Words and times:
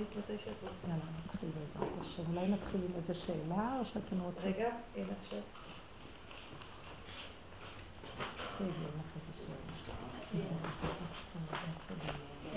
מתי 0.00 0.38
שאת 0.44 0.52
רוצה. 0.62 0.88
יאללה, 0.88 1.04
נתחיל 1.24 1.48
בעזרת 1.48 1.92
השם. 2.00 2.22
אולי 2.36 2.48
נתחיל 2.48 2.80
עם 2.88 2.96
איזה 2.96 3.14
שאלה, 3.14 3.78
או 3.80 3.86
שאתם 3.86 4.20
רוצים... 4.20 4.52
רגע, 4.52 4.70
אין 4.96 5.06
עכשיו. 5.22 5.38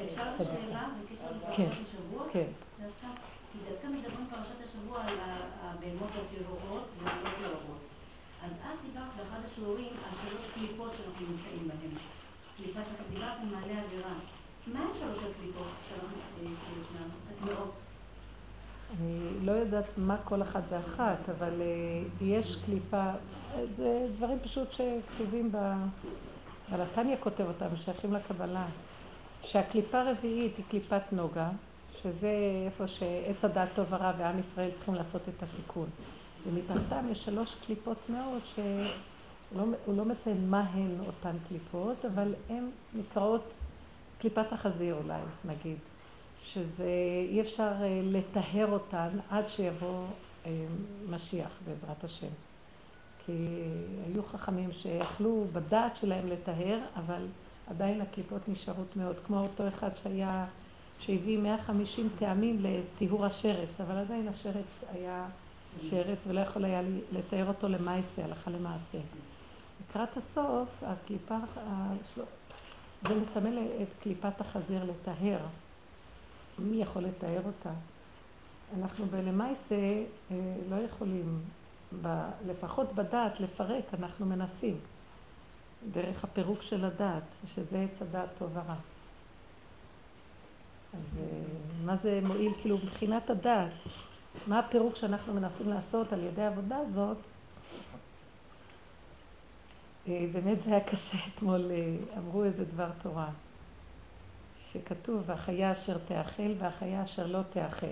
אפשר 0.05 0.43
שאלה 0.43 0.87
בקשר 1.01 1.31
לפרשת 1.31 1.57
כן, 1.57 1.69
השבוע? 1.81 2.27
כן. 2.31 2.47
דווקא, 2.81 3.07
כי 3.51 3.59
דווקא 3.69 3.87
מדברים 3.87 4.27
פרשת 4.29 4.69
השבוע 4.69 5.03
על 5.03 5.17
הבהמות 5.61 6.09
הטהורות 6.09 6.87
והלא 7.03 7.29
טהורות. 7.41 7.81
אז 8.43 8.51
את 8.51 8.85
דיברת 8.85 9.09
באחד 9.17 9.45
השיעורים 9.45 9.93
על 10.05 10.15
שלוש 10.21 10.43
קליפות 10.53 10.91
שאנחנו 10.97 11.25
נמצאים 11.27 11.67
בהן. 11.67 11.97
קליפת, 12.57 12.81
דיברת 13.09 13.37
על 13.39 13.45
מעלה 13.45 13.83
אווירה. 13.83 14.13
מה 14.67 14.79
הם 14.79 14.89
שלוש 14.99 15.17
הקליפות? 15.17 15.67
הטמעות. 15.91 17.24
אני 18.99 19.45
לא 19.45 19.51
יודעת 19.51 19.85
מה 19.97 20.17
כל 20.23 20.41
אחת 20.41 20.63
ואחת, 20.69 21.29
אבל 21.37 21.61
אה, 21.61 21.67
יש 22.21 22.55
קליפה, 22.65 23.11
זה 23.71 24.07
דברים 24.17 24.39
פשוט 24.39 24.71
שכתובים 24.71 25.51
ב... 25.51 25.57
אבל 26.71 26.81
התניא 26.81 27.15
כותב 27.19 27.43
אותם, 27.47 27.75
שייכים 27.75 28.13
לקבלה. 28.13 28.65
שהקליפה 29.41 30.01
הרביעית 30.01 30.57
היא 30.57 30.65
קליפת 30.69 31.01
נוגה, 31.11 31.49
שזה 32.01 32.31
איפה 32.65 32.87
שעץ 32.87 33.45
הדעת 33.45 33.69
טוב 33.75 33.85
ורע 33.89 34.11
ועם 34.17 34.39
ישראל 34.39 34.71
צריכים 34.71 34.95
לעשות 34.95 35.21
את 35.29 35.43
התיקון. 35.43 35.89
ומתחתם 36.47 37.05
יש 37.11 37.25
שלוש 37.25 37.55
קליפות 37.55 38.09
מאוד 38.09 38.41
שהוא 38.45 38.85
לא, 39.55 39.63
לא 39.87 40.05
מציין 40.05 40.49
מה 40.49 40.59
הן 40.59 40.99
אותן 41.07 41.35
קליפות, 41.47 42.05
אבל 42.05 42.33
הן 42.49 42.69
נקראות 42.93 43.53
קליפת 44.19 44.53
החזיר 44.53 44.95
אולי, 45.03 45.21
נגיד. 45.45 45.77
שזה, 46.53 46.89
אי 47.29 47.41
אפשר 47.41 47.71
אה, 47.81 48.01
לטהר 48.03 48.71
אותן 48.71 49.09
עד 49.29 49.49
שיבוא 49.49 50.05
אה, 50.45 50.51
משיח 51.09 51.59
בעזרת 51.65 52.03
השם. 52.03 52.27
כי 53.25 53.47
היו 54.07 54.23
חכמים 54.23 54.71
שיכלו 54.71 55.45
בדעת 55.53 55.95
שלהם 55.95 56.27
לטהר, 56.27 56.79
אבל 56.95 57.25
עדיין 57.67 58.01
הקליפות 58.01 58.41
נשארו 58.47 58.83
טמאות, 58.93 59.15
כמו 59.25 59.39
אותו 59.39 59.67
אחד 59.67 59.89
שהיה, 59.97 60.45
שהביא 60.99 61.39
150 61.39 62.09
טעמים 62.19 62.59
לטיהור 62.61 63.25
השרץ, 63.25 63.81
אבל 63.81 63.95
עדיין 63.97 64.27
השרץ 64.27 64.65
היה 64.93 65.27
שרץ 65.89 66.19
ולא 66.27 66.39
יכול 66.39 66.65
היה 66.65 66.81
לטהר 67.11 67.47
אותו 67.47 67.67
למעשה, 67.67 68.25
הלכה 68.25 68.51
למעשה. 68.51 68.97
לקראת 69.89 70.17
הסוף, 70.17 70.83
הקליפה, 70.85 71.35
השלו- 71.57 72.25
זה 73.07 73.15
מסמל 73.15 73.57
את 73.81 73.95
קליפת 74.03 74.41
החזיר 74.41 74.83
לטהר. 74.83 75.39
מי 76.59 76.81
יכול 76.81 77.03
לתאר 77.03 77.41
אותה? 77.45 77.71
אנחנו 78.79 79.05
בלמייסה 79.05 79.75
אה, 80.31 80.35
לא 80.69 80.75
יכולים, 80.75 81.41
ב, 82.01 82.29
לפחות 82.47 82.93
בדעת, 82.93 83.39
לפרק, 83.39 83.93
אנחנו 83.93 84.25
מנסים. 84.25 84.77
דרך 85.91 86.23
הפירוק 86.23 86.61
של 86.61 86.85
הדעת, 86.85 87.23
שזה 87.55 87.81
עץ 87.81 88.01
הדעת 88.01 88.29
טוב 88.37 88.49
ורע. 88.53 88.75
אז 90.93 91.17
אה, 91.19 91.23
מה 91.85 91.95
זה 91.95 92.19
מועיל, 92.23 92.51
כאילו, 92.57 92.77
מבחינת 92.77 93.29
הדעת, 93.29 93.71
מה 94.47 94.59
הפירוק 94.59 94.95
שאנחנו 94.95 95.33
מנסים 95.33 95.69
לעשות 95.69 96.13
על 96.13 96.23
ידי 96.23 96.41
העבודה 96.41 96.77
הזאת? 96.77 97.17
אה, 100.07 100.25
באמת 100.31 100.61
זה 100.63 100.69
היה 100.69 100.83
קשה 100.83 101.17
אתמול, 101.27 101.71
אמרו 102.17 102.43
איזה 102.43 102.65
דבר 102.65 102.89
תורה. 103.01 103.29
שכתוב, 104.75 105.23
והחיה 105.25 105.71
אשר 105.71 105.97
תאכל 106.07 106.51
והחיה 106.57 107.03
אשר 107.03 107.27
לא 107.27 107.39
תאכל. 107.49 107.87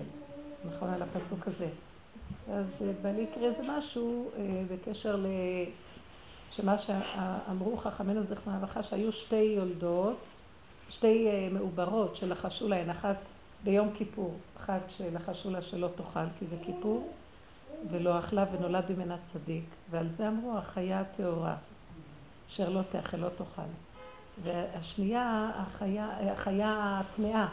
נכון, 0.64 0.88
על 0.88 1.02
הפסוק 1.02 1.48
הזה. 1.48 1.68
אז 2.52 2.66
אה, 2.82 2.92
בא 3.02 3.10
לי 3.10 3.22
יקרה 3.22 3.44
איזה 3.44 3.62
משהו 3.68 4.30
אה, 4.36 4.62
בקשר 4.70 5.16
ל... 5.16 5.26
שמה 6.50 6.78
שאמרו 6.78 7.76
חכמינו 7.76 8.22
זכרונה 8.22 8.58
לברכה, 8.58 8.82
שהיו 8.82 9.12
שתי 9.12 9.36
יולדות, 9.36 10.16
שתי 10.90 11.28
אה, 11.28 11.48
מעוברות 11.52 12.16
שלחשו 12.16 12.68
להן, 12.68 12.90
אחת 12.90 13.16
ביום 13.64 13.90
כיפור, 13.94 14.34
אחת 14.56 14.80
שלחשו 14.88 15.50
לה 15.50 15.62
שלא 15.62 15.88
תאכל 15.96 16.26
כי 16.38 16.46
זה 16.46 16.56
כיפור, 16.62 17.12
ולא 17.90 18.18
אכלה 18.18 18.44
ונולד 18.52 18.92
ממנה 18.92 19.16
צדיק, 19.22 19.64
ועל 19.90 20.10
זה 20.10 20.28
אמרו 20.28 20.58
החיה 20.58 21.00
הטהורה, 21.00 21.56
אשר 22.50 22.68
לא 22.68 22.82
תאכל, 22.82 23.16
לא 23.16 23.28
תאכל. 23.28 23.83
והשנייה, 24.42 25.50
החיה, 25.54 27.00
הטמאה, 27.00 27.48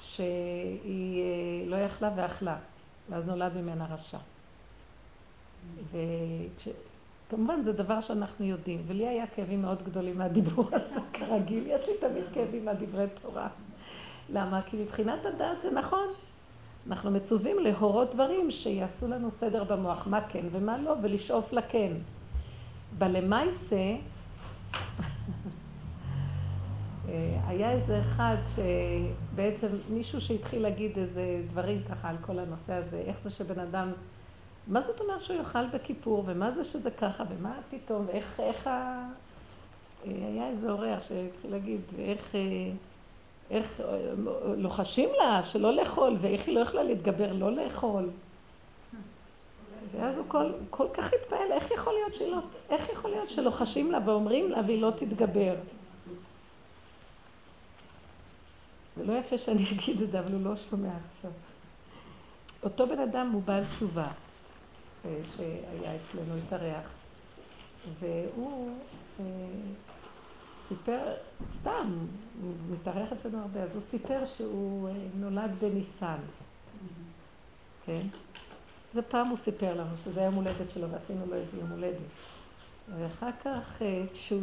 שהיא 0.00 1.22
אה, 1.22 1.70
לא 1.70 1.76
יכלה 1.76 2.10
ואכלה, 2.16 2.56
ואז 3.10 3.26
נולד 3.26 3.56
ממנה 3.56 3.86
רשע. 3.90 4.18
וכש... 5.92 6.68
כמובן 7.30 7.62
זה 7.62 7.72
דבר 7.72 8.00
שאנחנו 8.00 8.44
יודעים, 8.44 8.82
ולי 8.86 9.08
היה 9.08 9.26
כאבים 9.26 9.62
מאוד 9.62 9.82
גדולים 9.82 10.18
מהדיבור 10.18 10.68
הזה, 10.76 11.00
כרגיל, 11.12 11.64
יש 11.66 11.80
לי 11.88 11.92
תמיד 12.00 12.24
כאבים 12.32 12.64
מהדברי 12.64 13.06
תורה. 13.22 13.48
למה? 14.28 14.62
כי 14.62 14.76
מבחינת 14.76 15.26
הדעת 15.26 15.62
זה 15.62 15.70
נכון. 15.70 16.08
אנחנו 16.86 17.10
מצווים 17.10 17.58
להורות 17.58 18.14
דברים 18.14 18.50
שיעשו 18.50 19.08
לנו 19.08 19.30
סדר 19.30 19.64
במוח, 19.64 20.06
מה 20.06 20.20
כן 20.28 20.44
ומה 20.50 20.78
לא, 20.78 20.94
ולשאוף 21.02 21.52
לכן. 21.52 21.92
בלמייסה, 22.98 23.96
היה 27.46 27.70
איזה 27.72 28.00
אחד 28.00 28.36
שבעצם 28.54 29.66
מישהו 29.88 30.20
שהתחיל 30.20 30.62
להגיד 30.62 30.98
איזה 30.98 31.42
דברים 31.50 31.82
ככה 31.90 32.08
על 32.08 32.16
כל 32.20 32.38
הנושא 32.38 32.72
הזה, 32.72 33.02
איך 33.06 33.20
זה 33.22 33.30
שבן 33.30 33.58
אדם, 33.58 33.92
מה 34.66 34.80
זאת 34.80 35.00
אומרת 35.00 35.22
שהוא 35.22 35.36
יאכל 35.36 35.66
בכיפור, 35.66 36.24
ומה 36.26 36.50
זה 36.50 36.64
שזה 36.64 36.90
ככה, 36.90 37.24
ומה 37.30 37.54
פתאום, 37.70 38.04
ואיך, 38.06 38.40
איך 38.40 38.66
ה... 38.66 39.04
אה, 40.06 40.10
היה 40.12 40.48
איזה 40.48 40.70
אורח 40.70 41.02
שהתחיל 41.02 41.50
להגיד, 41.50 41.80
איך, 41.98 42.34
אה, 42.34 42.40
איך 43.50 43.82
לוחשים 44.56 45.08
לה 45.18 45.42
שלא 45.42 45.74
לאכול, 45.74 46.16
ואיך 46.20 46.46
היא 46.46 46.54
לא 46.54 46.60
יכלה 46.60 46.82
להתגבר 46.82 47.32
לא 47.32 47.52
לאכול. 47.52 48.10
ואז 49.92 50.18
הוא 50.18 50.24
כל, 50.28 50.52
כל 50.70 50.86
כך 50.94 51.12
התפעל, 51.12 51.52
איך 51.52 51.70
יכול 51.70 51.92
להיות 51.92 52.14
שהיא 52.14 52.30
לא, 52.30 52.38
איך 52.70 52.88
יכול 52.92 53.10
להיות 53.10 53.28
שלוחשים 53.28 53.92
לה 53.92 53.98
ואומרים 54.04 54.50
לה 54.50 54.60
והיא 54.66 54.82
לא 54.82 54.90
תתגבר? 54.90 55.54
זה 58.98 59.04
לא 59.04 59.12
יפה 59.12 59.38
שאני 59.38 59.64
אגיד 59.72 60.02
את 60.02 60.10
זה, 60.10 60.20
אבל 60.20 60.32
הוא 60.32 60.44
לא 60.44 60.56
שומע 60.56 60.90
עכשיו. 61.12 61.30
אותו 62.62 62.86
בן 62.86 62.98
אדם 62.98 63.30
הוא 63.32 63.42
בעל 63.42 63.64
תשובה, 63.70 64.08
אה, 65.04 65.20
שהיה 65.36 65.96
אצלנו 65.96 66.34
התארח, 66.36 66.92
והוא 68.00 68.70
אה, 69.20 69.24
סיפר, 70.68 71.14
סתם, 71.50 71.96
הוא 72.42 72.52
מתארח 72.70 73.12
אצלנו 73.12 73.38
הרבה, 73.38 73.62
אז 73.62 73.74
הוא 73.74 73.82
סיפר 73.82 74.24
שהוא 74.24 74.88
אה, 74.88 74.94
נולד 75.14 75.50
בניסן, 75.60 76.18
כן? 77.86 78.06
זה 78.94 79.02
פעם 79.02 79.28
הוא 79.28 79.36
סיפר 79.36 79.74
לנו, 79.74 79.96
שזה 80.04 80.20
היום 80.20 80.34
הולדת 80.34 80.70
שלו, 80.70 80.90
ועשינו 80.90 81.26
לו 81.26 81.34
איזה 81.34 81.58
יום 81.58 81.70
הולדת. 81.70 82.06
ואחר 82.98 83.30
כך, 83.44 83.82
כשהוא 84.12 84.42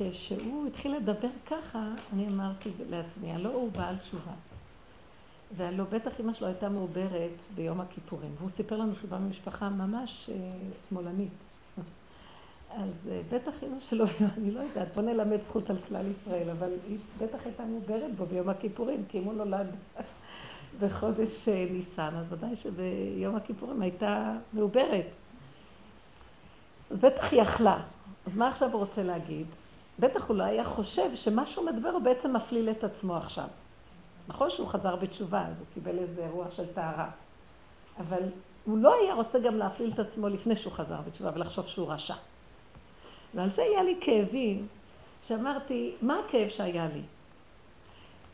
כשהוא 0.00 0.66
התחיל 0.66 0.96
לדבר 0.96 1.28
ככה, 1.46 1.88
אני 2.12 2.28
אמרתי 2.28 2.70
לעצמי, 2.90 3.32
הלא 3.32 3.48
הוא 3.48 3.72
בעל 3.72 3.96
תשובה. 3.96 4.32
והלא 5.56 5.84
בטח 5.84 6.20
אמא 6.20 6.32
שלו 6.32 6.46
הייתה 6.46 6.68
מעוברת 6.68 7.30
ביום 7.54 7.80
הכיפורים. 7.80 8.30
והוא 8.38 8.48
סיפר 8.48 8.76
לנו 8.76 8.94
שהוא 8.94 9.10
בא 9.10 9.18
ממשפחה 9.18 9.68
ממש 9.68 10.30
אה, 10.32 10.36
שמאלנית. 10.88 11.32
אז 12.70 13.08
אה, 13.10 13.20
בטח 13.32 13.52
אמא 13.62 13.80
שלו, 13.80 14.04
אני 14.38 14.50
לא 14.50 14.60
יודעת, 14.60 14.88
בוא 14.94 15.02
נלמד 15.02 15.42
זכות 15.42 15.70
על 15.70 15.76
כלל 15.88 16.06
ישראל, 16.10 16.50
אבל 16.50 16.70
היא 16.88 16.98
בטח 17.18 17.38
הייתה 17.44 17.64
מעוברת 17.64 18.14
בו 18.16 18.26
ביום 18.26 18.48
הכיפורים, 18.48 19.04
כי 19.08 19.18
אם 19.18 19.24
הוא 19.24 19.34
נולד 19.34 19.66
בחודש 20.80 21.48
אה, 21.48 21.66
ניסן, 21.70 22.14
אז 22.16 22.32
ודאי 22.32 22.56
שביום 22.56 23.36
הכיפורים 23.36 23.82
הייתה 23.82 24.32
מעוברת. 24.52 25.06
אז 26.90 26.98
בטח 26.98 27.32
היא 27.32 27.42
אכלה. 27.42 27.82
אז 28.26 28.36
מה 28.36 28.48
עכשיו 28.48 28.72
הוא 28.72 28.78
רוצה 28.78 29.02
להגיד? 29.02 29.46
בטח 30.00 30.28
הוא 30.28 30.36
לא 30.36 30.44
היה 30.44 30.64
חושב 30.64 31.14
שמה 31.14 31.46
שהוא 31.46 31.66
מדבר 31.66 31.88
הוא 31.88 32.02
בעצם 32.02 32.36
מפליל 32.36 32.70
את 32.70 32.84
עצמו 32.84 33.16
עכשיו. 33.16 33.46
נכון 34.28 34.50
שהוא 34.50 34.68
חזר 34.68 34.96
בתשובה, 34.96 35.46
אז 35.46 35.60
הוא 35.60 35.66
קיבל 35.74 35.98
איזה 35.98 36.24
אירוע 36.24 36.46
של 36.50 36.66
טהרה. 36.74 37.10
אבל 38.00 38.22
הוא 38.64 38.78
לא 38.78 38.94
היה 38.94 39.14
רוצה 39.14 39.38
גם 39.38 39.56
להפליל 39.56 39.92
את 39.94 39.98
עצמו 39.98 40.28
לפני 40.28 40.56
שהוא 40.56 40.72
חזר 40.72 41.00
בתשובה 41.06 41.30
ולחשוב 41.34 41.66
שהוא 41.66 41.92
רשע. 41.92 42.14
ועל 43.34 43.50
זה 43.50 43.62
היה 43.62 43.82
לי 43.82 43.98
כאבים, 44.00 44.66
שאמרתי, 45.22 45.94
מה 46.02 46.20
הכאב 46.20 46.48
שהיה 46.48 46.88
לי? 46.94 47.02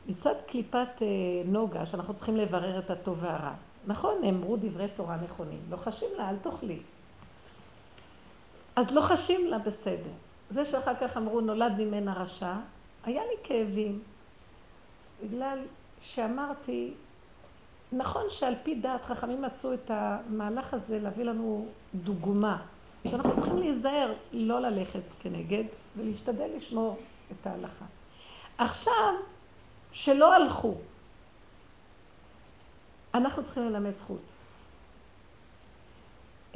מצד 0.08 0.34
קליפת 0.46 0.88
אה, 1.02 1.06
נוגה, 1.44 1.86
שאנחנו 1.86 2.14
צריכים 2.14 2.36
לברר 2.36 2.78
את 2.78 2.90
הטוב 2.90 3.18
והרע. 3.20 3.52
נכון, 3.86 4.14
נאמרו 4.22 4.56
דברי 4.56 4.88
תורה 4.96 5.16
נכונים, 5.16 5.60
לוחשים 5.70 6.08
לה, 6.16 6.30
אל 6.30 6.36
תאכלי. 6.36 6.78
אז 8.76 8.90
לוחשים 8.90 9.46
לה 9.46 9.58
בסדר. 9.58 10.10
זה 10.50 10.64
שאחר 10.64 10.92
כך 11.00 11.16
אמרו 11.16 11.40
נולד 11.40 11.72
ממנה 11.78 12.14
רשע, 12.14 12.54
היה 13.04 13.22
לי 13.22 13.36
כאבים. 13.44 14.02
בגלל 15.24 15.58
שאמרתי, 16.02 16.94
נכון 17.92 18.22
שעל 18.28 18.54
פי 18.62 18.74
דעת 18.74 19.04
חכמים 19.04 19.42
מצאו 19.42 19.74
את 19.74 19.90
המהלך 19.90 20.74
הזה 20.74 20.98
להביא 20.98 21.24
לנו 21.24 21.66
דוגמה, 21.94 22.62
שאנחנו 23.08 23.36
צריכים 23.36 23.58
להיזהר 23.58 24.12
לא 24.32 24.60
ללכת 24.60 25.00
כנגד 25.20 25.64
ולהשתדל 25.96 26.48
לשמור 26.56 26.98
את 27.32 27.46
ההלכה. 27.46 27.84
עכשיו, 28.58 29.14
שלא 29.92 30.34
הלכו, 30.34 30.74
אנחנו 33.14 33.44
צריכים 33.44 33.62
ללמד 33.62 33.96
זכות. 33.96 34.35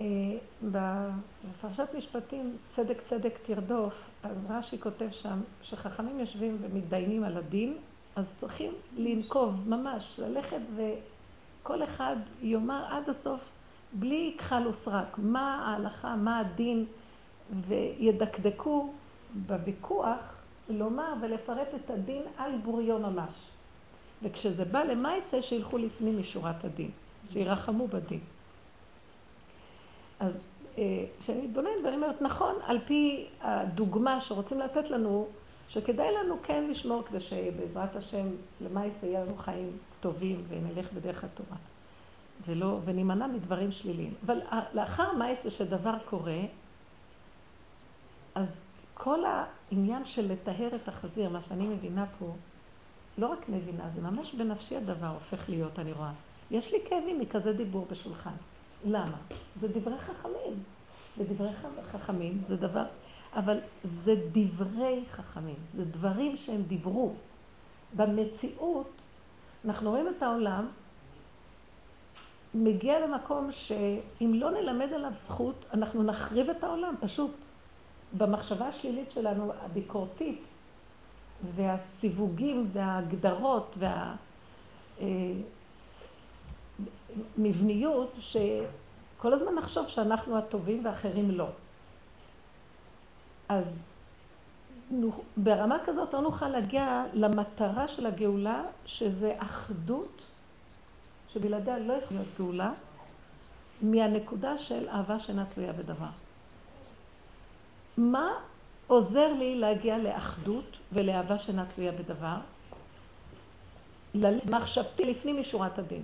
אה, 0.01 0.07
בפרשת 0.63 1.89
משפטים, 1.97 2.57
צדק 2.69 3.01
צדק 3.01 3.39
תרדוף, 3.47 3.95
אז 4.23 4.37
רש"י 4.51 4.81
כותב 4.81 5.09
שם 5.11 5.41
שחכמים 5.63 6.21
יושבים 6.21 6.59
ומתדיינים 6.61 7.25
על 7.25 7.37
הדין, 7.37 7.77
אז 8.17 8.37
צריכים 8.37 8.73
לנקוב 8.97 9.69
ממש, 9.69 10.21
ללכת 10.23 10.61
וכל 10.77 11.85
אחד 11.85 12.17
יאמר 12.43 12.85
עד 12.89 13.09
הסוף, 13.09 13.49
בלי 13.93 14.35
כחל 14.39 14.67
וסרק, 14.69 15.19
מה 15.19 15.67
ההלכה, 15.67 16.17
מה 16.17 16.39
הדין, 16.39 16.87
וידקדקו 17.51 18.93
בוויכוח 19.47 20.19
לומר 20.69 21.13
ולפרט 21.21 21.69
את 21.75 21.91
הדין 21.91 22.23
על 22.37 22.53
בוריו 22.65 22.99
ממש. 22.99 23.35
וכשזה 24.23 24.65
בא 24.65 24.83
למעשה, 24.83 25.43
שילכו 25.43 25.79
לפנים 25.79 26.21
משורת 26.21 26.65
הדין, 26.65 26.91
שירחמו 27.33 27.89
בדין. 27.89 28.21
אז 30.21 30.39
אה, 30.79 31.05
כשאני 31.21 31.47
מתבוננת 31.47 31.85
ואני 31.85 31.97
אומרת, 31.97 32.23
נכון, 32.23 32.55
על 32.65 32.79
פי 32.87 33.27
הדוגמה 33.41 34.21
שרוצים 34.21 34.61
לתת 34.61 34.91
לנו, 34.91 35.27
שכדאי 35.69 36.15
לנו 36.15 36.37
כן 36.43 36.65
לשמור 36.71 37.03
כדי 37.03 37.21
שבעזרת 37.21 37.97
השם 37.97 38.27
למעשה 38.61 39.07
יהיה 39.07 39.25
לנו 39.25 39.37
חיים 39.37 39.77
טובים 40.01 40.45
ונלך 40.49 40.93
בדרך 40.93 41.25
התורה. 41.25 41.57
ולא, 42.47 42.79
ונימנע 42.85 43.27
מדברים 43.27 43.73
שליליים. 43.73 44.15
אבל 44.27 44.41
לאחר 44.75 45.13
מעשה 45.13 45.51
שדבר 45.51 45.95
קורה, 46.11 46.41
אז 48.35 48.63
כל 48.95 49.19
העניין 49.25 50.05
של 50.05 50.33
לטהר 50.33 50.75
את 50.75 50.89
החזיר, 50.89 51.29
מה 51.29 51.43
שאני 51.43 51.67
מבינה 51.67 52.05
פה, 52.19 52.35
לא 53.19 53.27
רק 53.27 53.49
מבינה, 53.49 53.91
זה 53.91 54.01
ממש 54.01 54.35
בנפשי 54.35 54.77
הדבר 54.77 55.07
הופך 55.07 55.49
להיות, 55.49 55.79
אני 55.79 55.93
רואה. 55.93 56.13
יש 56.51 56.73
לי 56.73 56.79
כאבים 56.85 57.21
מכזה 57.21 57.53
דיבור 57.53 57.87
בשולחן. 57.91 58.35
למה? 58.85 59.17
זה 59.57 59.69
דברי 59.69 59.99
חכמים. 59.99 60.63
ודברי 61.19 61.51
חכמים 61.93 62.39
זה 62.43 62.57
דבר, 62.57 62.85
אבל 63.35 63.59
זה 63.85 64.15
דברי 64.33 65.05
חכמים, 65.09 65.57
זה 65.65 65.85
דברים 65.85 66.37
שהם 66.37 66.63
דיברו. 66.63 67.13
במציאות, 67.97 68.91
אנחנו 69.65 69.91
רואים 69.91 70.09
את 70.09 70.23
העולם, 70.23 70.67
מגיע 72.55 73.07
למקום 73.07 73.53
שאם 73.53 74.35
לא 74.35 74.51
נלמד 74.51 74.93
עליו 74.93 75.13
זכות, 75.17 75.65
אנחנו 75.75 76.03
נחריב 76.03 76.51
את 76.51 76.65
העולם, 76.65 76.95
פשוט. 77.01 77.31
במחשבה 78.19 78.69
השלילית 78.69 79.11
שלנו, 79.11 79.53
הביקורתית, 79.61 80.43
והסיווגים 81.57 82.71
וההגדרות 82.73 83.77
והמבניות, 87.37 88.13
שכל 88.19 89.33
הזמן 89.33 89.55
נחשוב 89.55 89.89
שאנחנו 89.89 90.39
הטובים 90.39 90.85
ואחרים 90.85 91.31
לא. 91.31 91.47
אז 93.49 93.83
ברמה 95.37 95.79
כזאת 95.87 96.15
לא 96.15 96.21
נוכל 96.21 96.49
להגיע 96.49 97.05
למטרה 97.15 97.89
של 97.89 98.07
הגאולה, 98.07 98.63
שזה 98.87 99.35
אחדות, 99.39 100.21
שבלעדיה 101.33 101.79
לא 101.79 101.93
יכולה 101.93 102.21
להיות 102.21 102.35
גאולה, 102.39 102.73
מהנקודה 103.83 104.59
של 104.59 104.89
אהבה 104.89 105.19
שאינה 105.19 105.45
תלויה 105.55 105.73
בדבר. 105.73 106.07
מה 107.97 108.33
עוזר 108.87 109.33
לי 109.33 109.55
להגיע 109.55 109.99
לאחדות 109.99 110.77
ולאהבה 110.93 111.39
שאינה 111.39 111.65
תלויה 111.75 111.93
בדבר? 111.93 112.37
מחשבתי 114.51 115.05
לפנים 115.05 115.41
משורת 115.41 115.79
הדין. 115.79 116.03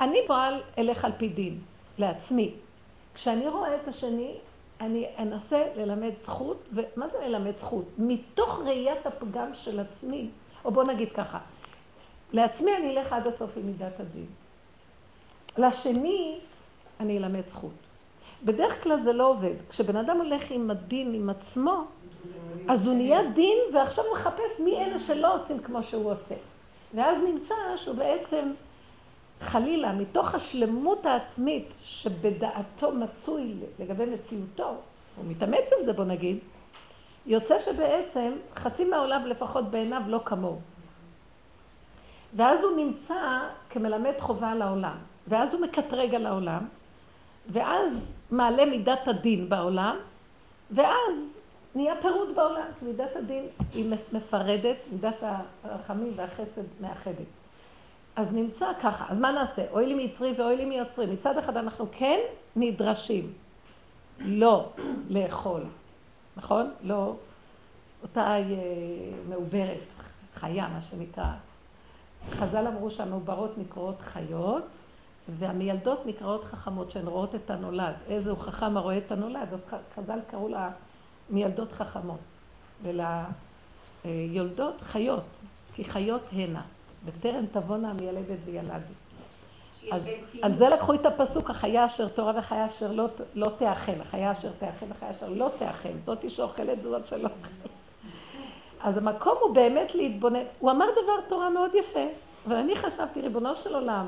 אני 0.00 0.18
פועל 0.26 0.62
אלך 0.78 1.04
על 1.04 1.12
פי 1.18 1.28
דין, 1.28 1.58
לעצמי. 1.98 2.54
כשאני 3.14 3.48
רואה 3.48 3.76
את 3.76 3.88
השני, 3.88 4.34
אני 4.80 5.06
אנסה 5.18 5.64
ללמד 5.76 6.16
זכות, 6.16 6.68
ומה 6.72 7.08
זה 7.08 7.18
ללמד 7.26 7.56
זכות? 7.56 7.84
מתוך 7.98 8.60
ראיית 8.66 9.06
הפגם 9.06 9.54
של 9.54 9.80
עצמי, 9.80 10.28
או 10.64 10.70
בוא 10.70 10.84
נגיד 10.84 11.12
ככה, 11.12 11.38
לעצמי 12.32 12.76
אני 12.76 12.98
אלך 12.98 13.12
עד 13.12 13.26
הסוף 13.26 13.56
עם 13.56 13.66
מידת 13.66 14.00
הדין. 14.00 14.26
לשני 15.58 16.38
אני 17.00 17.18
אלמד 17.18 17.48
זכות. 17.48 17.70
בדרך 18.44 18.82
כלל 18.82 19.02
זה 19.02 19.12
לא 19.12 19.26
עובד. 19.26 19.54
כשבן 19.70 19.96
אדם 19.96 20.16
הולך 20.16 20.50
עם 20.50 20.70
הדין, 20.70 21.14
עם 21.14 21.30
עצמו, 21.30 21.84
אז 22.68 22.86
הוא 22.86 22.94
נהיה 22.94 23.22
דין, 23.34 23.58
ועכשיו 23.74 24.04
הוא 24.04 24.14
מחפש 24.14 24.60
מי 24.64 24.76
אלה 24.76 24.98
שלא 24.98 25.34
עושים 25.34 25.58
כמו 25.58 25.82
שהוא 25.82 26.12
עושה. 26.12 26.34
ואז 26.94 27.18
נמצא 27.24 27.54
שהוא 27.76 27.96
בעצם, 27.96 28.52
חלילה, 29.40 29.92
מתוך 29.92 30.34
השלמות 30.34 31.06
העצמית 31.06 31.74
שבדעתו 31.84 32.92
מצוי 32.92 33.54
לגבי 33.78 34.06
מציאותו, 34.06 34.76
הוא 35.16 35.24
מתאמץ 35.28 35.72
עם 35.78 35.84
זה 35.84 35.92
בוא 35.92 36.04
נגיד, 36.04 36.38
יוצא 37.26 37.58
שבעצם 37.58 38.32
חצי 38.56 38.84
מהעולם 38.84 39.26
לפחות 39.26 39.70
בעיניו 39.70 40.02
לא 40.06 40.20
כמוהו. 40.24 40.58
ואז 42.36 42.64
הוא 42.64 42.76
נמצא 42.76 43.40
כמלמד 43.70 44.14
חובה 44.18 44.50
על 44.50 44.62
העולם, 44.62 44.96
ואז 45.28 45.54
הוא 45.54 45.62
מקטרג 45.62 46.14
על 46.14 46.26
העולם, 46.26 46.64
ואז 47.48 48.18
מעלה 48.30 48.64
מידת 48.64 49.08
הדין 49.08 49.48
בעולם, 49.48 49.96
ואז 50.70 51.38
נהיה 51.74 51.94
פירוד 52.02 52.34
בעולם, 52.34 52.66
כי 52.78 52.84
מידת 52.84 53.16
הדין 53.16 53.46
היא 53.74 53.94
מפרדת, 54.12 54.76
מידת 54.92 55.22
הרחמים 55.64 56.12
והחסד 56.16 56.62
מאחדת. 56.80 57.39
אז 58.20 58.34
נמצא 58.34 58.66
ככה, 58.82 59.04
אז 59.08 59.18
מה 59.18 59.32
נעשה? 59.32 59.62
אוי 59.70 59.86
לי 59.86 59.94
מיצרי 59.94 60.32
ואוי 60.38 60.56
לי 60.56 60.64
מיוצרי. 60.64 61.06
מצד 61.06 61.38
אחד 61.38 61.56
אנחנו 61.56 61.86
כן 61.92 62.18
נדרשים 62.56 63.32
לא 64.18 64.68
לאכול, 65.08 65.62
נכון? 66.36 66.70
לא 66.82 67.14
אותה 68.02 68.20
אה, 68.20 68.44
מעוברת, 69.28 69.78
חיה, 70.34 70.68
מה 70.68 70.82
שנקרא. 70.82 71.32
חז"ל 72.30 72.66
אמרו 72.66 72.90
שהמעוברות 72.90 73.58
נקראות 73.58 74.00
חיות, 74.00 74.64
והמיילדות 75.28 76.06
נקראות 76.06 76.44
חכמות, 76.44 76.90
שהן 76.90 77.06
רואות 77.06 77.34
את 77.34 77.50
הנולד. 77.50 77.94
איזה 78.06 78.30
הוא 78.30 78.38
חכם 78.38 78.76
הרואה 78.76 78.98
את 78.98 79.12
הנולד, 79.12 79.48
אז 79.52 79.60
חז"ל 79.96 80.18
קראו 80.30 80.48
לה 80.48 80.70
מיילדות 81.30 81.72
חכמות. 81.72 82.20
וליולדות 84.04 84.80
חיות, 84.80 85.24
כי 85.74 85.84
חיות 85.84 86.22
הנה. 86.32 86.62
בטרם 87.04 87.46
תבואנה 87.46 87.90
המיילדת 87.90 88.38
וילדו. 88.44 88.92
אז 89.92 90.02
על 90.42 90.54
זה 90.54 90.68
לקחו 90.68 90.94
את 90.94 91.06
הפסוק, 91.06 91.50
החיה 91.50 91.86
אשר 91.86 92.08
תורה 92.08 92.32
וחיה 92.38 92.66
אשר 92.66 92.92
לא, 92.92 93.06
לא 93.34 93.50
תאכל, 93.58 94.00
החיה 94.00 94.32
אשר 94.32 94.50
תאכל 94.58 94.86
וחיה 94.88 95.10
אשר 95.10 95.28
לא 95.28 95.50
תאכל, 95.58 95.88
זאתי 96.04 96.30
שאוכלת 96.30 96.82
זאת 96.82 97.08
שלא 97.08 97.28
אוכלת. 97.28 97.72
אז 98.80 98.96
המקום 98.96 99.34
הוא 99.40 99.54
באמת 99.54 99.94
להתבונן, 99.94 100.42
הוא 100.58 100.70
אמר 100.70 100.86
דבר 100.90 101.28
תורה 101.28 101.50
מאוד 101.50 101.70
יפה, 101.74 102.06
אבל 102.46 102.56
אני 102.56 102.76
חשבתי, 102.76 103.20
ריבונו 103.20 103.56
של 103.56 103.74
עולם, 103.74 104.06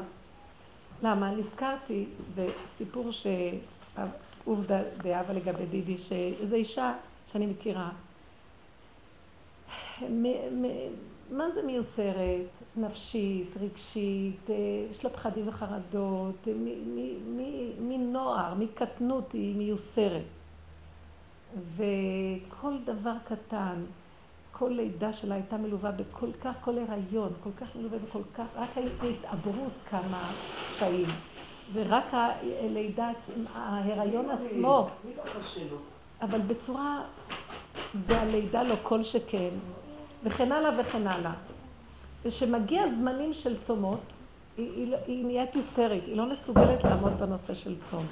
למה? 1.02 1.30
נזכרתי 1.30 2.06
בסיפור 2.34 3.10
שעובדה 3.12 4.80
דאבה 4.96 5.32
לגבי 5.32 5.66
דידי, 5.66 5.98
שאיזו 5.98 6.56
אישה 6.56 6.92
שאני 7.32 7.46
מכירה, 7.46 7.90
מה 11.32 11.50
זה 11.54 11.62
מיוסרת? 11.62 12.46
נפשית, 12.76 13.56
רגשית, 13.60 14.50
יש 14.90 15.04
לה 15.04 15.10
פחדים 15.10 15.48
וחרדות, 15.48 16.48
מנוער, 17.78 18.54
מקטנות 18.54 19.32
היא 19.32 19.56
מיוסרת. 19.56 20.22
וכל 21.76 22.72
דבר 22.84 23.14
קטן, 23.24 23.84
כל 24.52 24.68
לידה 24.68 25.12
שלה 25.12 25.34
הייתה 25.34 25.56
מלווה 25.56 25.90
בכל 25.90 26.32
כך, 26.40 26.54
כל 26.60 26.78
הריון, 26.88 27.32
כל 27.42 27.50
כך 27.60 27.76
מלווה 27.76 27.98
בכל 27.98 28.22
כך, 28.34 28.44
רק 28.56 28.70
ההתעברות 28.76 29.72
כמה 29.90 30.30
קשיים. 30.68 31.08
ורק 31.72 32.04
הלידה 32.62 33.10
עצמה, 33.10 33.50
ההיריון 33.54 34.30
עצמו, 34.30 34.88
אבל 36.20 36.40
בצורה, 36.40 37.02
והלידה 37.94 38.62
לא 38.62 38.74
כל 38.82 39.02
שכן, 39.02 39.50
וכן 40.24 40.52
הלאה 40.52 40.80
וכן 40.80 41.06
הלאה. 41.06 41.32
וכשמגיע 42.24 42.88
זמנים 42.88 43.32
של 43.34 43.60
צומות, 43.62 44.00
היא, 44.56 44.70
היא, 44.72 44.96
היא 45.06 45.24
נהיית 45.24 45.54
היסטרית, 45.54 46.04
היא 46.04 46.16
לא 46.16 46.26
מסוגלת 46.32 46.84
לעמוד 46.84 47.12
בנושא 47.12 47.54
של 47.54 47.76
צום. 47.80 48.06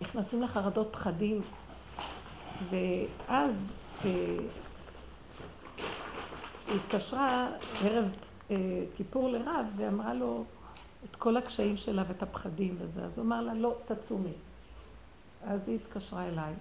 נכנסים 0.00 0.42
לחרדות 0.42 0.88
פחדים, 0.92 1.40
ואז 2.70 3.72
היא 4.04 4.40
התקשרה 6.74 7.48
ערב 7.84 8.04
אה, 8.50 8.56
כיפור 8.96 9.28
לרב, 9.28 9.66
ואמרה 9.76 10.14
לו 10.14 10.44
את 11.04 11.16
כל 11.16 11.36
הקשיים 11.36 11.76
שלה 11.76 12.02
ואת 12.08 12.22
הפחדים 12.22 12.76
וזה. 12.78 13.04
אז 13.04 13.18
הוא 13.18 13.26
אמר 13.26 13.42
לה, 13.42 13.54
לא, 13.54 13.74
תצומי. 13.86 14.32
אז 15.46 15.68
היא 15.68 15.76
התקשרה 15.76 16.28
אליי, 16.28 16.54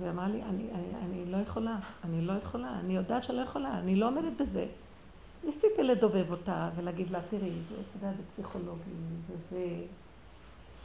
ואמרה 0.00 0.28
לי, 0.28 0.42
אני, 0.42 0.68
אני, 0.72 0.86
אני 1.04 1.24
לא 1.24 1.36
יכולה, 1.36 1.78
אני 2.04 2.20
לא 2.20 2.32
יכולה, 2.32 2.80
אני 2.80 2.96
יודעת 2.96 3.24
שאני 3.24 3.38
לא 3.38 3.42
יכולה, 3.42 3.78
אני 3.78 3.96
לא 3.96 4.06
עומדת 4.06 4.32
בזה. 4.40 4.66
ניסיתי 5.44 5.82
לדובב 5.82 6.30
אותה 6.30 6.70
ולהגיד 6.76 7.10
לה, 7.10 7.20
תראי, 7.30 7.50
זה, 7.68 7.74
אתה 7.74 8.06
יודע, 8.06 8.16
זה 8.16 8.22
פסיכולוגי, 8.32 8.90
וזה... 9.26 9.66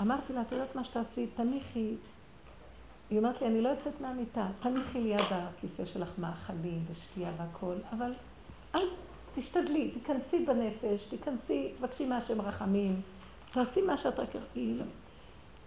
אמרתי 0.02 0.34
לה, 0.34 0.42
את 0.42 0.52
יודעת 0.52 0.76
מה 0.76 0.84
שתעשי, 0.84 1.28
תניחי. 1.36 1.96
היא 3.10 3.20
אומרת 3.20 3.42
לי, 3.42 3.48
אני 3.48 3.62
לא 3.62 3.70
יוצאת 3.70 4.02
מהמיטה, 4.02 4.48
תניחי 4.60 5.02
ליד 5.02 5.22
הכיסא 5.32 5.86
שלך 5.86 6.10
מאכלים 6.18 6.86
ושתייה 6.92 7.32
והכול, 7.38 7.76
אבל 7.92 8.14
אל 8.76 8.88
תשתדלי, 9.36 9.92
תיכנסי 9.92 10.46
בנפש, 10.46 11.06
תיכנסי, 11.10 11.72
תבקשי 11.78 12.06
מהשם 12.06 12.42
רחמים, 12.42 13.02
תעשי 13.52 13.82
מה 13.82 13.98
שאת 13.98 14.20
רק... 14.20 14.30
לא- 14.56 14.86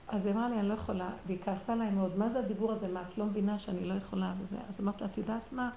אז 0.09 0.27
היא 0.27 0.35
אמרה 0.35 0.49
לי, 0.49 0.61
אני 0.61 0.69
לא 0.69 0.75
יכולה, 0.75 1.11
והיא 1.27 1.39
כעסה 1.45 1.75
להם 1.75 1.95
מאוד, 1.95 2.19
מה 2.19 2.29
זה 2.29 2.39
הדיבור 2.39 2.73
הזה, 2.73 2.89
מה, 2.89 3.03
את 3.09 3.19
לא 3.19 3.27
מבינה 3.27 3.59
שאני 3.59 3.85
לא 3.85 3.95
יכולה 3.95 4.35
וזה? 4.41 4.57
אז 4.69 4.81
אמרתי 4.81 5.05
לה, 5.05 5.11
את 5.11 5.19
יודעת 5.19 5.53
מה? 5.53 5.71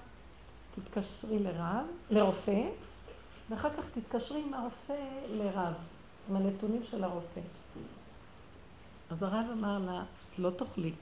תתקשרי 0.74 1.38
לרב, 1.38 1.86
לרופא, 2.10 2.68
ואחר 3.50 3.70
כך 3.70 3.84
תתקשרי 3.94 4.42
עם 4.46 4.54
הרופא 4.54 4.96
לרב, 5.28 5.74
עם 6.30 6.36
הנתונים 6.36 6.82
של 6.90 7.04
הרופא. 7.04 7.40
אז 9.10 9.22
הרב 9.22 9.46
אמר 9.52 9.78
לה, 9.78 10.02
את 10.32 10.38
לא 10.38 10.50
תאכלי. 10.50 10.92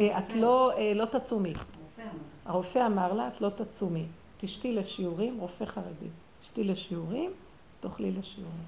אה, 0.00 0.18
את 0.18 0.34
לא, 0.34 0.72
אה, 0.72 0.94
לא 0.94 1.04
תצומי. 1.04 1.52
הרופא 2.44 2.86
אמר 2.86 3.12
לה, 3.12 3.28
את 3.28 3.40
לא 3.40 3.48
תצומי. 3.48 4.06
תשתי 4.38 4.72
לשיעורים, 4.72 5.38
רופא 5.40 5.64
חרדי. 5.64 6.08
תשתי 6.42 6.64
לשיעורים, 6.64 7.30
תאכלי 7.80 8.12
לשיעורים. 8.12 8.64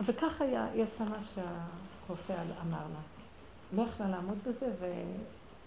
וכך 0.00 0.40
היה, 0.40 0.66
היא 0.74 0.82
עשתה 0.82 1.04
מה 1.04 1.18
שהרופא 1.34 2.32
אמר 2.32 2.78
לה. 2.78 3.00
לא 3.72 3.82
יכלה 3.82 4.08
לעמוד 4.08 4.38
בזה, 4.46 4.66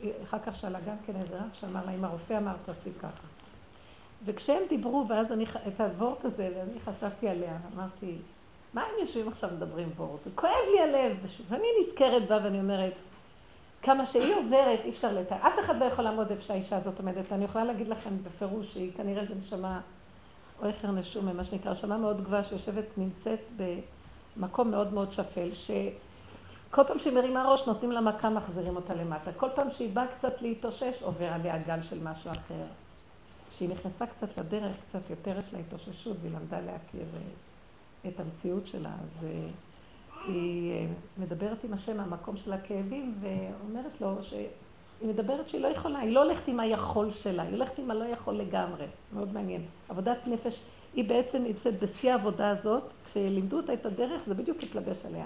ואחר 0.03 0.39
כך 0.39 0.55
שאלה 0.55 0.79
גם 0.79 0.95
כן 1.05 1.15
איזה 1.15 1.35
רב 1.35 1.49
שאמר 1.53 1.85
לה, 1.85 1.91
אם 1.91 2.05
הרופא 2.05 2.37
אמר, 2.37 2.55
תעשי 2.65 2.89
ככה. 2.99 3.27
וכשהם 4.25 4.61
דיברו, 4.69 5.05
ואז 5.09 5.31
אני, 5.31 5.45
את 5.67 5.81
הוורט 5.81 6.25
הזה, 6.25 6.49
ואני 6.55 6.79
חשבתי 6.79 7.29
עליה, 7.29 7.57
אמרתי, 7.75 8.15
מה 8.73 8.81
הם 8.81 8.91
יושבים 8.99 9.27
עכשיו 9.27 9.49
מדברים 9.55 9.89
וורט? 9.97 10.21
כואב 10.35 10.51
לי 10.71 10.81
הלב. 10.81 11.17
ואני 11.49 11.67
נזכרת 11.81 12.27
בה 12.27 12.39
ואני 12.43 12.59
אומרת, 12.59 12.93
כמה 13.81 14.05
שהיא 14.05 14.35
עוברת, 14.35 14.79
אי 14.83 14.89
אפשר 14.89 15.13
לתאר. 15.13 15.37
אף 15.37 15.59
אחד 15.59 15.79
לא 15.79 15.85
יכול 15.85 16.03
לעמוד 16.03 16.31
איפה 16.31 16.41
שהאישה 16.41 16.77
הזאת 16.77 16.99
עומדת. 16.99 17.31
אני 17.31 17.45
יכולה 17.45 17.65
להגיד 17.65 17.87
לכם 17.87 18.09
בפירוש 18.23 18.73
שהיא 18.73 18.91
כנראה 18.97 19.25
זו 19.25 19.33
נשמה, 19.35 19.81
או 20.61 20.67
איכר 20.67 20.91
נשום, 20.91 21.37
מה 21.37 21.43
שנקרא, 21.43 21.71
נשמה 21.71 21.97
מאוד 21.97 22.23
גבוהה 22.23 22.43
שיושבת, 22.43 22.97
נמצאת 22.97 23.39
במקום 24.37 24.71
מאוד 24.71 24.93
מאוד 24.93 25.13
שפל, 25.13 25.49
שכל 25.53 26.83
פעם 26.83 26.99
שהיא 26.99 27.13
מרימה 27.13 27.51
ראש 27.51 27.67
נותנים 27.67 27.91
לה 27.91 28.01
מכה, 28.01 28.29
מחזירים 28.29 28.75
אותה 28.75 28.93
למטה. 28.93 29.31
כל 29.37 29.49
פעם 29.55 29.71
שהיא 29.71 29.89
באה 29.93 30.07
קצת 30.07 30.41
להתאושש, 30.41 31.01
עובר 31.01 31.25
עליה 31.33 31.57
גל 31.57 31.81
של 31.81 32.03
משהו 32.03 32.31
אחר. 32.31 32.63
כשהיא 33.51 33.69
נכנסה 33.69 34.05
קצת 34.05 34.37
לדרך, 34.37 34.75
קצת 34.89 35.09
יותר 35.09 35.39
יש 35.39 35.53
לה 35.53 35.59
התאוששות, 35.59 36.17
והיא 36.21 36.33
למדה 36.35 36.59
להכיר 36.59 37.05
אה, 37.15 38.09
את 38.09 38.19
המציאות 38.19 38.67
שלה, 38.67 38.89
אז 38.89 39.25
אה, 39.25 39.47
היא 40.27 40.71
אה, 40.71 40.85
מדברת 41.17 41.63
עם 41.63 41.73
השם 41.73 41.97
מהמקום 41.97 42.37
של 42.37 42.53
הכאבים, 42.53 43.15
ואומרת 43.21 44.01
לו 44.01 44.23
שהיא 44.23 44.47
מדברת 45.01 45.49
שהיא 45.49 45.61
לא 45.61 45.67
יכולה, 45.67 45.99
היא 45.99 46.13
לא 46.13 46.23
הולכת 46.23 46.47
עם 46.47 46.59
היכול 46.59 47.11
שלה, 47.11 47.43
היא 47.43 47.51
הולכת 47.51 47.79
עם 47.79 47.91
הלא 47.91 48.05
יכול 48.05 48.35
לגמרי, 48.35 48.85
מאוד 49.13 49.33
מעניין. 49.33 49.65
עבודת 49.89 50.17
נפש, 50.27 50.59
היא 50.97 51.05
בעצם 51.05 51.43
נמצאת 51.43 51.79
בשיא 51.79 52.11
העבודה 52.11 52.49
הזאת, 52.49 52.83
כשלימדו 53.05 53.57
אותה 53.57 53.73
את 53.73 53.85
הדרך 53.85 54.23
זה 54.25 54.33
בדיוק 54.33 54.63
התלבש 54.63 55.05
עליה. 55.05 55.25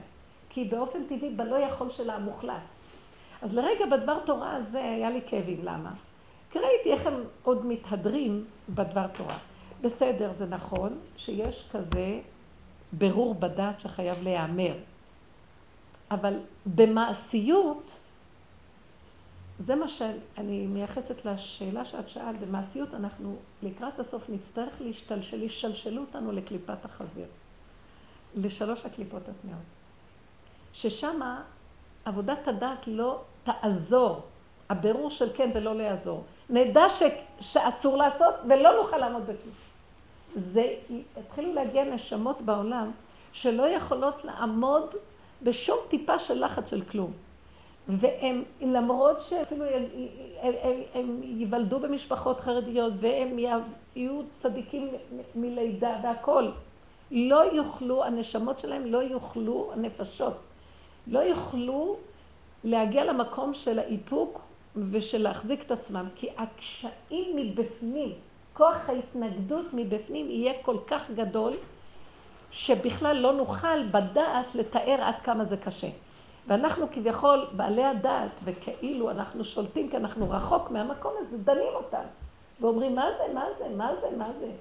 כי 0.50 0.64
באופן 0.64 1.04
טבעי 1.04 1.30
בלא 1.30 1.56
יכול 1.56 1.90
שלה 1.90 2.16
המוחלט. 2.16 2.62
אז 3.42 3.54
לרגע 3.54 3.86
בדבר 3.86 4.20
תורה 4.26 4.56
הזה 4.56 4.80
היה 4.80 5.10
לי 5.10 5.22
כאבים, 5.28 5.60
למה? 5.64 5.94
כי 6.50 6.60
ראיתי 6.60 6.92
איך 6.92 7.08
הם 7.08 7.24
עוד 7.44 7.66
מתהדרים 7.66 8.46
בדבר 8.70 9.08
תורה. 9.08 9.38
בסדר, 9.82 10.32
זה 10.38 10.46
נכון 10.46 11.00
שיש 11.18 11.70
כזה 11.72 12.20
ברור 12.94 13.36
בדת 13.36 13.80
שחייב 13.80 14.24
להיאמר, 14.24 14.74
אבל 16.12 16.40
במעשיות, 16.66 17.98
זה 19.62 19.76
מה 19.76 19.88
שאני 19.88 20.68
מייחסת 20.68 21.26
לשאלה 21.26 21.86
שאת 21.86 22.10
שאלת, 22.10 22.40
במעשיות 22.40 22.94
אנחנו 22.94 23.36
לקראת 23.64 24.00
הסוף 24.00 24.30
נצטרך 24.30 24.74
להשתלשל, 24.80 25.44
ישלשלו 25.44 26.02
אותנו 26.02 26.32
לקליפת 26.32 26.86
החזיר, 26.86 27.26
לשלוש 28.36 28.86
הקליפות 28.86 29.22
הטמעות. 29.22 29.64
ששמה 30.74 31.44
עבודת 32.06 32.48
הדת 32.48 32.88
לא 32.88 33.22
תעזור, 33.44 34.22
הבירור 34.70 35.12
של 35.12 35.30
כן 35.36 35.52
ולא 35.56 35.76
לא 35.76 35.84
יעזור. 35.84 36.24
נדע 36.50 36.90
ש, 36.90 37.04
שאסור 37.40 37.98
לעשות 37.98 38.34
ולא 38.50 38.76
נוכל 38.78 38.98
לעמוד 38.98 39.24
בכלום. 39.24 39.56
זה, 40.36 40.74
התחילו 41.18 41.54
להגיע 41.54 41.84
נשמות 41.84 42.42
בעולם 42.42 42.92
שלא 43.34 43.64
יכולות 43.64 44.26
לעמוד 44.26 44.96
בשום 45.44 45.78
טיפה 45.90 46.20
של 46.20 46.46
לחץ 46.46 46.70
של 46.70 46.82
כלום. 46.82 47.12
והם, 47.92 48.44
למרות 48.62 49.22
שאפילו 49.22 49.66
הם, 49.66 49.84
הם, 50.42 50.54
הם, 50.62 50.76
הם 50.94 51.22
ייוולדו 51.24 51.80
במשפחות 51.80 52.40
חרדיות 52.40 52.94
והם 53.00 53.40
יהיו 53.40 54.22
צדיקים 54.34 54.92
מלידה 55.36 56.00
והכול, 56.04 56.52
לא 57.12 57.54
יוכלו, 57.54 58.04
הנשמות 58.04 58.60
שלהם 58.60 58.86
לא 58.86 58.98
יוכלו, 58.98 59.72
הנפשות, 59.74 60.34
לא 61.08 61.20
יוכלו 61.20 61.96
להגיע 62.64 63.06
למקום 63.06 63.54
של 63.54 63.80
האיפוק 63.80 64.42
ושל 64.92 65.22
להחזיק 65.22 65.64
את 65.64 65.72
עצמם, 65.72 66.08
כי 66.16 66.30
הקשיים 66.38 67.36
מבפנים, 67.36 68.14
כוח 68.54 68.90
ההתנגדות 68.90 69.66
מבפנים 69.74 70.30
יהיה 70.30 70.54
כל 70.62 70.78
כך 70.88 71.12
גדול, 71.12 71.54
שבכלל 72.52 73.18
לא 73.18 73.34
נוכל 73.34 73.88
בדעת 73.92 74.56
לתאר 74.56 74.98
עד 75.02 75.16
כמה 75.24 75.44
זה 75.44 75.58
קשה. 75.58 75.88
ואנחנו 76.48 76.88
כביכול 76.92 77.48
בעלי 77.52 77.86
הדעת, 77.86 78.42
וכאילו 78.44 79.12
אנחנו 79.12 79.44
שולטים 79.44 79.90
כי 79.90 79.98
אנחנו 79.98 80.30
רחוק 80.30 80.72
מהמקום 80.72 81.14
הזה, 81.20 81.38
דנים 81.38 81.74
אותם. 81.74 82.04
ואומרים, 82.62 82.96
מה 82.96 83.06
זה, 83.18 83.34
מה 83.34 83.46
זה, 83.58 83.70
מה 83.78 83.96
זה, 83.96 84.08
מה 84.18 84.28
זה. 84.40 84.52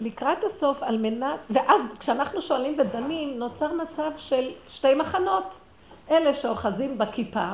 לקראת 0.00 0.44
הסוף, 0.44 0.82
על 0.82 0.98
מנת, 0.98 1.40
ואז 1.50 1.92
כשאנחנו 1.98 2.42
שואלים 2.42 2.76
ודנים, 2.78 3.38
נוצר 3.38 3.72
מצב 3.72 4.10
של 4.16 4.50
שתי 4.68 4.94
מחנות. 4.94 5.56
אלה 6.10 6.34
שאוחזים 6.34 6.98
בכיפה 6.98 7.52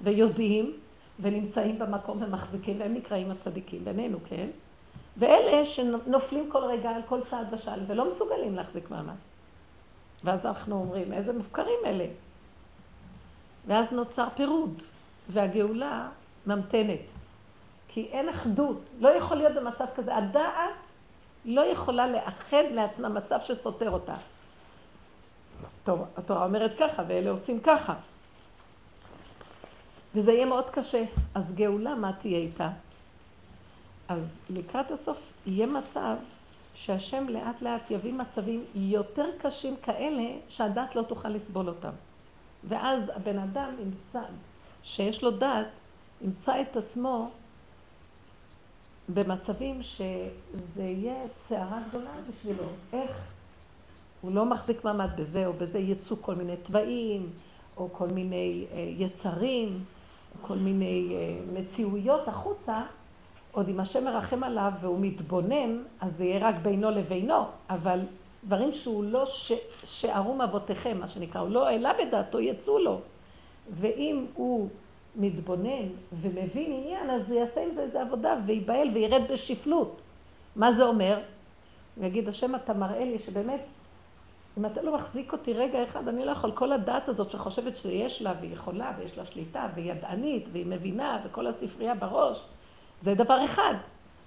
ויודעים 0.00 0.72
ונמצאים 1.20 1.78
במקום 1.78 2.22
ומחזיקים, 2.22 2.80
והם 2.80 2.94
נקראים 2.94 3.30
הצדיקים 3.30 3.84
בינינו, 3.84 4.18
כן? 4.28 4.46
ואלה 5.16 5.66
שנופלים 5.66 6.50
כל 6.50 6.64
רגע 6.64 6.90
על 6.90 7.02
כל 7.08 7.20
צעד 7.30 7.54
ושעל 7.54 7.80
ולא 7.86 8.08
מסוגלים 8.08 8.54
להחזיק 8.54 8.90
מעמד. 8.90 9.14
ואז 10.24 10.46
אנחנו 10.46 10.74
אומרים, 10.74 11.12
איזה 11.12 11.32
מופקרים 11.32 11.78
אלה. 11.86 12.06
ואז 13.66 13.92
נוצר 13.92 14.28
פירוד, 14.36 14.82
והגאולה 15.28 16.08
ממתנת. 16.46 17.00
כי 17.88 18.08
אין 18.12 18.28
אחדות, 18.28 18.80
לא 19.00 19.08
יכול 19.08 19.36
להיות 19.36 19.54
במצב 19.54 19.84
כזה. 19.96 20.16
הדעת 20.16 20.74
לא 21.44 21.60
יכולה 21.60 22.06
לאחד 22.06 22.62
לעצמה 22.70 23.08
מצב 23.08 23.38
שסותר 23.40 23.90
אותה. 23.90 24.14
טוב, 25.84 26.04
התורה 26.16 26.44
אומרת 26.44 26.72
ככה, 26.78 27.02
ואלה 27.08 27.30
עושים 27.30 27.60
ככה. 27.60 27.94
וזה 30.14 30.32
יהיה 30.32 30.46
מאוד 30.46 30.70
קשה. 30.70 31.04
אז 31.34 31.54
גאולה, 31.54 31.94
מה 31.94 32.12
תהיה 32.12 32.38
איתה? 32.38 32.70
אז 34.08 34.38
לקראת 34.50 34.90
הסוף 34.90 35.18
יהיה 35.46 35.66
מצב 35.66 36.14
שהשם 36.74 37.28
לאט 37.28 37.62
לאט 37.62 37.90
יביא 37.90 38.12
מצבים 38.12 38.64
יותר 38.74 39.26
קשים 39.38 39.76
כאלה 39.82 40.38
שהדת 40.48 40.96
לא 40.96 41.02
תוכל 41.02 41.28
לסבול 41.28 41.68
אותם. 41.68 41.92
ואז 42.64 43.10
הבן 43.14 43.38
אדם 43.38 43.74
ימצא, 43.80 44.22
שיש 44.82 45.22
לו 45.22 45.30
דת, 45.30 45.66
ימצא 46.20 46.60
את 46.60 46.76
עצמו 46.76 47.30
במצבים 49.08 49.82
שזה 49.82 50.82
יהיה 50.82 51.28
סערה 51.28 51.80
גדולה 51.88 52.10
בשבילו. 52.28 52.64
איך 52.92 53.32
הוא 54.20 54.32
לא 54.32 54.46
מחזיק 54.46 54.84
מעמד 54.84 55.10
בזה 55.16 55.46
או 55.46 55.52
בזה, 55.52 55.78
יצאו 55.78 56.16
כל 56.20 56.34
מיני 56.34 56.56
תוואים, 56.56 57.30
או 57.76 57.88
כל 57.92 58.06
מיני 58.06 58.66
אה, 58.72 58.78
יצרים, 58.98 59.84
או 60.34 60.46
כל 60.46 60.56
מיני 60.56 61.16
אה, 61.16 61.60
מציאויות 61.60 62.28
החוצה, 62.28 62.82
עוד 63.52 63.68
אם 63.68 63.80
השם 63.80 64.04
מרחם 64.04 64.44
עליו 64.44 64.72
והוא 64.80 64.98
מתבונן, 65.00 65.82
אז 66.00 66.16
זה 66.16 66.24
יהיה 66.24 66.48
רק 66.48 66.54
בינו 66.62 66.90
לבינו, 66.90 67.44
אבל 67.70 68.00
דברים 68.44 68.72
שהוא 68.72 69.04
לא 69.04 69.26
ש... 69.26 69.52
שערום 69.84 70.40
אבותיכם, 70.40 70.98
מה 71.00 71.08
שנקרא, 71.08 71.40
הוא 71.40 71.50
לא 71.50 71.68
העלה 71.68 71.92
בדעתו, 71.92 72.40
יצאו 72.40 72.78
לו. 72.78 73.00
ואם 73.70 74.26
הוא 74.34 74.68
מתבונן 75.16 75.88
ומבין 76.20 76.72
עניין, 76.72 77.10
אז 77.10 77.30
הוא 77.30 77.40
יעשה 77.40 77.62
עם 77.64 77.70
זה 77.70 77.82
איזה 77.82 78.02
עבודה 78.02 78.36
וייבהל 78.46 78.88
וירד 78.94 79.22
בשפלות. 79.32 80.00
מה 80.56 80.72
זה 80.72 80.84
אומר? 80.84 81.20
הוא 81.96 82.04
יגיד, 82.04 82.28
השם, 82.28 82.54
אתה 82.54 82.74
מראה 82.74 83.04
לי 83.04 83.18
שבאמת, 83.18 83.60
אם 84.58 84.66
אתה 84.66 84.82
לא 84.82 84.94
מחזיק 84.94 85.32
אותי 85.32 85.52
רגע 85.52 85.84
אחד, 85.84 86.08
אני 86.08 86.24
לא 86.24 86.30
יכול. 86.30 86.52
כל 86.52 86.72
הדעת 86.72 87.08
הזאת 87.08 87.30
שחושבת 87.30 87.76
שיש 87.76 88.22
לה, 88.22 88.34
והיא 88.40 88.52
יכולה, 88.52 88.92
ויש 88.98 89.18
לה 89.18 89.26
שליטה, 89.26 89.68
והיא 89.74 89.92
ידענית, 89.92 90.44
והיא 90.52 90.66
מבינה, 90.66 91.20
וכל 91.24 91.46
הספרייה 91.46 91.94
בראש, 91.94 92.44
זה 93.02 93.14
דבר 93.14 93.44
אחד. 93.44 93.74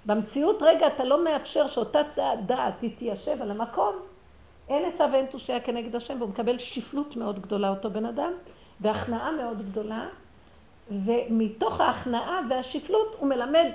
במציאות, 0.06 0.62
רגע, 0.62 0.88
אתה 0.88 1.04
לא 1.04 1.24
מאפשר 1.24 1.68
שאותה 1.68 2.02
דעת 2.46 2.74
תתיישב 2.80 3.42
על 3.42 3.52
המקום, 3.52 3.96
אין 4.70 4.86
עצה 4.86 5.08
ואין 5.12 5.26
תושייה 5.26 5.60
כנגד 5.60 5.96
השם, 5.96 6.18
והוא 6.18 6.30
מקבל 6.30 6.58
שפלות 6.58 7.16
מאוד 7.16 7.40
גדולה, 7.40 7.70
אותו 7.70 7.90
בן 7.90 8.06
אדם, 8.06 8.32
והכנעה 8.82 9.32
מאוד 9.32 9.72
גדולה, 9.72 10.08
ומתוך 10.92 11.82
ההכנעה 11.82 12.42
והשפלות 12.50 13.16
הוא 13.20 13.30
מלמד 13.30 13.66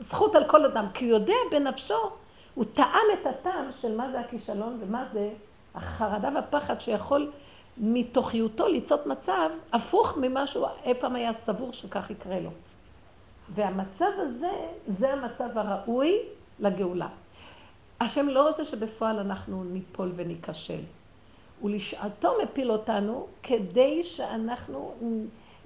זכות 0.00 0.34
על 0.34 0.44
כל 0.44 0.64
אדם, 0.64 0.86
כי 0.94 1.04
הוא 1.04 1.12
יודע 1.12 1.34
בנפשו, 1.50 2.10
הוא 2.54 2.64
טעם 2.74 3.06
את 3.12 3.26
הטעם 3.26 3.72
של 3.80 3.96
מה 3.96 4.10
זה 4.10 4.20
הכישלון 4.20 4.78
ומה 4.80 5.04
זה 5.12 5.30
החרדה 5.74 6.30
והפחד 6.34 6.80
שיכול 6.80 7.30
מתוכיותו 7.78 8.68
ליצות 8.68 9.06
מצב 9.06 9.50
הפוך 9.72 10.16
ממה 10.20 10.46
שהוא 10.46 10.66
אי 10.84 10.94
פעם 10.94 11.16
היה 11.16 11.32
סבור 11.32 11.72
שכך 11.72 12.10
יקרה 12.10 12.40
לו. 12.40 12.50
והמצב 13.54 14.10
הזה, 14.18 14.52
זה 14.86 15.12
המצב 15.12 15.58
הראוי 15.58 16.18
לגאולה. 16.60 17.08
השם 18.00 18.28
לא 18.28 18.48
רוצה 18.48 18.64
שבפועל 18.64 19.18
אנחנו 19.18 19.64
ניפול 19.64 20.12
וניכשל. 20.16 20.80
הוא 21.60 21.70
לשעתו 21.70 22.32
מפיל 22.42 22.72
אותנו 22.72 23.26
כדי 23.42 24.02
שאנחנו 24.02 24.94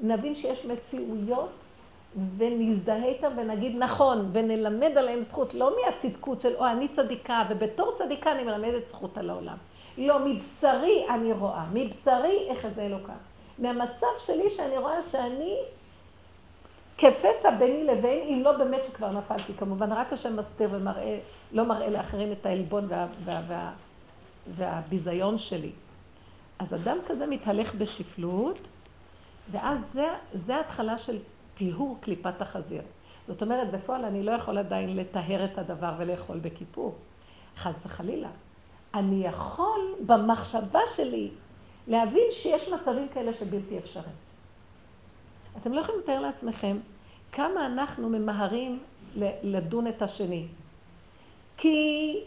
נבין 0.00 0.34
שיש 0.34 0.64
מציאויות 0.64 1.50
ונזדהה 2.36 3.04
איתם 3.04 3.32
ונגיד 3.36 3.76
נכון, 3.76 4.30
ונלמד 4.32 4.98
עליהם 4.98 5.22
זכות, 5.22 5.54
לא 5.54 5.76
מהצדקות 5.76 6.40
של, 6.40 6.54
או 6.54 6.66
אני 6.66 6.88
צדיקה, 6.88 7.42
ובתור 7.50 7.94
צדיקה 7.98 8.32
אני 8.32 8.44
מלמדת 8.44 8.88
זכות 8.88 9.18
על 9.18 9.30
העולם. 9.30 9.56
לא, 9.98 10.18
מבשרי 10.24 11.06
אני 11.10 11.32
רואה, 11.32 11.64
מבשרי 11.72 12.46
איך 12.48 12.66
זה 12.74 12.82
אלוקה. 12.82 13.12
מהמצב 13.58 14.06
שלי 14.18 14.50
שאני 14.50 14.78
רואה 14.78 15.02
שאני 15.02 15.56
כפסע 16.98 17.50
ביני 17.50 17.84
לבין, 17.84 18.28
אם 18.28 18.42
לא 18.44 18.52
באמת 18.52 18.84
שכבר 18.84 19.12
נפלתי, 19.12 19.54
כמובן, 19.54 19.92
רק 19.92 20.12
השם 20.12 20.36
מסתיר 20.36 20.68
ומראה, 20.72 21.18
לא 21.52 21.64
מראה 21.64 21.90
לאחרים 21.90 22.32
את 22.32 22.46
העלבון 22.46 22.86
וה, 22.88 23.06
וה, 23.24 23.42
וה, 23.48 23.72
והביזיון 24.46 25.38
שלי. 25.38 25.70
אז 26.58 26.74
אדם 26.74 26.98
כזה 27.06 27.26
מתהלך 27.26 27.74
בשפלות, 27.74 28.58
ואז 29.50 29.92
זה, 29.92 30.06
זה 30.34 30.56
ההתחלה 30.56 30.98
של 30.98 31.18
טיהור 31.54 31.98
קליפת 32.00 32.40
החזיר. 32.42 32.82
זאת 33.28 33.42
אומרת, 33.42 33.70
בפועל 33.70 34.04
אני 34.04 34.22
לא 34.22 34.32
יכול 34.32 34.58
עדיין 34.58 34.96
לטהר 34.96 35.44
את 35.44 35.58
הדבר 35.58 35.92
ולאכול 35.98 36.38
בכיפור. 36.38 36.94
חס 37.56 37.86
וחלילה. 37.86 38.28
אני 38.94 39.26
יכול 39.26 39.94
במחשבה 40.06 40.80
שלי 40.86 41.30
להבין 41.88 42.26
שיש 42.30 42.68
מצבים 42.68 43.08
כאלה 43.08 43.34
שבלתי 43.34 43.78
אפשריים. 43.78 44.27
אתם 45.60 45.72
לא 45.72 45.80
יכולים 45.80 46.00
לתאר 46.00 46.20
לעצמכם 46.20 46.78
כמה 47.32 47.66
אנחנו 47.66 48.08
ממהרים 48.08 48.82
לדון 49.42 49.86
את 49.86 50.02
השני. 50.02 50.46
כי 51.56 52.20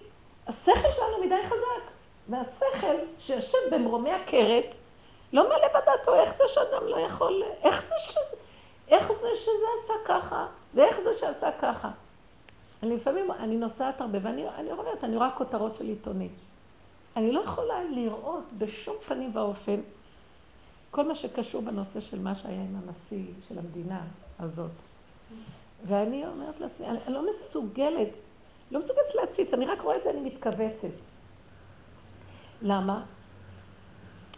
השכל 0.47 0.91
שלנו 0.91 1.25
מדי 1.25 1.43
חזק, 1.45 1.91
והשכל 2.29 2.95
שיושב 3.19 3.57
במרומי 3.71 4.11
הכרת 4.11 4.75
לא 5.33 5.49
מעלה 5.49 5.67
בדעתו 5.69 6.15
איך 6.15 6.37
זה 6.37 6.43
שאדם 6.47 6.87
לא 6.87 6.97
יכול, 6.97 7.43
איך 7.63 7.87
זה 7.87 7.95
שזה, 7.99 8.35
איך 8.87 9.07
זה 9.07 9.27
שזה 9.35 9.65
עשה 9.83 9.93
ככה, 10.05 10.47
ואיך 10.73 10.99
זה 11.01 11.13
שעשה 11.19 11.49
ככה. 11.61 11.89
אני 12.83 12.95
לפעמים, 12.95 13.31
אני 13.31 13.55
נוסעת 13.55 14.01
הרבה, 14.01 14.19
ואני 14.21 14.71
אומרת, 14.71 15.03
אני 15.03 15.17
רואה 15.17 15.31
כותרות 15.37 15.75
של 15.75 15.87
עיתונים. 15.87 16.29
אני 17.15 17.31
לא 17.31 17.41
יכולה 17.41 17.83
לראות 17.83 18.43
בשום 18.57 18.95
פנים 19.07 19.31
ואופן 19.33 19.79
כל 20.91 21.07
מה 21.07 21.15
שקשור 21.15 21.61
בנושא 21.61 21.99
של 21.99 22.19
מה 22.19 22.35
שהיה 22.35 22.61
עם 22.61 22.75
הנשיא 22.75 23.25
של 23.47 23.59
המדינה 23.59 24.01
הזאת. 24.39 24.71
ואני 25.87 26.27
אומרת 26.27 26.59
לעצמי, 26.59 26.87
אני, 26.87 26.99
לא 27.07 27.29
מסוגלת, 27.29 28.09
לא 28.71 28.79
מסוגלת 28.79 29.15
להציץ, 29.15 29.53
אני 29.53 29.65
רק 29.65 29.81
רואה 29.81 29.97
את 29.97 30.03
זה, 30.03 30.09
אני 30.09 30.21
מתכווצת. 30.21 30.87
למה? 32.61 33.03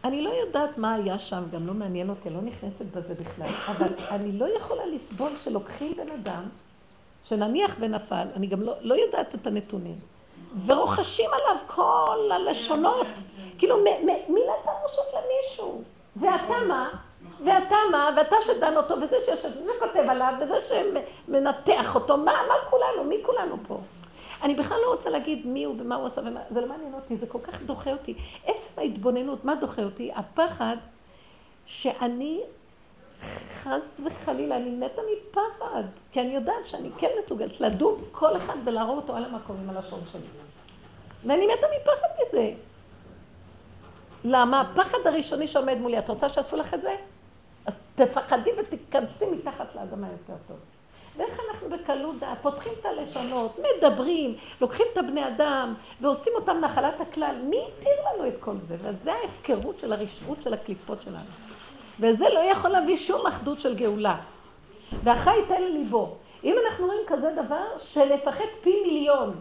אני 0.03 0.21
לא 0.21 0.29
יודעת 0.29 0.77
מה 0.77 0.93
היה 0.93 1.19
שם, 1.19 1.43
גם 1.51 1.67
לא 1.67 1.73
מעניין 1.73 2.09
אותי, 2.09 2.29
לא 2.29 2.41
נכנסת 2.41 2.85
בזה 2.85 3.13
בכלל, 3.15 3.49
אבל 3.67 3.87
אני 4.09 4.31
לא 4.31 4.55
יכולה 4.57 4.85
לסבול 4.85 5.35
שלוקחים 5.35 5.93
בן 5.97 6.11
אדם, 6.11 6.43
שנניח 7.23 7.75
ונפל, 7.79 8.27
אני 8.35 8.47
גם 8.47 8.61
לא, 8.61 8.73
לא 8.81 8.93
יודעת 8.93 9.35
את 9.35 9.47
הנתונים, 9.47 9.95
ורוחשים 10.65 11.29
עליו 11.33 11.63
כל 11.67 12.31
הלשונות, 12.31 13.07
כאילו 13.57 13.83
מי 13.83 14.15
נתן 14.29 14.71
רשות 14.85 15.05
למישהו? 15.13 15.83
ואתה 16.17 16.53
מה? 16.67 16.89
ואתה 18.15 18.35
שדן 18.41 18.77
אותו, 18.77 18.95
וזה 19.01 19.17
וזה 19.33 19.71
כותב 19.79 20.09
עליו, 20.09 20.33
וזה 20.41 20.55
שמנתח 20.59 21.95
אותו, 21.95 22.17
מה, 22.17 22.33
מה 22.47 22.69
כולנו? 22.69 23.03
מי 23.03 23.17
כולנו 23.25 23.57
פה? 23.67 23.79
אני 24.43 24.55
בכלל 24.55 24.77
לא 24.85 24.91
רוצה 24.91 25.09
להגיד 25.09 25.47
מי 25.47 25.63
הוא 25.63 25.75
ומה 25.79 25.95
הוא 25.95 26.07
עשה 26.07 26.21
ומה, 26.21 26.39
זה 26.49 26.61
לא 26.61 26.67
מעניין 26.67 26.93
אותי, 26.93 27.17
זה 27.17 27.27
כל 27.27 27.39
כך 27.43 27.61
דוחה 27.61 27.91
אותי. 27.91 28.13
עצם 28.45 28.71
ההתבוננות, 28.77 29.45
מה 29.45 29.55
דוחה 29.55 29.83
אותי? 29.83 30.11
הפחד 30.15 30.77
שאני 31.65 32.41
חס 33.53 33.99
וחלילה, 34.05 34.55
אני 34.55 34.69
מתה 34.69 35.01
מפחד, 35.11 35.83
כי 36.11 36.21
אני 36.21 36.35
יודעת 36.35 36.67
שאני 36.67 36.89
כן 36.97 37.09
מסוגלת 37.19 37.61
לדון 37.61 37.95
כל 38.11 38.37
אחד 38.37 38.55
ולהרוג 38.65 38.97
אותו 38.97 39.15
על 39.15 39.25
המקום 39.25 39.57
עם 39.63 39.69
הלשון 39.69 39.99
שלי. 40.11 40.21
ואני 41.25 41.47
מתה 41.47 41.67
מפחד 41.81 42.07
מזה. 42.21 42.51
למה? 44.23 44.61
הפחד 44.61 44.97
הראשוני 45.05 45.47
שעומד 45.47 45.77
מולי, 45.77 45.99
את 45.99 46.09
רוצה 46.09 46.29
שיעשו 46.29 46.55
לך 46.55 46.73
את 46.73 46.81
זה? 46.81 46.95
אז 47.65 47.79
תפחדי 47.95 48.49
ותיכנסי 48.57 49.25
מתחת 49.25 49.75
לאדמה 49.75 50.07
יותר 50.11 50.33
טוב. 50.47 50.57
ואיך 51.17 51.39
אנחנו 51.49 51.69
בקלות 51.69 52.19
דעת 52.19 52.37
פותחים 52.41 52.73
את 52.79 52.85
הלשונות, 52.85 53.59
מדברים, 53.59 54.35
לוקחים 54.61 54.85
את 54.93 54.97
הבני 54.97 55.27
אדם 55.27 55.73
ועושים 56.01 56.33
אותם 56.35 56.57
נחלת 56.61 57.01
הכלל. 57.01 57.35
מי 57.43 57.57
התיר 57.57 57.93
לנו 58.13 58.27
את 58.27 58.33
כל 58.39 58.57
זה? 58.61 58.75
וזה 58.81 59.13
ההפקרות 59.13 59.79
של 59.79 59.93
הרשעות 59.93 60.41
של 60.41 60.53
הקליפות 60.53 61.01
שלנו. 61.01 61.29
וזה 61.99 62.25
לא 62.33 62.39
יכול 62.39 62.71
להביא 62.71 62.97
שום 62.97 63.27
אחדות 63.27 63.59
של 63.59 63.75
גאולה. 63.75 64.17
והחי 65.03 65.35
ייתן 65.35 65.61
לליבו. 65.61 66.15
אם 66.43 66.55
אנחנו 66.65 66.85
רואים 66.85 67.01
כזה 67.07 67.31
דבר, 67.45 67.77
שנפחד 67.77 68.45
פי 68.61 68.73
מיליון. 68.83 69.35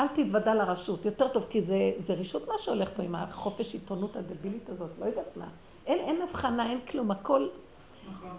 אל 0.00 0.06
תתוודע 0.08 0.54
לרשות, 0.54 1.04
יותר 1.04 1.28
טוב, 1.28 1.46
כי 1.50 1.62
זה, 1.62 1.92
זה 1.98 2.14
רישות 2.14 2.48
מה 2.48 2.54
שהולך 2.58 2.88
פה 2.96 3.02
עם 3.02 3.14
החופש 3.14 3.74
עיתונות 3.74 4.16
הדבילית 4.16 4.68
הזאת, 4.68 4.90
לא 5.00 5.04
יודעת 5.04 5.36
מה. 5.36 5.48
אין, 5.86 5.98
אין 5.98 6.22
הבחנה, 6.22 6.70
אין 6.70 6.80
כלום, 6.90 7.10
הכל 7.10 7.48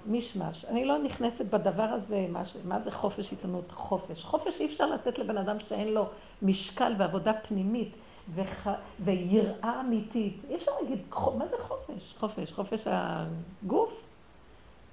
מישמש. 0.05 0.65
אני 0.65 0.85
לא 0.85 0.97
נכנסת 0.97 1.45
בדבר 1.45 1.83
הזה, 1.83 2.25
מה, 2.29 2.41
מה 2.65 2.79
זה 2.79 2.91
חופש 2.91 3.31
עיתונות? 3.31 3.71
חופש. 3.71 4.23
חופש 4.23 4.61
אי 4.61 4.65
אפשר 4.65 4.85
לתת 4.85 5.19
לבן 5.19 5.37
אדם 5.37 5.59
שאין 5.59 5.87
לו 5.93 6.05
משקל 6.41 6.93
ועבודה 6.97 7.33
פנימית 7.33 7.95
וח, 8.33 8.67
ויראה 8.99 9.81
אמיתית. 9.81 10.41
אי 10.49 10.55
אפשר 10.55 10.71
להגיד, 10.81 10.99
מה 11.37 11.47
זה 11.47 11.55
חופש? 11.59 12.15
חופש, 12.19 12.51
חופש 12.51 12.87
הגוף? 12.87 14.10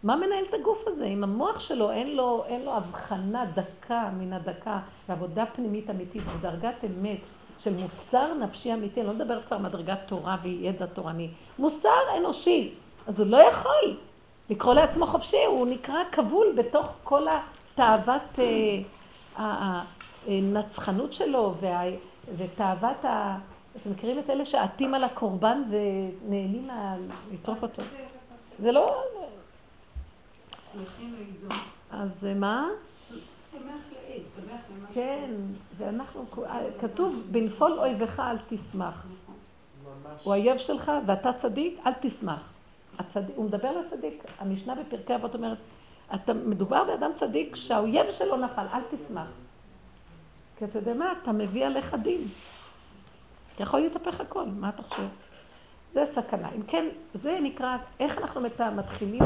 מה 0.02 0.16
מנהל 0.16 0.44
את 0.48 0.54
הגוף 0.54 0.78
הזה? 0.86 1.04
אם 1.04 1.24
המוח 1.24 1.60
שלו 1.60 1.90
אין 1.90 2.16
לו, 2.16 2.44
אין 2.46 2.64
לו 2.64 2.74
הבחנה 2.74 3.44
דקה 3.54 4.10
מן 4.18 4.32
הדקה 4.32 4.78
ועבודה 5.08 5.46
פנימית 5.46 5.90
אמיתית 5.90 6.22
ודרגת 6.34 6.84
אמת 6.84 7.18
של 7.58 7.74
מוסר 7.74 8.34
נפשי 8.34 8.74
אמיתי, 8.74 9.00
אני 9.00 9.08
לא 9.08 9.14
מדברת 9.14 9.44
כבר 9.44 9.58
מדרגת 9.58 9.98
תורה 10.06 10.36
וידע 10.42 10.86
תורני, 10.86 11.30
מוסר 11.58 12.16
אנושי, 12.18 12.74
אז 13.06 13.20
הוא 13.20 13.28
לא 13.28 13.36
יכול 13.36 13.96
לקרוא 14.50 14.74
לעצמו 14.74 15.06
חופשי, 15.06 15.44
הוא 15.46 15.66
נקרא 15.66 15.98
כבול 16.12 16.46
בתוך 16.56 16.92
כל 17.04 17.26
התאוות 17.28 18.38
אה, 19.36 19.82
הנצחנות 20.26 21.12
שלו 21.12 21.54
ותאוות 22.36 23.04
ה... 23.04 23.38
אתם 23.76 23.90
מכירים 23.90 24.18
את 24.18 24.30
אלה 24.30 24.44
שעטים 24.44 24.94
על 24.94 25.04
הקורבן 25.04 25.62
ונהנים 25.70 26.68
לטרוף 27.32 27.62
אותו? 27.62 27.82
זה 28.58 28.72
לא... 28.72 29.02
אז 31.90 32.26
מה? 32.36 32.68
כן, 34.94 35.30
ואנחנו, 35.76 36.24
כתוב, 36.80 37.22
בנפול 37.30 37.78
אויבך 37.78 38.20
אל 38.20 38.36
תשמח. 38.48 39.06
הוא 40.22 40.34
האויב 40.34 40.58
שלך 40.58 40.92
ואתה 41.06 41.32
צדיק, 41.32 41.80
אל 41.86 41.92
תשמח. 42.00 42.52
הצדיק, 42.98 43.36
הוא 43.36 43.44
מדבר 43.44 43.80
לצדיק, 43.80 44.24
המשנה 44.38 44.74
בפרקי 44.74 45.14
אבות 45.14 45.34
אומרת, 45.34 45.58
אתה, 46.14 46.34
מדובר 46.34 46.84
באדם 46.84 47.10
צדיק 47.14 47.56
שהאויב 47.56 48.10
שלו 48.10 48.36
נפל, 48.36 48.66
אל 48.72 48.80
תשמח. 48.90 49.28
כי 50.58 50.64
אתה 50.64 50.78
יודע 50.78 50.94
מה, 50.94 51.12
אתה 51.22 51.32
מביא 51.32 51.66
עליך 51.66 51.96
דין. 52.02 52.28
אתה 53.54 53.62
יכול 53.62 53.80
להתהפך 53.80 54.20
הכל, 54.20 54.44
מה 54.44 54.68
אתה 54.68 54.82
חושב? 54.82 55.06
זה 55.90 56.04
סכנה. 56.04 56.48
אם 56.56 56.62
כן, 56.62 56.88
זה 57.14 57.38
נקרא, 57.42 57.76
איך 58.00 58.18
אנחנו 58.18 58.40
מתחילים 58.76 59.22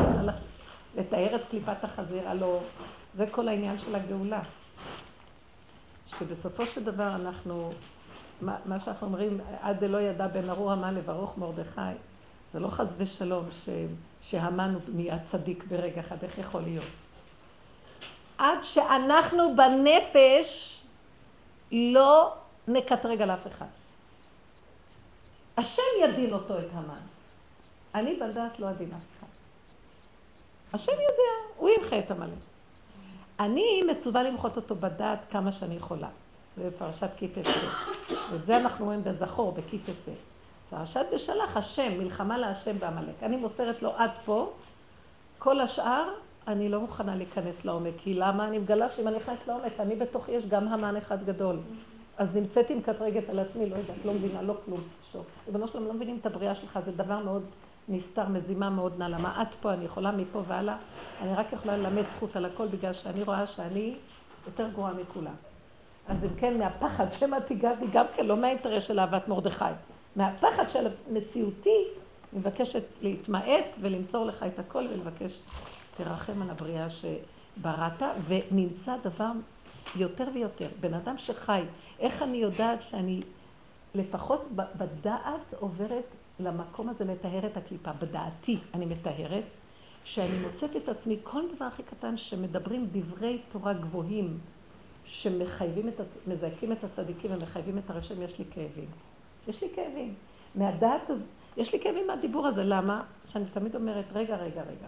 לתאר 0.97 1.37
את 1.37 1.41
קליפת 1.51 1.85
החזיר, 1.85 2.29
הלא 2.29 2.61
זה 3.15 3.27
כל 3.31 3.49
העניין 3.49 3.79
של 3.79 3.95
הגאולה. 3.95 4.43
שבסופו 6.07 6.67
של 6.67 6.85
דבר 6.85 7.15
אנחנו, 7.15 7.73
מה, 8.41 8.57
מה 8.65 8.81
שאנחנו 8.81 9.07
אומרים, 9.07 9.41
עד 9.61 9.85
דלא 9.85 9.99
ידע 9.99 10.27
בן 10.27 10.51
ארור 10.51 10.73
המן 10.73 10.95
לברוך 10.95 11.39
מרדכי, 11.39 11.81
זה 12.53 12.61
לא 12.61 12.69
חס 12.69 12.87
ושלום 12.97 13.49
ש, 13.65 13.69
שהמן 14.23 14.75
נהיה 14.89 15.19
צדיק 15.25 15.65
ברגע 15.69 16.01
אחד, 16.01 16.17
איך 16.23 16.39
יכול 16.39 16.63
להיות? 16.63 16.85
עד 18.39 18.63
שאנחנו 18.63 19.57
בנפש 19.57 20.81
לא 21.73 22.35
נקטרג 22.69 23.23
על 23.23 23.31
אף 23.31 23.47
אחד. 23.47 23.67
השם 25.57 25.83
ידין 26.05 26.33
אותו 26.33 26.59
את 26.59 26.67
המן. 26.73 27.01
אני 27.95 28.17
בדעת 28.17 28.61
לא 28.61 28.71
אחד. 28.71 29.12
השם 30.73 30.93
יודע, 30.93 31.55
הוא 31.57 31.71
ימחה 31.71 31.99
את 31.99 32.11
עמלק. 32.11 32.31
אני 33.41 33.81
מצווה 33.91 34.23
למחות 34.23 34.57
אותו 34.57 34.75
בדעת 34.75 35.19
כמה 35.31 35.53
שאני 35.53 35.75
יכולה. 35.75 36.09
זה 36.57 36.71
בפרשת 36.71 37.11
כי 37.17 37.29
תצא. 37.29 37.51
ואת 38.33 38.47
זה 38.47 38.57
אנחנו 38.57 38.85
רואים 38.85 39.05
בזכור, 39.05 39.53
בכי 39.53 39.79
תצא. 39.79 40.13
פרשת 40.71 41.07
בשלח 41.15 41.57
השם, 41.57 41.99
מלחמה 41.99 42.39
להשם 42.39 42.79
בעמלק. 42.79 43.23
אני 43.23 43.37
מוסרת 43.37 43.83
לו 43.83 43.93
עד 43.97 44.11
פה, 44.25 44.53
כל 45.39 45.61
השאר, 45.61 46.09
אני 46.47 46.69
לא 46.69 46.81
מוכנה 46.81 47.17
להיכנס 47.17 47.65
לעומק. 47.65 47.95
כי 47.99 48.15
למה? 48.15 48.49
אני 48.49 48.59
מגלה 48.59 48.91
שאם 48.91 49.09
אני 49.09 49.17
נכנסת 49.17 49.47
לעומק, 49.49 49.81
אני 49.81 49.97
בתוכי 49.97 50.33
יש 50.33 50.47
גם 50.47 50.69
המן 50.69 50.97
אחד 50.97 51.25
גדול. 51.25 51.59
אז 52.17 52.37
נמצאתי 52.37 52.75
מקטרגת 52.75 53.29
על 53.29 53.39
עצמי, 53.39 53.71
לא 53.71 53.77
יודעת, 53.77 54.05
לא 54.05 54.15
מבינה, 54.15 54.43
לא 54.43 54.55
כלום. 54.65 54.81
ריבונו 55.47 55.69
שלום, 55.69 55.87
לא 55.87 55.93
מבינים 55.93 56.19
את 56.21 56.27
הבריאה 56.27 56.55
שלך, 56.55 56.79
זה 56.85 56.93
דבר 56.93 57.19
מאוד 57.19 57.43
נסתר, 57.89 58.29
מזימה 58.29 58.71
מאוד 58.71 58.99
נעלה. 58.99 59.19
מה 59.19 59.43
את 59.43 59.55
פה, 59.55 59.73
אני 59.73 59.85
יכולה 59.85 60.11
מפה 60.11 60.43
והלאה, 60.49 60.77
אני 61.21 61.35
רק 61.35 61.53
יכולה 61.53 61.77
ללמד 61.77 62.05
זכות 62.11 62.37
על 62.37 62.45
הכל, 62.45 62.67
בגלל 62.67 62.93
שאני 62.93 63.23
רואה 63.23 63.47
שאני 63.47 63.95
יותר 64.47 64.69
גרועה 64.69 64.93
מכולם. 64.93 65.35
אז 66.09 66.25
אם 66.25 66.35
כן, 66.37 66.59
מהפחד 66.59 67.13
שמא 67.13 67.39
תיגע 67.39 67.75
בי, 67.75 67.87
גם 67.93 68.07
כן, 68.15 68.27
לא 68.27 68.37
מהאינטרס 68.37 68.85
של 68.85 69.01
אהבת 69.01 69.29
מרדכי. 69.29 69.65
מהפחד 70.17 70.69
של 70.69 70.89
מציאותי, 71.11 71.85
אני 72.33 72.41
מבקשת 72.41 72.83
להתמעט 73.03 73.65
ולמסור 73.81 74.27
לך 74.27 74.43
את 74.43 74.59
הכל 74.59 74.87
ולבקש, 74.91 75.39
תרחם 75.97 76.43
על 76.43 76.51
הבריאה 76.51 76.87
שבראת, 76.91 78.03
ונמצא 78.27 78.97
דבר 79.03 79.31
יותר 79.97 80.29
ויותר. 80.35 80.69
בן 80.81 80.95
אדם 80.95 81.19
שחי, 81.19 81.63
איך 81.99 82.23
אני 82.23 82.37
יודעת 82.37 82.83
שאני 82.83 83.23
לפחות 83.95 84.45
בדעת 84.53 85.55
עוברת 85.61 86.05
למקום 86.41 86.89
הזה 86.89 87.05
לטהר 87.05 87.47
את 87.47 87.57
הקליפה. 87.57 87.93
בדעתי 87.93 88.59
אני 88.75 88.87
מטהרת, 88.87 89.45
שאני 90.05 90.39
מוצאת 90.39 90.77
את 90.77 90.89
עצמי, 90.89 91.17
כל 91.23 91.43
דבר 91.55 91.65
הכי 91.65 91.83
קטן 91.83 92.17
שמדברים 92.17 92.89
דברי 92.93 93.43
תורה 93.53 93.73
גבוהים, 93.73 94.39
שמחייבים 95.05 95.89
את, 95.89 96.01
מזעקים 96.27 96.73
את 96.73 96.85
הצדיקים 96.85 97.31
ומחייבים 97.35 97.79
את 97.79 97.91
הרשם, 97.91 98.23
יש 98.23 98.39
לי 98.39 98.45
כאבים. 98.51 98.89
יש 99.49 99.63
לי 99.63 99.69
כאבים. 99.75 100.15
מהדעת 100.55 101.11
הזאת, 101.11 101.29
יש 101.57 101.73
לי 101.73 101.81
כאבים 101.81 102.07
מהדיבור 102.07 102.47
הזה. 102.47 102.65
למה? 102.65 103.03
שאני 103.29 103.45
תמיד 103.53 103.77
אומרת, 103.77 104.05
רגע, 104.13 104.37
רגע, 104.37 104.63
רגע. 104.63 104.87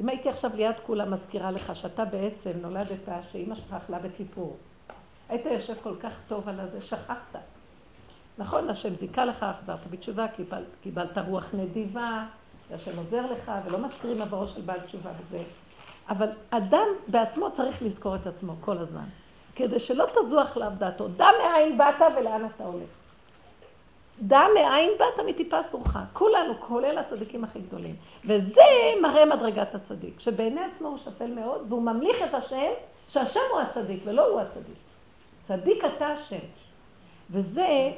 אם 0.00 0.08
הייתי 0.08 0.28
עכשיו 0.28 0.50
ליד 0.54 0.80
כולם 0.80 1.10
מזכירה 1.12 1.50
לך 1.50 1.76
שאתה 1.76 2.04
בעצם 2.04 2.50
נולדת, 2.62 3.08
שאימא 3.32 3.54
שלך 3.54 3.72
אכלה 3.72 3.98
בכיפור. 3.98 4.56
היית 5.28 5.46
יושב 5.46 5.74
כל 5.82 5.94
כך 6.00 6.12
טוב 6.28 6.48
על 6.48 6.60
הזה, 6.60 6.82
שכחת. 6.82 7.36
נכון, 8.38 8.70
השם 8.70 8.94
זיכה 8.94 9.24
לך, 9.24 9.46
חזרת 9.62 9.86
בתשובה, 9.90 10.28
קיבל, 10.28 10.62
קיבלת 10.82 11.18
רוח 11.18 11.54
נדיבה, 11.54 12.24
והשם 12.70 12.98
עוזר 12.98 13.32
לך, 13.32 13.52
ולא 13.66 13.78
מזכירים 13.78 14.22
עברו 14.22 14.48
של 14.48 14.60
בעל 14.60 14.80
תשובה 14.80 15.10
וזה. 15.18 15.42
אבל 16.08 16.28
אדם 16.50 16.86
בעצמו 17.08 17.52
צריך 17.52 17.82
לזכור 17.82 18.16
את 18.16 18.26
עצמו 18.26 18.52
כל 18.60 18.78
הזמן, 18.78 19.04
כדי 19.54 19.80
שלא 19.80 20.06
תזוח 20.14 20.56
לאו 20.56 20.68
דעתו. 20.78 21.08
דע 21.08 21.28
מאין 21.42 21.78
באת 21.78 22.02
ולאן 22.16 22.46
אתה 22.54 22.64
הולך. 22.64 22.88
דע 24.22 24.42
מאין 24.54 24.90
באת 24.98 25.26
מטיפה 25.26 25.62
סורך. 25.62 25.96
כולנו, 26.12 26.54
כולל 26.60 26.98
הצדיקים 26.98 27.44
הכי 27.44 27.60
גדולים. 27.60 27.96
וזה 28.24 28.62
מראה 29.02 29.26
מדרגת 29.26 29.74
הצדיק, 29.74 30.20
שבעיני 30.20 30.60
עצמו 30.64 30.88
הוא 30.88 30.98
שפל 30.98 31.34
מאוד, 31.34 31.66
והוא 31.68 31.82
ממליך 31.82 32.16
את 32.28 32.34
השם, 32.34 32.70
שהשם 33.08 33.40
הוא 33.52 33.60
הצדיק 33.60 34.00
ולא 34.04 34.26
הוא 34.26 34.40
הצדיק. 34.40 34.76
צדיק 35.42 35.84
אתה 35.84 36.06
השם. 36.06 36.46
וזה 37.30 37.92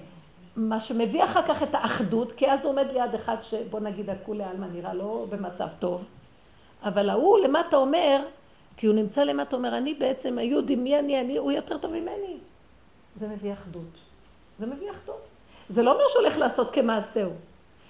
מה 0.58 0.80
שמביא 0.80 1.24
אחר 1.24 1.42
כך 1.42 1.62
את 1.62 1.74
האחדות, 1.74 2.32
כי 2.32 2.50
אז 2.50 2.60
הוא 2.62 2.70
עומד 2.70 2.86
ליד 2.92 3.14
אחד 3.14 3.36
שבוא 3.42 3.80
נגיד 3.80 4.10
הכולי 4.10 4.44
עלמא 4.44 4.66
נראה 4.66 4.94
לא 4.94 5.26
במצב 5.28 5.66
טוב, 5.78 6.04
אבל 6.82 7.10
ההוא 7.10 7.38
למטה 7.38 7.76
אומר, 7.76 8.22
כי 8.76 8.86
הוא 8.86 8.94
נמצא 8.94 9.24
למטה, 9.24 9.56
אומר, 9.56 9.78
אני 9.78 9.94
בעצם 9.94 10.38
היהודי, 10.38 10.76
מי 10.76 10.98
אני, 10.98 11.20
אני, 11.20 11.36
הוא 11.36 11.52
יותר 11.52 11.78
טוב 11.78 11.90
ממני. 11.90 12.36
זה 13.16 13.28
מביא 13.28 13.52
אחדות. 13.52 13.98
זה 14.58 14.66
מביא 14.66 14.90
אחדות. 14.90 15.28
זה 15.68 15.82
לא 15.82 15.92
אומר 15.92 16.04
שהוא 16.08 16.22
הולך 16.22 16.38
לעשות 16.38 16.74
כמעשהו, 16.74 17.30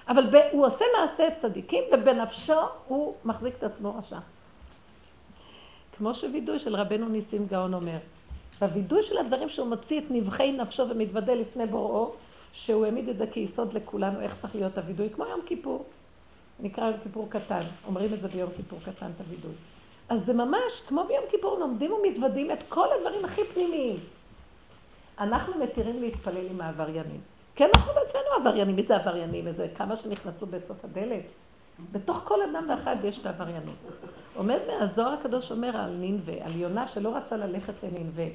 אבל 0.09 0.27
ב, 0.27 0.37
הוא 0.53 0.67
עושה 0.67 0.85
מעשה 1.01 1.29
צדיקים, 1.37 1.85
ובנפשו 1.93 2.61
הוא 2.89 3.15
מחזיק 3.25 3.55
את 3.59 3.63
עצמו 3.63 3.95
רשע. 3.99 4.19
כמו 5.97 6.15
שווידוי 6.15 6.59
של 6.59 6.77
רבנו 6.77 7.09
ניסים 7.09 7.47
גאון 7.47 7.75
אומר, 7.75 7.99
בווידוי 8.61 9.03
של 9.03 9.19
הדברים 9.19 9.49
שהוא 9.49 9.69
מוציא 9.69 10.01
את 10.01 10.05
נבחי 10.11 10.53
נפשו 10.53 10.89
ומתוודה 10.89 11.35
לפני 11.35 11.67
בוראו, 11.67 12.13
שהוא 12.53 12.85
העמיד 12.85 13.09
את 13.09 13.19
זה 13.19 13.27
כיסוד 13.27 13.73
לכולנו, 13.73 14.21
איך 14.21 14.37
צריך 14.39 14.55
להיות 14.55 14.79
הווידוי, 14.79 15.11
כמו 15.11 15.25
יום 15.25 15.41
כיפור. 15.47 15.85
נקרא 16.61 16.85
יום 16.85 16.97
כיפור 17.03 17.27
קטן, 17.31 17.63
אומרים 17.87 18.15
את 18.15 18.21
זה 18.21 18.29
ביום 18.29 18.51
כיפור 18.57 18.79
קטן, 18.85 19.11
את 19.17 19.21
הווידוי. 19.21 19.53
אז 20.09 20.25
זה 20.25 20.33
ממש 20.33 20.81
כמו 20.87 21.05
ביום 21.09 21.25
כיפור, 21.31 21.59
לומדים 21.59 21.93
ומתוודים 21.93 22.51
את 22.51 22.59
כל 22.69 22.87
הדברים 22.97 23.25
הכי 23.25 23.41
פנימיים. 23.55 23.97
אנחנו 25.19 25.59
מתירים 25.59 26.03
להתפלל 26.03 26.47
עם 26.51 26.61
העבריינים. 26.61 27.21
כן, 27.55 27.69
אנחנו 27.77 27.93
בעצמנו 27.95 28.25
עבריינים. 28.41 28.77
מי 28.77 28.83
זה 28.83 28.97
עבריינים? 28.97 29.47
איזה 29.47 29.69
כמה 29.75 29.97
שנכנסו 29.97 30.47
בסוף 30.47 30.85
הדלת? 30.85 31.23
בתוך 31.93 32.21
כל 32.25 32.43
אדם 32.43 32.67
ואחד 32.69 32.97
יש 33.05 33.19
את 33.19 33.27
העבריינות. 33.27 33.75
עומד 34.35 34.59
מהזוהר 34.67 35.13
הקדוש 35.13 35.51
אומר 35.51 35.77
על 35.77 35.91
נינווה, 35.91 36.35
על 36.45 36.57
יונה 36.57 36.87
שלא 36.87 37.17
רצה 37.17 37.37
ללכת 37.37 37.75
לנינווה, 37.83 38.27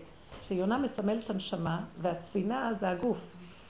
שיונה 0.48 0.78
מסמלת 0.78 1.30
הנשמה, 1.30 1.80
והספינה 1.98 2.74
זה 2.80 2.90
הגוף. 2.90 3.18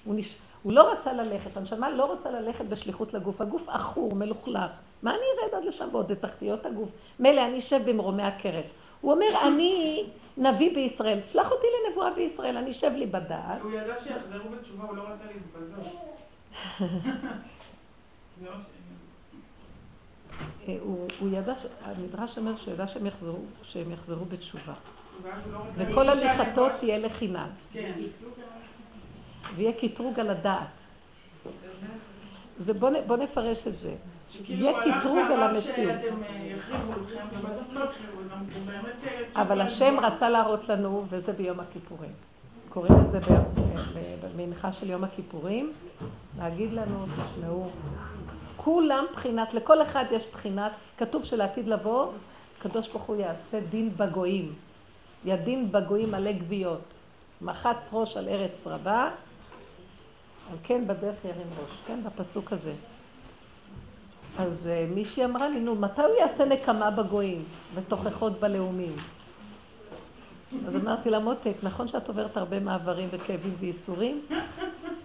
הוא, 0.05 0.15
נש... 0.15 0.35
הוא 0.63 0.73
לא 0.73 0.91
רצה 0.91 1.13
ללכת, 1.13 1.57
הנשמה 1.57 1.89
לא 1.89 2.05
רוצה 2.05 2.31
ללכת 2.31 2.65
בשליחות 2.65 3.13
לגוף. 3.13 3.41
הגוף 3.41 3.69
עכור, 3.69 4.15
מלוכלך. 4.15 4.71
מה 5.03 5.11
אני 5.11 5.19
ארד 5.43 5.53
עד 5.53 5.65
לשם 5.65 5.87
ועוד 5.91 6.11
לתחתיות 6.11 6.65
הגוף? 6.65 6.89
מילא, 7.19 7.45
אני 7.45 7.59
אשב 7.59 7.79
במרומי 7.85 8.23
הכרת. 8.23 8.65
הוא 9.01 9.13
אומר, 9.13 9.47
אני 9.47 10.03
נביא 10.37 10.75
בישראל, 10.75 11.19
שלח 11.27 11.51
אותי 11.51 11.67
לנבואה 11.87 12.13
בישראל, 12.13 12.57
אני 12.57 12.71
אשב 12.71 12.91
לי 12.95 13.05
בדעת. 13.05 13.61
הוא 13.61 13.71
ידע 13.71 13.97
שיחזרו 13.97 14.49
בתשובה, 14.49 14.83
הוא 14.83 14.95
לא 14.95 15.01
רצה 15.01 15.23
להתבזר. 15.25 15.89
אה, 20.67 20.77
הוא 21.19 21.29
ידע, 21.31 21.53
המדרש 21.81 22.37
אומר 22.37 22.55
שהוא 22.55 22.73
ידע 22.73 22.87
שהם 22.87 23.05
יחזרו, 23.05 23.39
שהם 23.63 23.91
יחזרו 23.91 24.25
בתשובה. 24.25 24.73
לא 25.23 25.59
וכל 25.75 26.09
הליכתו 26.09 26.67
תהיה 26.79 26.97
לחינם. 26.97 27.47
כן. 27.73 27.91
ויהיה 29.55 29.71
קטרוג 29.73 30.19
על 30.19 30.29
הדעת. 30.29 30.67
זה 32.57 32.73
בוא, 32.73 32.89
בוא 33.07 33.17
נפרש 33.17 33.67
את 33.67 33.77
זה. 33.77 33.93
יהיה 34.47 34.71
קטרוג 34.79 35.31
על 35.31 35.43
המציאות. 35.43 35.95
אבל 39.35 39.61
השם 39.61 39.99
רצה 39.99 40.29
להראות 40.29 40.69
לנו, 40.69 41.05
וזה 41.09 41.33
ביום 41.33 41.59
הכיפורים. 41.59 42.11
קוראים 42.69 42.93
את 42.93 43.11
זה 43.11 43.19
במנחה 44.21 44.71
של 44.71 44.89
יום 44.89 45.03
הכיפורים, 45.03 45.73
להגיד 46.37 46.73
לנו, 46.73 47.05
תשמעו, 47.05 47.69
כולם 48.57 49.05
בחינת, 49.13 49.53
לכל 49.53 49.81
אחד 49.81 50.05
יש 50.11 50.27
בחינת, 50.27 50.71
כתוב 50.97 51.25
שלעתיד 51.25 51.67
לבוא, 51.67 52.11
הקדוש 52.59 52.87
ברוך 52.89 53.03
הוא 53.03 53.15
יעשה 53.15 53.59
דין 53.59 53.89
בגויים. 53.97 54.53
ידין 55.25 55.71
בגויים 55.71 56.11
מלא 56.11 56.31
גוויות. 56.31 56.93
מחץ 57.41 57.89
ראש 57.93 58.17
על 58.17 58.29
ארץ 58.29 58.67
רבה, 58.67 59.09
על 60.51 60.57
כן 60.63 60.87
בדרך 60.87 61.25
ירים 61.25 61.47
ראש, 61.61 61.71
כן, 61.87 61.99
בפסוק 62.03 62.53
הזה. 62.53 62.73
אז 64.39 64.69
uh, 64.69 64.93
מישהי 64.95 65.25
אמרה 65.25 65.49
לי, 65.49 65.59
נו, 65.59 65.75
מתי 65.75 66.01
הוא 66.01 66.15
יעשה 66.19 66.45
נקמה 66.45 66.91
בגויים 66.91 67.43
ותוכחות 67.75 68.39
בלאומים? 68.39 68.95
אז 70.67 70.75
אמרתי 70.75 71.09
לה, 71.09 71.19
מותק, 71.19 71.53
נכון 71.63 71.87
שאת 71.87 72.07
עוברת 72.07 72.37
הרבה 72.37 72.59
מעברים 72.59 73.09
וכאבים 73.11 73.55
וייסורים? 73.59 74.21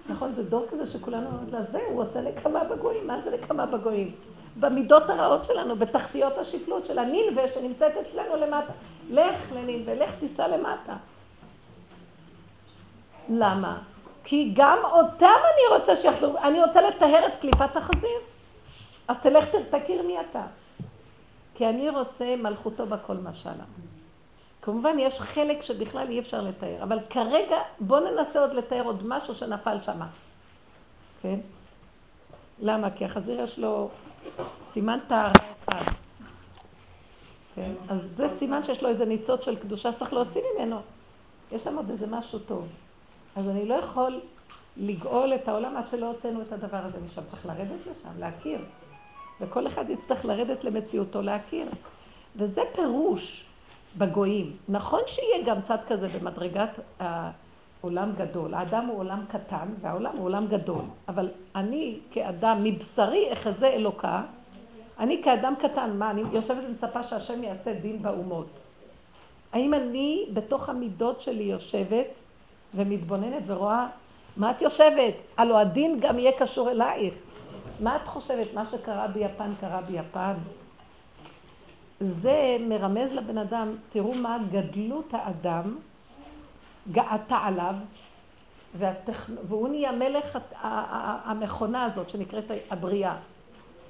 נכון, 0.09 0.33
זה 0.33 0.43
דור 0.43 0.67
כזה 0.71 0.87
שכולנו 0.87 1.27
אומרים 1.27 1.49
לה, 1.53 1.63
זה, 1.63 1.79
הוא 1.89 2.03
עושה 2.03 2.21
נקמה 2.21 2.65
בגויים, 2.65 3.07
מה 3.07 3.21
זה 3.25 3.31
נקמה 3.31 3.67
בגויים? 3.67 4.13
במידות 4.61 5.11
הרעות 5.11 5.45
שלנו, 5.45 5.77
בתחתיות 5.77 6.39
השפלות 6.39 6.87
של 6.87 6.99
הנינווה 6.99 7.43
שנמצאת 7.55 7.93
אצלנו 8.01 8.37
למטה. 8.37 8.73
לך 9.11 9.53
לנינווה, 9.53 9.95
לך 9.95 10.11
תיסע 10.21 10.49
למטה. 10.49 10.97
למה? 13.29 13.79
כי 14.29 14.51
גם 14.55 14.79
אותם 14.85 15.27
אני 15.27 15.79
רוצה 15.79 15.97
שיחזרו, 15.97 16.39
אני 16.39 16.61
רוצה 16.65 16.83
לטהר 16.83 17.27
את 17.27 17.41
קליפת 17.41 17.77
החזיר. 17.77 18.19
אז 19.09 19.21
תלך 19.21 19.45
תכיר 19.71 20.03
מי 20.03 20.21
אתה. 20.21 20.43
כי 21.55 21.69
אני 21.69 21.91
רוצה 21.91 22.37
מלכותו 22.37 22.87
בכל 22.87 23.15
משלה. 23.15 23.65
כמובן, 24.63 24.99
יש 24.99 25.21
חלק 25.21 25.63
שבכלל 25.63 26.09
אי 26.09 26.19
אפשר 26.19 26.41
לתאר, 26.41 26.83
אבל 26.83 26.99
כרגע 27.11 27.57
בואו 27.81 28.01
ננסה 28.01 28.41
עוד 28.41 28.55
לתאר 28.55 28.83
עוד 28.85 29.03
משהו 29.07 29.35
שנפל 29.35 29.81
שמה. 29.83 30.07
כן? 31.23 31.39
למה? 32.59 32.91
כי 32.91 33.05
החזיר 33.05 33.41
יש 33.41 33.59
לו 33.59 33.89
סימן 34.67 34.99
טהרה 35.07 35.33
אחד. 35.65 35.93
כן? 37.55 37.73
אז 37.89 38.13
זה 38.17 38.29
סימן 38.29 38.63
שיש 38.63 38.83
לו 38.83 38.89
איזה 38.89 39.05
ניצוץ 39.05 39.45
של 39.45 39.57
קדושה 39.57 39.93
שצריך 39.93 40.13
להוציא 40.13 40.43
ממנו. 40.55 40.81
יש 41.53 41.65
שם 41.65 41.77
עוד 41.77 41.91
איזה 41.91 42.07
משהו 42.07 42.39
טוב. 42.39 42.69
אז 43.39 43.49
אני 43.49 43.67
לא 43.67 43.75
יכול 43.75 44.21
לגאול 44.77 45.35
את 45.35 45.49
העולם 45.49 45.77
עד 45.77 45.87
שלא 45.87 46.07
הוצאנו 46.07 46.43
את 46.43 46.53
הדבר 46.53 46.77
הזה 46.77 46.99
משם. 47.07 47.23
צריך 47.27 47.47
לרדת 47.47 47.81
לשם, 47.81 48.19
להכיר. 48.19 48.59
וכל 49.41 49.67
אחד 49.67 49.91
יצטרך 49.91 50.25
לרדת 50.25 50.65
למציאותו 50.65 51.23
להכיר. 51.23 51.67
וזה 52.37 52.63
פירוש 52.75 53.45
בגויים. 53.99 54.57
נכון 54.69 55.01
שיהיה 55.07 55.45
גם 55.47 55.63
צד 55.63 55.79
כזה 55.89 56.09
במדרגת 56.09 56.71
העולם 57.01 58.13
גדול. 58.17 58.55
האדם 58.55 58.87
הוא 58.87 58.99
עולם 58.99 59.25
קטן 59.29 59.69
והעולם 59.81 60.17
הוא 60.17 60.25
עולם 60.25 60.47
גדול. 60.47 60.83
אבל 61.09 61.29
אני 61.55 61.99
כאדם 62.11 62.65
מבשרי 62.65 63.33
אחזה 63.33 63.69
אלוקה, 63.69 64.23
אני 64.99 65.23
כאדם 65.25 65.55
קטן, 65.59 65.97
מה, 65.99 66.11
אני 66.11 66.23
יושבת 66.33 66.65
ומצפה 66.69 67.03
שהשם 67.03 67.45
יעשה 67.45 67.73
דין 67.73 68.03
באומות. 68.03 68.49
האם 69.53 69.75
אני 69.75 70.27
בתוך 70.33 70.69
המידות 70.69 71.21
שלי 71.21 71.43
יושבת 71.43 72.21
ומתבוננת 72.75 73.43
ורואה 73.47 73.87
מה 74.37 74.51
את 74.51 74.63
יושבת? 74.63 75.15
הלוא 75.37 75.59
הדין 75.59 76.01
גם 76.01 76.19
יהיה 76.19 76.33
קשור 76.39 76.71
אלייך. 76.71 77.15
מה 77.81 77.97
את 77.97 78.09
חושבת? 78.09 78.55
מה 78.55 78.67
שקרה 78.67 79.07
ביפן 79.07 79.53
קרה 79.61 79.81
ביפן? 79.81 80.35
זה 82.01 82.57
מרמז 82.61 83.13
לבן 83.13 83.39
אדם, 83.39 83.77
תראו 83.89 84.15
מה 84.15 84.39
גדלות 84.51 85.09
האדם 85.13 85.77
גאתה 86.93 87.37
עליו, 87.37 87.75
והטכ... 88.75 89.31
והוא 89.49 89.69
נהיה 89.69 89.93
מלך 89.93 90.39
המכונה 91.25 91.85
הזאת 91.85 92.11
שנקראת 92.11 92.45
הבריאה. 92.71 93.17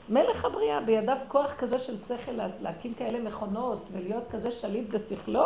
מלך 0.08 0.44
הבריאה, 0.44 0.80
בידיו 0.80 1.16
כוח 1.28 1.50
כזה 1.58 1.78
של 1.78 2.00
שכל 2.00 2.32
להקים 2.60 2.94
כאלה 2.94 3.20
מכונות 3.20 3.84
ולהיות 3.92 4.24
כזה 4.30 4.50
שליט 4.50 4.90
בשכלו, 4.90 5.44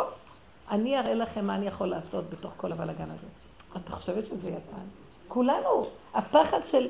אני 0.73 0.99
אראה 0.99 1.13
לכם 1.13 1.47
מה 1.47 1.55
אני 1.55 1.67
יכול 1.67 1.87
לעשות 1.87 2.29
בתוך 2.29 2.53
כל 2.57 2.71
הבלאגן 2.71 3.09
הזה. 3.09 3.27
את 3.75 3.89
חושבת 3.89 4.25
שזה 4.25 4.49
יפן? 4.49 4.85
כולנו, 5.27 5.87
הפחד 6.13 6.65
של 6.65 6.87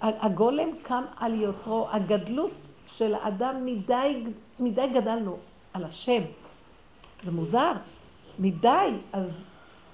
הגולם 0.00 0.68
קם 0.82 1.04
על 1.16 1.34
יוצרו, 1.34 1.88
הגדלות 1.90 2.50
של 2.86 3.14
האדם 3.14 3.66
מדי, 3.66 4.24
מדי 4.60 4.86
גדלנו 4.94 5.36
על 5.72 5.84
השם. 5.84 6.22
זה 7.24 7.30
מוזר, 7.30 7.72
מדי, 8.38 8.90
אז 9.12 9.44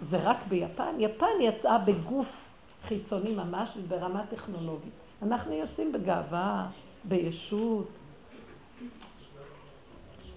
זה 0.01 0.19
רק 0.23 0.37
ביפן. 0.49 0.95
יפן 0.99 1.41
יצאה 1.41 1.79
בגוף 1.79 2.49
חיצוני 2.89 3.35
ממש 3.35 3.77
ברמה 3.89 4.23
טכנולוגית. 4.31 4.93
אנחנו 5.23 5.53
יוצאים 5.53 5.93
בגאווה, 5.93 6.67
בישות. 7.05 7.89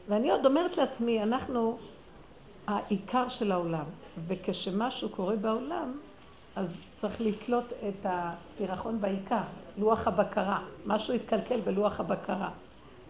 ואני 0.07 0.31
עוד 0.31 0.45
אומרת 0.45 0.77
לעצמי, 0.77 1.23
אנחנו 1.23 1.77
העיקר 2.67 3.29
של 3.29 3.51
העולם, 3.51 3.85
וכשמשהו 4.27 5.09
קורה 5.09 5.35
בעולם, 5.35 5.97
אז 6.55 6.77
צריך 6.93 7.21
לתלות 7.21 7.73
את 7.89 8.05
הסירחון 8.05 9.01
בעיקר, 9.01 9.41
לוח 9.77 10.07
הבקרה. 10.07 10.59
משהו 10.85 11.13
התקלקל 11.13 11.61
בלוח 11.61 11.99
הבקרה. 11.99 12.49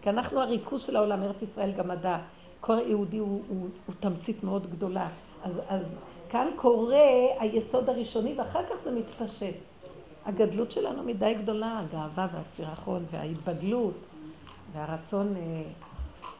כי 0.02 0.10
אנחנו 0.10 0.40
הריכוז 0.40 0.82
של 0.82 0.96
העולם, 0.96 1.22
ארץ 1.22 1.42
ישראל 1.42 1.72
גם 1.72 1.88
מדע. 1.88 2.18
כל 2.60 2.78
יהודי 2.86 3.18
הוא, 3.18 3.42
הוא, 3.48 3.68
הוא 3.86 3.94
תמצית 4.00 4.44
מאוד 4.44 4.70
גדולה. 4.70 5.08
אז, 5.44 5.52
אז 5.68 5.82
כאן 6.28 6.48
קורה 6.56 7.06
היסוד 7.40 7.90
הראשוני 7.90 8.34
ואחר 8.38 8.62
כך 8.70 8.76
זה 8.84 8.90
מתפשט. 8.90 9.54
הגדלות 10.26 10.72
שלנו 10.72 11.02
מדי 11.02 11.34
גדולה, 11.42 11.80
הגאווה 11.80 12.26
והסירחון 12.32 13.04
וההתבדלות 13.10 13.94
והרצון 14.72 15.36
אה, 15.36 15.62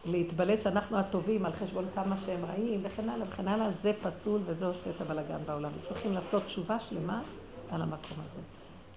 להתבלט 0.06 0.60
שאנחנו 0.60 0.98
הטובים 0.98 1.46
על 1.46 1.52
חשבון 1.52 1.84
כמה 1.94 2.16
שהם 2.26 2.44
רעים 2.44 2.80
וכן 2.82 3.08
הלאה 3.08 3.26
וכן 3.28 3.48
הלאה, 3.48 3.70
זה 3.70 3.92
פסול 4.02 4.40
וזה 4.44 4.66
עושה 4.66 4.90
את 4.90 5.00
הבלאגן 5.00 5.38
בעולם. 5.46 5.70
צריכים 5.84 6.12
לעשות 6.12 6.44
תשובה 6.44 6.80
שלמה 6.80 7.22
על 7.70 7.82
המקום 7.82 8.18
הזה. 8.24 8.40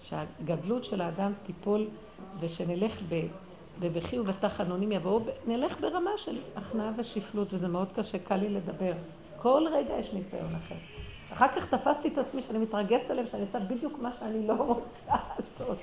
שהגדלות 0.02 0.86
של 0.86 1.02
האדם 1.02 1.34
תיפול 1.46 1.88
ושנלך 2.40 3.02
בבכי 3.80 4.20
ובתחנונים 4.20 4.92
יבואו, 4.92 5.22
נלך 5.48 5.82
ברמה 5.82 6.12
של 6.18 6.38
הכנעה 6.56 6.92
ושפלות, 6.98 7.54
וזה 7.54 7.68
מאוד 7.68 7.88
קשה, 7.96 8.20
קל 8.20 8.36
לי 8.36 8.50
לדבר. 8.50 8.94
כל 9.38 9.64
רגע 9.72 9.94
יש 10.00 10.14
ניסיון 10.14 10.56
אחר. 10.56 10.76
אחר 11.34 11.48
כך 11.48 11.66
תפסתי 11.66 12.08
את 12.08 12.18
עצמי 12.18 12.42
שאני 12.42 12.60
מתרגזת 12.60 13.10
עליהם, 13.10 13.28
שאני 13.28 13.42
עושה 13.42 13.60
בדיוק 13.60 14.00
מה 14.02 14.14
שאני 14.14 14.48
לא 14.48 14.54
רוצה 14.54 15.16
לעשות. 15.40 15.78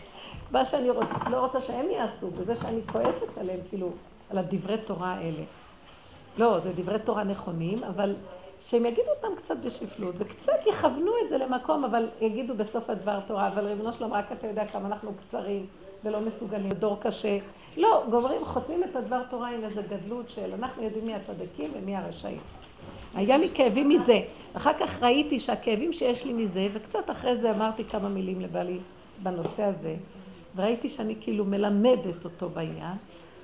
מה 0.50 0.66
שאני 0.66 0.90
רוצ, 0.90 1.06
לא 1.30 1.40
רוצה 1.40 1.60
שהם 1.60 1.90
יעשו, 1.90 2.30
בזה 2.30 2.56
שאני 2.56 2.80
כועסת 2.92 3.38
עליהם, 3.38 3.60
כאילו, 3.68 3.92
על 4.30 4.38
הדברי 4.38 4.78
תורה 4.78 5.14
האלה. 5.14 5.42
לא, 6.38 6.60
זה 6.60 6.72
דברי 6.72 6.98
תורה 6.98 7.24
נכונים, 7.24 7.84
אבל 7.84 8.14
שהם 8.66 8.86
יגידו 8.86 9.10
אותם 9.16 9.36
קצת 9.36 9.56
בשפלות, 9.64 10.14
וקצת 10.18 10.66
יכוונו 10.66 11.12
את 11.24 11.28
זה 11.28 11.38
למקום, 11.38 11.84
אבל 11.84 12.08
יגידו 12.20 12.54
בסוף 12.54 12.90
הדבר 12.90 13.20
תורה, 13.20 13.48
אבל 13.48 13.66
ריבונו 13.66 13.92
שלום, 13.92 14.12
רק 14.12 14.32
אתה 14.32 14.46
יודע 14.46 14.66
כמה 14.66 14.86
אנחנו 14.86 15.12
קצרים 15.14 15.66
ולא 16.04 16.20
מסוגלים, 16.20 16.70
דור 16.70 17.00
קשה. 17.00 17.38
לא, 17.76 18.04
גומרים, 18.10 18.44
חותמים 18.44 18.84
את 18.84 18.96
הדבר 18.96 19.22
תורה 19.30 19.48
עם 19.48 19.64
איזה 19.64 19.82
גדלות 19.82 20.30
של 20.30 20.54
אנחנו 20.54 20.82
יודעים 20.82 21.06
מי 21.06 21.14
הצדיקים 21.14 21.70
ומי 21.74 21.96
הרשעים. 21.96 22.40
היה 23.14 23.36
לי 23.36 23.50
כאבים 23.54 23.88
מזה. 23.88 24.20
אחר 24.54 24.72
כך 24.80 25.02
ראיתי 25.02 25.38
שהכאבים 25.40 25.92
שיש 25.92 26.24
לי 26.24 26.32
מזה, 26.32 26.66
וקצת 26.72 27.10
אחרי 27.10 27.36
זה 27.36 27.50
אמרתי 27.50 27.84
כמה 27.84 28.08
מילים 28.08 28.40
לבעלי 28.40 28.78
בנושא 29.22 29.62
הזה, 29.62 29.96
וראיתי 30.56 30.88
שאני 30.88 31.14
כאילו 31.20 31.44
מלמדת 31.44 32.24
אותו 32.24 32.48
בעניין. 32.48 32.96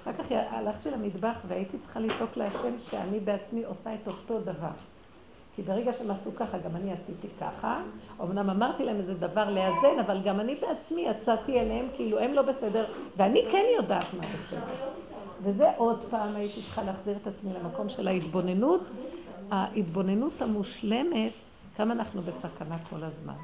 אחר 0.02 0.12
כך 0.12 0.26
הלכתי 0.30 0.90
למטבח 0.90 1.36
והייתי 1.48 1.78
צריכה 1.78 2.00
לצעוק 2.00 2.36
להשם 2.36 2.78
שאני 2.90 3.20
בעצמי 3.20 3.64
עושה 3.64 3.94
את 3.94 4.08
אותו 4.08 4.40
דבר. 4.40 4.70
כי 5.56 5.62
ברגע 5.62 5.92
שהם 5.92 6.10
עשו 6.10 6.30
ככה, 6.36 6.58
גם 6.58 6.76
אני 6.76 6.92
עשיתי 6.92 7.28
ככה. 7.40 7.82
אמנם 8.20 8.50
אמרתי 8.50 8.84
להם 8.84 8.96
איזה 8.96 9.14
דבר 9.14 9.50
לאזן, 9.50 9.98
אבל 10.06 10.22
גם 10.24 10.40
אני 10.40 10.54
בעצמי 10.54 11.02
יצאתי 11.02 11.60
אליהם 11.60 11.86
כאילו 11.96 12.18
הם 12.18 12.32
לא 12.32 12.42
בסדר, 12.42 12.84
ואני 13.16 13.48
כן 13.50 13.64
יודעת 13.76 14.14
מה 14.14 14.26
בסדר. 14.34 14.90
וזה 15.42 15.70
עוד 15.76 16.04
פעם 16.10 16.36
הייתי 16.36 16.62
צריכה 16.62 16.82
להחזיר 16.82 17.16
את 17.22 17.26
עצמי 17.26 17.50
למקום 17.52 17.88
של 17.88 18.08
ההתבוננות. 18.08 18.80
ההתבוננות 19.50 20.42
המושלמת, 20.42 21.32
כמה 21.76 21.92
אנחנו 21.94 22.22
בסכנה 22.22 22.76
כל 22.90 23.04
הזמן. 23.04 23.34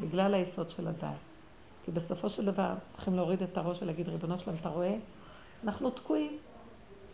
בגלל 0.00 0.34
היסוד 0.34 0.70
של 0.70 0.88
הדעת. 0.88 1.16
כי 1.84 1.90
בסופו 1.90 2.28
של 2.28 2.44
דבר 2.44 2.74
צריכים 2.92 3.14
להוריד 3.14 3.42
את 3.42 3.58
הראש 3.58 3.82
ולהגיד, 3.82 4.08
ריבונו 4.08 4.38
שלם, 4.38 4.54
אתה 4.60 4.68
רואה? 4.68 4.94
אנחנו 5.64 5.90
תקועים. 5.90 6.38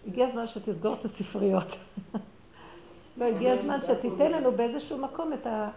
הגיע 0.06 0.26
הזמן 0.26 0.46
שתסגור 0.46 0.94
את 0.94 1.04
הספריות. 1.04 1.76
לא, 3.16 3.24
הגיע 3.24 3.52
הזמן 3.52 3.82
שתיתן 3.82 4.32
לנו 4.32 4.52
באיזשהו 4.52 4.98
מקום 4.98 5.32
את, 5.32 5.46
ה, 5.46 5.70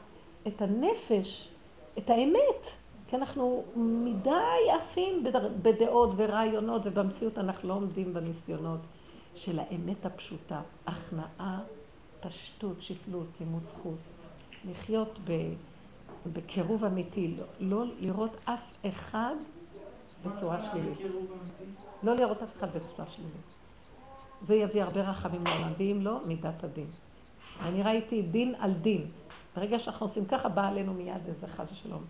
את 0.47 0.61
הנפש, 0.61 1.49
את 1.97 2.09
האמת. 2.09 2.67
כי 3.07 3.15
אנחנו 3.15 3.63
מדי 3.75 4.71
עפים 4.79 5.23
בדעות 5.61 6.09
ורעיונות, 6.15 6.81
ובמציאות 6.85 7.37
אנחנו 7.37 7.69
לא 7.69 7.73
עומדים 7.73 8.13
בניסיונות 8.13 8.79
של 9.35 9.59
האמת 9.59 10.05
הפשוטה. 10.05 10.61
הכנעה, 10.87 11.59
פשטות, 12.19 12.81
שפלות, 12.81 13.27
לימוד 13.39 13.65
זכות. 13.65 13.97
לחיות 14.69 15.19
ב, 15.25 15.53
בקירוב 16.33 16.83
אמיתי, 16.83 17.35
לא, 17.37 17.45
לא 17.59 17.85
לראות 17.99 18.37
אף 18.45 18.59
אחד 18.85 19.35
בצורה 20.25 20.61
שלילית. 20.61 20.97
לא 22.03 22.15
לראות 22.15 22.43
אף 22.43 22.57
אחד 22.57 22.67
בצורה 22.77 23.07
שלילית. 23.09 23.57
זה 24.41 24.55
יביא 24.55 24.83
הרבה 24.83 25.01
רחמים 25.01 25.43
לעולם, 25.45 25.73
ואם 25.77 25.99
לא, 26.01 26.19
מידת 26.25 26.63
הדין. 26.63 26.87
אני 27.61 27.83
ראיתי 27.83 28.21
דין 28.21 28.55
על 28.59 28.73
דין. 28.73 29.07
ברגע 29.55 29.79
שאנחנו 29.79 30.05
עושים 30.05 30.25
ככה, 30.25 30.49
בא 30.49 30.67
עלינו 30.67 30.93
מיד 30.93 31.27
איזה 31.27 31.47
חס 31.47 31.71
ושלום. 31.71 32.03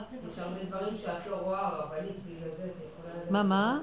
יש 0.00 0.38
הרבה 0.38 0.64
דברים 0.64 0.98
שאת 0.98 1.26
לא 1.30 1.36
רואה, 1.36 1.68
רבנית, 1.68 2.16
בגלל 2.26 2.50
זה 2.56 2.64
את 2.64 2.70
יכולה 2.92 3.14
לדעת. 3.14 3.30
מה, 3.30 3.42
מה? 3.42 3.80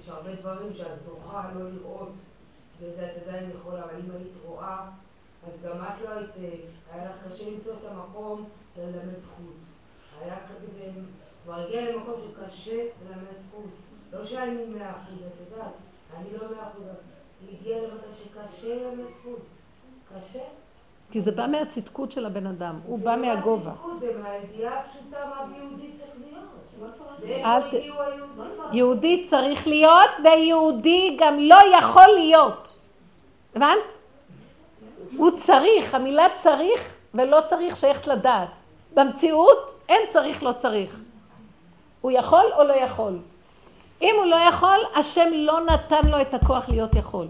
יש 0.00 0.08
הרבה 0.08 0.34
דברים 0.34 0.74
שאת 0.74 1.04
זוכה 1.04 1.50
לא 1.54 1.70
לראות, 1.70 2.08
וזה 2.80 3.12
את 3.12 3.28
עדיין 3.28 3.50
יכולה, 3.50 3.84
אבל 3.84 3.94
אם 3.94 4.10
היית 4.10 4.32
רואה, 4.46 4.88
אז 5.46 5.52
גם 5.64 5.76
את 5.84 6.00
לא 6.04 6.10
היית, 6.10 6.30
היה 6.92 7.10
לך 7.10 7.32
קשה 7.32 7.50
למצוא 7.50 7.72
את 7.72 7.90
המקום 7.90 8.44
ללמד 8.78 9.14
זכות. 9.22 9.54
היה 10.20 10.36
כזה, 10.48 10.90
כבר 11.44 11.54
הגיע 11.54 11.90
למקום 11.90 12.14
שקשה 12.24 12.76
ללמד 12.76 13.26
זכות. 13.48 13.64
לא 14.12 14.24
שאני 14.24 14.64
מאה 14.64 14.90
אחוז, 14.90 15.18
את 15.18 15.50
יודעת, 15.50 15.72
אני 16.16 16.28
לא 16.32 16.56
מאה 16.56 16.68
אחוז. 16.68 16.84
הגיע 17.52 17.76
למצב 17.78 18.06
שקשה 18.24 18.74
ללמד 18.74 19.04
זכות. 19.20 19.40
קשה. 20.08 20.42
כי 21.10 21.20
זה 21.20 21.32
בא 21.32 21.46
מהצדקות 21.46 22.12
של 22.12 22.26
הבן 22.26 22.46
אדם, 22.46 22.78
הוא 22.86 22.98
בא 22.98 23.16
מהגובה. 23.16 23.72
זה 24.00 24.12
מהידיעה 24.22 24.80
הפשוטה 24.80 25.18
מה 25.26 25.46
ביהודי 25.46 25.90
צריך 25.98 26.12
להיות. 26.20 27.44
אל 27.44 27.62
ת... 27.70 27.74
יהודי 28.72 29.26
צריך 29.30 29.66
להיות, 29.66 30.10
ויהודי 30.24 31.16
גם 31.20 31.38
לא 31.38 31.56
יכול 31.78 32.06
להיות. 32.06 32.78
הבנת? 33.54 33.78
הוא 35.16 35.30
צריך, 35.30 35.94
המילה 35.94 36.26
צריך 36.34 36.94
ולא 37.14 37.38
צריך 37.46 37.76
שייכת 37.76 38.06
לדעת. 38.06 38.48
במציאות 38.94 39.74
אין 39.88 40.00
צריך, 40.08 40.42
לא 40.42 40.52
צריך. 40.52 41.00
הוא 42.02 42.10
יכול 42.10 42.44
או 42.58 42.64
לא 42.64 42.72
יכול. 42.72 43.18
אם 44.02 44.14
הוא 44.18 44.24
לא 44.24 44.36
יכול, 44.36 44.78
השם 44.94 45.30
לא 45.34 45.60
נתן 45.60 46.08
לו 46.08 46.20
את 46.20 46.34
הכוח 46.34 46.68
להיות 46.68 46.94
יכול. 46.94 47.26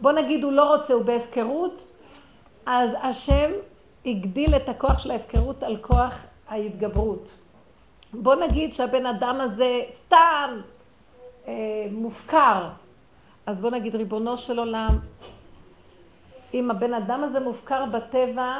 בוא 0.00 0.12
נגיד 0.12 0.44
הוא 0.44 0.52
לא 0.52 0.74
רוצה, 0.74 0.94
הוא 0.94 1.04
בהפקרות, 1.04 1.84
אז 2.66 2.90
השם 3.02 3.50
הגדיל 4.06 4.56
את 4.56 4.68
הכוח 4.68 4.98
של 4.98 5.10
ההפקרות 5.10 5.62
על 5.62 5.76
כוח 5.76 6.14
ההתגברות. 6.48 7.28
בוא 8.12 8.34
נגיד 8.34 8.74
שהבן 8.74 9.06
אדם 9.06 9.40
הזה 9.40 9.80
סתם 9.90 10.60
אה, 11.48 11.86
מופקר, 11.90 12.68
אז 13.46 13.60
בוא 13.60 13.70
נגיד 13.70 13.96
ריבונו 13.96 14.38
של 14.38 14.58
עולם, 14.58 14.98
אם 16.54 16.70
הבן 16.70 16.94
אדם 16.94 17.24
הזה 17.24 17.40
מופקר 17.40 17.84
בטבע, 17.86 18.58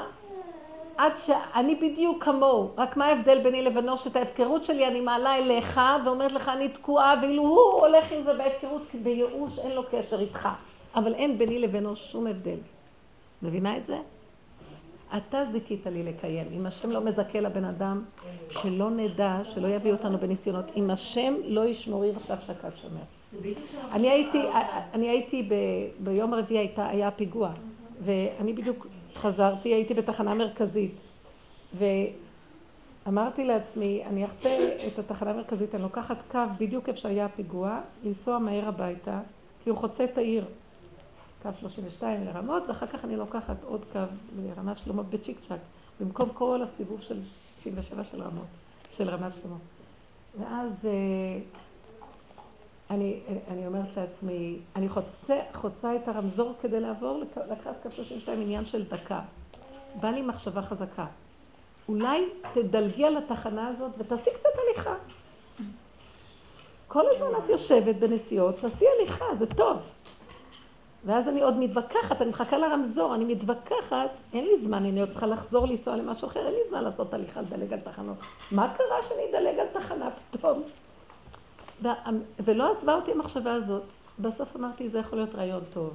עד 0.99 1.13
שאני 1.17 1.75
בדיוק 1.75 2.25
כמוהו, 2.25 2.71
רק 2.77 2.97
מה 2.97 3.07
ההבדל 3.07 3.43
ביני 3.43 3.63
לבינו 3.63 3.99
שאת 3.99 4.17
ההפקרות 4.17 4.65
שלי 4.65 4.87
אני 4.87 5.01
מעלה 5.01 5.37
אליך 5.37 5.81
ואומרת 6.05 6.33
לך 6.33 6.49
אני 6.49 6.69
תקועה 6.69 7.15
ואילו 7.23 7.43
הוא 7.43 7.81
הולך 7.81 8.13
עם 8.13 8.23
זה 8.23 8.35
בהפקרות 8.35 8.83
בייאוש 9.03 9.59
אין 9.59 9.73
לו 9.73 9.83
קשר 9.91 10.21
איתך 10.21 10.49
אבל 10.95 11.15
אין 11.15 11.39
ביני 11.39 11.59
לבינו 11.59 11.97
שום 11.97 12.27
הבדל. 12.27 12.59
מבינה 13.43 13.77
את 13.77 13.87
זה? 13.87 13.99
אתה 15.17 15.45
זיכית 15.45 15.87
לי 15.87 16.03
לקיים. 16.03 16.47
אם 16.53 16.67
השם 16.67 16.91
לא 16.91 17.01
מזכה 17.01 17.41
לבן 17.41 17.65
אדם, 17.65 18.03
שלא 18.51 18.91
נדע, 18.91 19.39
שלא 19.45 19.69
יביא 19.69 19.93
אותנו 19.93 20.19
בניסיונות. 20.19 20.65
אם 20.77 20.91
השם 20.91 21.35
לא 21.45 21.67
ישמור 21.67 22.03
עיר 22.03 22.17
עכשיו 22.17 22.37
שקד 22.47 22.71
שומר. 22.77 23.01
אני 23.93 24.11
הייתי, 24.11 24.43
אני 24.95 25.09
הייתי 25.09 25.43
ב, 25.43 25.55
ביום 25.99 26.35
רביעי 26.35 26.69
היה 26.77 27.11
פיגוע, 27.11 27.51
ואני 28.01 28.53
בדיוק 28.53 28.87
חזרתי, 29.19 29.69
הייתי 29.69 29.95
בתחנה 29.95 30.35
מרכזית, 30.35 31.01
ואמרתי 33.07 33.45
לעצמי, 33.45 34.03
אני 34.07 34.25
אחצה 34.25 34.69
את 34.87 34.99
התחנה 34.99 35.31
המרכזית, 35.31 35.75
אני 35.75 35.83
לוקחת 35.83 36.17
קו 36.31 36.39
בדיוק 36.59 36.89
איפה 36.89 37.01
שהיה 37.01 37.25
הפיגוע, 37.25 37.81
לנסוע 38.05 38.39
מהר 38.39 38.69
הביתה, 38.69 39.21
כי 39.65 39.71
הוא 39.71 39.79
חוצה 39.79 40.05
את 40.05 40.19
העיר. 40.19 40.45
קו 41.43 41.49
32 41.61 42.25
לרמות, 42.25 42.63
ואחר 42.69 42.87
כך 42.87 43.05
אני 43.05 43.17
לוקחת 43.17 43.57
עוד 43.65 43.85
קו 43.93 43.99
לרמת 44.37 44.79
שלמה 44.79 45.03
בצ'יק 45.03 45.41
צ'אק, 45.41 45.61
במקום 46.01 46.29
כל 46.35 46.63
הסיבוב 46.63 47.01
של 47.01 47.23
67 47.23 48.05
של 48.05 48.23
רמות, 48.23 48.47
של 48.91 49.11
רמת 49.11 49.33
שלמה. 49.43 49.57
ואז 50.41 50.87
אה, 50.87 51.41
אני, 52.91 53.21
אני 53.51 53.67
אומרת 53.67 53.97
לעצמי, 53.97 54.59
אני 54.77 54.89
חוצה, 54.89 55.41
חוצה 55.53 55.97
את 55.97 56.09
הרמזור 56.09 56.55
כדי 56.61 56.81
לעבור 56.81 57.23
לקו 57.51 57.71
קו 57.83 57.91
32 57.91 58.41
עניין 58.41 58.67
של 58.67 58.85
דקה. 58.85 59.21
בא 60.01 60.11
לי 60.11 60.23
מחשבה 60.23 60.63
חזקה. 60.63 61.07
אולי 61.89 62.29
תדלגי 62.55 63.05
על 63.05 63.17
התחנה 63.17 63.69
הזאת 63.69 63.91
ותעשי 63.99 64.31
קצת 64.35 64.51
הליכה. 64.65 64.95
כל 66.89 67.05
הזמן 67.11 67.39
את 67.45 67.49
יושבת 67.49 67.97
בנסיעות, 67.97 68.55
תעשי 68.61 68.85
הליכה, 68.97 69.35
זה 69.35 69.47
טוב. 69.47 69.77
ואז 71.05 71.29
אני 71.29 71.43
עוד 71.43 71.57
מתווכחת, 71.59 72.23
אני 72.23 72.31
מחכה 72.31 72.59
לרמזור, 72.59 73.15
אני 73.15 73.35
מתווכחת, 73.35 74.11
אין 74.33 74.45
לי 74.45 74.59
זמן, 74.59 74.87
אני 74.87 75.01
עוד 75.01 75.11
צריכה 75.11 75.27
לחזור 75.27 75.67
לנסוע 75.67 75.97
למשהו 75.97 76.29
אחר, 76.29 76.47
אין 76.47 76.55
לי 76.55 76.61
זמן 76.69 76.85
לעשות 76.85 77.15
הליכה, 77.15 77.41
לדלג 77.41 77.73
על 77.73 77.81
תחנות. 77.81 78.17
מה 78.53 78.75
קרה 78.77 79.03
שאני 79.09 79.23
אדלג 79.31 79.59
על 79.59 79.67
תחנה 79.73 80.09
פתאום? 80.31 80.63
ולא 82.45 82.71
עזבה 82.71 82.95
אותי 82.95 83.13
המחשבה 83.13 83.53
הזאת. 83.53 83.83
בסוף 84.19 84.57
אמרתי, 84.57 84.89
זה 84.89 84.99
יכול 84.99 85.19
להיות 85.19 85.35
רעיון 85.35 85.61
טוב. 85.73 85.91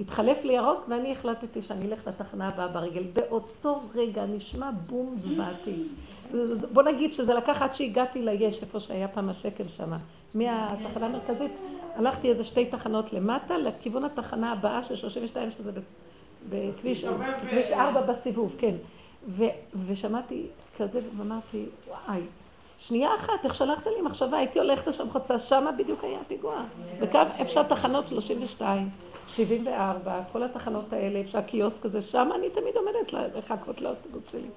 התחלף 0.00 0.44
לי 0.44 0.52
ירוק 0.52 0.84
ואני 0.88 1.12
החלטתי 1.12 1.62
שאני 1.62 1.86
אלך 1.86 2.06
לתחנה 2.06 2.48
הבאה 2.48 2.68
ברגל. 2.68 3.02
באותו 3.12 3.80
רגע 3.94 4.26
נשמע 4.26 4.70
בום 4.86 5.16
זוועתי. 5.18 5.82
בוא 6.72 6.82
נגיד 6.82 7.12
שזה 7.12 7.34
לקח 7.34 7.62
עד 7.62 7.74
שהגעתי 7.74 8.22
ליש, 8.22 8.62
איפה 8.62 8.80
שהיה 8.80 9.08
פעם 9.08 9.28
השקם 9.28 9.68
שם. 9.68 9.92
מהתחנה 10.34 11.06
המרכזית, 11.06 11.52
הלכתי 11.96 12.28
איזה 12.28 12.44
שתי 12.44 12.66
תחנות 12.66 13.12
למטה, 13.12 13.58
לכיוון 13.58 14.04
התחנה 14.04 14.52
הבאה 14.52 14.82
של 14.82 14.96
32, 14.96 15.50
שזה 15.50 15.70
בכביש 16.50 17.04
4 17.72 18.00
בסיבוב, 18.00 18.54
כן. 18.58 18.74
ושמעתי 19.86 20.46
כזה 20.78 21.00
ואמרתי, 21.16 21.64
וואי, 21.88 22.20
שנייה 22.78 23.14
אחת, 23.14 23.44
איך 23.44 23.54
שלחת 23.54 23.86
לי 23.86 24.02
מחשבה, 24.02 24.38
הייתי 24.38 24.58
הולכת 24.58 24.86
לשם 24.86 25.10
חוצה, 25.10 25.38
שמה 25.38 25.72
בדיוק 25.72 26.04
היה 26.04 26.18
פיגוע. 26.28 26.64
בקו, 27.00 27.18
אפשר 27.42 27.62
תחנות 27.62 28.08
32, 28.08 28.90
74, 29.26 30.20
כל 30.32 30.42
התחנות 30.42 30.92
האלה, 30.92 31.20
אפשר 31.20 31.40
קיוסק 31.40 31.82
כזה, 31.82 32.02
שם 32.02 32.30
אני 32.34 32.50
תמיד 32.50 32.76
עומדת 32.76 33.12
לחכות 33.36 33.80
לאוטובוס 33.80 34.32
שלי. 34.32 34.48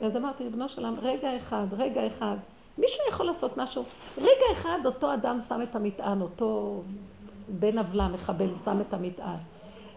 ואז 0.00 0.16
אמרתי, 0.16 0.44
ריבונו 0.44 0.68
שלם, 0.68 0.94
רגע 1.02 1.36
אחד, 1.36 1.66
רגע 1.72 2.06
אחד, 2.06 2.36
מישהו 2.78 3.02
יכול 3.08 3.26
לעשות 3.26 3.56
משהו. 3.56 3.84
רגע 4.18 4.46
אחד 4.52 4.78
אותו 4.84 5.14
אדם 5.14 5.38
שם 5.48 5.62
את 5.62 5.76
המטען, 5.76 6.20
אותו 6.20 6.82
בן 7.48 7.78
עוולה, 7.78 8.08
מחבל, 8.08 8.56
שם 8.64 8.80
את 8.80 8.94
המטען. 8.94 9.38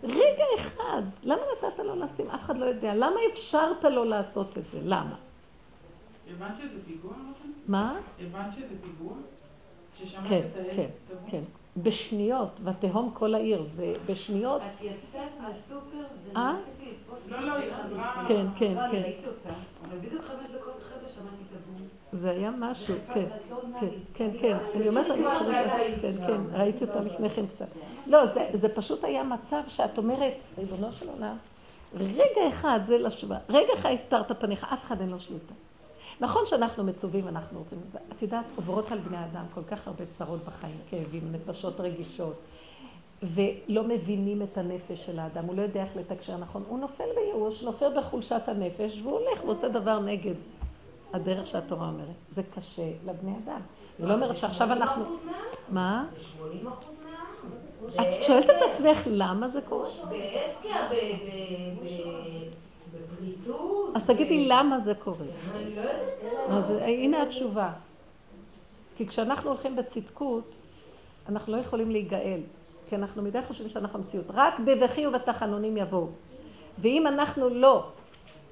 רגע 0.03 0.43
אחד, 0.55 1.01
למה 1.23 1.41
נתת 1.51 1.79
לו 1.79 1.95
לשים? 1.95 2.29
אף 2.29 2.43
אחד 2.43 2.57
לא 2.57 2.65
יודע. 2.65 2.95
למה 2.95 3.15
אפשרת 3.33 3.83
לו 3.83 4.03
לעשות 4.03 4.57
את 4.57 4.63
זה? 4.71 4.79
למה? 4.83 5.15
הבנת 6.31 6.57
שזה 6.57 6.79
פיגוע? 6.87 7.13
מה? 7.67 7.99
הבנת 8.19 8.53
שזה 8.55 8.75
פיגוע? 8.81 9.13
כן, 10.29 10.41
כן, 10.75 10.87
כן. 11.27 11.41
בשניות, 11.77 12.59
ותהום 12.63 13.11
כל 13.13 13.35
העיר, 13.35 13.63
זה 13.63 13.93
בשניות. 14.05 14.61
את 14.61 14.81
יצאת 14.83 15.19
מהסופר 15.41 16.03
אה? 16.35 16.53
וניסיתי 16.53 16.91
לתפוס... 16.91 17.27
לא, 17.29 17.39
לא, 17.41 17.53
היא 17.53 17.71
חזרה... 17.73 18.25
כן, 18.27 18.45
כן, 18.57 18.73
לא, 18.75 18.81
אני 18.85 18.91
כן. 18.91 19.01
ראיתי 19.03 19.27
אותה, 19.27 19.49
אבל 19.89 19.97
בדיוק 19.97 20.21
חמש 20.25 20.49
דקות 20.51 20.73
אחרי 20.81 20.99
זה 21.07 21.13
שמעתי 21.15 21.43
את 21.51 21.57
הבום. 21.57 21.87
זה 22.21 22.29
היה 22.31 22.51
משהו, 22.59 22.95
כן, 23.13 23.25
לא 23.49 23.57
כן. 23.79 23.87
כן, 24.13 24.29
כן. 24.41 24.57
אני 24.75 24.87
אומרת, 24.89 25.11
אני 25.11 25.23
זוכרת, 25.23 25.71
כן, 26.01 26.27
כן, 26.27 26.41
ראיתי 26.53 26.83
אותה 26.83 27.01
לפני 27.01 27.29
כן 27.29 27.47
קצת. 27.47 27.67
לא, 28.07 28.25
זה- 28.25 28.49
זה 28.53 28.69
פשוט 28.75 29.03
היה 29.03 29.23
מצב 29.23 29.61
שאת 29.67 29.97
אומרת, 29.97 30.33
ריבונו 30.57 30.91
של 30.91 31.09
עולם, 31.09 31.37
רגע 31.93 32.47
אחד 32.47 32.79
זה 32.85 32.97
לשווה, 32.97 33.37
רגע 33.49 33.73
אחד 33.73 33.89
הסתרת 33.93 34.41
פניך, 34.41 34.63
אף 34.73 34.83
אחד 34.83 35.01
אין 35.01 35.09
לו 35.09 35.19
שליטה. 35.19 35.53
נכון 36.19 36.45
שאנחנו 36.45 36.83
מצווים, 36.83 37.27
אנחנו 37.27 37.59
רוצים, 37.59 37.79
את 38.15 38.21
יודעת, 38.21 38.45
עוברות 38.55 38.91
על 38.91 38.99
בני 38.99 39.17
אדם 39.17 39.45
כל 39.53 39.63
כך 39.63 39.87
הרבה 39.87 40.05
צרות 40.05 40.39
בחיים, 40.45 40.77
כאבים, 40.89 41.31
נפשות 41.31 41.79
רגישות, 41.79 42.35
ולא 43.23 43.83
מבינים 43.83 44.41
את 44.41 44.57
הנפש 44.57 45.05
של 45.05 45.19
האדם, 45.19 45.45
הוא 45.45 45.55
לא 45.55 45.61
יודע 45.61 45.83
איך 45.83 45.97
לתקשר 45.97 46.37
נכון, 46.37 46.63
הוא 46.67 46.79
נופל 46.79 47.03
בייאוש, 47.15 47.63
נופל 47.63 47.97
בחולשת 47.97 48.41
הנפש, 48.47 49.01
והוא 49.03 49.19
הולך 49.19 49.43
ועושה 49.45 49.69
דבר 49.69 49.99
נגד 49.99 50.35
הדרך 51.13 51.47
שהתורה 51.47 51.87
אומרת. 51.87 52.07
זה 52.29 52.41
קשה 52.55 52.91
לבני 53.05 53.31
אדם. 53.45 53.59
אני 53.99 54.09
לא 54.09 54.13
אומרת 54.13 54.37
שעכשיו 54.37 54.71
אנחנו... 54.71 55.03
מה? 55.69 56.05
80 56.17 56.67
אחוז 56.67 56.95
מהעם. 57.03 58.07
את 58.07 58.23
שואלת 58.23 58.49
את 58.49 58.55
עצמך 58.71 59.03
למה 59.05 59.47
זה 59.47 59.61
קורה? 59.61 59.89
בהפקר, 60.09 60.87
אז 63.95 64.05
תגידי 64.05 64.47
למה 64.47 64.79
זה 64.79 64.93
קורה. 64.95 65.25
אני 65.55 65.75
לא. 65.75 65.81
אז 66.49 66.71
הנה 66.81 67.21
התשובה. 67.21 67.69
כי 68.95 69.07
כשאנחנו 69.07 69.49
הולכים 69.49 69.75
בצדקות, 69.75 70.51
אנחנו 71.29 71.53
לא 71.53 71.57
יכולים 71.57 71.91
להיגאל. 71.91 72.39
כי 72.89 72.95
אנחנו 72.95 73.21
מדי 73.21 73.39
חושבים 73.47 73.69
שאנחנו 73.69 73.99
המציאות. 73.99 74.25
רק 74.33 74.59
בבכי 74.59 75.07
ובתחנונים 75.07 75.77
יבואו. 75.77 76.07
ואם 76.79 77.07
אנחנו 77.07 77.49
לא 77.49 77.83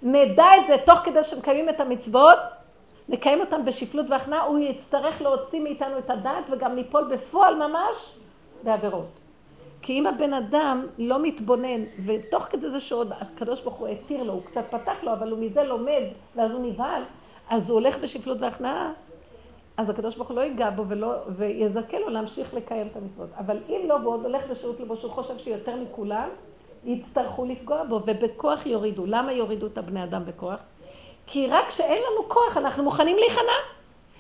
נדע 0.02 0.46
את 0.62 0.68
זה 0.68 0.76
תוך 0.86 1.00
כדי 1.00 1.24
שמקיימים 1.24 1.70
את 1.70 1.80
המצוות, 1.80 2.40
נקיים 3.10 3.40
אותם 3.40 3.66
בשפלות 3.66 4.06
והכנעה, 4.10 4.42
הוא 4.44 4.60
יצטרך 4.60 5.22
להוציא 5.22 5.62
מאיתנו 5.62 5.98
את 5.98 6.10
הדעת 6.10 6.50
וגם 6.50 6.76
ניפול 6.76 7.14
בפועל 7.14 7.56
ממש 7.56 8.16
בעבירות. 8.64 9.23
כי 9.84 10.00
אם 10.00 10.08
הבן 10.08 10.34
אדם 10.34 10.86
לא 10.98 11.24
מתבונן, 11.24 11.84
ותוך 12.06 12.44
כדי 12.44 12.70
זה 12.70 12.80
שעוד 12.80 13.12
הקדוש 13.20 13.62
ברוך 13.62 13.76
הוא 13.76 13.88
התיר 13.88 14.24
לו, 14.24 14.34
הוא 14.34 14.42
קצת 14.44 14.64
פתח 14.70 14.96
לו, 15.04 15.14
אבל 15.14 15.32
הוא 15.32 15.40
מזה 15.40 15.64
לומד, 15.64 16.04
ואז 16.36 16.52
הוא 16.52 16.66
נבהל, 16.66 17.04
אז 17.50 17.70
הוא 17.70 17.80
הולך 17.80 17.98
בשפלות 17.98 18.38
והכנעה, 18.42 18.92
אז 19.78 19.90
הקדוש 19.90 20.16
ברוך 20.16 20.30
הוא 20.30 20.36
לא 20.36 20.42
ייגע 20.42 20.70
בו 20.70 20.88
ולא, 20.88 21.14
ויזכה 21.30 22.00
לו 22.00 22.10
להמשיך 22.10 22.54
לקיים 22.54 22.88
את 22.88 22.98
המצוות. 22.98 23.30
אבל 23.38 23.58
אם 23.70 23.82
לא, 23.88 23.94
והוא 23.94 24.14
עוד 24.14 24.26
הולך 24.26 24.42
בשירות 24.50 24.80
לבו, 24.80 24.96
שהוא 24.96 25.12
חושב 25.12 25.38
שיותר 25.38 25.76
מכולם, 25.76 26.30
יצטרכו 26.86 27.46
לפגוע 27.46 27.84
בו, 27.84 28.02
ובכוח 28.06 28.66
יורידו. 28.66 29.06
למה 29.06 29.34
יורידו 29.34 29.68
את 29.68 29.78
הבני 29.78 30.04
אדם 30.04 30.26
בכוח? 30.26 30.60
כי 31.28 31.48
רק 31.48 31.68
כשאין 31.68 32.02
לנו 32.04 32.30
כוח, 32.30 32.58
אנחנו 32.58 32.84
מוכנים 32.84 33.18
להיכנע. 33.18 33.60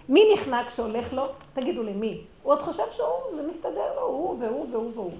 מי 0.09 0.33
נכנע 0.33 0.63
כשהולך 0.67 1.13
לו? 1.13 1.23
תגידו 1.53 1.83
לי, 1.83 1.93
מי? 1.93 2.21
הוא 2.43 2.53
עוד 2.53 2.61
חושב 2.61 2.83
שהוא, 2.91 3.35
זה 3.35 3.47
מסתדר 3.47 3.95
לו, 3.95 4.01
הוא 4.01 4.37
והוא 4.39 4.67
והוא 4.71 4.91
והוא. 4.95 5.11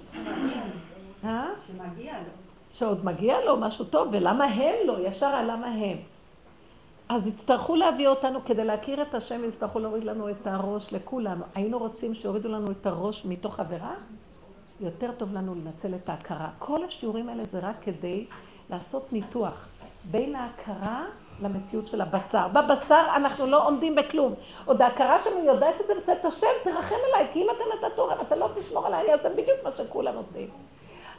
אה? 1.23 1.47
שמגיע 1.67 2.13
לו. 2.13 2.29
שעוד 2.73 3.05
מגיע 3.05 3.45
לו 3.45 3.57
משהו 3.57 3.85
טוב, 3.85 4.07
ולמה 4.11 4.45
הם 4.45 4.75
לא? 4.85 5.07
ישר 5.07 5.25
על 5.25 5.51
למה 5.51 5.67
הם. 5.67 5.97
אז 7.09 7.27
יצטרכו 7.27 7.75
להביא 7.75 8.07
אותנו, 8.07 8.39
כדי 8.45 8.65
להכיר 8.65 9.01
את 9.01 9.15
השם, 9.15 9.43
יצטרכו 9.43 9.79
להוריד 9.79 10.03
לנו 10.03 10.29
את 10.29 10.47
הראש 10.47 10.93
לכולם. 10.93 11.41
היינו 11.55 11.79
רוצים 11.79 12.13
שיורידו 12.13 12.49
לנו 12.49 12.71
את 12.71 12.85
הראש 12.85 13.25
מתוך 13.25 13.59
עבירה? 13.59 13.95
יותר 14.79 15.11
טוב 15.17 15.33
לנו 15.33 15.55
לנצל 15.55 15.95
את 15.95 16.09
ההכרה. 16.09 16.49
כל 16.59 16.83
השיעורים 16.83 17.29
האלה 17.29 17.43
זה 17.51 17.59
רק 17.59 17.75
כדי 17.81 18.25
לעשות 18.69 19.13
ניתוח 19.13 19.67
בין 20.11 20.35
ההכרה 20.35 21.05
למציאות 21.41 21.87
של 21.87 22.01
הבשר. 22.01 22.47
בבשר 22.47 23.05
אנחנו 23.15 23.45
לא 23.45 23.67
עומדים 23.67 23.95
בכלום. 23.95 24.33
עוד 24.65 24.81
ההכרה 24.81 25.19
שלנו 25.19 25.45
יודעת 25.45 25.81
את 25.81 25.87
זה 25.87 25.95
בצד 25.95 26.15
השם, 26.23 26.47
תרחם 26.63 26.95
עליי, 27.07 27.27
כי 27.31 27.41
אם 27.41 27.47
אתה 27.49 27.63
נתת 27.75 27.95
תורה 27.95 28.15
ואתה 28.19 28.35
לא 28.35 28.49
תשמור 28.55 28.87
עליי, 28.87 29.01
אני 29.01 29.13
אעשה 29.13 29.29
בדיוק 29.29 29.57
מה 29.63 29.69
שכולם 29.77 30.15
עושים. 30.15 30.47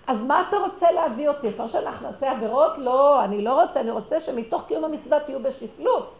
אז 0.07 0.23
מה 0.23 0.45
אתה 0.49 0.57
רוצה 0.57 0.93
להביא 0.93 1.29
אותי? 1.29 1.49
אתה 1.49 1.62
רוצה 1.62 1.81
שאנחנו 1.81 2.07
נעשה 2.07 2.31
עבירות? 2.31 2.79
לא, 2.79 3.25
אני 3.25 3.43
לא 3.43 3.62
רוצה, 3.62 3.81
אני 3.81 3.91
רוצה 3.91 4.21
שמתוך 4.21 4.65
קיום 4.67 4.85
המצווה 4.85 5.21
תהיו 5.21 5.43
בשפלות 5.43 6.15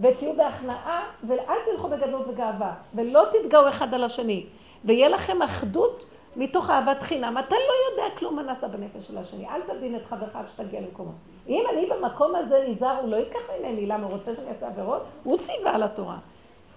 ותהיו 0.00 0.36
בהכנעה, 0.36 1.04
ואל 1.26 1.58
תלכו 1.70 1.88
בגדלות 1.88 2.28
וגאווה, 2.28 2.74
ולא 2.94 3.22
תתגאו 3.32 3.68
אחד 3.68 3.94
על 3.94 4.04
השני, 4.04 4.46
ויהיה 4.84 5.08
לכם 5.08 5.42
אחדות 5.42 6.04
מתוך 6.36 6.70
אהבת 6.70 7.02
חינם. 7.02 7.38
אתה 7.38 7.54
לא 7.54 8.02
יודע 8.02 8.16
כלום 8.16 8.36
מה 8.36 8.42
נעשה 8.42 8.68
בנפש 8.68 9.06
של 9.06 9.18
השני, 9.18 9.48
אל 9.48 9.60
תדין 9.62 9.96
את 9.96 10.06
חברך 10.06 10.36
עד 10.36 10.48
שתגיע 10.48 10.80
למקומו. 10.80 11.10
אם 11.48 11.64
אני 11.72 11.86
במקום 11.86 12.34
הזה 12.34 12.64
נזהר, 12.68 13.00
הוא 13.00 13.08
לא 13.08 13.16
ייקח 13.16 13.38
ממני, 13.58 13.86
למה 13.86 14.06
הוא 14.06 14.12
רוצה 14.12 14.34
שאני 14.34 14.48
אעשה 14.48 14.66
עבירות? 14.66 15.02
הוא 15.24 15.38
ציווה 15.38 15.74
על 15.74 15.82
התורה. 15.82 16.18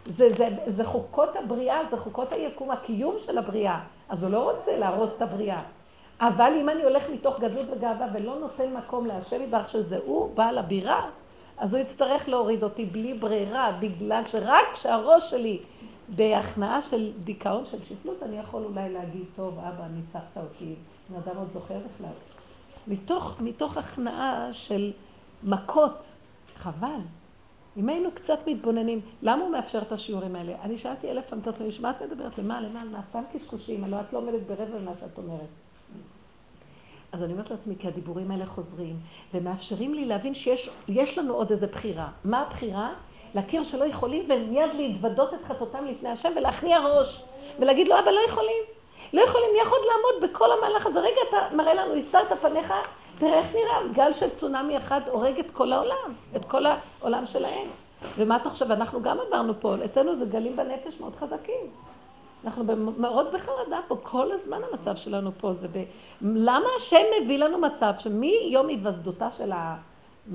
זה, 0.05 0.34
זה, 0.34 0.47
זה 0.67 0.86
חוקות 0.86 1.36
הבריאה, 1.36 1.80
זה 1.89 1.97
חוקות 1.97 2.34
היקום, 2.34 2.72
הקיום 2.72 3.15
של 3.19 3.38
הבריאה. 3.38 3.80
אז 4.09 4.24
הוא 4.24 4.32
לא 4.32 4.51
רוצה 4.51 4.78
להרוס 4.78 5.15
את 5.17 5.22
הבריאה. 5.22 5.61
אבל 6.22 6.53
אם 6.61 6.69
אני 6.69 6.84
הולך 6.84 7.09
מתוך 7.09 7.39
גדלות 7.39 7.65
וגאווה 7.72 8.07
ולא 8.13 8.39
נותן 8.39 8.74
מקום 8.74 9.05
להשם 9.05 9.41
יברך 9.41 9.69
שזה 9.69 9.99
הוא 10.05 10.36
בעל 10.36 10.57
הבירה, 10.57 11.09
אז 11.57 11.74
הוא 11.74 11.82
יצטרך 11.82 12.30
להוריד 12.30 12.63
אותי 12.63 12.86
בלי 12.86 13.13
ברירה, 13.13 13.72
בגלל 13.80 14.24
שרק 14.28 14.65
כשהראש 14.74 15.30
שלי 15.30 15.59
בהכנעה 16.09 16.82
של 16.82 17.11
דיכאון 17.24 17.65
של 17.65 17.84
שפלות, 17.84 18.24
אני 18.24 18.39
יכול 18.39 18.63
אולי 18.63 18.93
להגיד, 18.93 19.26
טוב, 19.36 19.59
אבא, 19.59 19.84
ניצחת 19.95 20.38
אותי, 20.38 20.76
בן 21.09 21.15
אדם 21.15 21.38
עוד 21.38 21.47
זוכר 21.53 21.76
בכלל. 21.76 22.31
מתוך, 22.88 23.36
מתוך 23.40 23.78
הכנעה 23.78 24.54
של 24.54 24.92
מכות, 25.44 26.06
חבל. 26.56 27.00
אם 27.78 27.90
היינו 27.90 28.10
קצת 28.14 28.40
מתבוננים, 28.48 29.02
למה 29.22 29.44
הוא 29.44 29.52
מאפשר 29.52 29.82
את 29.82 29.92
השיעורים 29.92 30.36
האלה? 30.36 30.54
אני 30.62 30.78
שאלתי 30.78 31.12
אלף 31.12 31.26
פעם 31.30 31.40
את 31.40 31.48
עצמי, 31.48 31.70
מה 31.80 31.92
את 31.92 32.02
מדברת? 32.02 32.38
למה? 32.38 32.62
למה? 32.62 32.84
מה? 32.84 33.04
סתם 33.04 33.24
קשקושים, 33.34 33.84
הלוא 33.84 34.00
את 34.00 34.14
לא 34.14 34.18
עומדת 34.18 34.42
ברבע 34.42 34.80
ממה 34.80 34.92
שאת 35.00 35.18
אומרת. 35.18 35.48
אז 37.12 37.24
אני 37.24 37.34
אומרת 37.34 37.52
לעצמי, 37.52 37.76
כי 37.80 37.88
הדיבורים 37.88 38.32
האלה 38.32 38.46
חוזרים, 38.46 38.96
ומאפשרים 39.34 39.94
לי 39.94 40.06
להבין 40.06 40.34
שיש 40.34 41.18
לנו 41.18 41.34
עוד 41.34 41.52
איזה 41.52 41.68
בחירה. 41.68 42.10
מה 42.24 42.42
הבחירה? 42.42 42.94
להכיר 43.36 43.64
שלא 43.64 43.86
יכולים, 43.86 44.24
ומיד 44.30 44.74
להתוודות 44.74 45.34
את 45.34 45.44
חטאותם 45.44 45.86
לפני 45.86 46.10
השם, 46.10 46.30
ולהכניע 46.36 46.80
ראש, 46.80 47.24
ולהגיד 47.60 47.88
לו, 47.88 48.00
אבא, 48.00 48.12
לא 48.12 48.20
יכולים. 48.30 48.64
לא 49.14 49.22
יכולים, 49.22 49.49
יכול 49.62 49.78
לעמוד 49.78 50.32
בכל 50.32 50.51
המהלך 50.51 50.86
הזה? 50.86 50.99
רגע, 50.99 51.22
אתה 51.30 51.55
מראה 51.55 51.74
לנו, 51.74 51.93
הסתרת 51.93 52.41
פניך, 52.41 52.74
תראה 53.18 53.39
איך 53.39 53.51
נראה, 53.55 53.93
גל 53.93 54.14
של 54.14 54.30
צונאמי 54.30 54.78
אחד 54.78 55.01
הורג 55.12 55.39
את 55.39 55.51
כל 55.51 55.74
העולם, 55.74 56.14
את 56.36 56.45
כל 56.45 56.66
העולם 56.66 57.26
שלהם. 57.26 57.68
ומה 58.18 58.36
אתה 58.36 58.49
חושב? 58.49 58.72
אנחנו 58.72 59.01
גם 59.01 59.18
אמרנו 59.30 59.53
פה, 59.59 59.76
אצלנו 59.86 60.16
זה 60.16 60.26
גלים 60.26 60.55
בנפש 60.55 60.99
מאוד 60.99 61.16
חזקים. 61.16 61.68
אנחנו 62.45 62.64
מאוד 62.97 63.34
בחרדה 63.34 63.80
פה, 63.88 63.95
כל 64.03 64.32
הזמן 64.32 64.62
המצב 64.72 64.95
שלנו 64.95 65.32
פה 65.38 65.53
זה 65.53 65.68
ב... 65.68 65.84
למה 66.22 66.68
השם 66.78 67.01
מביא 67.22 67.38
לנו 67.38 67.57
מצב 67.57 67.93
שמיום 67.99 68.68
היווסדותה 68.68 69.32
של 69.32 69.51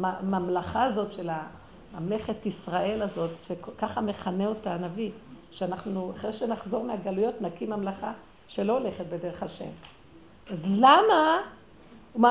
הממלכה 0.02 0.84
הזאת, 0.84 1.12
של 1.12 1.30
הממלכת 1.94 2.46
ישראל 2.46 3.02
הזאת, 3.02 3.30
שככה 3.40 4.00
מכנה 4.00 4.46
אותה 4.46 4.72
הנביא, 4.72 5.10
שאנחנו, 5.50 6.12
אחרי 6.16 6.32
שנחזור 6.32 6.84
מהגלויות, 6.84 7.40
נקים 7.40 7.70
ממלכה 7.70 8.12
שלא 8.48 8.72
הולכת 8.72 9.06
בדרך 9.06 9.42
השם. 9.42 9.70
אז 10.50 10.66
למה 10.66 11.40
הוא 12.12 12.22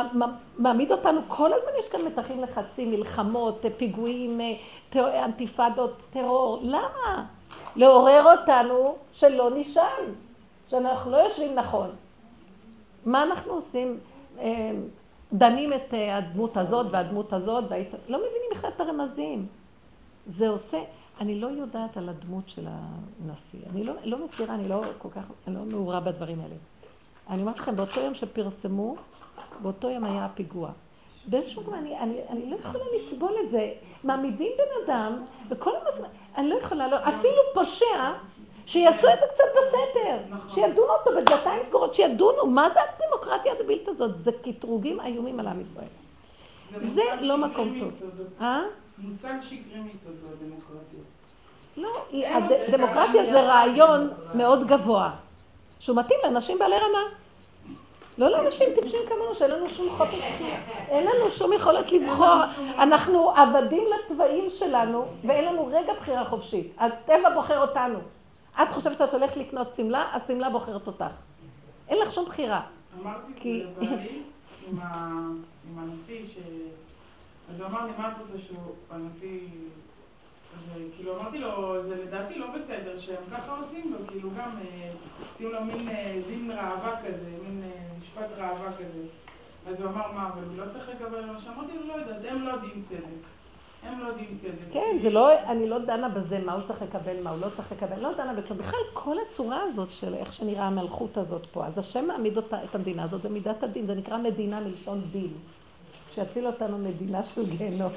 מעמיד 0.57 0.91
אותנו, 0.91 1.22
כל 1.28 1.53
הזמן 1.53 1.72
יש 1.80 1.89
כאן 1.89 2.01
מתחים, 2.01 2.41
לחצים, 2.41 2.91
מלחמות, 2.91 3.66
פיגועים, 3.78 4.41
אנטיפדות, 4.95 6.01
טרור, 6.09 6.59
למה? 6.61 7.26
לעורר 7.76 8.38
אותנו 8.38 8.95
שלא 9.11 9.49
נשאל, 9.55 10.05
שאנחנו 10.70 11.11
לא 11.11 11.18
יושבים 11.18 11.55
נכון. 11.55 11.89
מה 13.05 13.24
אנחנו 13.24 13.53
עושים? 13.53 13.99
אה, 14.39 14.72
דנים 15.34 15.74
את 15.74 15.93
אה, 15.93 16.18
הדמות 16.18 16.57
הזאת 16.57 16.88
והדמות 16.91 17.34
הזאת, 17.34 17.63
והיית... 17.70 17.93
לא 18.07 18.18
מבינים 18.18 18.49
בכלל 18.51 18.70
את 18.76 18.82
הרמזים. 18.82 19.47
זה 20.28 20.49
עושה, 20.49 20.78
אני 21.20 21.41
לא 21.41 21.47
יודעת 21.47 21.97
על 21.97 22.09
הדמות 22.09 22.49
של 22.49 22.68
הנשיא. 22.68 23.59
אני 23.72 23.84
לא, 23.84 23.93
לא 24.03 24.26
מכירה, 24.26 24.55
אני 24.55 24.68
לא 24.68 24.82
כל 24.97 25.09
כך, 25.09 25.24
אני 25.47 25.55
לא 25.55 25.61
מעורה 25.61 25.99
בדברים 25.99 26.39
האלה. 26.39 26.55
אני 27.30 27.41
אומרת 27.41 27.59
לכם, 27.59 27.76
באותו 27.76 27.99
יום 27.99 28.13
שפרסמו, 28.13 28.95
באותו 29.61 29.89
יום 29.89 30.03
היה 30.03 30.26
הפיגוע. 30.26 30.70
באיזשהו 31.28 31.61
מקום, 31.61 31.74
אני, 31.74 31.99
אני, 31.99 32.20
אני 32.30 32.49
לא 32.49 32.55
יכולה 32.55 32.84
לסבול 32.95 33.34
את 33.45 33.51
זה. 33.51 33.74
מעמידים 34.03 34.51
בן 34.57 34.86
אדם, 34.86 35.24
וכל 35.49 35.72
הזמן, 35.88 36.07
אני 36.38 36.49
לא 36.49 36.55
יכולה, 36.55 36.88
לא, 36.88 36.97
אפילו 36.97 37.41
פושע, 37.53 38.13
שיעשו 38.66 39.07
את 39.13 39.20
זה 39.20 39.26
קצת 39.30 39.43
בסתר. 39.57 40.36
שידונו 40.49 40.91
אותו 40.93 41.11
בדלתיים 41.22 41.63
סגורות, 41.63 41.93
שידונו, 41.93 42.47
מה 42.47 42.70
זה 42.74 42.80
הדמוקרטיה 42.82 43.53
הדבילית 43.53 43.88
הזאת? 43.88 44.20
זה 44.20 44.32
קטרוגים 44.32 45.01
איומים 45.01 45.39
על 45.39 45.47
עם 45.47 45.61
ישראל. 45.61 45.88
זה 46.82 47.03
לא 47.22 47.38
מקום 47.38 47.80
טוב. 47.80 47.91
אה? 48.41 48.61
מושג 48.97 49.33
שקרי 49.41 49.79
מיסודו, 49.79 50.27
דמוקרטיה. 50.41 50.99
לא, 51.77 51.89
דמוקרטיה 52.71 53.25
זה 53.25 53.41
רעיון 53.41 54.09
מאוד 54.33 54.67
גבוה, 54.67 55.11
שהוא 55.79 55.97
מתאים 55.97 56.19
לאנשים 56.23 56.59
בעלי 56.59 56.75
רמה. 56.75 56.99
לא 58.17 58.29
לאנשים 58.29 58.69
טיפשים 58.75 58.99
כמונו, 59.07 59.35
שאין 59.35 59.51
לנו 59.51 59.69
שום 59.69 59.89
חופש. 59.89 60.21
אין 60.87 61.07
לנו 61.07 61.31
שום 61.31 61.53
יכולת 61.53 61.91
לבחור. 61.91 62.35
אנחנו 62.77 63.31
עבדים 63.31 63.83
לתוואים 63.95 64.49
שלנו, 64.49 65.05
ואין 65.23 65.45
לנו 65.45 65.65
רגע 65.65 65.93
בחירה 66.01 66.25
חופשית. 66.25 66.75
הטבע 66.77 67.29
בוחר 67.33 67.61
אותנו. 67.61 67.99
את 68.61 68.73
חושבת 68.73 68.97
שאת 68.97 69.13
הולכת 69.13 69.37
לקנות 69.37 69.75
שמלה, 69.75 70.09
השמלה 70.13 70.49
בוחרת 70.49 70.87
אותך. 70.87 71.15
אין 71.89 71.99
לך 71.99 72.11
שום 72.11 72.25
בחירה. 72.25 72.61
אמרתי 73.01 73.31
כי... 73.35 73.63
לבעלי, 73.81 74.21
עם 74.71 74.79
הנשיא, 75.77 76.25
ש... 76.27 76.37
אז 77.53 77.59
הוא 77.59 77.67
אמר 77.67 77.85
לי, 77.85 77.91
מה 77.97 78.11
את 78.11 78.17
רוצה 78.17 78.43
שהוא, 78.47 78.75
הנשיא... 78.91 79.39
כאילו 80.95 81.15
אמרתי 81.19 81.39
לו, 81.39 81.83
זה 81.87 82.03
לדעתי 82.03 82.39
לא 82.39 82.47
בסדר 82.47 82.99
שהם 82.99 83.23
ככה 83.31 83.57
עושים 83.61 83.93
לו, 83.93 84.07
כאילו 84.07 84.29
גם 84.29 84.49
אה, 84.61 84.91
עושים 85.33 85.51
לו 85.51 85.63
מין 85.63 85.89
אה, 85.89 86.21
דין 86.27 86.51
ראווה 86.51 86.95
כזה, 87.01 87.29
מין 87.47 87.63
אה, 87.63 87.69
משפט 88.01 88.37
ראווה 88.37 88.73
כזה. 88.73 89.03
אז 89.67 89.81
הוא 89.81 89.89
אמר, 89.89 90.11
מה, 90.11 90.29
אבל 90.33 90.43
הוא 90.43 90.57
לא 90.57 90.71
צריך 90.73 90.89
לקבל 90.89 91.25
מה 91.25 91.41
שאמרתי 91.41 91.71
לו, 91.77 91.87
לא 91.87 91.93
יודעת, 91.93 92.31
הם 92.31 92.41
לא 92.41 92.51
יודעים 92.51 92.83
צדק. 92.89 93.27
הם 93.83 93.99
לא 93.99 94.07
יודעים 94.07 94.37
צדק. 94.41 94.73
כן, 94.73 94.97
זה 94.99 95.09
לא, 95.09 95.41
אני 95.43 95.69
לא 95.69 95.79
דנה 95.79 96.09
בזה, 96.09 96.39
מה 96.45 96.53
הוא 96.53 96.61
צריך 96.61 96.81
לקבל, 96.81 97.23
מה 97.23 97.29
הוא 97.29 97.39
לא 97.41 97.47
צריך 97.55 97.71
לקבל, 97.71 97.99
לא 97.99 98.13
דנה 98.13 98.33
בכלל. 98.33 98.57
בכלל, 98.57 98.79
כל 98.93 99.15
הצורה 99.27 99.63
הזאת 99.63 99.91
של 99.91 100.13
איך 100.13 100.33
שנראה 100.33 100.63
המלכות 100.63 101.17
הזאת 101.17 101.45
פה, 101.45 101.65
אז 101.65 101.77
השם 101.77 102.07
מעמיד 102.07 102.37
אותה, 102.37 102.63
את 102.63 102.75
המדינה 102.75 103.03
הזאת 103.03 103.21
במידת 103.21 103.63
הדין, 103.63 103.85
זה 103.85 103.95
נקרא 103.95 104.17
מדינה 104.17 104.59
מלשון 104.59 105.01
דין. 105.11 105.33
שיציל 106.16 106.47
אותנו 106.47 106.78
מדינה 106.78 107.24
של 107.24 107.45
גיהנום, 107.49 107.91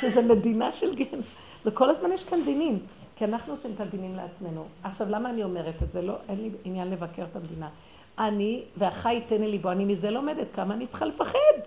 שזה 0.00 0.22
מדינה 0.22 0.72
של 0.72 0.94
גיהנום. 0.94 1.22
וכל 1.64 1.90
הזמן 1.90 2.12
יש 2.12 2.24
כאן 2.24 2.44
דינים, 2.44 2.78
כי 3.16 3.24
אנחנו 3.24 3.52
עושים 3.52 3.70
את 3.74 3.80
הדינים 3.80 4.16
לעצמנו. 4.16 4.64
עכשיו, 4.84 5.06
למה 5.10 5.30
אני 5.30 5.44
אומרת 5.44 5.82
את 5.82 5.92
זה? 5.92 6.02
לא, 6.02 6.14
אין 6.28 6.42
לי 6.42 6.50
עניין 6.64 6.90
לבקר 6.90 7.24
את 7.30 7.36
המדינה. 7.36 7.68
אני, 8.18 8.62
והחי 8.76 9.20
לי 9.30 9.38
ליבו, 9.38 9.70
אני 9.70 9.84
מזה 9.84 10.10
לומדת, 10.10 10.46
כמה 10.54 10.74
אני 10.74 10.86
צריכה 10.86 11.04
לפחד. 11.04 11.58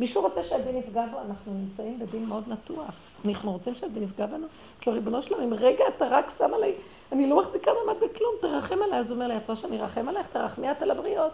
מישהו 0.00 0.22
רוצה 0.22 0.42
שהדין 0.42 0.76
יפגע 0.76 1.04
בו? 1.10 1.18
אנחנו 1.28 1.52
נמצאים 1.54 1.98
בדין 1.98 2.26
מאוד 2.26 2.44
נתוח. 2.48 2.94
אנחנו 3.26 3.52
רוצים 3.52 3.74
שהדין 3.74 4.02
יפגע 4.02 4.26
בנו? 4.26 4.46
כי 4.80 4.90
ריבונו 4.90 5.22
שלנו, 5.22 5.44
אם 5.44 5.54
רגע 5.54 5.84
אתה 5.96 6.08
רק 6.10 6.30
שם 6.38 6.54
עליי, 6.54 6.72
אני 7.12 7.30
לא 7.30 7.40
מחזיקה 7.40 7.70
מעמד 7.70 8.00
בכלום, 8.00 8.34
תרחם 8.40 8.82
עליי. 8.82 8.98
אז 8.98 9.10
הוא 9.10 9.14
אומר 9.14 9.28
לי, 9.28 9.36
את 9.36 9.48
רואה 9.48 9.56
שאני 9.56 9.80
ארחם 9.80 10.08
עלייך? 10.08 10.26
תרחמי 10.26 10.70
את 10.70 10.82
על 10.82 10.90
הבריות, 10.90 11.32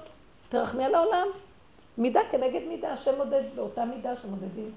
תרחמי 0.49 0.85
על 0.85 0.95
העולם. 0.95 1.27
מידה 1.99 2.21
כנגד 2.31 2.61
מידה, 2.69 2.93
השם 2.93 3.17
מודד 3.17 3.43
באותה 3.55 3.85
מידה 3.85 4.17
שמודדים. 4.17 4.71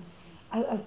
אז 0.51 0.85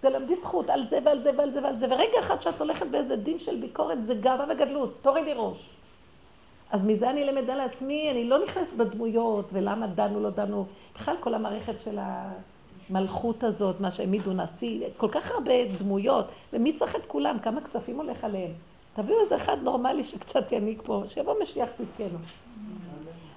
תלמדי 0.00 0.34
זכות 0.34 0.70
על 0.70 0.86
זה 0.86 0.98
ועל 1.04 1.20
זה 1.20 1.30
ועל 1.36 1.50
זה 1.50 1.62
ועל 1.62 1.76
זה, 1.76 1.86
ורגע 1.90 2.18
אחד 2.20 2.42
שאת 2.42 2.60
הולכת 2.60 2.86
באיזה 2.86 3.16
דין 3.16 3.38
של 3.38 3.60
ביקורת, 3.60 4.04
זה 4.04 4.14
גאווה 4.14 4.44
וגדלות, 4.50 4.94
תורידי 5.02 5.32
ראש. 5.36 5.70
אז 6.70 6.84
מזה 6.84 7.10
אני 7.10 7.24
למדה 7.24 7.54
לעצמי, 7.54 8.10
אני 8.10 8.24
לא 8.24 8.44
נכנסת 8.44 8.72
בדמויות, 8.76 9.48
ולמה 9.52 9.86
דנו, 9.86 10.20
לא 10.20 10.30
דנו. 10.30 10.66
בכלל 10.94 11.14
כל 11.20 11.34
המערכת 11.34 11.80
של 11.80 11.98
המלכות 12.90 13.44
הזאת, 13.44 13.80
מה 13.80 13.90
שהעמידו 13.90 14.32
נשיא, 14.32 14.86
כל 14.96 15.08
כך 15.08 15.30
הרבה 15.30 15.52
דמויות, 15.78 16.32
ומי 16.52 16.72
צריך 16.72 16.96
את 16.96 17.06
כולם? 17.06 17.38
כמה 17.38 17.60
כספים 17.60 17.96
הולך 17.96 18.24
עליהם? 18.24 18.50
תביאו 18.94 19.20
איזה 19.20 19.36
אחד 19.36 19.56
נורמלי 19.62 20.04
שקצת 20.04 20.52
יניק 20.52 20.82
פה, 20.84 21.02
שיבוא 21.08 21.34
משיח 21.42 21.68
צדקנו. 21.76 22.18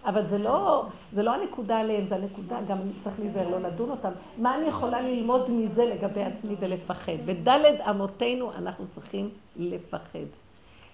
אבל 0.06 0.26
זה 0.26 0.38
לא, 0.38 0.86
זה 1.14 1.24
לא 1.24 1.34
הנקודה 1.34 1.80
עליהם, 1.80 2.06
זה 2.06 2.16
הנקודה, 2.16 2.60
גם 2.68 2.78
צריך 3.04 3.20
להיזהר, 3.20 3.50
לא 3.50 3.60
לדון 3.60 3.90
אותם. 3.90 4.12
מה 4.38 4.58
אני 4.58 4.68
יכולה 4.68 5.02
ללמוד 5.02 5.52
מזה 5.52 5.86
לגבי 5.86 6.24
עצמי 6.24 6.56
ולפחד? 6.60 7.18
בדלת 7.26 7.82
אמותינו 7.90 8.54
אנחנו 8.54 8.86
צריכים 8.96 9.30
לפחד. 9.56 10.26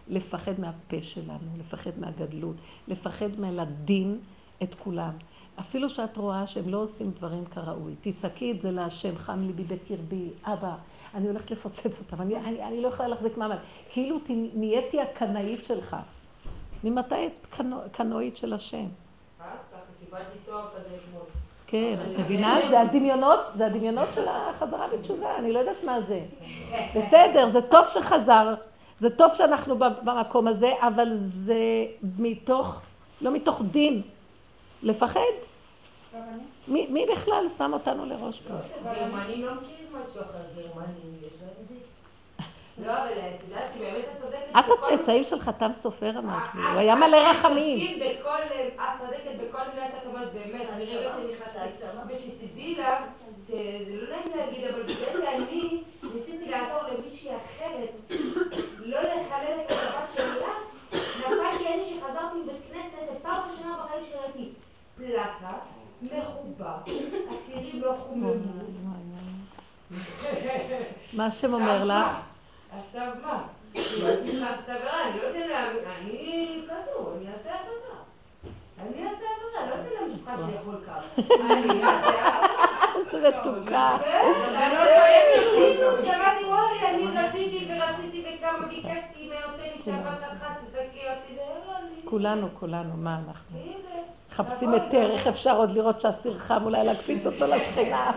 לפחד 0.10 0.60
מהפה 0.60 0.98
שלנו, 1.02 1.50
לפחד 1.60 1.92
מהגדלות, 1.98 2.56
לפחד 2.88 3.40
מלדין 3.40 4.20
את 4.64 4.76
כולם. 4.76 5.12
אפילו 5.60 5.90
שאת 5.90 6.18
רואה 6.18 6.48
שהם 6.48 6.70
לא 6.70 6.78
עושים 6.78 7.12
דברים 7.12 7.46
כראוי, 7.46 7.96
תצעקי 8.02 8.52
את 8.52 8.62
זה 8.62 8.72
להשם, 8.72 9.16
חם 9.16 9.44
ליבי 9.48 9.64
בקרבי, 9.64 10.30
אבא, 10.44 10.76
אני 11.16 11.28
הולכת 11.28 11.52
לפוצץ 11.52 12.00
אותם, 12.00 12.22
אני, 12.22 12.38
אני, 12.38 12.64
אני 12.64 12.82
לא 12.82 12.88
יכולה 12.88 13.10
להחזיק 13.10 13.38
מעמד. 13.38 13.58
כאילו 13.90 14.20
נהייתי 14.54 15.02
הקנאית 15.02 15.66
שלך. 15.66 15.96
ממתי 16.84 17.28
את 17.28 17.58
קנואית 17.92 18.38
של 18.38 18.54
השם? 18.54 18.86
כן, 21.68 21.96
את 22.02 22.20
מבינה? 22.20 22.60
זה 22.70 22.82
הדמיונות, 22.82 23.40
זה 23.54 23.66
הדמיונות 23.66 24.14
של 24.14 24.28
החזרה 24.28 24.88
בתשובה, 24.88 25.38
אני 25.38 25.52
לא 25.54 25.60
יודעת 25.60 25.84
מה 25.84 26.02
זה. 26.02 26.22
בסדר, 26.96 27.48
זה 27.48 27.62
טוב 27.62 27.88
שחזר, 27.88 28.56
זה 29.00 29.10
טוב 29.10 29.34
שאנחנו 29.34 29.78
במקום 29.78 30.48
הזה, 30.48 30.72
אבל 30.80 31.10
זה 31.16 31.86
מתוך, 32.20 32.82
לא 33.22 33.32
מתוך 33.32 33.62
דין, 33.72 34.02
לפחד. 34.84 35.20
מי, 36.68 36.88
מי 36.90 37.06
בכלל 37.12 37.50
שם 37.58 37.74
אותנו 37.74 38.06
לראש 38.06 38.42
פה? 38.42 38.54
גרמנים 38.84 39.46
לא 39.46 39.54
מכירים 39.54 39.88
משהו 39.92 40.22
אחר, 40.22 40.38
גרמנים, 40.56 41.16
יש. 41.22 41.47
לא, 42.86 42.92
אבל 42.92 43.08
את 43.08 43.44
יודעת, 43.50 43.70
כי 43.74 43.80
באמת 43.80 44.06
את 44.06 44.22
צודקת. 44.22 44.38
את 44.60 44.66
הצאצאים 44.78 45.24
של 45.24 45.40
חתם 45.40 45.74
סופר 45.74 46.20
אמרת 46.20 46.56
לי, 46.56 46.62
הוא 46.62 46.80
היה 46.80 46.96
מלא 46.96 47.18
רחמים. 47.18 48.02
את 48.02 48.82
צודקת 49.00 49.48
בכל 49.48 49.62
מילה 49.74 49.88
שאת 49.88 50.06
אומרת, 50.06 50.34
באמת, 50.34 50.70
אני 50.74 50.86
רגע 50.86 51.12
שנכנסתי, 51.16 51.86
ושתדעי 52.08 52.76
לך, 52.76 52.94
שזה 53.48 53.96
לא 54.02 54.16
נעים 54.18 54.38
להגיד, 54.38 54.64
אבל 54.64 54.84
בגלל 54.84 55.22
שאני 55.22 55.84
ניסיתי 56.04 56.50
לעזור 56.50 56.82
למישהי 56.92 57.30
אחרת, 57.30 58.20
לא 58.80 59.00
לחלל 59.02 59.60
את 59.66 59.72
השבת 59.72 60.14
שלה, 60.16 60.48
נפלתי 61.20 61.68
אני 61.74 61.84
שחזרתי 61.84 62.38
מבית 62.44 62.62
כנסת, 62.72 63.12
ופעם 63.18 63.42
ראשונה 63.52 63.78
בחיים 63.84 64.06
שראיתי 64.12 64.50
פלטה, 64.98 65.54
מחובר, 66.02 66.76
אסירים 66.84 67.82
לא 67.82 67.96
חוממו. 68.00 68.32
מה 71.14 71.26
השם 71.26 71.54
אומר 71.54 71.84
לך? 71.84 72.37
עכשיו 72.86 73.08
מה? 73.24 73.44
נכנסת 74.24 74.70
עבירה, 74.70 75.04
אני 75.10 75.18
לא 75.18 75.24
יודע, 75.24 75.60
אני 76.00 76.62
כזו, 76.66 77.12
אני 77.18 77.28
אעשה 77.34 77.50
עבודה. 77.60 77.98
אני 78.82 79.04
אעשה 79.04 79.26
עבודה, 79.38 79.70
לא 79.70 79.76
יודע 79.76 80.02
למשפחה 80.06 80.36
שיכול 80.52 80.76
ככה. 80.88 81.22
אני 81.54 81.84
אעשה 81.84 82.08
עבודה. 82.08 82.58
איזה 82.96 83.30
מתוקה. 83.30 83.98
אמרתי, 86.16 86.46
וואי, 86.46 86.88
אני 86.90 87.04
רציתי 87.18 87.70
ורציתי 87.70 88.26
וכמה 88.38 88.68
ביקשתי, 88.68 89.20
אם 89.20 89.32
נותן 89.52 89.64
לי 89.64 89.82
שבת 89.86 90.24
אחת, 90.32 90.58
תזכי 90.66 91.00
אותי, 91.10 91.42
כולנו, 92.06 92.48
כולנו, 92.60 92.94
מה 92.98 93.20
אנחנו? 93.28 93.60
מחפשים 94.32 94.74
היתר, 94.74 95.12
איך 95.12 95.28
אפשר 95.28 95.58
עוד 95.58 95.72
לראות 95.72 96.02
שהסיר 96.02 96.38
חם, 96.38 96.64
אולי 96.66 96.86
להקפיץ 96.86 97.26
אותו 97.26 97.48
לשכינה. 97.48 98.12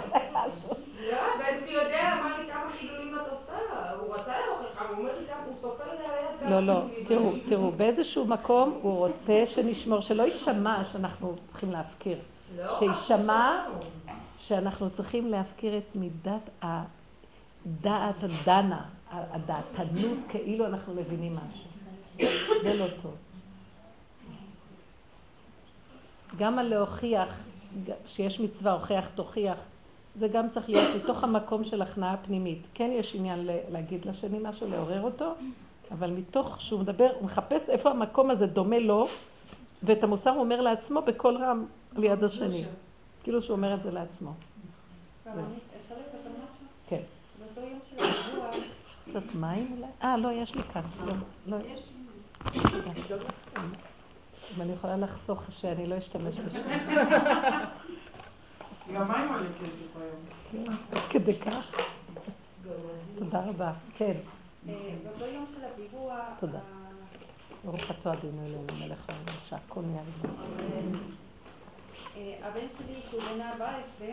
לא, 1.10 1.18
בן 1.38 1.68
יודע, 1.68 2.12
אמר 2.20 2.38
לי 2.38 2.52
כמה 2.52 2.70
חילולים 2.80 3.14
את 3.14 3.28
עושה, 3.30 3.52
הוא 4.00 4.14
רצה 4.14 4.32
לאוכל 4.46 4.64
חם, 4.76 4.84
הוא 4.88 4.98
אומר 4.98 5.12
לי 5.18 5.26
כמה, 5.26 5.44
הוא 5.46 5.54
סופר 5.60 5.84
לי 5.84 6.04
על 6.04 6.10
היד. 6.10 6.39
לא, 6.50 6.60
לא, 6.60 6.80
תראו, 7.06 7.32
תראו, 7.48 7.70
באיזשהו 7.70 8.24
מקום 8.24 8.78
הוא 8.82 9.06
רוצה 9.06 9.44
שנשמור, 9.46 10.00
שלא 10.00 10.22
יישמע 10.22 10.84
שאנחנו 10.92 11.34
צריכים 11.46 11.70
להפקיר. 11.70 12.18
שיישמע 12.78 13.66
שאנחנו 14.38 14.90
צריכים 14.90 15.28
להפקיר 15.28 15.78
את 15.78 15.96
מידת 15.96 16.50
הדעת 16.62 18.14
הדנה, 18.22 18.82
הדעתנות, 19.10 20.18
כאילו 20.28 20.66
אנחנו 20.66 20.94
מבינים 20.94 21.36
משהו. 21.36 21.70
זה 22.62 22.74
לא 22.74 22.86
טוב. 23.02 23.14
גם 26.38 26.58
על 26.58 26.68
להוכיח, 26.68 27.40
שיש 28.06 28.40
מצווה 28.40 28.72
הוכיח 28.72 29.08
תוכיח, 29.14 29.58
זה 30.16 30.28
גם 30.28 30.48
צריך 30.48 30.68
להיות 30.68 30.96
מתוך 30.96 31.24
המקום 31.24 31.64
של 31.64 31.82
הכנעה 31.82 32.16
פנימית. 32.16 32.66
כן 32.74 32.90
יש 32.92 33.14
עניין 33.14 33.48
להגיד 33.70 34.04
לשני 34.04 34.38
משהו, 34.42 34.70
לעורר 34.70 35.00
אותו, 35.00 35.34
אבל 35.90 36.10
מתוך 36.10 36.60
שהוא 36.60 36.80
מדבר, 36.80 37.10
הוא 37.14 37.24
מחפש 37.24 37.68
איפה 37.68 37.90
המקום 37.90 38.30
הזה 38.30 38.46
דומה 38.46 38.78
לו, 38.78 39.08
ואת 39.82 40.04
המוסר 40.04 40.30
הוא 40.30 40.40
אומר 40.40 40.60
לעצמו 40.60 41.02
בקול 41.02 41.36
רם 41.36 41.66
ליד 41.96 42.24
השני. 42.24 42.64
כאילו 43.22 43.42
שהוא 43.42 43.56
אומר 43.56 43.74
את 43.74 43.82
זה 43.82 43.90
לעצמו. 43.90 44.32
כן. 46.88 47.00
קצת 49.08 49.34
מים 49.34 49.72
אולי? 49.76 49.86
אה, 50.02 50.16
לא, 50.16 50.28
יש 50.32 50.54
לי 50.54 50.62
כאן. 50.62 50.82
לא, 51.06 51.14
לא. 51.46 51.56
אם 54.56 54.62
אני 54.62 54.72
יכולה 54.72 54.96
לחסוך 54.96 55.42
שאני 55.50 55.86
לא 55.86 55.98
אשתמש 55.98 56.34
בשם. 56.36 56.58
גם 58.94 59.08
מים 59.08 59.28
עולה 59.28 59.48
כסף 59.60 59.96
היום. 59.96 60.66
כן, 60.66 60.96
כדי 61.10 61.38
כך. 61.38 61.74
תודה 63.18 63.40
רבה. 63.40 63.72
כן. 63.96 64.14
אה, 64.68 64.74
של 65.54 65.64
הפיגוע... 65.64 66.24
תודה. 66.40 66.60
ברוך 67.64 67.90
אתה 67.90 68.12
אדינו 68.12 68.42
אלינו 68.42 68.66
מלך 68.80 69.08
העולם, 69.08 69.40
שהכל 69.44 69.80
נהיה 69.80 70.02
לבן. 70.02 70.98
אה, 72.16 72.38
הבן 72.42 72.66
שלי, 72.78 73.00
שהוא 73.10 73.22
בן 73.22 73.40
14, 73.40 74.06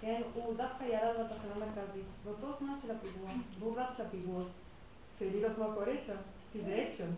כן, 0.00 0.22
הוא 0.34 0.56
דווקא 0.56 0.84
ירד 0.84 1.14
בתחנה 1.20 1.66
מרכזית, 1.66 2.04
באותו 2.24 2.58
זמן 2.60 2.74
של 2.82 2.90
הפיגוע, 2.90 3.30
והוא 3.58 3.80
רץ 3.80 3.98
לפיגוע, 3.98 4.42
לראות 5.20 5.58
מה 5.58 5.66
קורה 5.74 5.94
שם. 6.06 6.16
כי 6.54 6.60
זה 6.64 6.88
אקשן. 6.88 7.10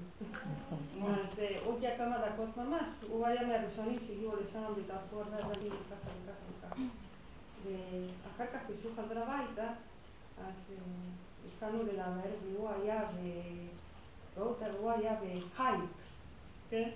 אז 1.07 1.39
עוד 1.64 1.80
כמה 1.99 2.16
דקות 2.18 2.57
ממש, 2.57 2.87
הוא 3.09 3.26
היה 3.26 3.47
מהראשונים 3.47 3.99
שהגיעו 4.07 4.32
לשם 4.37 4.62
ותעשו 4.76 5.20
הרבה 5.20 5.37
דברים 5.37 5.72
וככה 5.72 6.11
וככה 6.24 6.68
וככה. 6.68 6.82
ואחר 7.64 8.53
כך 8.53 8.61
כשהוא 8.78 8.93
חזר 8.93 9.22
הביתה, 9.22 9.68
אז 10.39 10.55
התחלנו 11.55 11.82
ללמד, 11.82 12.30
והוא 12.42 12.70
היה 12.70 13.05
ב... 13.05 14.40
הוא 14.80 14.90
היה 14.90 15.16
בהייפ, 15.20 15.80
כן? 16.70 16.90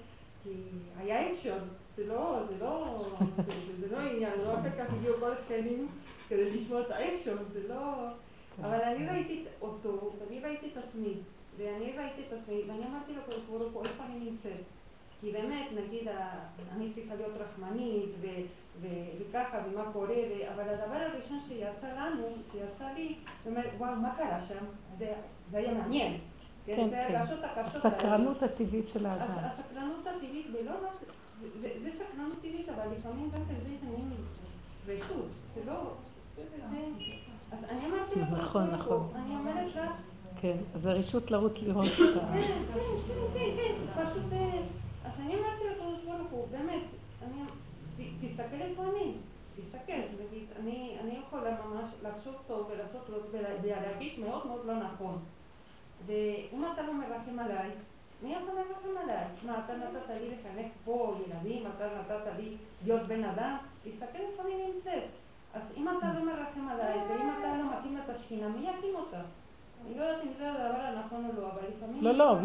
כי 0.44 0.50
היה 0.98 1.32
אקשן, 1.32 1.58
זה 1.96 2.06
לא, 2.06 2.42
זה 2.48 2.58
לא, 2.64 3.04
זה 3.80 3.96
לא 3.96 3.98
עניין, 3.98 4.40
לא 4.40 4.54
אחר 4.54 4.70
כך 4.78 4.94
הגיעו 4.94 5.16
כל 5.20 5.32
השכנים 5.32 5.88
כדי 6.28 6.50
לשמוע 6.50 6.80
את 6.80 6.90
האקשן, 6.90 7.36
זה 7.52 7.68
לא... 7.68 8.06
אבל 8.58 8.80
אני 8.80 9.08
ראיתי 9.08 9.44
אותו, 9.60 10.12
ואני 10.18 10.40
ראיתי 10.40 10.66
את 10.72 10.76
עצמי. 10.76 11.14
ואני 11.56 11.92
ראיתי 11.98 12.22
את 12.28 12.32
עצמי, 12.32 12.62
ואני 12.66 12.86
אמרתי 12.86 13.12
לו, 13.12 13.20
הוא, 13.48 13.84
איפה 13.84 14.04
אני 14.04 14.30
נמצאת? 14.30 14.64
כי 15.20 15.32
באמת, 15.32 15.66
נגיד, 15.72 16.08
אני 16.72 16.92
צריכה 16.94 17.14
להיות 17.14 17.32
רחמנית, 17.36 18.10
וככה, 18.80 19.58
ומה 19.66 19.92
קורה, 19.92 20.14
אבל 20.54 20.68
הדבר 20.68 20.96
הראשון 20.96 21.40
שיצא 21.48 21.86
לנו, 21.96 22.26
שיצא 22.52 22.84
לי, 22.94 23.14
הוא 23.44 23.50
אומר, 23.52 23.62
וואו, 23.78 23.96
מה 23.96 24.14
קרה 24.16 24.40
שם? 24.48 24.64
זה 24.98 25.12
היה 25.52 25.74
מעניין. 25.74 26.18
כן, 26.66 26.88
כן. 26.90 27.20
הסקרנות 27.56 28.42
הטבעית 28.42 28.88
של 28.88 29.06
האדם. 29.06 29.34
הסקרנות 29.38 30.06
הטבעית, 30.06 30.46
ולא 30.52 30.70
רק, 30.70 30.92
זה 31.60 31.90
סקרנות 31.94 32.38
טבעית, 32.42 32.68
אבל 32.68 32.82
לפעמים 32.98 33.30
גם 33.30 33.40
זה 33.46 33.52
עניינים 33.82 34.10
רשות, 34.86 35.28
זה 35.54 35.60
לא... 35.66 35.92
אז 37.52 37.58
אני 37.68 37.86
אמרתי 37.86 38.20
לו, 38.20 38.26
נכון, 38.36 38.70
נכון. 38.70 39.08
אני 39.14 39.34
אומרת 39.34 39.74
לך, 39.74 39.80
כן, 40.40 40.56
אז 40.74 40.82
זה 40.82 40.92
רשות 40.92 41.30
לרוץ 41.30 41.62
לראות 41.62 41.86
את 41.86 42.16
ה... 42.22 42.32
כן, 42.32 42.62
כן, 43.34 43.50
כן, 43.56 44.02
פשוט... 44.04 44.22
אז 45.04 45.12
אני 45.20 45.34
אמרתי 45.34 45.64
לקדוש 45.70 46.04
ברוך 46.04 46.30
הוא, 46.30 46.46
באמת, 46.50 46.82
תסתכל 48.20 48.60
איפה 48.60 48.82
אני, 48.82 49.12
תסתכל, 49.56 49.92
נגיד, 49.92 50.46
אני 50.58 51.18
יכולה 51.26 51.56
ממש 51.66 51.90
לחשוב 52.20 52.34
טוב 52.46 52.70
ולעשות 52.70 53.08
לו, 53.08 53.18
ולהרגיש 53.62 54.18
מאוד 54.18 54.46
מאוד 54.46 54.60
לא 54.66 54.74
נכון. 54.74 55.18
ואם 56.06 56.64
אתה 56.72 56.82
לא 56.82 56.94
מרחם 56.94 57.38
עליי, 57.38 57.70
מי 58.22 58.32
יכול 58.32 58.54
לרחם 58.54 59.02
עליי? 59.02 59.24
מה, 59.46 59.58
אתה 59.64 59.72
נתת 59.76 60.10
לי 60.20 60.30
לחנך 60.30 60.72
פה 60.84 61.14
ילדים, 61.26 61.66
אתה 61.76 61.84
נתת 62.00 62.26
לי 62.36 62.56
להיות 62.84 63.02
בן 63.02 63.24
אדם? 63.24 63.56
תסתכל 63.84 64.18
איפה 64.18 64.42
אני 64.42 64.52
נמצאת. 64.74 65.02
אז 65.54 65.62
אם 65.76 65.88
אתה 65.88 66.06
לא 66.18 66.24
מרחם 66.24 66.68
עליי, 66.68 66.98
ואם 67.08 67.30
אתה 67.38 67.56
לא 67.56 67.78
מתאים 67.78 67.98
את 68.04 68.10
השכינה, 68.10 68.48
מי 68.48 68.68
יקים 68.68 68.94
אותה? 68.94 69.20
לא, 72.00 72.00
לא, 72.00 72.12
לא, 72.12 72.36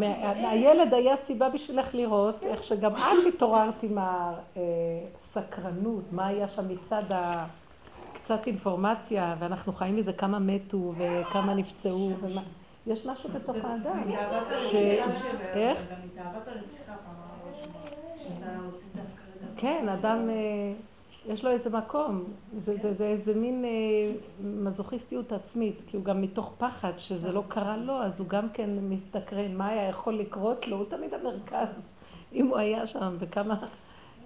הילד 0.48 0.94
היה 0.94 1.16
סיבה 1.16 1.48
בשבילך 1.48 1.94
לראות 1.94 2.42
איך 2.42 2.62
שגם 2.62 2.96
את 2.96 3.34
התעוררת 3.34 3.82
עם 3.82 3.98
הסקרנות, 3.98 6.04
מה 6.12 6.26
היה 6.26 6.48
שם 6.48 6.68
מצד 6.68 7.12
ה... 7.12 7.46
קצת 8.26 8.46
אינפורמציה, 8.46 9.36
ואנחנו 9.38 9.72
חיים 9.72 9.96
מזה 9.96 10.12
כמה 10.12 10.38
מתו 10.38 10.92
וכמה 10.98 11.54
נפצעו, 11.54 12.10
ומה... 12.20 12.42
יש 12.86 13.06
משהו 13.06 13.30
בתוך 13.30 13.56
האדם. 13.62 14.02
ש... 14.70 14.74
איך? 15.54 15.78
כן, 19.56 19.88
אדם, 19.88 20.30
אה, 20.30 20.72
יש 21.26 21.44
לו 21.44 21.50
איזה 21.50 21.70
מקום, 21.70 22.24
זה, 22.64 22.76
זה, 22.82 22.94
זה 22.94 23.04
איזה 23.04 23.34
מין 23.34 23.64
אה, 23.64 23.70
מזוכיסטיות 24.40 25.32
עצמית, 25.32 25.80
כי 25.86 25.96
הוא 25.96 26.04
גם 26.04 26.22
מתוך 26.22 26.52
פחד 26.58 26.92
שזה 26.98 27.32
לא 27.32 27.42
קרה 27.48 27.76
לו, 27.76 28.02
אז 28.02 28.20
הוא 28.20 28.28
גם 28.28 28.48
כן 28.48 28.70
מסתקרן, 28.80 29.54
מה 29.54 29.66
היה 29.66 29.88
יכול 29.88 30.18
לקרות 30.18 30.68
לו, 30.68 30.76
הוא 30.76 30.86
תמיד 30.88 31.14
המרכז, 31.14 31.94
אם 32.32 32.46
הוא 32.46 32.56
היה 32.56 32.86
שם, 32.86 33.16
וכמה, 33.18 33.54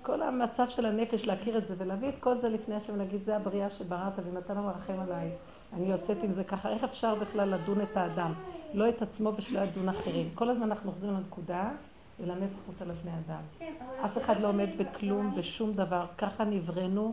כל 0.02 0.22
המצב 0.22 0.68
של 0.68 0.86
הנפש 0.86 1.26
להכיר 1.26 1.58
את 1.58 1.68
זה 1.68 1.74
ולהביא 1.78 2.08
את 2.08 2.14
כל 2.20 2.38
זה 2.38 2.48
לפני 2.48 2.74
השם 2.74 2.94
ולהגיד, 2.94 3.24
זה 3.24 3.36
הבריאה 3.36 3.70
שבראת 3.70 4.12
ואם 4.24 4.38
אתה 4.38 4.54
לא 4.54 4.60
מרחם 4.60 5.00
עליי, 5.00 5.30
אני 5.72 5.90
יוצאת 5.90 6.16
עם 6.22 6.32
זה 6.32 6.44
ככה, 6.44 6.68
איך 6.68 6.84
אפשר 6.84 7.14
בכלל 7.14 7.54
לדון 7.54 7.80
את 7.80 7.96
האדם, 7.96 8.32
לא 8.74 8.88
את 8.88 9.02
עצמו 9.02 9.32
ושלא 9.36 9.60
ידון 9.60 9.88
אחרים. 9.88 10.30
כל 10.34 10.48
הזמן 10.48 10.62
אנחנו 10.62 10.92
חוזרים 10.92 11.14
לנקודה. 11.14 11.70
ללמד 12.24 12.48
זכות 12.62 12.82
על 12.82 12.90
הבני 12.90 13.10
אדם. 13.10 13.40
כן, 13.58 13.74
אף 14.04 14.18
אחד 14.18 14.40
לא 14.40 14.48
עומד 14.48 14.68
בכלום, 14.78 15.34
בשום 15.34 15.72
דבר. 15.72 16.06
ככה 16.18 16.44
נבראנו 16.44 17.12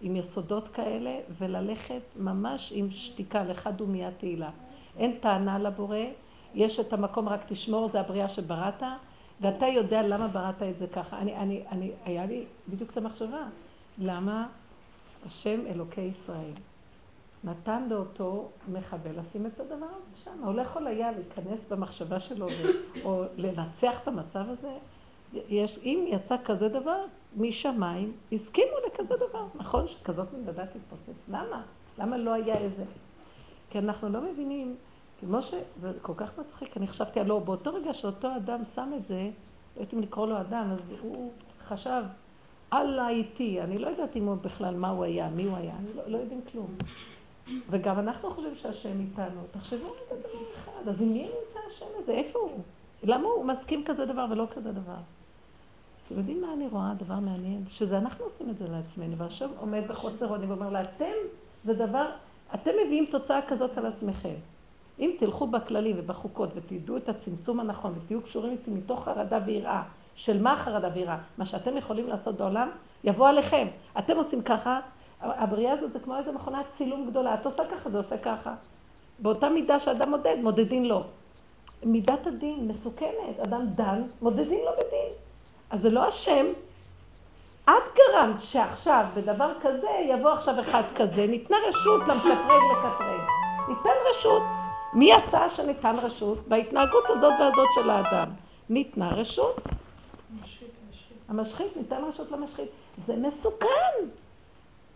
עם 0.00 0.16
יסודות 0.16 0.68
כאלה, 0.68 1.18
וללכת 1.38 2.02
ממש 2.16 2.72
עם 2.76 2.90
שתיקה, 2.90 3.44
לך 3.44 3.70
דומיית 3.76 4.18
תהילה. 4.18 4.50
אין 4.98 5.18
טענה 5.20 5.58
לבורא, 5.58 5.98
יש 6.54 6.80
את 6.80 6.92
המקום, 6.92 7.28
רק 7.28 7.40
תשמור, 7.46 7.88
זה 7.88 8.00
הבריאה 8.00 8.28
שבראת, 8.28 8.82
ואתה 9.40 9.66
יודע 9.66 10.02
למה 10.02 10.28
בראת 10.28 10.62
את 10.62 10.78
זה 10.78 10.86
ככה. 10.86 11.18
אני, 11.18 11.36
אני, 11.36 11.62
אני, 11.72 11.90
היה 12.04 12.26
לי 12.26 12.44
בדיוק 12.68 12.90
את 12.90 12.96
המחשבה, 12.96 13.42
למה 13.98 14.46
השם 15.26 15.66
אלוקי 15.66 16.00
ישראל 16.00 16.52
נתן 17.44 17.88
לאותו 17.90 18.48
מחבל 18.72 19.20
לשים 19.20 19.46
את 19.46 19.60
הדבר 19.60 19.86
הזה 19.86 20.24
שם. 20.24 20.44
הוא 20.44 20.54
לא 20.54 20.62
יכול 20.62 20.86
היה 20.86 21.12
להיכנס 21.12 21.60
במחשבה 21.70 22.20
שלו 22.20 22.46
ו- 22.46 23.04
או 23.04 23.24
לנצח 23.36 24.02
את 24.02 24.08
המצב 24.08 24.44
הזה. 24.48 24.72
יש, 25.48 25.78
אם 25.82 26.04
יצא 26.08 26.36
כזה 26.44 26.68
דבר, 26.68 27.04
משמיים 27.36 28.12
הסכימו 28.32 28.76
לכזה 28.86 29.14
דבר. 29.28 29.46
נכון 29.54 29.88
שכזאת 29.88 30.28
מלבדה 30.32 30.66
תתפוצץ. 30.66 31.28
למה? 31.28 31.62
למה 31.98 32.16
לא 32.16 32.32
היה 32.32 32.58
איזה... 32.58 32.84
כי 33.70 33.78
אנחנו 33.78 34.08
לא 34.08 34.20
מבינים, 34.20 34.76
כמו 35.20 35.42
שזה 35.42 35.92
כל 36.02 36.12
כך 36.16 36.38
מצחיק, 36.38 36.76
אני 36.76 36.86
חשבתי, 36.86 37.24
לא, 37.24 37.38
באותו 37.38 37.74
רגע 37.74 37.92
שאותו 37.92 38.36
אדם 38.36 38.64
שם 38.74 38.92
את 38.96 39.06
זה, 39.06 39.30
לא 39.76 39.80
יודעת 39.80 39.94
אם 39.94 40.00
לקרוא 40.00 40.26
לו 40.26 40.40
אדם, 40.40 40.70
אז 40.72 40.92
הוא 41.00 41.32
חשב, 41.66 42.02
אללה 42.72 43.08
איתי, 43.08 43.60
אני 43.60 43.78
לא 43.78 43.88
יודעת 43.88 44.16
אם 44.16 44.26
הוא 44.26 44.34
בכלל, 44.34 44.74
מה 44.74 44.88
הוא 44.88 45.04
היה, 45.04 45.28
מי 45.28 45.44
הוא 45.44 45.56
היה, 45.56 45.74
אני 45.78 45.96
לא, 45.96 46.02
לא 46.06 46.18
יודעים 46.18 46.40
כלום. 46.52 46.66
וגם 47.70 47.98
אנחנו 47.98 48.30
חושבים 48.30 48.54
שהשם 48.56 49.00
איתנו. 49.00 49.40
תחשבו 49.50 49.86
על 49.86 50.18
דבר 50.18 50.28
אחד, 50.54 50.88
אז 50.88 51.02
עם 51.02 51.12
מי 51.12 51.22
נמצא 51.22 51.58
השם 51.70 51.86
הזה? 51.98 52.12
איפה 52.12 52.38
הוא? 52.38 52.60
למה 53.02 53.28
הוא 53.28 53.44
מסכים 53.44 53.84
כזה 53.84 54.06
דבר 54.06 54.26
ולא 54.30 54.46
כזה 54.54 54.72
דבר? 54.72 54.96
אתם 56.06 56.18
יודעים 56.18 56.40
מה 56.40 56.52
אני 56.52 56.68
רואה? 56.68 56.92
דבר 56.98 57.14
מעניין. 57.14 57.64
שזה 57.68 57.98
אנחנו 57.98 58.24
עושים 58.24 58.50
את 58.50 58.58
זה 58.58 58.68
לעצמנו, 58.68 59.16
והשם 59.16 59.48
עומד 59.58 59.82
בחוסר 59.88 60.28
אונים 60.28 60.50
ואומר 60.50 60.70
לה, 60.70 60.82
אתם, 60.82 61.14
זה 61.64 61.74
דבר, 61.74 62.10
אתם 62.54 62.70
מביאים 62.86 63.06
תוצאה 63.10 63.40
כזאת 63.48 63.78
על 63.78 63.86
עצמכם. 63.86 64.34
אם 64.98 65.10
תלכו 65.18 65.46
בכללים 65.46 65.96
ובחוקות 65.98 66.50
ותדעו 66.54 66.96
את 66.96 67.08
הצמצום 67.08 67.60
הנכון 67.60 67.94
ותהיו 67.96 68.22
קשורים 68.22 68.52
איתי 68.52 68.70
מתוך 68.70 69.04
חרדה 69.04 69.38
ויראה, 69.46 69.82
של 70.14 70.42
מה 70.42 70.56
חרדה 70.56 70.88
ויראה? 70.94 71.18
מה 71.38 71.46
שאתם 71.46 71.76
יכולים 71.76 72.08
לעשות 72.08 72.36
בעולם, 72.36 72.68
יבוא 73.04 73.28
עליכם. 73.28 73.68
אתם 73.98 74.16
עושים 74.16 74.42
ככה, 74.42 74.80
הבריאה 75.20 75.72
הזאת 75.72 75.92
זה 75.92 76.00
כמו 76.00 76.16
איזה 76.16 76.32
מכונת 76.32 76.64
צילום 76.72 77.06
גדולה. 77.10 77.34
את 77.34 77.46
עושה 77.46 77.62
ככה, 77.72 77.90
זה 77.90 77.98
עושה 77.98 78.18
ככה. 78.18 78.54
באותה 79.18 79.48
מידה 79.48 79.80
שאדם 79.80 80.10
מודד, 80.10 80.36
מודדים 80.42 80.84
לו. 80.84 81.02
מידת 81.84 82.26
הדין 82.26 82.68
מסוכנת. 82.68 83.40
אדם 83.42 83.66
דן, 83.66 84.02
מודדים 84.22 84.60
לו 84.64 84.70
בדין. 84.72 85.12
אז 85.70 85.80
זה 85.80 85.90
לא 85.90 86.04
השם. 86.04 86.46
את 87.64 87.70
גרמת 87.96 88.40
שעכשיו, 88.40 89.04
בדבר 89.14 89.52
כזה, 89.60 89.88
יבוא 90.08 90.30
עכשיו 90.30 90.60
אחד 90.60 90.82
כזה, 90.96 91.26
ניתנה 91.26 91.56
רשות 91.68 92.00
למקטרג 92.08 92.62
לקטרג. 92.72 93.20
ניתן 93.68 93.90
רשות. 94.10 94.65
מי 94.96 95.12
עשה 95.12 95.48
שניתן 95.48 95.96
רשות? 96.02 96.48
בהתנהגות 96.48 97.04
הזאת 97.08 97.32
והזאת 97.40 97.66
של 97.74 97.90
האדם. 97.90 98.28
ניתנה 98.68 99.14
רשות. 99.14 99.56
משחית, 100.42 100.68
משחית. 100.90 101.16
המשחית, 101.28 101.76
ניתן 101.76 102.04
רשות 102.08 102.30
למשחית. 102.30 102.68
זה 103.06 103.16
מסוכן. 103.16 103.94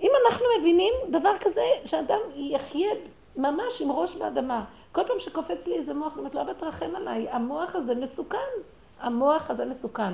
אם 0.00 0.10
אנחנו 0.26 0.44
מבינים 0.58 0.94
דבר 1.10 1.38
כזה, 1.40 1.64
שאדם 1.84 2.18
יחיה 2.34 2.90
ממש 3.36 3.82
עם 3.82 3.92
ראש 3.92 4.14
באדמה. 4.14 4.64
כל 4.92 5.02
פעם 5.06 5.20
שקופץ 5.20 5.66
לי 5.66 5.74
איזה 5.74 5.94
מוח, 5.94 6.12
אני 6.12 6.18
אומרת 6.18 6.34
לו, 6.34 6.40
אבא 6.40 6.52
תרחם 6.52 6.96
עליי, 6.96 7.28
המוח 7.30 7.74
הזה 7.74 7.94
מסוכן. 7.94 8.38
המוח 9.00 9.50
הזה 9.50 9.64
מסוכן. 9.64 10.12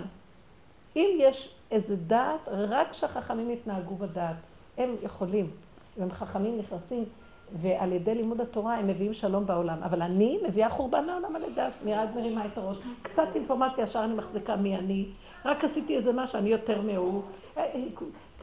אם 0.96 1.16
יש 1.18 1.54
איזה 1.70 1.96
דעת, 1.96 2.48
רק 2.48 2.92
שהחכמים 2.92 3.50
יתנהגו 3.50 3.96
בדעת. 3.96 4.36
הם 4.78 4.96
יכולים, 5.02 5.50
והם 5.96 6.10
חכמים 6.10 6.58
נכנסים, 6.58 7.04
ועל 7.52 7.92
ידי 7.92 8.14
לימוד 8.14 8.40
התורה 8.40 8.74
הם 8.74 8.86
מביאים 8.86 9.14
שלום 9.14 9.46
בעולם. 9.46 9.82
אבל 9.82 10.02
אני 10.02 10.38
מביאה 10.48 10.70
חורבן 10.70 11.04
לעולם 11.04 11.36
על 11.36 11.42
ידי, 11.42 11.94
רק 11.94 12.08
מרימה 12.14 12.46
את 12.46 12.58
הראש. 12.58 12.78
קצת 13.02 13.28
אינפורמציה, 13.34 13.84
ישר 13.84 14.04
אני 14.04 14.14
מחזיקה 14.14 14.56
מי 14.56 14.76
אני. 14.76 15.06
רק 15.44 15.64
עשיתי 15.64 15.96
איזה 15.96 16.12
משהו, 16.12 16.38
אני 16.38 16.48
יותר 16.50 16.80
מהוא. 16.82 17.22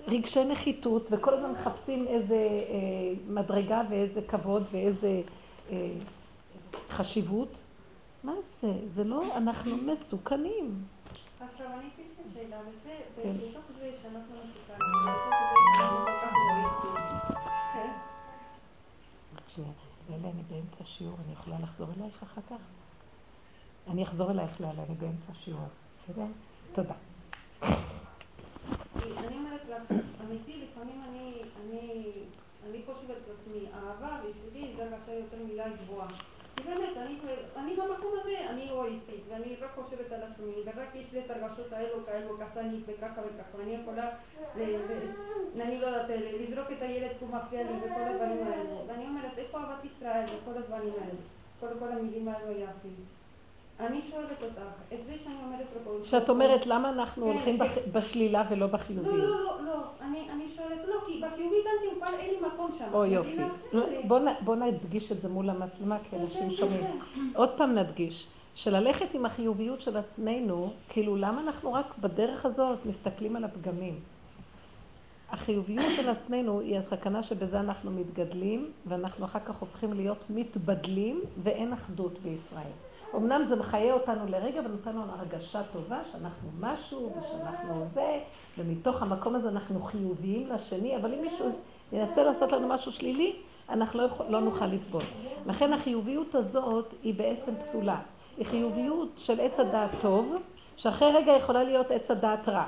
רגשי 0.07 0.45
נחיתות, 0.45 1.07
וכל 1.11 1.33
הזמן 1.33 1.51
מחפשים 1.51 2.07
איזה 2.07 2.35
אה, 2.35 3.13
מדרגה 3.27 3.81
ואיזה 3.89 4.21
כבוד 4.21 4.63
ואיזה 4.71 5.21
אה, 5.71 5.89
חשיבות. 6.89 7.49
מה 8.23 8.33
זה? 8.61 8.71
זה 8.95 9.03
לא, 9.03 9.37
אנחנו 9.37 9.77
מסוכנים. 9.77 10.83
עכשיו 11.39 11.67
אני 11.67 11.87
אגיד 11.95 12.05
את 12.21 12.25
השאלה, 12.31 12.57
וזה, 12.61 12.95
כן. 13.23 13.31
בתוך 13.37 13.63
זה 13.79 13.91
שאנחנו 14.01 14.35
מסוכנים, 14.35 15.62
כשאלה 20.05 20.29
אני 20.29 20.43
באמצע 20.49 20.85
שיעור, 20.85 21.17
אני 21.25 21.33
יכולה 21.33 21.59
לחזור 21.59 21.87
אלייך 21.97 22.23
אחר 22.23 22.41
כך? 22.49 22.61
אני 23.87 24.03
אחזור 24.03 24.31
אלייך 24.31 24.61
לאלה, 24.61 24.83
אני 24.83 24.95
באמצע 24.95 25.33
שיעור, 25.33 25.67
בסדר? 26.03 26.25
תודה. 26.73 26.93
אני 29.17 29.35
אומרת 29.35 29.61
לך, 29.69 29.97
אמיתי, 30.25 30.65
לפעמים 30.65 31.03
אני, 31.09 31.41
אני, 31.61 32.11
אני 32.69 32.81
חושבת 32.85 33.17
לעצמי, 33.27 33.67
אהבה 33.73 34.19
בשבילי 34.21 34.73
זה 34.75 34.83
הרגשה 34.83 35.13
יותר 35.13 35.37
מדי 35.45 35.83
גבוהה. 35.83 36.07
באמת, 36.65 36.97
אני, 36.97 37.17
אני 37.57 37.75
במקום 37.75 38.11
הזה, 38.21 38.49
אני 38.49 38.71
אגואיסטית, 38.71 39.23
ואני 39.29 39.55
רק 39.61 39.71
חושבת 39.75 40.11
על 40.11 40.21
עצמי, 40.23 40.53
ורק 40.65 40.95
יש 40.95 41.13
לי 41.13 41.19
את 41.19 41.31
הרגשות 41.31 41.73
האלו, 41.73 42.05
כאלו, 42.05 42.37
כעסנית 42.37 42.83
וככה 42.85 43.21
וככה, 43.21 43.57
ואני 43.57 43.75
יכולה, 43.75 44.09
אני 45.61 45.79
לא 45.79 45.87
יודעת, 45.87 46.09
לזרוק 46.09 46.71
את 46.77 46.81
הילד 46.81 47.11
כי 47.19 47.25
הוא 47.25 47.35
מפריע 47.35 47.63
לי 47.63 47.77
וכל 47.77 48.01
הדברים 48.01 48.47
האלו. 48.47 48.87
ואני 48.87 49.05
אומרת, 49.07 49.37
איפה 49.37 49.57
אהבת 49.57 49.85
ישראל 49.85 50.25
וכל 50.25 50.57
הדברים 50.57 50.93
האלו? 51.01 51.19
כל 51.79 51.91
המילים 51.91 52.27
האלו 52.27 52.47
היפים. 52.47 53.22
אני 53.79 54.01
שואלת 54.11 54.43
אותך, 54.43 54.61
את 54.93 54.99
זה 55.05 55.13
שאני 55.23 55.35
אומרת 55.43 55.65
רבות... 55.75 56.05
שאת 56.05 56.29
אומרת, 56.29 56.65
למה 56.65 56.89
אנחנו 56.89 57.25
כן, 57.25 57.31
הולכים 57.31 57.57
כן. 57.57 57.81
בשלילה 57.91 58.43
ולא 58.49 58.59
לא, 58.59 58.67
בחיוביות? 58.67 59.15
לא, 59.15 59.43
לא, 59.43 59.65
לא, 59.65 59.81
אני, 60.01 60.49
שואלת, 60.55 60.87
לא, 60.87 60.95
כי 61.05 61.21
בחיובי 61.21 61.55
כן 61.63 61.95
כבר 61.97 62.19
אין 62.19 62.29
לי 62.29 62.47
מקום 62.47 62.71
שם. 62.77 62.89
או 62.93 63.05
את 63.05 63.09
יופי. 63.11 63.37
לא, 63.73 63.85
בוא 64.41 64.55
נדגיש 64.55 65.11
את 65.11 65.21
זה 65.21 65.29
מול 65.29 65.49
המצלמה, 65.49 65.97
כי 66.09 66.15
אנשים 66.15 66.51
שומעים. 66.51 66.85
עוד 67.35 67.49
פעם 67.57 67.75
נדגיש, 67.75 68.27
שללכת 68.55 69.13
עם 69.13 69.25
החיוביות 69.25 69.81
של 69.81 69.97
עצמנו, 69.97 70.73
כאילו 70.89 71.15
למה 71.15 71.41
אנחנו 71.41 71.73
רק 71.73 71.97
בדרך 71.99 72.45
הזאת 72.45 72.85
מסתכלים 72.85 73.35
על 73.35 73.43
הפגמים? 73.43 73.99
החיוביות 75.29 75.85
של 75.95 76.09
עצמנו 76.09 76.59
היא 76.59 76.77
הסכנה 76.77 77.23
שבזה 77.23 77.59
אנחנו 77.59 77.91
מתגדלים, 77.91 78.71
ואנחנו 78.85 79.25
אחר 79.25 79.39
כך 79.39 79.55
הופכים 79.55 79.93
להיות 79.93 80.23
מתבדלים, 80.29 81.21
ואין 81.43 81.73
אחדות 81.73 82.19
בישראל. 82.19 82.71
אמנם 83.15 83.45
זה 83.45 83.55
מחיה 83.55 83.93
אותנו 83.93 84.25
לרגע 84.27 84.61
ונותן 84.65 84.89
לנו 84.89 85.11
הרגשה 85.19 85.61
טובה 85.73 85.99
שאנחנו 86.11 86.49
משהו 86.59 87.11
ושאנחנו 87.11 87.85
זה, 87.93 88.19
ומתוך 88.57 89.01
המקום 89.01 89.35
הזה 89.35 89.49
אנחנו 89.49 89.81
חיוביים 89.81 90.49
לשני, 90.49 90.95
אבל 90.97 91.13
אם 91.13 91.21
מישהו 91.21 91.49
ינסה 91.91 92.23
לעשות 92.23 92.51
לנו 92.51 92.67
משהו 92.67 92.91
שלילי, 92.91 93.35
אנחנו 93.69 93.99
לא, 93.99 94.05
יכול, 94.05 94.25
לא 94.29 94.41
נוכל 94.41 94.65
לסבול. 94.65 95.01
לכן 95.45 95.73
החיוביות 95.73 96.35
הזאת 96.35 96.93
היא 97.03 97.13
בעצם 97.13 97.55
פסולה. 97.55 97.99
היא 98.37 98.45
חיוביות 98.45 99.09
של 99.17 99.39
עץ 99.39 99.59
הדעת 99.59 99.89
טוב, 100.01 100.35
שאחרי 100.77 101.11
רגע 101.11 101.31
יכולה 101.31 101.63
להיות 101.63 101.91
עץ 101.91 102.11
הדעת 102.11 102.49
רע. 102.49 102.65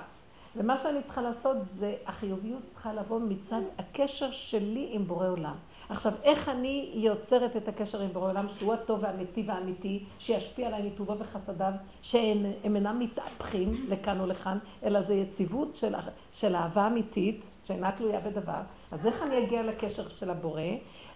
ומה 0.55 0.77
שאני 0.77 1.03
צריכה 1.03 1.21
לעשות 1.21 1.57
זה, 1.79 1.95
החיוביות 2.05 2.61
צריכה 2.73 2.93
לבוא 2.93 3.19
מצד 3.19 3.61
הקשר 3.77 4.31
שלי 4.31 4.89
עם 4.91 5.07
בורא 5.07 5.27
עולם. 5.27 5.55
עכשיו, 5.89 6.13
איך 6.23 6.49
אני 6.49 6.91
יוצרת 6.93 7.55
את 7.55 7.67
הקשר 7.67 8.01
עם 8.01 8.09
בורא 8.13 8.29
עולם, 8.29 8.47
שהוא 8.57 8.73
הטוב 8.73 8.99
והאמיתי 9.03 9.43
והאמיתי, 9.47 10.03
שישפיע 10.19 10.67
עליי 10.67 10.81
מטובו 10.81 11.19
וחסדיו, 11.19 11.71
שהם 12.01 12.45
הם 12.63 12.75
אינם 12.75 12.99
מתהפכים 12.99 13.85
לכאן 13.89 14.19
או 14.19 14.25
לכאן, 14.25 14.57
אלא 14.83 15.01
זה 15.01 15.13
יציבות 15.13 15.75
של, 15.75 15.95
של 16.33 16.55
אהבה 16.55 16.87
אמיתית, 16.87 17.41
שאינה 17.67 17.91
תלויה 17.91 18.19
בדבר, 18.19 18.61
אז 18.91 19.05
איך 19.05 19.21
אני 19.21 19.45
אגיע 19.45 19.63
לקשר 19.63 20.09
של 20.09 20.29
הבורא? 20.29 20.61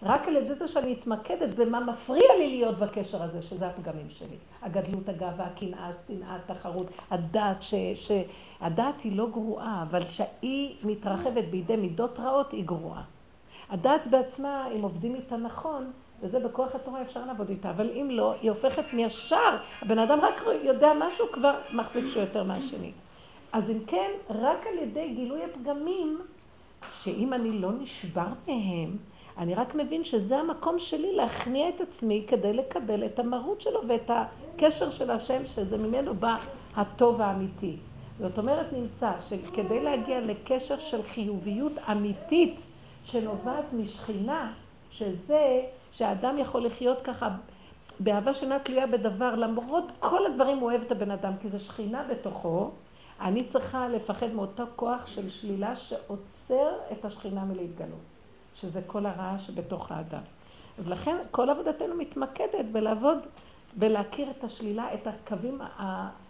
רק 0.04 0.28
על 0.28 0.36
ידי 0.36 0.56
זה 0.56 0.68
שאני 0.68 0.92
מתמקדת 0.92 1.56
במה 1.56 1.80
מפריע 1.80 2.36
לי 2.38 2.48
להיות 2.48 2.80
בקשר 2.80 3.24
הזה, 3.24 3.42
שזה 3.42 3.68
הפגמים 3.68 4.10
שלי. 4.10 4.36
הגדלות, 4.62 5.10
הגאווה, 5.10 5.46
הקנאה, 5.46 5.88
השנאה, 5.90 6.36
התחרות, 6.36 6.88
הדעת, 7.12 7.64
ש, 7.64 7.76
ש... 7.96 8.12
הדעת 8.62 9.02
היא 9.04 9.18
לא 9.18 9.28
גרועה, 9.30 9.86
אבל 9.90 10.04
כשהיא 10.04 10.76
מתרחבת 10.84 11.44
בידי 11.50 11.76
מידות 11.76 12.20
רעות, 12.20 12.52
היא 12.52 12.66
גרועה. 12.66 13.04
הדעת 13.70 14.08
בעצמה, 14.08 14.68
אם 14.76 14.82
עובדים 14.82 15.16
איתה 15.16 15.38
נכון, 15.38 15.92
וזה 16.22 16.40
בכוח 16.40 16.76
התורה 16.76 17.02
אפשר 17.02 17.26
לעבוד 17.26 17.50
איתה, 17.50 17.70
אבל 17.70 17.90
אם 17.90 18.08
לא, 18.12 18.34
היא 18.42 18.52
הופכת 18.52 18.94
מישר, 18.94 19.58
הבן 19.82 20.00
אדם 20.00 20.20
רק 20.22 20.42
יודע 20.64 20.92
משהו, 21.00 21.26
כבר 21.32 21.54
מחזיק 21.74 22.08
שהוא 22.08 22.22
יותר 22.22 22.44
מהשני. 22.44 22.92
אז 23.52 23.72
אם 23.72 23.80
כן, 23.88 24.12
רק 24.30 24.68
על 24.68 24.78
ידי 24.84 25.14
גילוי 25.16 25.42
הפגמים, 25.44 26.20
שאם 26.92 27.34
אני 27.34 27.52
לא 27.52 27.72
נשבר 27.72 28.28
מהם, 28.48 28.98
אני 29.38 29.56
רק 29.56 29.76
מבין 29.76 30.04
שזה 30.04 30.38
המקום 30.38 30.80
שלי 30.80 31.16
להכניע 31.16 31.70
את 31.70 31.82
עצמי 31.82 32.26
כדי 32.28 32.54
לקבל 32.54 33.06
את 33.06 33.20
המרות 33.20 33.62
שלו 33.62 33.80
ואת 33.88 34.12
הקשר 34.14 34.90
של 34.90 35.12
השם, 35.12 35.46
שזה 35.46 35.78
ממנו 35.78 36.14
בא 36.14 36.38
הטוב 36.76 37.22
האמיתי. 37.22 37.78
זאת 38.20 38.38
אומרת, 38.38 38.74
נמצא 38.74 39.12
שכדי 39.20 39.84
להגיע 39.84 40.20
לקשר 40.22 40.80
של 40.80 41.04
חיוביות 41.04 41.74
אמיתית 41.92 42.56
שנובעת 43.12 43.66
משכינה, 43.74 44.54
שזה 44.92 45.62
שהאדם 45.92 46.38
יכול 46.38 46.66
לחיות 46.66 47.02
ככה 47.02 47.30
באהבה 48.00 48.34
שאינה 48.34 48.60
תלויה 48.60 48.88
בדבר, 48.88 49.36
למרות 49.36 49.92
כל 50.00 50.26
הדברים 50.26 50.58
הוא 50.58 50.70
אוהב 50.70 50.82
את 50.82 50.92
הבן 50.92 51.12
אדם, 51.12 51.34
כי 51.42 51.50
זה 51.50 51.60
שכינה 51.60 52.04
בתוכו, 52.04 52.72
אני 53.22 53.44
צריכה 53.44 53.88
לפחד 53.88 54.34
מאותו 54.34 54.64
כוח 54.76 55.08
של 55.08 55.30
שלילה 55.30 55.76
שעוצר 55.76 56.70
את 56.92 57.06
השכינה 57.06 57.46
מלהתגלות, 57.46 58.00
שזה 58.56 58.82
כל 58.88 59.06
הרע 59.06 59.40
שבתוך 59.40 59.92
האדם. 59.92 60.22
אז 60.80 60.88
לכן 60.88 61.18
כל 61.32 61.50
עבודתנו 61.50 61.96
מתמקדת 61.96 62.66
בלעבוד, 62.72 63.18
בלהכיר 63.78 64.32
את 64.38 64.44
השלילה, 64.44 64.94
את 64.94 65.08
הקווים 65.08 65.62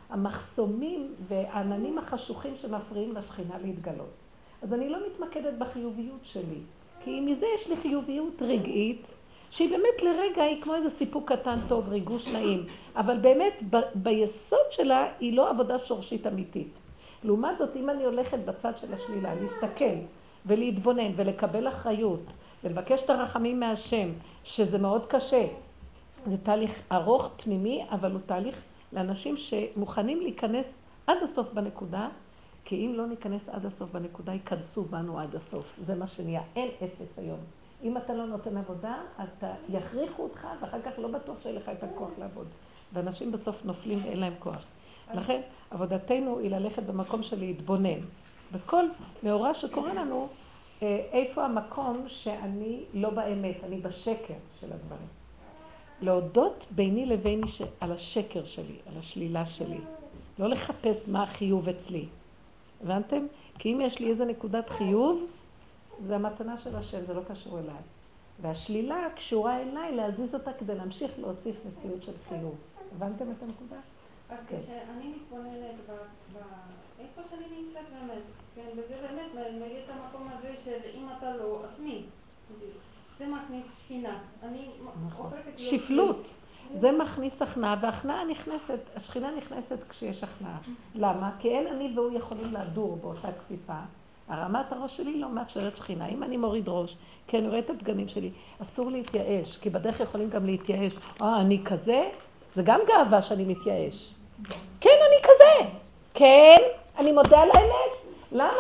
המחסומים 0.10 1.14
והעננים 1.28 1.98
החשוכים 1.98 2.56
שמפריעים 2.56 3.16
לשכינה 3.16 3.58
להתגלות. 3.58 4.19
אז 4.62 4.74
אני 4.74 4.90
לא 4.90 4.98
מתמקדת 5.08 5.54
בחיוביות 5.58 6.20
שלי, 6.24 6.60
כי 7.04 7.20
מזה 7.22 7.46
יש 7.56 7.70
לי 7.70 7.76
חיוביות 7.76 8.42
רגעית, 8.42 9.08
שהיא 9.52 9.70
באמת 9.70 10.02
לרגע 10.02 10.44
היא 10.44 10.62
כמו 10.62 10.76
איזה 10.76 10.90
סיפוק 10.90 11.32
קטן 11.32 11.60
טוב, 11.68 11.90
ריגוש 11.90 12.28
נעים, 12.28 12.66
אבל 12.96 13.18
באמת 13.18 13.64
ב- 13.70 13.90
ביסוד 13.96 14.72
שלה 14.72 15.08
היא 15.20 15.38
לא 15.38 15.50
עבודה 15.50 15.80
שורשית 15.80 16.28
אמיתית. 16.28 16.80
לעומת 17.24 17.58
זאת, 17.58 17.76
אם 17.76 17.90
אני 17.90 18.04
הולכת 18.04 18.40
בצד 18.40 18.78
של 18.78 18.94
השלילה, 18.94 19.36
להסתכל 19.36 19.96
ולהתבונן 20.46 21.12
ולקבל 21.16 21.68
אחריות 21.68 22.22
ולבקש 22.64 23.02
את 23.02 23.10
הרחמים 23.10 23.60
מהשם, 23.60 24.10
שזה 24.44 24.78
מאוד 24.78 25.06
קשה, 25.06 25.46
זה 26.26 26.38
תהליך 26.44 26.82
ארוך 26.92 27.30
פנימי, 27.44 27.86
אבל 27.92 28.12
הוא 28.12 28.20
תהליך 28.26 28.62
לאנשים 28.94 29.38
שמוכנים 29.38 30.22
להיכנס 30.22 30.82
עד 31.08 31.18
הסוף 31.24 31.48
בנקודה, 31.54 32.08
כי 32.70 32.76
אם 32.76 32.94
לא 32.96 33.08
ניכנס 33.08 33.50
עד 33.50 33.66
הסוף 33.66 33.92
בנקודה, 33.92 34.34
ייכנסו 34.34 34.84
בנו 34.84 35.20
עד 35.20 35.36
הסוף. 35.36 35.66
זה 35.82 35.96
מה 35.96 36.08
שנהיה. 36.08 36.42
אין 36.56 36.70
אפס 36.84 37.20
היום. 37.20 37.40
אם 37.84 37.98
אתה 37.98 38.14
לא 38.14 38.26
נותן 38.26 38.58
עבודה, 38.58 38.96
אתה 39.24 39.54
יכריחו 39.70 40.24
אותך, 40.24 40.48
ואחר 40.62 40.82
כך 40.82 40.92
לא 40.98 41.08
בטוח 41.08 41.36
שיהיה 41.42 41.56
לך 41.56 41.70
את 41.70 41.84
הכוח 41.84 42.10
לעבוד. 42.20 42.48
ואנשים 42.94 43.32
בסוף 43.32 43.66
נופלים 43.66 44.00
ואין 44.04 44.20
להם 44.20 44.34
כוח. 44.40 44.66
לכן, 45.14 45.42
עבודתנו 45.72 46.40
היא 46.40 46.52
ללכת 46.52 46.84
במקום 46.84 47.24
של 47.24 47.40
להתבונן. 47.40 48.00
וכל 48.52 48.86
מאורע 49.24 49.54
שקורה 49.54 49.94
לנו, 49.94 50.28
אה, 50.82 51.08
איפה 51.12 51.46
המקום 51.46 52.04
שאני 52.08 52.84
לא 52.94 53.10
באמת, 53.10 53.56
אני 53.64 53.78
בשקר 53.78 54.34
של 54.60 54.74
הדברים. 54.74 55.08
להודות 56.02 56.68
ביני 56.72 57.06
לביני 57.06 57.48
ש... 57.48 57.62
על 57.80 57.92
השקר 57.92 58.44
שלי, 58.44 58.76
על 58.92 58.98
השלילה 58.98 59.46
שלי. 59.46 59.80
לא 60.40 60.50
לחפש 60.50 61.08
מה 61.08 61.24
החיוב 61.24 61.70
אצלי. 61.70 62.06
הבנתם? 62.84 63.26
כי 63.60 63.74
אם 63.74 63.82
יש 63.82 64.00
לי 64.00 64.10
איזה 64.10 64.26
נקודת 64.26 64.70
חיוב, 64.70 65.26
זה 66.02 66.16
המתנה 66.16 66.58
של 66.58 66.76
השם, 66.76 67.06
זה 67.06 67.14
לא 67.14 67.22
קשור 67.28 67.60
אליי. 67.60 67.82
והשלילה 68.42 69.08
קשורה 69.16 69.62
אליי 69.62 69.96
להזיז 69.96 70.36
אותה 70.36 70.54
כדי 70.54 70.76
להמשיך 70.76 71.12
להוסיף 71.18 71.56
מציאות 71.66 72.04
של 72.04 72.12
חיוב. 72.30 72.56
הבנתם 72.96 73.32
את 73.32 73.44
הנקודה? 73.44 73.76
אז 74.30 74.38
כן. 74.48 74.58
כשאני 74.64 75.14
מתבוננת 75.16 75.76
באיפה 76.34 77.22
שאני 77.30 77.62
נמצאת 77.62 77.86
באמת, 77.94 78.22
כן, 78.56 78.68
וזה 78.72 78.96
באמת 79.02 79.54
מביא 79.56 79.78
את 79.86 79.90
המקום 79.90 80.30
הזה 80.38 80.54
של 80.66 80.78
אם 80.96 81.06
אתה 81.18 81.36
לא, 81.38 81.62
אז 81.64 81.80
מי? 81.80 82.04
זה 83.20 83.28
מכניס 83.28 83.66
שכינה. 83.86 84.20
אני 84.44 84.70
נכון. 85.06 85.26
הופכת. 85.26 85.60
שפלות. 85.60 86.30
זה 86.74 86.92
מכניס 86.92 87.42
הכנעה, 87.42 87.76
והכנעה 87.82 88.26
נכנסת, 88.26 88.80
השכינה 88.96 89.32
נכנסת 89.38 89.84
כשיש 89.90 90.24
הכנעה. 90.24 90.58
למה? 90.96 91.32
כי 91.40 91.50
אין 91.50 91.68
אני 91.68 91.92
והוא 91.96 92.18
יכולים 92.18 92.54
לדור 92.54 92.98
באותה 93.02 93.28
כפיפה. 93.32 93.74
הרמת 94.28 94.72
הראש 94.72 94.98
שלי 94.98 95.20
לא 95.20 95.30
מאפשרת 95.30 95.78
שכינה. 95.78 96.08
אם 96.08 96.24
אני 96.24 96.38
מוריד 96.38 96.70
ראש, 96.70 96.96
כי 97.28 97.38
אני 97.38 97.48
רואה 97.48 97.60
את 97.60 97.70
הפגמים 97.70 98.08
שלי, 98.08 98.32
אסור 98.62 98.92
להתייאש, 98.92 99.58
כי 99.58 99.70
בדרך 99.70 100.00
יכולים 100.00 100.30
גם 100.30 100.46
להתייאש. 100.46 100.94
אה, 101.22 101.42
אני 101.42 101.62
כזה? 101.66 102.10
זה 102.56 102.64
גם 102.64 102.80
גאווה 102.88 103.22
שאני 103.22 103.46
מתייאש. 103.46 104.14
כן, 104.80 104.98
אני 105.08 105.24
כזה. 105.24 105.70
כן, 106.14 106.58
אני 106.98 107.12
מודה 107.12 107.40
על 107.40 107.50
האמת. 107.54 108.16
למה 108.32 108.60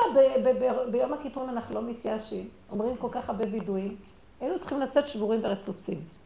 ביום 0.91 1.13
הכיפורים 1.13 1.49
אנחנו 1.49 1.75
לא 1.75 1.81
מתייאשים? 1.81 2.47
אומרים 2.71 2.97
כל 2.97 3.07
כך 3.11 3.29
הרבה 3.29 3.45
וידויים. 3.51 3.95
היינו 4.41 4.59
צריכים 4.59 4.79
לצאת 4.79 5.07
שבורים 5.07 5.39
ורצוצים. 5.43 6.18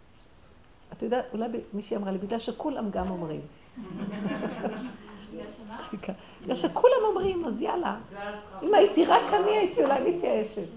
את 0.98 1.04
יודעת, 1.04 1.26
אולי 1.34 1.48
מישהי 1.74 1.98
אמרה 1.98 2.12
לי, 2.12 2.18
בגלל 2.18 2.40
שכולם 2.40 2.90
גם 2.90 3.10
אומרים. 3.10 3.42
בגלל 6.44 6.56
שכולם 6.56 7.04
אומרים, 7.04 7.46
אז 7.46 7.62
יאללה. 7.62 7.98
אם 8.64 8.74
הייתי 8.74 9.06
רק 9.06 9.34
אני, 9.34 9.52
הייתי 9.52 9.84
אולי 9.84 10.12
מתייאשת. 10.12 10.68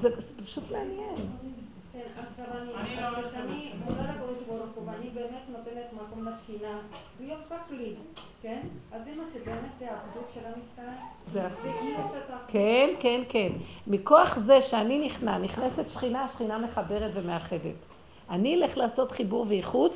זה 0.00 0.20
זה 0.20 0.42
פשוט 0.44 0.64
מעניין. 0.70 1.14
כן, 1.92 2.00
עכשיו 2.16 2.44
אני, 2.62 2.74
אני 2.74 2.96
לא 3.00 3.18
לזה. 3.18 3.38
מודה 3.84 4.02
לקדוש 4.02 4.42
ברוך 4.48 4.74
הוא 4.74 4.82
ואני 4.86 5.10
באמת 5.10 5.42
נותנת 5.48 5.92
מקום 5.92 6.28
לשכינה, 6.28 6.78
והיא 7.18 7.34
אכפת 7.34 7.70
לי, 7.70 7.94
כן? 8.42 8.60
אז 8.92 9.04
זה 9.04 9.10
מה 9.16 9.22
שבאמת 9.34 9.70
זה 9.78 9.86
האחדות 9.90 10.30
של 10.34 10.40
את 10.40 12.30
האחדות. 12.30 12.40
כן, 12.48 12.90
כן, 13.00 13.20
כן. 13.28 13.48
מכוח 13.86 14.38
זה 14.38 14.62
שאני 14.62 15.06
נכנע, 15.06 15.38
נכנסת 15.38 15.88
שכינה, 15.88 16.24
השכינה 16.24 16.58
מחברת 16.58 17.10
ומאחדת. 17.14 17.93
אני 18.30 18.54
אלך 18.54 18.76
לעשות 18.76 19.12
חיבור 19.12 19.46
ואיחוד, 19.48 19.92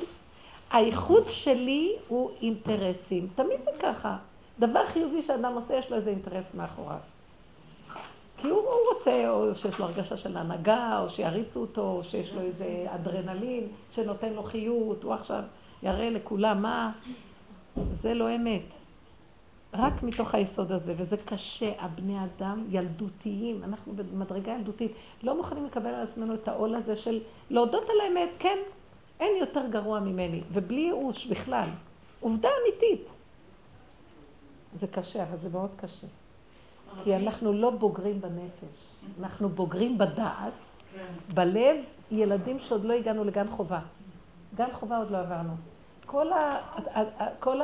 האיחוד 0.71 1.23
שלי 1.29 1.95
הוא 2.07 2.31
אינטרסים. 2.41 3.27
תמיד 3.35 3.63
זה 3.63 3.71
ככה. 3.79 4.17
דבר 4.59 4.85
חיובי 4.85 5.21
שאדם 5.21 5.53
עושה, 5.53 5.75
יש 5.75 5.89
לו 5.89 5.95
איזה 5.95 6.09
אינטרס 6.09 6.53
מאחוריו. 6.53 6.97
כי 8.37 8.47
הוא, 8.47 8.59
הוא 8.59 8.93
רוצה, 8.93 9.29
או 9.29 9.55
שיש 9.55 9.79
לו 9.79 9.85
הרגשה 9.85 10.17
של 10.17 10.37
הנהגה, 10.37 10.99
או 10.99 11.09
שיריצו 11.09 11.59
אותו, 11.59 11.81
או 11.81 12.03
שיש 12.03 12.33
לו 12.33 12.41
איזה 12.41 12.85
אדרנלין 12.87 13.67
שנותן 13.91 14.33
לו 14.33 14.43
חיות, 14.43 15.03
הוא 15.03 15.13
עכשיו 15.13 15.41
יראה 15.83 16.09
לכולם 16.09 16.61
מה. 16.61 16.91
זה 18.01 18.13
לא 18.13 18.35
אמת. 18.35 18.78
רק 19.73 20.03
מתוך 20.03 20.35
היסוד 20.35 20.71
הזה, 20.71 20.93
וזה 20.97 21.17
קשה, 21.17 21.71
הבני 21.79 22.17
אדם 22.23 22.65
ילדותיים, 22.69 23.63
אנחנו 23.63 23.93
במדרגה 23.95 24.51
ילדותית, 24.51 24.91
לא 25.23 25.37
מוכנים 25.37 25.65
לקבל 25.65 25.87
על 25.87 26.07
עצמנו 26.07 26.33
את 26.33 26.47
העול 26.47 26.75
הזה 26.75 26.95
של 26.95 27.19
להודות 27.49 27.83
על 27.89 28.01
האמת, 28.01 28.29
כן, 28.39 28.57
אין 29.19 29.37
יותר 29.39 29.67
גרוע 29.69 29.99
ממני, 29.99 30.41
ובלי 30.53 30.81
ייאוש 30.81 31.25
בכלל. 31.25 31.69
עובדה 32.19 32.49
אמיתית. 32.61 33.07
זה 34.79 34.87
קשה, 34.87 35.23
אבל 35.23 35.37
זה 35.37 35.49
מאוד 35.49 35.69
קשה. 35.75 36.07
כי 37.03 37.15
אנחנו 37.15 37.53
לא 37.53 37.69
בוגרים 37.69 38.21
בנפש, 38.21 38.77
אנחנו 39.19 39.49
בוגרים 39.49 39.97
בדעת, 39.97 40.53
כן. 40.93 41.33
בלב, 41.33 41.75
ילדים 42.11 42.59
שעוד 42.59 42.85
לא 42.85 42.93
הגענו 42.93 43.23
לגן 43.23 43.47
חובה. 43.47 43.79
גן 44.55 44.73
חובה 44.73 44.97
עוד 44.97 45.11
לא 45.11 45.17
עברנו. 45.17 45.53
כל, 46.05 46.33
ה, 46.33 46.59
ה, 46.93 47.01
ה, 47.23 47.35
כל 47.39 47.61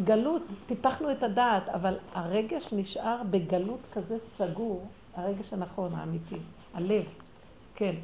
הגלות, 0.00 0.42
טיפחנו 0.66 1.10
את 1.10 1.22
הדעת, 1.22 1.68
אבל 1.68 1.96
הרגש 2.14 2.72
נשאר 2.72 3.22
בגלות 3.30 3.80
כזה 3.92 4.16
סגור, 4.38 4.86
הרגש 5.14 5.52
הנכון, 5.52 5.94
האמיתי, 5.94 6.38
הלב. 6.74 7.04
כן. 7.74 7.94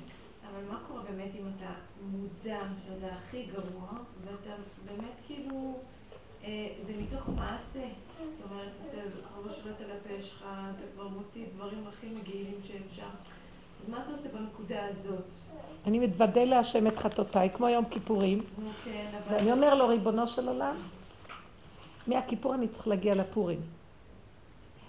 אבל 0.51 0.73
מה 0.73 0.79
קורה 0.89 1.03
באמת 1.03 1.31
אם 1.41 1.47
אתה 1.57 1.71
מודע 2.11 2.59
שזה 2.87 3.09
הכי 3.13 3.47
גרוע, 3.53 3.89
ואתה 4.25 4.51
באמת 4.87 5.15
כאילו, 5.27 5.75
אה, 6.45 6.69
זה 6.87 6.93
מתוך 7.03 7.29
מעשה. 7.29 7.89
זאת 8.19 8.51
אומרת, 8.51 8.73
אתה 8.89 9.01
כבר 9.43 9.53
שולט 9.53 9.81
על 9.81 9.91
הפה 9.91 10.23
שלך, 10.23 10.43
אתה 10.43 10.83
כבר 10.95 11.09
מוציא 11.09 11.45
דברים 11.57 11.85
הכי 11.89 12.07
מגעילים 12.07 12.59
שאפשר. 12.63 13.09
מה 13.89 14.03
אתה 14.03 14.11
עושה 14.13 14.29
בנקודה 14.29 14.87
הזאת? 14.87 15.25
אני 15.87 15.99
מתוודה 15.99 16.45
להשם 16.45 16.87
את 16.87 16.99
חטאותיי, 16.99 17.51
כמו 17.51 17.69
יום 17.69 17.85
כיפורים, 17.85 18.43
כן, 18.85 19.07
אבל... 19.27 19.37
ואני 19.37 19.53
אומר 19.53 19.75
לו, 19.75 19.89
ריבונו 19.89 20.29
של 20.29 20.49
עולם, 20.49 20.77
מהכיפור 22.09 22.55
אני 22.55 22.69
צריך 22.69 22.89
להגיע 22.89 23.15
לפורים. 23.15 23.61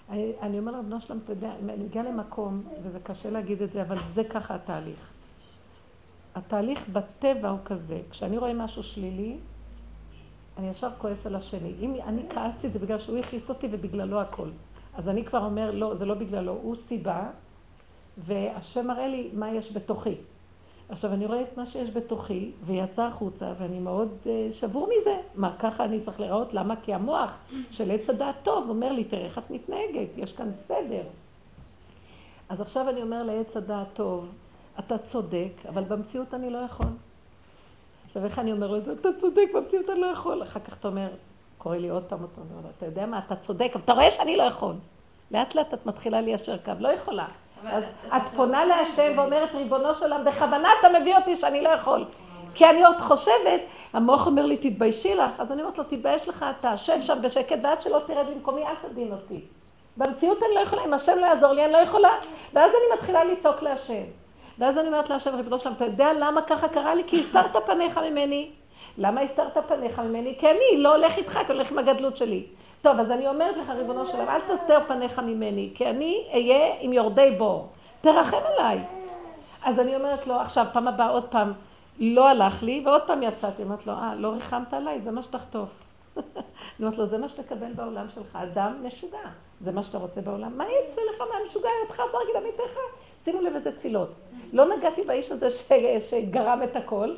אני, 0.08 0.32
אני 0.42 0.58
אומר 0.58 0.72
לבנו 0.72 1.00
שלם, 1.00 1.18
אתה 1.24 1.32
יודע, 1.32 1.52
אני 1.64 1.84
מגיעה 1.84 2.04
למקום, 2.04 2.62
וזה 2.82 3.00
קשה 3.00 3.30
להגיד 3.30 3.62
את 3.62 3.72
זה, 3.72 3.82
אבל 3.82 3.98
זה 4.14 4.24
ככה 4.24 4.54
התהליך. 4.54 5.12
התהליך 6.34 6.88
בטבע 6.88 7.48
הוא 7.48 7.58
כזה, 7.64 8.00
כשאני 8.10 8.38
רואה 8.38 8.54
משהו 8.54 8.82
שלילי, 8.82 9.36
אני 10.58 10.70
ישר 10.70 10.90
כועס 10.98 11.26
על 11.26 11.36
השני. 11.36 11.72
אם 11.80 11.94
אני 12.06 12.22
כעסתי 12.30 12.68
זה 12.68 12.78
בגלל 12.78 12.98
שהוא 12.98 13.18
הכעיס 13.18 13.48
אותי 13.48 13.68
ובגללו 13.70 14.20
הכל. 14.20 14.48
אז 14.94 15.08
אני 15.08 15.24
כבר 15.24 15.44
אומר, 15.44 15.70
לא, 15.70 15.94
זה 15.94 16.04
לא 16.04 16.14
בגללו, 16.14 16.52
הוא 16.52 16.76
סיבה, 16.76 17.30
והשם 18.18 18.86
מראה 18.86 19.08
לי 19.08 19.30
מה 19.32 19.50
יש 19.50 19.72
בתוכי. 19.72 20.14
עכשיו, 20.88 21.12
אני 21.12 21.26
רואה 21.26 21.42
את 21.42 21.56
מה 21.56 21.66
שיש 21.66 21.90
בתוכי, 21.90 22.50
ויצא 22.66 23.02
החוצה, 23.02 23.52
ואני 23.58 23.78
מאוד 23.78 24.08
uh, 24.24 24.28
שבור 24.52 24.88
מזה. 25.00 25.16
מה, 25.34 25.56
ככה 25.58 25.84
אני 25.84 26.00
צריך 26.00 26.20
להיראות? 26.20 26.54
למה? 26.54 26.74
כי 26.82 26.94
המוח 26.94 27.38
של 27.70 27.90
עץ 27.90 28.10
הדעת 28.10 28.34
טוב 28.42 28.68
אומר 28.68 28.92
לי, 28.92 29.04
תראה 29.04 29.24
איך 29.24 29.38
את 29.38 29.50
מתנהגת, 29.50 30.08
יש 30.16 30.32
כאן 30.32 30.50
סדר. 30.66 31.02
אז 32.48 32.60
עכשיו 32.60 32.88
אני 32.88 33.02
אומר 33.02 33.22
לעץ 33.22 33.56
הדעת 33.56 33.86
טוב, 33.92 34.28
אתה 34.78 34.98
צודק, 34.98 35.52
אבל 35.68 35.82
במציאות 35.84 36.34
אני 36.34 36.50
לא 36.50 36.58
יכול. 36.58 36.86
עכשיו, 38.06 38.24
איך 38.24 38.38
אני 38.38 38.52
אומר 38.52 38.66
לו 38.66 38.76
את 38.76 38.84
זה? 38.84 38.92
אתה 38.92 39.08
צודק, 39.18 39.48
במציאות 39.54 39.90
אני 39.90 40.00
לא 40.00 40.06
יכול. 40.06 40.42
אחר 40.42 40.60
כך 40.60 40.76
אתה 40.78 40.88
אומר, 40.88 41.08
קורא 41.58 41.76
לי 41.76 41.88
עוד 41.88 42.04
פעם, 42.04 42.18
אומר, 42.22 42.70
אתה 42.78 42.86
יודע 42.86 43.06
מה, 43.06 43.18
אתה 43.26 43.36
צודק, 43.36 43.70
אבל 43.74 43.82
אתה 43.84 43.92
רואה 43.92 44.10
שאני 44.10 44.36
לא 44.36 44.42
יכול. 44.42 44.74
לאט 45.30 45.54
לאט 45.54 45.74
את 45.74 45.86
מתחילה 45.86 46.20
ליישר 46.20 46.58
קו, 46.58 46.72
לא 46.78 46.88
יכולה. 46.88 47.26
אז 47.66 47.84
את 48.16 48.28
פונה 48.28 48.64
להשם 48.64 49.12
ואומרת, 49.16 49.54
ריבונו 49.54 49.94
של 49.94 50.12
עולם, 50.12 50.24
בכוונה 50.24 50.68
אתה 50.80 50.88
מביא 51.00 51.16
אותי 51.16 51.36
שאני 51.36 51.60
לא 51.60 51.68
יכול. 51.68 52.04
כי 52.54 52.66
אני 52.66 52.84
עוד 52.84 53.00
חושבת, 53.00 53.60
המוח 53.92 54.26
אומר 54.26 54.46
לי, 54.46 54.56
תתביישי 54.56 55.14
לך, 55.14 55.40
אז 55.40 55.52
אני 55.52 55.62
אומרת 55.62 55.78
לו, 55.78 55.84
תתבייש 55.84 56.28
לך, 56.28 56.46
אתה 56.58 56.76
שב 56.76 57.00
שם 57.00 57.18
בשקט, 57.22 57.58
ועד 57.62 57.82
שלא 57.82 58.00
תרד 58.06 58.30
למקומי, 58.30 58.62
אל 58.62 58.88
תדין 58.88 59.12
אותי. 59.12 59.40
במציאות 59.96 60.42
אני 60.42 60.54
לא 60.54 60.60
יכולה, 60.60 60.84
אם 60.84 60.94
השם 60.94 61.18
לא 61.18 61.26
יעזור 61.26 61.52
לי, 61.52 61.64
אני 61.64 61.72
לא 61.72 61.78
יכולה. 61.78 62.10
ואז 62.52 62.70
אני 62.70 62.96
מתחילה 62.96 63.24
לצעוק 63.24 63.62
להשם. 63.62 64.02
ואז 64.58 64.78
אני 64.78 64.88
אומרת 64.88 65.10
להשם, 65.10 65.34
ריבונו 65.34 65.58
שלם, 65.58 65.72
אתה 65.72 65.84
יודע 65.84 66.12
למה 66.12 66.42
ככה 66.42 66.68
קרה 66.68 66.94
לי? 66.94 67.02
כי 67.06 67.20
הסתרת 67.20 67.56
פניך 67.66 67.98
ממני. 67.98 68.50
למה 68.98 69.20
הסתרת 69.20 69.56
פניך 69.68 69.98
ממני? 69.98 70.34
כי 70.38 70.46
אני 70.50 70.82
לא 70.82 70.96
הולך 70.96 71.16
איתך, 71.16 71.38
כי 71.46 71.52
הולך 71.52 71.70
עם 71.70 71.78
הגדלות 71.78 72.16
שלי. 72.16 72.46
טוב, 72.88 73.00
אז 73.00 73.10
אני 73.10 73.28
אומרת 73.28 73.56
לך, 73.56 73.70
ריבונו 73.70 74.06
שלם, 74.06 74.28
אל 74.28 74.40
תסתר 74.40 74.78
פניך 74.86 75.18
ממני, 75.18 75.70
כי 75.74 75.90
אני 75.90 76.26
אהיה 76.32 76.74
עם 76.80 76.92
יורדי 76.92 77.34
בור. 77.38 77.68
תרחם 78.00 78.36
עליי. 78.56 78.78
אז 79.62 79.80
אני 79.80 79.96
אומרת 79.96 80.26
לו, 80.26 80.34
עכשיו, 80.34 80.66
פעם 80.72 80.88
הבאה 80.88 81.08
עוד 81.08 81.24
פעם, 81.24 81.52
לא 81.98 82.28
הלך 82.28 82.62
לי, 82.62 82.82
ועוד 82.86 83.02
פעם 83.06 83.22
יצאתי. 83.22 83.62
אמרת 83.62 83.86
לו, 83.86 83.92
אה, 83.92 84.14
לא 84.14 84.28
ריחמת 84.28 84.74
עליי, 84.74 85.00
זה 85.00 85.10
מה 85.10 85.22
שתחטוף. 85.22 85.68
אני 86.16 86.22
אומרת 86.80 86.98
לו, 86.98 87.06
זה 87.06 87.18
מה 87.18 87.28
שתקבל 87.28 87.72
בעולם 87.72 88.06
שלך, 88.14 88.36
אדם 88.42 88.74
משוגע. 88.82 89.28
זה 89.60 89.72
מה 89.72 89.82
שאתה 89.82 89.98
רוצה 89.98 90.20
בעולם. 90.20 90.58
מה 90.58 90.64
יצא 90.64 91.00
לך 91.14 91.22
מהמשוגע? 91.34 91.68
אותך 91.82 92.02
תרגיל 92.12 92.36
עמיתך? 92.36 92.78
שימו 93.24 93.40
לב 93.40 93.54
איזה 93.54 93.72
תפילות. 93.72 94.10
לא 94.52 94.76
נגעתי 94.76 95.02
באיש 95.02 95.30
הזה. 95.30 95.48
שגרם 96.00 96.62
את 96.64 96.76
הכל, 96.76 97.14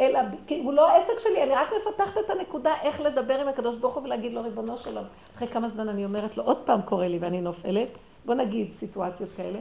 אלא 0.00 0.20
כי 0.46 0.60
הוא 0.60 0.72
לא 0.72 0.90
העסק 0.90 1.18
שלי, 1.18 1.42
אני 1.42 1.54
רק 1.54 1.68
מפתחת 1.80 2.18
את 2.24 2.30
הנקודה 2.30 2.74
איך 2.82 3.00
לדבר 3.00 3.40
עם 3.40 3.48
הקדוש 3.48 3.76
ברוך 3.76 3.94
הוא 3.94 4.02
ולהגיד 4.02 4.32
לו, 4.32 4.42
ריבונו 4.42 4.78
שלום. 4.78 5.04
אחרי 5.36 5.48
כמה 5.48 5.68
זמן 5.68 5.88
אני 5.88 6.04
אומרת 6.04 6.36
לו, 6.36 6.44
עוד 6.44 6.58
פעם 6.64 6.82
קורה 6.82 7.08
לי 7.08 7.18
ואני 7.18 7.40
נופלת, 7.40 7.88
בוא 8.24 8.34
נגיד 8.34 8.74
סיטואציות 8.74 9.30
כאלה, 9.36 9.58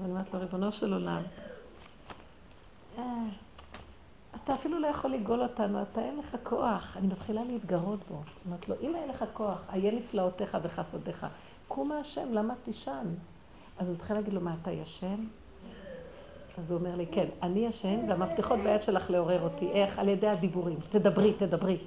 ואני 0.00 0.12
אומרת 0.12 0.34
לו, 0.34 0.40
ריבונו 0.40 0.72
של 0.72 0.92
עולם, 0.92 1.22
אה, 2.98 3.04
אתה 4.44 4.54
אפילו 4.54 4.78
לא 4.78 4.86
יכול 4.86 5.10
לגאול 5.10 5.42
אותנו, 5.42 5.82
אתה 5.82 6.00
אין 6.00 6.18
לך 6.18 6.36
כוח. 6.42 6.96
אני 6.96 7.06
מתחילה 7.06 7.44
להתגרות 7.44 7.98
בו. 8.08 8.22
אומרת 8.46 8.68
לו, 8.68 8.74
אם 8.80 8.96
אין 8.96 9.08
לך 9.08 9.24
כוח, 9.32 9.58
איה 9.72 9.92
נפלאותיך 9.92 10.58
וחסדיך. 10.62 11.26
קום 11.68 11.88
מהשם, 11.88 12.32
למה 12.32 12.54
תישן? 12.64 13.06
אז 13.78 13.86
אני 13.86 13.94
מתחילה 13.94 14.18
להגיד 14.18 14.34
לו, 14.34 14.40
מה, 14.40 14.54
אתה 14.62 14.70
ישן? 14.70 15.24
אז 16.58 16.70
הוא 16.70 16.78
אומר 16.78 16.90
לי, 16.96 17.06
כן, 17.06 17.26
אני 17.42 17.66
ישן, 17.66 17.98
והמפתחות 18.08 18.58
ביד 18.58 18.82
שלך 18.82 19.10
לעורר 19.10 19.42
אותי. 19.42 19.70
איך? 19.72 19.98
על 19.98 20.08
ידי 20.08 20.28
הדיבורים. 20.28 20.76
תדברי, 20.90 21.32
תדברי. 21.32 21.78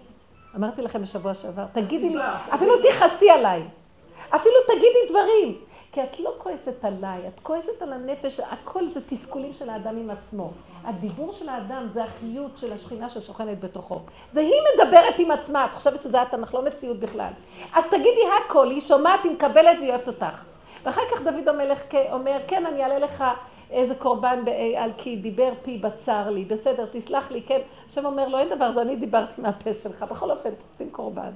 אמרתי 0.55 0.81
לכם 0.81 1.01
בשבוע 1.01 1.33
שעבר, 1.33 1.65
תגידי 1.73 2.09
לי, 2.09 2.19
אפילו 2.49 2.73
תכעסי 2.77 3.29
עליי. 3.29 3.63
אפילו 4.29 4.55
תגידי 4.67 5.09
דברים. 5.09 5.57
כי 5.91 6.03
את 6.03 6.19
לא 6.19 6.33
כועסת 6.37 6.85
עליי, 6.85 7.27
את 7.27 7.39
כועסת 7.39 7.81
על 7.81 7.93
הנפש, 7.93 8.39
הכל 8.39 8.89
זה 8.89 8.99
תסכולים 9.09 9.53
של 9.53 9.69
האדם 9.69 9.97
עם 9.97 10.09
עצמו. 10.09 10.51
הדיבור 10.83 11.33
של 11.33 11.49
האדם 11.49 11.87
זה 11.87 12.03
החיות 12.03 12.57
של 12.57 12.73
השכינה 12.73 13.09
ששוכנת 13.09 13.59
בתוכו. 13.59 13.99
זה 14.33 14.39
היא 14.39 14.61
מדברת 14.73 15.19
עם 15.19 15.31
עצמה, 15.31 15.65
את 15.65 15.73
חושבת 15.73 16.01
שזה 16.01 16.21
התנ"ך, 16.21 16.53
לא 16.53 16.65
מציאות 16.65 16.99
בכלל. 16.99 17.31
אז 17.73 17.83
תגידי 17.85 18.21
הכל, 18.45 18.69
היא 18.69 18.81
שומעת, 18.81 19.19
היא 19.23 19.31
מקבלת 19.31 19.77
והיא 19.79 19.89
אוהבת 19.89 20.07
אותך. 20.07 20.43
ואחר 20.83 21.01
כך 21.11 21.21
דוד 21.21 21.47
המלך 21.47 21.83
אומר, 22.11 22.37
כן, 22.47 22.65
אני 22.65 22.83
אעלה 22.83 22.99
לך 22.99 23.23
איזה 23.71 23.95
קורבן 23.95 24.43
על 24.77 24.91
כי 24.97 25.15
דיבר 25.15 25.53
פי 25.61 25.77
בצר 25.77 26.29
לי, 26.29 26.45
בסדר, 26.45 26.85
תסלח 26.91 27.31
לי, 27.31 27.41
כן. 27.41 27.59
השם 27.89 28.05
אומר 28.05 28.27
לו, 28.27 28.37
אין 28.37 28.49
דבר, 28.49 28.71
זה 28.71 28.81
אני 28.81 28.95
דיברתי 28.95 29.41
מהפה 29.41 29.73
שלך, 29.73 30.05
בכל 30.11 30.31
אופן, 30.31 30.49
תשים 30.73 30.89
קורבן. 30.89 31.31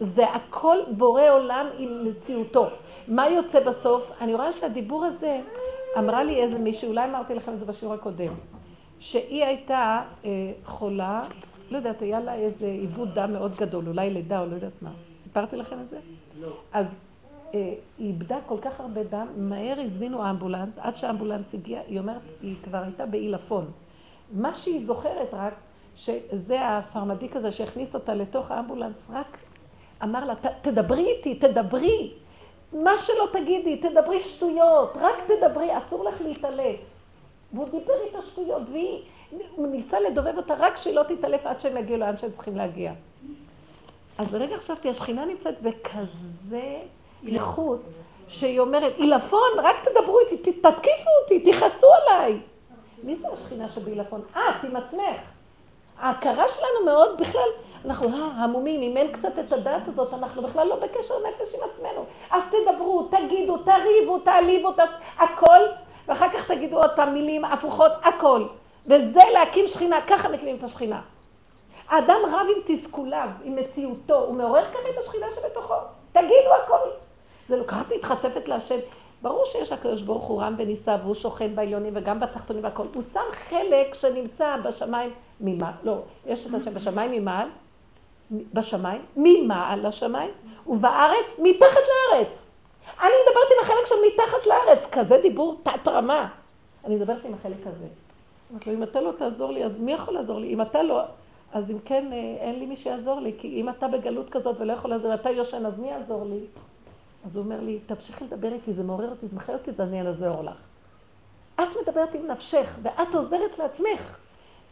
זה 0.00 0.30
הכל 0.30 0.78
בורא 0.96 1.30
עולם 1.30 1.66
עם 1.78 2.04
מציאותו. 2.04 2.66
מה 3.08 3.28
יוצא 3.28 3.60
בסוף? 3.60 4.12
אני 4.20 4.34
רואה 4.34 4.52
שהדיבור 4.52 5.04
הזה, 5.04 5.40
אמרה 5.98 6.24
לי 6.24 6.42
איזה 6.42 6.58
מישהי, 6.58 6.88
אולי 6.88 7.04
אמרתי 7.04 7.34
לכם 7.34 7.52
את 7.52 7.58
זה 7.58 7.64
בשיעור 7.64 7.94
הקודם, 7.94 8.34
שהיא 8.98 9.44
הייתה 9.44 10.02
אה, 10.24 10.30
חולה, 10.64 11.22
לא 11.70 11.76
יודעת, 11.76 12.02
היה 12.02 12.20
לה 12.20 12.34
איזה 12.34 12.66
עיבוד 12.66 13.14
דם 13.14 13.32
מאוד 13.32 13.56
גדול, 13.56 13.88
אולי 13.88 14.10
לידה 14.10 14.40
או 14.40 14.46
לא 14.46 14.54
יודעת 14.54 14.82
מה. 14.82 14.90
סיפרתי 15.24 15.56
לכם 15.56 15.80
את 15.80 15.88
זה? 15.88 15.98
לא. 16.40 16.48
אז 16.72 17.13
היא 17.54 17.76
איבדה 17.98 18.38
כל 18.46 18.58
כך 18.62 18.80
הרבה 18.80 19.02
דם, 19.02 19.26
מהר 19.36 19.80
הזמינו 19.80 20.30
אמבולנס, 20.30 20.78
עד 20.78 20.96
שהאמבולנס 20.96 21.54
הגיע, 21.54 21.80
היא 21.86 21.98
אומרת, 21.98 22.20
היא 22.42 22.54
כבר 22.64 22.78
הייתה 22.78 23.06
בעילפון. 23.06 23.70
מה 24.32 24.54
שהיא 24.54 24.84
זוכרת 24.84 25.34
רק, 25.34 25.54
שזה 25.96 26.68
הפרמדיק 26.68 27.36
הזה 27.36 27.52
שהכניס 27.52 27.94
אותה 27.94 28.14
לתוך 28.14 28.50
האמבולנס, 28.50 29.10
רק 29.12 29.38
אמר 30.02 30.24
לה, 30.24 30.34
תדברי 30.62 31.06
איתי, 31.06 31.34
תדברי. 31.34 32.12
מה 32.72 32.98
שלא 32.98 33.28
תגידי, 33.32 33.76
תדברי 33.76 34.20
שטויות, 34.20 34.92
רק 34.94 35.14
תדברי, 35.26 35.78
אסור 35.78 36.04
לך 36.04 36.20
להתעלף. 36.20 36.76
והוא 37.52 37.64
דיבר 37.64 37.94
איתה 38.06 38.22
שטויות, 38.22 38.62
והוא 38.72 39.66
ניסה 39.66 40.00
לדובב 40.00 40.36
אותה 40.36 40.54
רק 40.58 40.76
שהיא 40.76 40.94
לא 40.94 41.02
תתעלף 41.02 41.46
עד 41.46 41.60
שהם 41.60 41.76
יגיעו 41.76 41.98
לאן 41.98 42.16
שהם 42.16 42.30
צריכים 42.32 42.56
להגיע. 42.56 42.92
אז 44.18 44.34
לרגע 44.34 44.56
חשבתי, 44.56 44.88
השכינה 44.88 45.24
נמצאת 45.24 45.62
בכזה 45.62 46.78
איכות, 47.28 47.80
שהיא 48.28 48.60
אומרת, 48.60 48.92
עילפון, 48.96 49.50
רק 49.56 49.76
תדברו 49.88 50.18
איתי, 50.18 50.52
תתקיפו 50.52 51.10
אותי, 51.22 51.52
תכעסו 51.52 51.86
עליי. 52.02 52.38
מי 53.02 53.16
זה 53.16 53.28
השכינה 53.32 53.68
שבעילפון? 53.68 54.22
את, 54.32 54.64
עם 54.64 54.76
עצמך. 54.76 55.20
ההכרה 56.00 56.48
שלנו 56.48 56.84
מאוד 56.84 57.20
בכלל, 57.20 57.48
אנחנו 57.84 58.08
אה, 58.08 58.26
המומים, 58.26 58.82
אם 58.82 58.96
אין 58.96 59.12
קצת 59.12 59.38
את 59.38 59.52
הדעת 59.52 59.88
הזאת, 59.88 60.14
אנחנו 60.14 60.42
בכלל 60.42 60.66
לא 60.66 60.76
בקשר 60.76 61.14
נפש 61.28 61.54
עם 61.54 61.60
עצמנו. 61.70 62.04
אז 62.30 62.42
תדברו, 62.50 63.08
תגידו, 63.10 63.58
תריבו, 63.58 64.18
תעליבו, 64.18 64.72
ת... 64.72 64.78
הכל, 65.18 65.60
ואחר 66.08 66.28
כך 66.28 66.50
תגידו 66.50 66.76
עוד 66.76 66.90
פעם 66.96 67.14
מילים 67.14 67.44
הפוכות, 67.44 67.92
הכל. 68.02 68.46
וזה 68.86 69.20
להקים 69.32 69.66
שכינה, 69.66 70.00
ככה 70.06 70.28
מקימים 70.28 70.56
את 70.56 70.62
השכינה. 70.62 71.00
האדם 71.88 72.20
רב 72.26 72.46
עם 72.56 72.76
תסכוליו, 72.76 73.28
עם 73.44 73.56
מציאותו, 73.56 74.14
הוא 74.14 74.34
מעורר 74.34 74.64
ככה 74.64 74.88
את 74.94 74.98
השכינה 74.98 75.26
שבתוכו. 75.34 75.74
תגידו 76.12 76.54
הכל. 76.64 76.88
זה 77.48 77.62
ככה 77.66 77.82
מתחצפת 77.96 78.48
להשם. 78.48 78.78
ברור 79.22 79.44
שיש 79.44 79.72
הקדוש 79.72 80.02
ברוך 80.02 80.24
הוא 80.24 80.42
רם 80.42 80.54
ונישא 80.58 80.96
והוא 81.02 81.14
שוכן 81.14 81.54
בעליונים 81.54 81.92
וגם 81.96 82.20
בתחתונים 82.20 82.64
והכל. 82.64 82.86
הוא 82.94 83.02
שם 83.12 83.20
חלק 83.32 83.94
שנמצא 83.94 84.56
בשמיים 84.64 85.10
ממעל, 85.40 85.72
לא, 85.82 85.98
יש 86.26 86.46
את 86.46 86.54
השם 86.54 86.74
בשמיים 86.74 87.10
ממעל, 87.10 87.48
בשמיים, 88.30 89.02
ממעל 89.16 89.88
לשמיים, 89.88 90.30
ובארץ, 90.66 91.38
מתחת 91.38 91.80
לארץ. 91.88 92.50
אני 93.00 93.12
מדברת 93.26 93.48
עם 93.56 93.64
החלק 93.64 93.86
של 93.86 93.94
מתחת 94.12 94.46
לארץ, 94.46 94.86
כזה 94.92 95.18
דיבור 95.22 95.60
תת 95.62 95.88
רמה. 95.88 96.28
אני 96.84 96.96
מדברת 96.96 97.24
עם 97.24 97.34
החלק 97.34 97.66
הזה. 97.66 97.86
אמרתי 98.52 98.70
לו, 98.70 98.76
אם 98.76 98.82
אתה 98.82 99.00
לא 99.00 99.12
תעזור 99.18 99.52
לי, 99.52 99.64
אז 99.64 99.72
מי 99.78 99.92
יכול 99.92 100.14
לעזור 100.14 100.40
לי? 100.40 100.54
אם 100.54 100.62
אתה 100.62 100.82
לא, 100.82 101.00
אז 101.52 101.70
אם 101.70 101.78
כן, 101.84 102.12
אה, 102.12 102.36
אין 102.40 102.58
לי 102.58 102.66
מי 102.66 102.76
שיעזור 102.76 103.20
לי, 103.20 103.32
כי 103.38 103.48
אם 103.48 103.68
אתה 103.68 103.88
בגלות 103.88 104.30
כזאת 104.30 104.56
ולא 104.60 104.72
יכול 104.72 104.90
לעזור, 104.90 105.14
אתה 105.14 105.30
יושן, 105.30 105.66
אז 105.66 105.78
מי 105.78 105.90
יעזור 105.90 106.24
לי? 106.24 106.40
אז 107.24 107.36
הוא 107.36 107.44
אומר 107.44 107.60
לי, 107.60 107.78
תמשיכי 107.86 108.24
לדבר 108.24 108.52
איתי, 108.52 108.72
זה 108.72 108.82
מעורר 108.82 109.10
אותי, 109.10 109.28
זה 109.28 109.36
מחיה 109.36 109.54
אותי, 109.54 109.70
אז 109.70 109.80
אני 109.80 110.06
אעזור 110.06 110.42
לך. 110.42 110.56
את 111.54 111.68
מדברת 111.82 112.14
עם 112.14 112.26
נפשך, 112.26 112.78
ואת 112.82 113.14
עוזרת 113.14 113.58
לעצמך. 113.58 114.18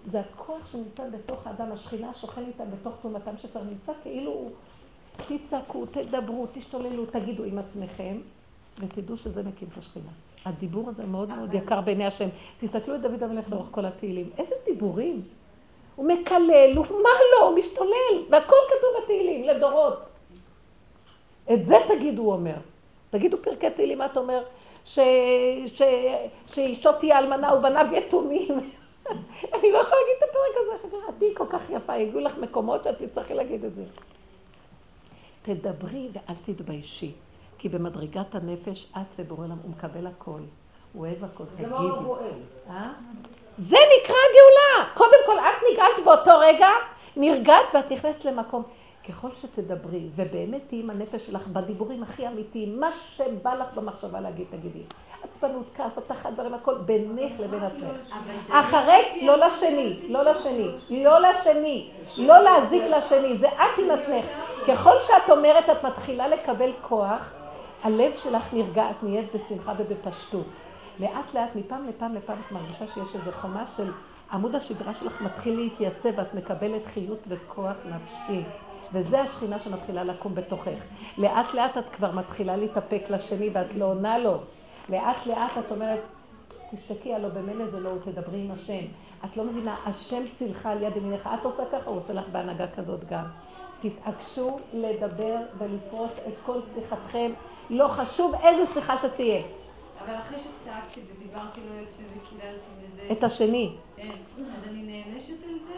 זה 0.06 0.20
הכוח 0.20 0.72
שנמצא 0.72 1.02
בתוך 1.08 1.46
האדם, 1.46 1.72
השכינה 1.72 2.14
שוכן 2.14 2.44
איתה 2.46 2.64
בתוך 2.64 2.94
תומתם 3.02 3.36
שכבר 3.36 3.62
נמצא 3.62 3.92
כאילו 4.02 4.50
תצעקו, 5.28 5.86
תדברו, 5.86 6.46
תשתוללו, 6.52 7.06
תגידו 7.06 7.44
עם 7.44 7.58
עצמכם, 7.58 8.20
ותדעו 8.78 9.16
שזה 9.16 9.42
מקים 9.42 9.68
את 9.72 9.78
השכינה. 9.78 10.10
הדיבור 10.44 10.88
הזה 10.88 11.06
מאוד 11.06 11.28
מאוד 11.28 11.54
יקר 11.54 11.80
בעיני 11.80 12.06
השם. 12.06 12.28
תסתכלו 12.60 12.94
את 12.94 13.00
דוד 13.00 13.22
המלך 13.22 13.50
לאורך 13.50 13.68
כל 13.70 13.84
התהילים. 13.84 14.30
איזה 14.38 14.54
דיבורים. 14.64 15.22
הוא 15.96 16.08
מקלל, 16.08 16.72
הוא 16.76 16.86
מה 16.86 17.10
לא, 17.32 17.48
הוא 17.48 17.58
משתולל, 17.58 18.24
והכל 18.30 18.56
כתוב 18.68 19.02
בתהילים, 19.04 19.44
לדורות. 19.44 20.11
את 21.52 21.66
זה 21.66 21.76
תגידו, 21.88 22.22
הוא 22.22 22.32
אומר. 22.32 22.54
תגידו 23.10 23.42
פרקי 23.42 23.70
תהילים, 23.70 23.98
מה 23.98 24.06
אתה 24.06 24.20
אומר? 24.20 24.42
שאשתו 24.84 26.92
תהיה 27.00 27.18
אלמנה 27.18 27.54
ובניו 27.54 27.86
יתומים. 27.92 28.48
אני 29.54 29.72
לא 29.72 29.78
יכולה 29.78 30.00
להגיד 30.00 30.16
את 30.18 30.22
הפרק 30.22 30.56
הזה, 30.56 30.88
חברתי 30.88 31.34
כל 31.34 31.46
כך 31.50 31.70
יפה, 31.70 31.94
הגיעו 31.94 32.20
לך 32.20 32.38
מקומות 32.38 32.84
שאת 32.84 33.02
תצטרכי 33.02 33.34
להגיד 33.34 33.64
את 33.64 33.74
זה. 33.74 33.84
תדברי 35.42 36.08
ואל 36.12 36.34
תתביישי, 36.44 37.12
כי 37.58 37.68
במדרגת 37.68 38.34
הנפש 38.34 38.86
את 38.96 39.14
ובורא 39.18 39.44
עולם, 39.44 39.56
הוא 39.62 39.70
מקבל 39.70 40.06
הכל, 40.06 40.40
הוא 40.92 41.06
אוהב 41.06 41.24
הכל, 41.24 41.44
תגידי. 41.56 41.72
אה? 42.70 42.92
זה 43.58 43.76
נקרא 43.76 44.16
גאולה. 44.34 44.90
קודם 44.94 45.18
כל, 45.26 45.38
את 45.38 45.62
נגאלת 45.72 46.04
באותו 46.04 46.38
רגע, 46.38 46.68
נרגעת 47.16 47.74
ואת 47.74 47.92
נכנסת 47.92 48.24
למקום. 48.24 48.62
ככל 49.08 49.32
שתדברי, 49.32 50.08
ובאמת 50.14 50.60
תהיי 50.68 50.82
עם 50.82 50.90
הנפש 50.90 51.26
שלך 51.26 51.46
בדיבורים 51.48 52.02
הכי 52.02 52.28
אמיתיים, 52.28 52.80
מה 52.80 52.92
שבא 52.92 53.54
לך 53.54 53.74
במחשבה 53.74 54.20
להגיד, 54.20 54.46
תגידי. 54.50 54.82
עצבנות, 55.24 55.66
כעס, 55.76 55.98
התחת 55.98 56.32
דברים, 56.32 56.54
הכל 56.54 56.74
בינך 56.74 57.40
לבין 57.40 57.62
עצמך. 57.62 58.16
אחרי, 58.50 59.20
לא 59.22 59.46
לשני, 59.46 60.08
לא 60.08 60.22
לשני, 60.22 60.68
לא 60.90 61.18
לשני, 61.18 61.90
לא 62.16 62.38
להזיק 62.38 62.82
לשני, 62.82 63.38
זה 63.38 63.48
את 63.48 63.78
עם 63.78 63.90
עצמך. 63.90 64.26
ככל 64.66 65.00
שאת 65.00 65.30
אומרת, 65.30 65.70
את 65.70 65.84
מתחילה 65.84 66.28
לקבל 66.28 66.70
כוח, 66.82 67.32
הלב 67.82 68.12
שלך 68.16 68.54
נרגע, 68.54 68.90
את 68.90 69.02
נהיית 69.02 69.34
בשמחה 69.34 69.72
ובפשטות. 69.78 70.46
לאט 71.00 71.34
לאט, 71.34 71.56
מפעם 71.56 71.88
לפעם 71.88 72.14
לפעם, 72.14 72.36
את 72.46 72.52
מרגישה 72.52 72.86
שיש 72.86 73.14
איזו 73.14 73.32
חומה 73.32 73.64
של 73.76 73.90
עמוד 74.32 74.54
השדרה 74.54 74.94
שלך 74.94 75.20
מתחיל 75.20 75.56
להתייצב, 75.60 76.08
ואת 76.16 76.34
מקבלת 76.34 76.86
חיות 76.94 77.18
וכוח 77.28 77.76
נפשי. 77.84 78.42
וזה 78.92 79.20
השכינה 79.20 79.60
שמתחילה 79.60 80.04
לקום 80.04 80.34
בתוכך. 80.34 80.78
לאט 81.18 81.54
לאט 81.54 81.78
את 81.78 81.88
כבר 81.92 82.12
מתחילה 82.12 82.56
להתאפק 82.56 83.02
לשני 83.10 83.50
ואת 83.52 83.74
לא 83.74 83.84
עונה 83.84 84.18
לו. 84.18 84.38
לאט 84.88 85.26
לאט 85.26 85.58
את 85.58 85.72
אומרת, 85.72 86.00
תשתקי, 86.74 87.14
הלוא 87.14 87.28
במילא 87.28 87.70
זה 87.70 87.80
לא, 87.80 87.90
תדברי 88.04 88.44
עם 88.44 88.50
השם. 88.50 88.84
את 89.24 89.36
לא 89.36 89.44
מבינה, 89.44 89.76
השם 89.86 90.22
צילך 90.34 90.66
על 90.66 90.82
יד 90.82 90.96
ימינך, 90.96 91.28
את 91.40 91.44
עושה 91.44 91.62
ככה, 91.72 91.90
הוא 91.90 91.96
עושה 91.96 92.12
לך 92.12 92.24
בהנהגה 92.32 92.66
כזאת 92.76 93.04
גם. 93.04 93.24
תתעקשו 93.80 94.58
לדבר 94.72 95.36
ולפרוס 95.58 96.12
את 96.28 96.34
כל 96.46 96.58
שיחתכם, 96.74 97.32
לא 97.70 97.88
חשוב 97.88 98.34
איזה 98.42 98.72
שיחה 98.74 98.96
שתהיה. 98.96 99.42
אבל 100.04 100.14
אחרי 100.14 100.38
שצעקתי 100.38 101.00
ודיברתי 101.00 101.60
לו 101.60 101.82
יפה 101.82 102.02
וקיללתי 102.16 102.66
וזה... 102.80 103.12
את 103.12 103.24
השני. 103.24 103.72
כן, 103.96 104.10
אז 104.38 104.68
אני 104.68 104.82
נענשת 104.82 105.44
על 105.44 105.58
זה? 105.66 105.71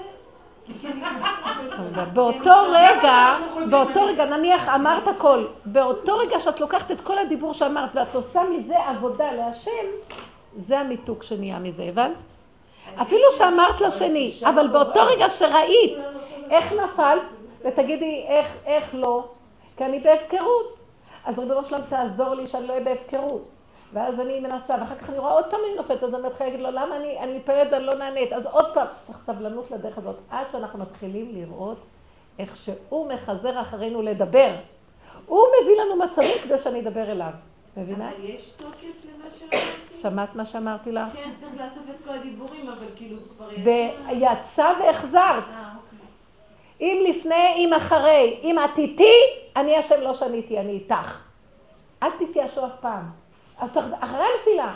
באותו 2.13 2.55
רגע, 2.73 3.37
באותו 3.71 4.05
רגע, 4.05 4.25
נניח 4.25 4.69
אמרת 4.69 5.09
הכל, 5.09 5.45
באותו 5.65 6.17
רגע 6.17 6.41
שאת 6.41 6.61
לוקחת 6.61 6.91
את 6.91 7.01
כל 7.01 7.19
הדיבור 7.19 7.55
שאמרת 7.55 7.91
ואת 7.95 8.15
עושה 8.15 8.43
מזה 8.45 8.79
עבודה 8.79 9.33
להשם, 9.33 9.87
זה 10.57 10.79
המיתוק 10.79 11.23
שנהיה 11.23 11.59
מזה, 11.59 11.83
הבנת? 11.83 12.13
אפילו 13.03 13.33
שאמרת 13.37 13.81
לשני, 13.81 14.35
אבל 14.45 14.69
באותו 14.69 15.01
רגע 15.07 15.29
שראית 15.29 15.99
איך 16.51 16.73
נפלת, 16.73 17.37
ותגידי 17.65 18.25
איך, 18.29 18.47
איך 18.67 18.85
לא, 18.93 19.25
כי 19.77 19.85
אני 19.85 20.01
בהפקרות. 20.01 20.77
אז 21.25 21.39
ריבונו 21.39 21.65
שלם 21.65 21.81
תעזור 21.89 22.35
לי 22.35 22.47
שאני 22.47 22.67
לא 22.67 22.73
אהיה 22.73 22.85
בהפקרות. 22.85 23.49
ואז 23.95 24.21
אני 24.21 24.41
מנסה, 24.41 24.75
ואחר 24.81 24.95
כך 24.95 25.11
אני 25.11 25.19
רואה 25.19 25.33
עוד 25.33 25.45
פעם 25.51 25.61
אני 25.67 25.77
נופלת, 25.77 26.03
אז 26.03 26.15
אני 26.15 26.23
מתחילה 26.23 26.51
להגיד 26.51 26.67
לו, 26.67 26.71
למה 26.71 26.97
אני, 26.97 27.19
אני 27.19 27.37
מתפללת 27.37 27.73
ואני 27.73 27.85
לא 27.85 27.95
נענית? 27.95 28.33
אז 28.33 28.47
עוד 28.47 28.75
פעם, 28.75 28.87
צריך 29.07 29.19
סבלנות 29.27 29.71
לדרך 29.71 29.99
הזאת, 29.99 30.17
עד 30.31 30.47
שאנחנו 30.53 30.79
מתחילים 30.79 31.35
לראות 31.35 31.79
איך 32.39 32.57
שהוא 32.57 33.13
מחזר 33.13 33.61
אחרינו 33.61 34.03
לדבר. 34.03 34.55
הוא 35.27 35.47
מביא 35.63 35.75
לנו 35.81 36.05
מצבים 36.05 36.35
כדי 36.45 36.59
שאני 36.59 36.81
אדבר 36.81 37.13
אליו. 37.13 37.31
מבינה? 37.77 38.11
אבל 38.11 38.25
יש 38.25 38.51
תוקף 38.51 39.05
למה 39.05 39.31
שאמרתי? 39.39 39.97
שמעת 40.01 40.35
מה 40.35 40.45
שאמרתי 40.45 40.93
לך? 40.93 41.13
כן, 41.13 41.31
צריך 41.41 41.53
לאסוף 41.55 41.91
את 41.91 42.05
כל 42.05 42.11
הדיבורים, 42.11 42.69
אבל 42.69 42.87
כאילו 42.97 43.17
כבר 43.37 43.53
יצא. 43.53 43.71
ויצא 44.09 44.73
והחזרת. 44.81 45.45
אה, 45.53 45.71
אוקיי. 45.77 45.99
אם 46.81 47.05
לפני, 47.09 47.55
אם 47.57 47.73
אחרי, 47.73 48.41
אם 48.43 48.59
את 48.59 48.79
איתי, 48.79 49.13
אני 49.57 49.77
השם 49.77 50.01
לא 50.01 50.15
שניתי, 50.15 50.61
אני 50.61 50.73
איתך. 50.73 51.21
אל 52.03 52.11
תתייאשו 52.19 52.67
אף 52.67 52.73
פעם. 52.81 53.24
אז 53.59 53.71
אחרי 54.01 54.23
הנפילה. 54.37 54.75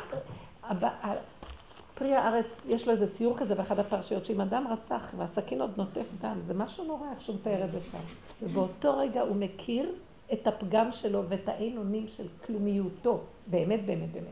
פרי 1.94 2.14
הארץ, 2.14 2.60
יש 2.66 2.86
לו 2.86 2.92
איזה 2.92 3.12
ציור 3.12 3.36
כזה 3.36 3.54
באחד 3.54 3.78
הפרשיות, 3.78 4.26
שאם 4.26 4.40
אדם 4.40 4.66
רצח 4.70 5.14
והסכין 5.16 5.60
עוד 5.60 5.70
נוטף 5.76 6.06
דם, 6.20 6.36
זה 6.38 6.54
משהו 6.54 6.84
נורא 6.84 7.10
איך 7.10 7.20
שהוא 7.20 7.36
מתאר 7.36 7.64
את 7.64 7.72
זה 7.72 7.80
שם. 7.80 7.98
ובאותו 8.42 8.98
רגע 8.98 9.20
הוא 9.20 9.36
מכיר 9.36 9.92
את 10.32 10.46
הפגם 10.46 10.92
שלו 10.92 11.22
ואת 11.28 11.48
האין 11.48 11.78
אונים 11.78 12.06
של 12.16 12.26
כלומיותו. 12.46 13.20
באמת, 13.46 13.86
באמת, 13.86 14.12
באמת. 14.12 14.26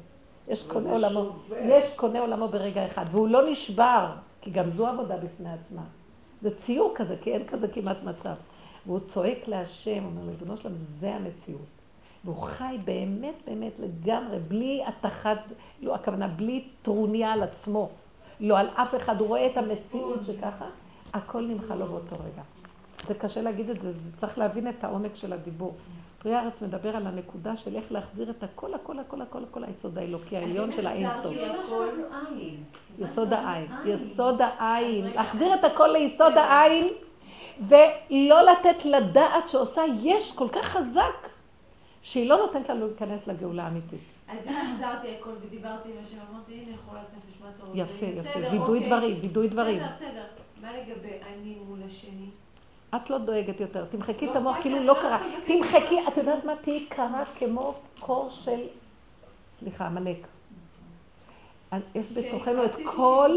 יש 0.48 0.64
קונה 0.64 0.92
עולמו, 0.92 1.32
יש 1.60 1.96
קונה 1.96 2.20
עולמו 2.20 2.48
ברגע 2.48 2.86
אחד, 2.86 3.04
והוא 3.10 3.28
לא 3.28 3.50
נשבר, 3.50 4.12
כי 4.40 4.50
גם 4.50 4.70
זו 4.70 4.86
עבודה 4.86 5.16
בפני 5.16 5.52
עצמה. 5.52 5.82
זה 6.42 6.56
ציור 6.56 6.92
כזה, 6.94 7.16
כי 7.22 7.32
אין 7.32 7.46
כזה 7.46 7.68
כמעט 7.68 8.02
מצב. 8.02 8.34
והוא 8.86 9.00
צועק 9.00 9.48
להשם, 9.48 10.04
אומר 10.04 10.22
לו, 10.24 10.30
ריבונו 10.30 10.56
שלם, 10.56 10.74
זה 10.74 11.14
המציאות. 11.14 11.75
והוא 12.26 12.42
חי 12.42 12.78
באמת 12.84 13.34
באמת 13.46 13.72
לגמרי, 13.78 14.38
בלי 14.38 14.82
התחת, 14.86 15.38
לא, 15.82 15.94
הכוונה, 15.94 16.28
בלי 16.28 16.64
טרוניה 16.82 17.32
על 17.32 17.42
עצמו, 17.42 17.88
לא 18.40 18.58
על 18.58 18.68
אף 18.74 18.94
אחד, 18.94 19.20
הוא 19.20 19.28
רואה 19.28 19.46
את 19.46 19.56
המציאות 19.56 20.20
שככה, 20.26 20.64
הכל 21.14 21.40
נמחה 21.42 21.74
לו 21.74 21.86
באותו 21.86 22.16
רגע. 22.16 22.42
זה 23.08 23.14
קשה 23.14 23.42
להגיד 23.42 23.70
את 23.70 23.80
זה, 23.80 23.92
זה 23.92 24.16
צריך 24.16 24.38
להבין 24.38 24.68
את 24.68 24.84
העומק 24.84 25.14
של 25.14 25.32
הדיבור. 25.32 25.74
פרי 26.18 26.34
הארץ 26.34 26.62
מדבר 26.62 26.96
על 26.96 27.06
הנקודה 27.06 27.56
של 27.56 27.76
איך 27.76 27.92
להחזיר 27.92 28.30
את 28.30 28.42
הכל, 28.42 28.74
הכל, 28.74 28.98
הכל, 28.98 29.20
הכל, 29.22 29.44
הכל, 29.44 29.64
היסוד 29.64 29.98
האלוקי 29.98 30.36
העליון 30.36 30.72
של 30.72 30.86
האינסוף. 30.86 31.34
יסוד 32.98 33.32
העין. 33.32 33.66
יסוד 33.84 34.40
העין. 34.42 35.06
להחזיר 35.14 35.54
את 35.54 35.64
הכל 35.64 35.86
ליסוד 35.86 36.32
העין, 36.36 36.88
ולא 37.60 38.42
לתת 38.42 38.84
לדעת 38.84 39.48
שעושה 39.48 39.82
יש 40.02 40.32
כל 40.32 40.48
כך 40.48 40.64
חזק. 40.64 41.25
שהיא 42.06 42.28
לא 42.28 42.36
נותנת 42.36 42.68
לנו 42.68 42.86
להיכנס 42.86 43.26
לגאולה 43.26 43.64
האמיתית. 43.64 44.00
אז 44.28 44.38
אם 44.46 44.54
החזרתי 44.56 45.16
הכל 45.16 45.30
ודיברתי 45.42 45.88
עם 45.88 46.04
השם, 46.04 46.16
אמרתי, 46.30 46.52
הנה 46.52 46.74
יכולה 46.74 47.00
לתת 47.02 47.10
נשמת 47.30 47.60
אור. 47.60 47.70
יפה, 47.74 48.06
יפה. 48.06 48.52
וידוי 48.52 48.86
דברים, 48.86 49.18
וידוי 49.22 49.48
דברים. 49.48 49.76
בסדר, 49.76 49.94
בסדר. 49.96 50.24
מה 50.60 50.72
לגבי 50.72 51.12
אני 51.34 51.56
מול 51.68 51.78
השני? 51.86 52.26
את 52.96 53.10
לא 53.10 53.18
דואגת 53.18 53.60
יותר, 53.60 53.84
תמחקי 53.84 54.30
את 54.30 54.36
המוח 54.36 54.56
כאילו 54.60 54.82
לא 54.82 54.94
קרה. 54.94 55.18
תמחקי, 55.46 56.08
את 56.08 56.16
יודעת 56.16 56.44
מה? 56.44 56.52
תהיי 56.62 56.86
קרה 56.86 57.24
כמו 57.38 57.74
קור 58.00 58.30
של, 58.30 58.60
סליחה, 59.58 59.86
עמלק. 59.86 60.26
יש 61.94 62.06
בתוכנו 62.14 62.64
את 62.64 62.76
כל, 62.84 63.30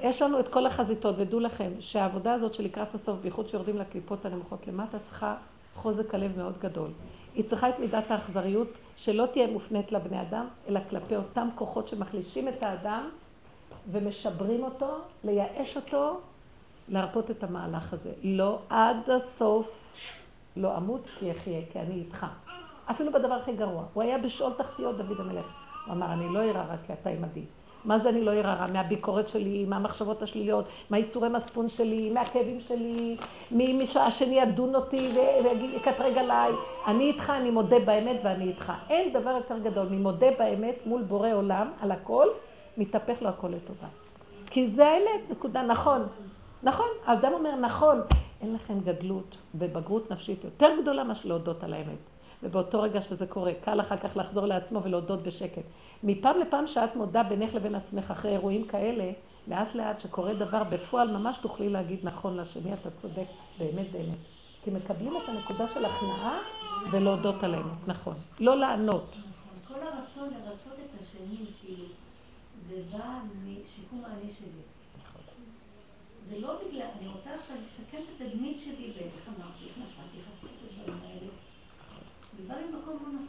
יש 0.00 0.22
לנו 0.22 0.40
את 0.40 0.48
כל 0.48 0.66
החזיתות, 0.66 1.14
ודעו 1.18 1.40
לכם 1.40 1.70
שהעבודה 1.80 2.32
הזאת 2.32 2.54
שלקראת 2.54 2.94
הסוף, 2.94 3.20
בייחוד 3.20 3.48
שיורדים 3.48 3.78
לקליפות 3.78 4.24
הנמוכות 4.24 4.66
למטה, 4.66 4.98
צריכה 4.98 5.34
חוזק 5.74 6.14
הלב 6.14 6.36
מאוד 6.36 6.58
גדול. 6.58 6.88
היא 7.36 7.44
צריכה 7.44 7.68
את 7.68 7.78
מידת 7.78 8.10
האכזריות 8.10 8.68
שלא 8.96 9.26
תהיה 9.32 9.46
מופנית 9.46 9.92
לבני 9.92 10.20
אדם, 10.20 10.46
אלא 10.68 10.80
כלפי 10.90 11.16
אותם 11.16 11.48
כוחות 11.54 11.88
שמחלישים 11.88 12.48
את 12.48 12.62
האדם 12.62 13.08
ומשברים 13.90 14.64
אותו, 14.64 14.98
לייאש 15.24 15.76
אותו, 15.76 16.20
להרפות 16.88 17.30
את 17.30 17.44
המהלך 17.44 17.92
הזה. 17.92 18.12
לא 18.22 18.58
עד 18.68 19.10
הסוף, 19.10 19.70
לא 20.56 20.76
אמות 20.76 21.00
כי 21.18 21.30
אחיה, 21.30 21.60
כי 21.72 21.80
אני 21.80 21.94
איתך. 21.94 22.26
אפילו 22.90 23.12
בדבר 23.12 23.34
הכי 23.34 23.52
גרוע. 23.52 23.84
הוא 23.94 24.02
היה 24.02 24.18
בשאול 24.18 24.52
תחתיות, 24.52 24.96
דוד 24.96 25.20
המלך. 25.20 25.46
הוא 25.86 25.92
אמר, 25.94 26.12
אני 26.12 26.34
לא 26.34 26.40
אירא 26.40 26.64
רק 26.68 26.78
כי 26.86 26.92
אתה 26.92 27.10
עמדי. 27.10 27.44
מה 27.86 27.98
זה 27.98 28.08
אני 28.08 28.24
לא 28.24 28.30
אראה 28.30 28.54
רע? 28.54 28.66
מהביקורת 28.72 29.28
שלי, 29.28 29.64
מהמחשבות 29.64 30.22
השליליות, 30.22 30.64
מהאיסורי 30.90 31.28
מצפון 31.28 31.68
שלי, 31.68 32.10
מהכאבים 32.10 32.60
שלי, 32.60 33.16
ממי 33.50 33.86
שהשני 33.86 34.40
ידון 34.40 34.74
אותי 34.74 35.10
ויקטרג 35.44 36.18
עליי. 36.18 36.52
אני 36.86 37.04
איתך, 37.04 37.30
אני 37.30 37.50
מודה 37.50 37.78
באמת 37.78 38.20
ואני 38.24 38.44
איתך. 38.44 38.72
אין 38.90 39.12
דבר 39.12 39.30
יותר 39.30 39.58
גדול 39.58 39.86
ממודה 39.88 40.26
באמת 40.38 40.74
מול 40.86 41.02
בורא 41.02 41.32
עולם 41.32 41.70
על 41.80 41.90
הכל, 41.92 42.26
מתהפך 42.76 43.22
לו 43.22 43.28
הכל 43.28 43.48
לטובה. 43.48 43.86
כי 44.50 44.68
זה 44.68 44.86
האמת, 44.86 45.30
נקודה, 45.30 45.62
נכון. 45.62 46.06
נכון, 46.62 46.86
האדם 47.04 47.32
אומר 47.32 47.56
נכון, 47.56 48.00
אין 48.40 48.54
לכם 48.54 48.80
גדלות 48.80 49.36
ובגרות 49.54 50.10
נפשית 50.10 50.44
יותר 50.44 50.70
גדולה 50.82 51.04
מאשר 51.04 51.28
להודות 51.28 51.64
על 51.64 51.74
האמת. 51.74 52.15
ובאותו 52.42 52.82
רגע 52.82 53.02
שזה 53.02 53.26
קורה, 53.26 53.52
קל 53.64 53.80
אחר 53.80 53.96
כך 53.96 54.16
לחזור 54.16 54.46
לעצמו 54.46 54.82
ולהודות 54.82 55.22
בשקט. 55.22 55.62
מפעם 56.02 56.40
לפעם 56.40 56.66
שאת 56.66 56.96
מודה 56.96 57.22
בינך 57.22 57.54
לבין 57.54 57.74
עצמך 57.74 58.10
אחרי 58.10 58.30
אירועים 58.30 58.64
כאלה, 58.64 59.12
לאט 59.48 59.74
לאט 59.74 60.00
שקורה 60.00 60.34
דבר 60.34 60.64
בפועל, 60.64 61.16
ממש 61.16 61.38
תוכלי 61.38 61.68
להגיד 61.68 61.98
נכון 62.02 62.36
לשני, 62.36 62.74
אתה 62.74 62.90
צודק, 62.90 63.26
באמת 63.58 63.92
באמת. 63.92 64.18
כי 64.64 64.70
מקבלים 64.70 65.16
את 65.16 65.28
הנקודה 65.28 65.68
של 65.74 65.84
הכנעה 65.84 66.38
ולהודות 66.90 67.44
על 67.44 67.54
האמת, 67.54 67.88
נכון. 67.88 68.14
לא 68.40 68.56
לענות. 68.56 69.14
כל 69.68 69.74
הרצון 69.74 70.24
לרצות 70.24 70.72
את 70.72 71.00
השני, 71.00 71.36
כאילו, 71.60 71.84
זה 72.68 72.98
בא 72.98 73.18
משיקום 73.44 74.04
העני 74.04 74.32
שלי. 74.38 74.62
זה 76.28 76.40
לא 76.40 76.54
בגלל, 76.54 76.86
אני 76.98 77.08
רוצה 77.08 77.34
עכשיו 77.34 77.56
לשקם 77.66 77.98
את 77.98 78.20
התדמית 78.20 78.60
שלי, 78.60 78.92
ואיך 78.96 79.28
אמרתי, 79.28 79.64
איך 79.64 79.78
נפלתי, 79.78 80.18
חסיתי 80.26 80.54
את 80.54 80.70
הדברים 80.70 81.00
האלה. 81.04 81.30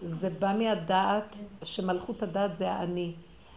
זה 0.01 0.29
בא 0.29 0.53
מהדעת, 0.57 1.35
שמלכות 1.63 2.23
הדעת 2.23 2.55
זה 2.55 2.71
האני. 2.71 3.13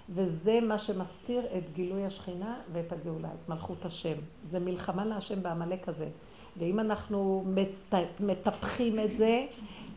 וזה 0.09 0.61
מה 0.61 0.79
שמסתיר 0.79 1.43
את 1.59 1.73
גילוי 1.73 2.05
השכינה 2.05 2.57
ואת 2.73 2.93
הגאולה, 2.93 3.29
את 3.29 3.49
מלכות 3.49 3.85
השם. 3.85 4.17
זה 4.45 4.61
מלחמה 4.61 5.05
להשם 5.05 5.43
בעמלק 5.43 5.89
הזה. 5.89 6.09
ואם 6.57 6.81
אנחנו 6.81 7.45
מת, 7.47 7.95
מטפחים 8.21 9.01
את 9.01 9.17
זה, 9.19 9.47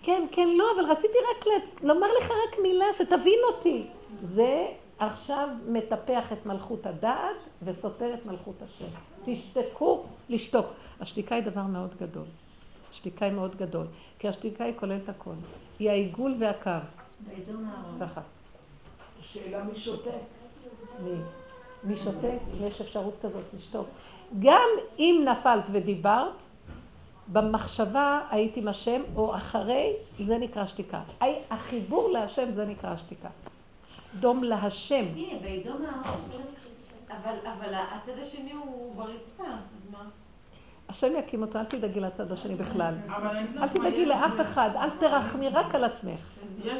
כן, 0.04 0.26
כן, 0.32 0.48
לא, 0.58 0.66
אבל 0.76 0.92
רציתי 0.92 1.18
רק 1.32 1.46
לומר 1.84 2.08
לך 2.22 2.32
רק 2.32 2.60
מילה 2.62 2.86
שתבין 2.94 3.40
אותי. 3.54 3.88
זה 4.24 4.66
עכשיו 5.00 5.50
מטפח 5.68 6.34
את 6.34 6.46
מלכות 6.46 6.86
הדעת 6.86 7.36
וסותר 7.64 8.14
את 8.14 8.26
מלכות 8.26 8.62
השם. 8.62 8.86
תשתקו, 9.26 10.04
לשתוק. 10.30 10.66
השתיקה 11.00 11.36
היא 11.36 11.44
דבר 11.44 11.64
מאוד 11.64 11.96
גדול. 12.02 12.26
השתיקה 12.92 13.26
היא 13.26 13.34
מאוד 13.34 13.56
גדול, 13.56 13.86
כי 14.24 14.28
השתיקה 14.28 14.64
היא 14.64 14.74
כוללת 14.80 15.10
הכל. 15.10 15.34
היא 15.80 15.90
העיגול 15.90 16.36
והקו. 16.40 16.70
ככה. 18.00 18.22
שאלה 19.22 19.64
מי 19.64 19.76
שותק. 19.76 20.10
מי? 21.04 21.12
מי 21.84 21.98
שותק? 21.98 22.38
אם 22.54 22.68
יש 22.68 22.82
אפשרות 22.82 23.14
כזאת 23.22 23.44
לשתוק. 23.58 23.88
גם 24.40 24.70
אם 25.00 25.26
נפלת 25.26 25.64
ודיברת, 25.72 26.34
במחשבה 27.28 28.28
הייתי 28.30 28.60
עם 28.60 28.68
השם, 28.68 29.02
או 29.16 29.36
אחרי, 29.36 29.94
זה 30.26 30.38
נקרא 30.38 30.66
שתיקה. 30.66 31.02
החיבור 31.50 32.10
להשם 32.10 32.52
זה 32.52 32.66
נקרא 32.66 32.96
שתיקה. 32.96 33.30
דום 34.20 34.44
להשם. 34.44 35.06
הנה, 35.16 35.38
הארון. 35.70 36.42
אבל, 37.08 37.36
אבל 37.44 37.74
הצד 37.74 38.20
השני 38.22 38.52
הוא 38.52 38.96
ברצפה, 38.96 39.44
אז 39.44 39.92
מה? 39.92 40.10
השם 40.90 41.08
יקים 41.20 41.42
אותו, 41.42 41.60
אל 41.60 41.64
תדאגי 41.64 42.00
לצד 42.00 42.32
השני 42.32 42.56
בכלל. 42.56 42.94
אל 43.62 43.68
תדאגי 43.68 44.06
לאף 44.06 44.42
אחד, 44.42 44.70
אל 44.76 44.90
תרחמי 45.00 45.50
רק 45.50 45.76
על 45.76 45.84
עצמך. 45.84 46.20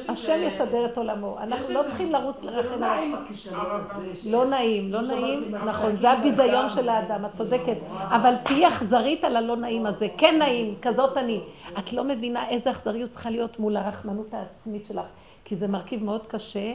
השם 0.10 0.40
יסדר 0.44 0.86
את 0.86 0.98
עולמו. 0.98 1.38
אנחנו 1.40 1.74
לא 1.74 1.84
צריכים 1.84 2.12
לרוץ 2.12 2.44
לרחם 2.44 2.84
הכישלון 3.14 3.66
הזה. 3.92 4.16
ש- 4.22 4.28
לא 4.28 4.46
נעים, 4.46 4.92
לא 4.92 5.02
נעים, 5.02 5.56
נכון, 5.56 5.96
זה 5.96 6.12
הביזיון. 6.12 6.70
של 6.70 6.90
האדם, 6.90 7.26
את 7.26 7.34
צודקת, 7.34 7.78
אבל 7.98 8.34
תהיי 8.44 8.68
אכזרית 8.68 9.24
על 9.24 9.36
הלא 9.36 9.56
נעים 9.56 9.86
הזה, 9.86 10.08
כן 10.18 10.36
נעים, 10.40 10.76
כזאת 10.82 11.18
אני. 11.18 11.42
את 11.80 11.94
לא 11.94 12.04
מבינה 12.04 12.50
איזה 12.50 12.72
אכזריות 12.72 13.10
צריכה 13.10 13.30
להיות 13.30 13.60
מול 13.60 13.78
הרחמנות 13.78 14.34
העצמית 14.34 14.86
שלך, 14.86 15.06
כי 15.46 15.56
זה 15.56 15.68
מרכיב 15.68 16.04
מאוד 16.04 16.28
קשה, 16.28 16.74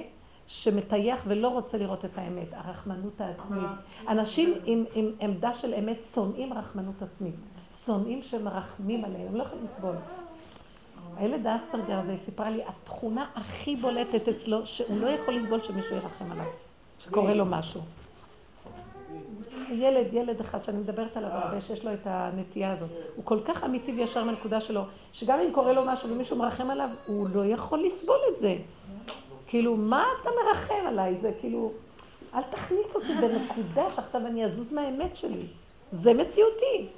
שמטייח 0.49 1.25
ולא 1.27 1.49
רוצה 1.49 1.79
לראות 1.79 2.05
את 2.05 2.19
האמת, 2.19 2.49
הרחמנות 2.53 3.21
העצמית. 3.21 3.71
אנשים 4.09 4.55
עם, 4.65 4.85
עם 4.95 5.11
עמדה 5.21 5.55
של 5.55 5.75
אמת 5.75 5.99
שונאים 6.15 6.53
רחמנות 6.53 7.03
עצמית, 7.03 7.35
שונאים 7.87 8.23
שמרחמים 8.23 9.05
עליהם, 9.05 9.27
הם 9.29 9.37
לא 9.37 9.43
יכולים 9.43 9.65
לסבול. 9.65 9.95
הילד 11.17 11.47
האספרגר 11.47 11.99
הזה, 11.99 12.13
היא 12.13 12.19
סיפרה 12.19 12.51
לי, 12.51 12.63
התכונה 12.67 13.27
הכי 13.35 13.77
בולטת 13.77 14.29
אצלו, 14.29 14.67
שהוא 14.67 15.01
לא 15.01 15.07
יכול 15.07 15.35
לסבול 15.35 15.63
שמישהו 15.63 15.97
ירחם 15.97 16.33
עליו, 16.33 16.47
שקורה 16.99 17.35
לו 17.35 17.45
משהו. 17.45 17.81
ילד, 19.71 20.07
ילד 20.13 20.41
אחד 20.41 20.65
שאני 20.65 20.79
מדברת 20.79 21.17
עליו 21.17 21.31
הרבה, 21.31 21.61
שיש 21.61 21.85
לו 21.85 21.93
את 21.93 22.07
הנטייה 22.07 22.73
הזאת. 22.73 22.91
הוא 23.17 23.25
כל 23.25 23.39
כך 23.45 23.65
אמיתי 23.65 23.93
וישר 23.93 24.25
מהנקודה 24.25 24.61
שלו, 24.61 24.83
שגם 25.13 25.39
אם 25.41 25.53
קורה 25.53 25.73
לו 25.73 25.83
משהו 25.87 26.11
ומישהו 26.11 26.37
מרחם 26.37 26.71
עליו, 26.71 26.89
הוא 27.07 27.29
לא 27.35 27.47
יכול 27.47 27.85
לסבול 27.85 28.19
את 28.33 28.39
זה. 28.39 28.57
כאילו, 29.49 29.77
מה 29.77 30.05
אתה 30.23 30.31
מרחם 30.45 30.87
עליי? 30.87 31.17
זה 31.21 31.33
כאילו, 31.41 31.73
אל 32.35 32.43
תכניס 32.43 32.95
אותי 32.95 33.15
בנקודה 33.21 33.95
שעכשיו 33.95 34.27
אני 34.27 34.45
אזוז 34.45 34.73
מהאמת 34.73 35.17
שלי. 35.17 35.47
זה 35.93 36.15
מציאותי. 36.15 36.89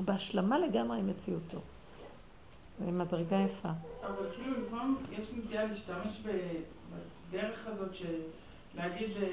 בהשלמה 0.00 0.58
לגמרי 0.58 0.98
עם 0.98 1.06
מציאותו. 1.06 1.58
זה 2.84 2.90
מדרגה 2.90 3.36
יפה. 3.36 3.68
אבל 4.02 4.30
כאילו 4.34 4.52
לפעמים 4.66 4.96
יש 5.12 5.26
נטייה 5.36 5.64
להשתמש 5.64 6.20
בדרך 7.30 7.66
הזאת 7.66 7.94
של 7.94 8.14
להגיד 8.76 9.10
אה, 9.22 9.28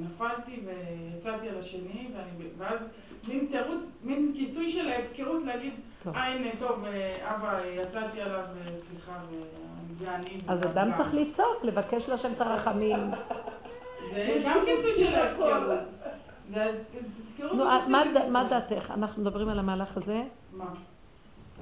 נפלתי 0.00 0.60
ויצאתי 0.66 1.48
על 1.48 1.58
השני 1.58 2.08
ואני, 2.14 2.48
ואז 2.58 2.78
מין 3.28 3.46
תירוץ, 3.50 3.82
מין 4.04 4.32
כיסוי 4.36 4.70
של 4.70 4.88
ההפקרות 4.88 5.42
להגיד. 5.44 5.72
אה 6.06 6.26
הנה 6.26 6.50
טוב 6.58 6.84
אה, 6.84 7.34
אבא 7.36 7.60
יצאתי 7.66 8.20
עליו 8.20 8.38
אה, 8.38 8.72
סליחה 8.88 9.12
וזה 9.90 10.14
אני 10.14 10.40
אז 10.48 10.60
אדם 10.60 10.88
אתה." 10.88 10.96
צריך 10.96 11.14
לצעוק, 11.14 11.64
לבקש 11.64 12.08
להשם 12.08 12.32
את 12.32 12.40
הרחמים. 12.40 12.98
זה 14.14 14.38
גם 14.44 14.58
כיסוי 14.64 15.04
של 15.06 15.14
ההפקרות. 15.14 15.78
נו, 17.38 17.64
מה. 18.28 18.44
דעתך? 18.50 18.90
אנחנו 18.90 19.22
מדברים 19.22 19.48
על 19.48 19.58
המהלך 19.58 19.96
הזה? 19.96 20.22
מה? 20.52 20.64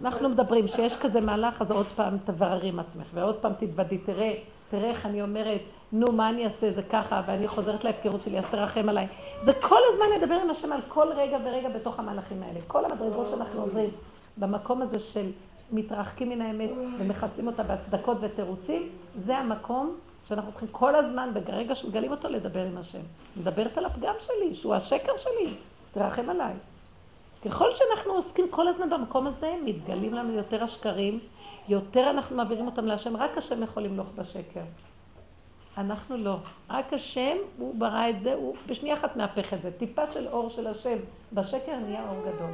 אנחנו 0.00 0.28
מדברים 0.28 0.68
שיש 0.68 0.96
כזה 0.96 1.20
מהלך, 1.20 1.62
אז 1.62 1.70
עוד 1.70 1.86
פעם 1.86 2.18
תבררי 2.24 2.68
עם 2.68 2.78
עצמך, 2.78 3.06
ועוד 3.14 3.36
פעם 3.36 3.52
תתוודי, 3.58 3.98
תראה, 3.98 4.34
תראה 4.74 4.90
איך 4.90 5.06
אני 5.06 5.22
אומרת, 5.22 5.60
נו, 5.92 6.12
מה 6.12 6.28
אני 6.28 6.44
אעשה, 6.44 6.72
זה 6.72 6.82
ככה, 6.82 7.22
ואני 7.26 7.48
חוזרת 7.48 7.84
להפקרות 7.84 8.22
שלי, 8.22 8.38
אז 8.38 8.44
תרחם 8.50 8.88
עליי. 8.88 9.06
זה 9.42 9.52
כל 9.52 9.80
הזמן 9.92 10.06
לדבר 10.16 10.34
עם 10.34 10.50
השם 10.50 10.72
על 10.72 10.80
כל 10.88 11.12
רגע 11.16 11.38
ורגע 11.44 11.68
בתוך 11.68 11.98
המהלכים 11.98 12.42
האלה. 12.42 12.60
כל 12.66 12.84
המדרגות 12.84 13.28
שאנחנו 13.28 13.60
עוברים 13.60 13.90
במקום 14.36 14.82
הזה 14.82 14.98
של 14.98 15.30
מתרחקים 15.72 16.28
מן 16.28 16.40
האמת 16.40 16.70
ומכסים 16.98 17.46
אותה 17.46 17.62
בהצדקות 17.62 18.16
ותירוצים, 18.20 18.88
זה 19.18 19.38
המקום 19.38 19.96
שאנחנו 20.28 20.50
צריכים 20.50 20.68
כל 20.72 20.96
הזמן, 20.96 21.30
ברגע 21.46 21.74
שמגלים 21.74 22.10
אותו, 22.10 22.28
לדבר 22.28 22.66
עם 22.66 22.78
השם. 22.78 23.00
מדברת 23.36 23.78
על 23.78 23.84
הפגם 23.84 24.14
שלי, 24.20 24.54
שהוא 24.54 24.74
השקר 24.74 25.12
שלי, 25.16 25.54
תרחם 25.92 26.30
עליי. 26.30 26.54
ככל 27.44 27.68
שאנחנו 27.74 28.12
עוסקים 28.12 28.46
כל 28.50 28.68
הזמן 28.68 28.90
במקום 28.90 29.26
הזה, 29.26 29.54
מתגלים 29.64 30.14
לנו 30.14 30.32
יותר 30.32 30.64
השקרים, 30.64 31.18
יותר 31.68 32.10
אנחנו 32.10 32.36
מעבירים 32.36 32.66
אותם 32.66 32.86
להשם, 32.86 33.16
רק 33.16 33.38
השם 33.38 33.62
יכול 33.62 33.82
למלוך 33.82 34.08
בשקר. 34.14 34.62
אנחנו 35.78 36.16
לא. 36.16 36.36
רק 36.70 36.92
השם, 36.92 37.36
הוא 37.58 37.74
ברא 37.78 38.08
את 38.10 38.20
זה, 38.20 38.34
הוא 38.34 38.56
בשנייה 38.66 38.96
אחת 38.96 39.16
מהפך 39.16 39.54
את 39.54 39.62
זה. 39.62 39.70
טיפה 39.72 40.12
של 40.12 40.28
אור 40.28 40.50
של 40.50 40.66
השם 40.66 40.96
בשקר 41.32 41.78
נהיה 41.78 42.08
אור 42.08 42.20
גדול. 42.20 42.50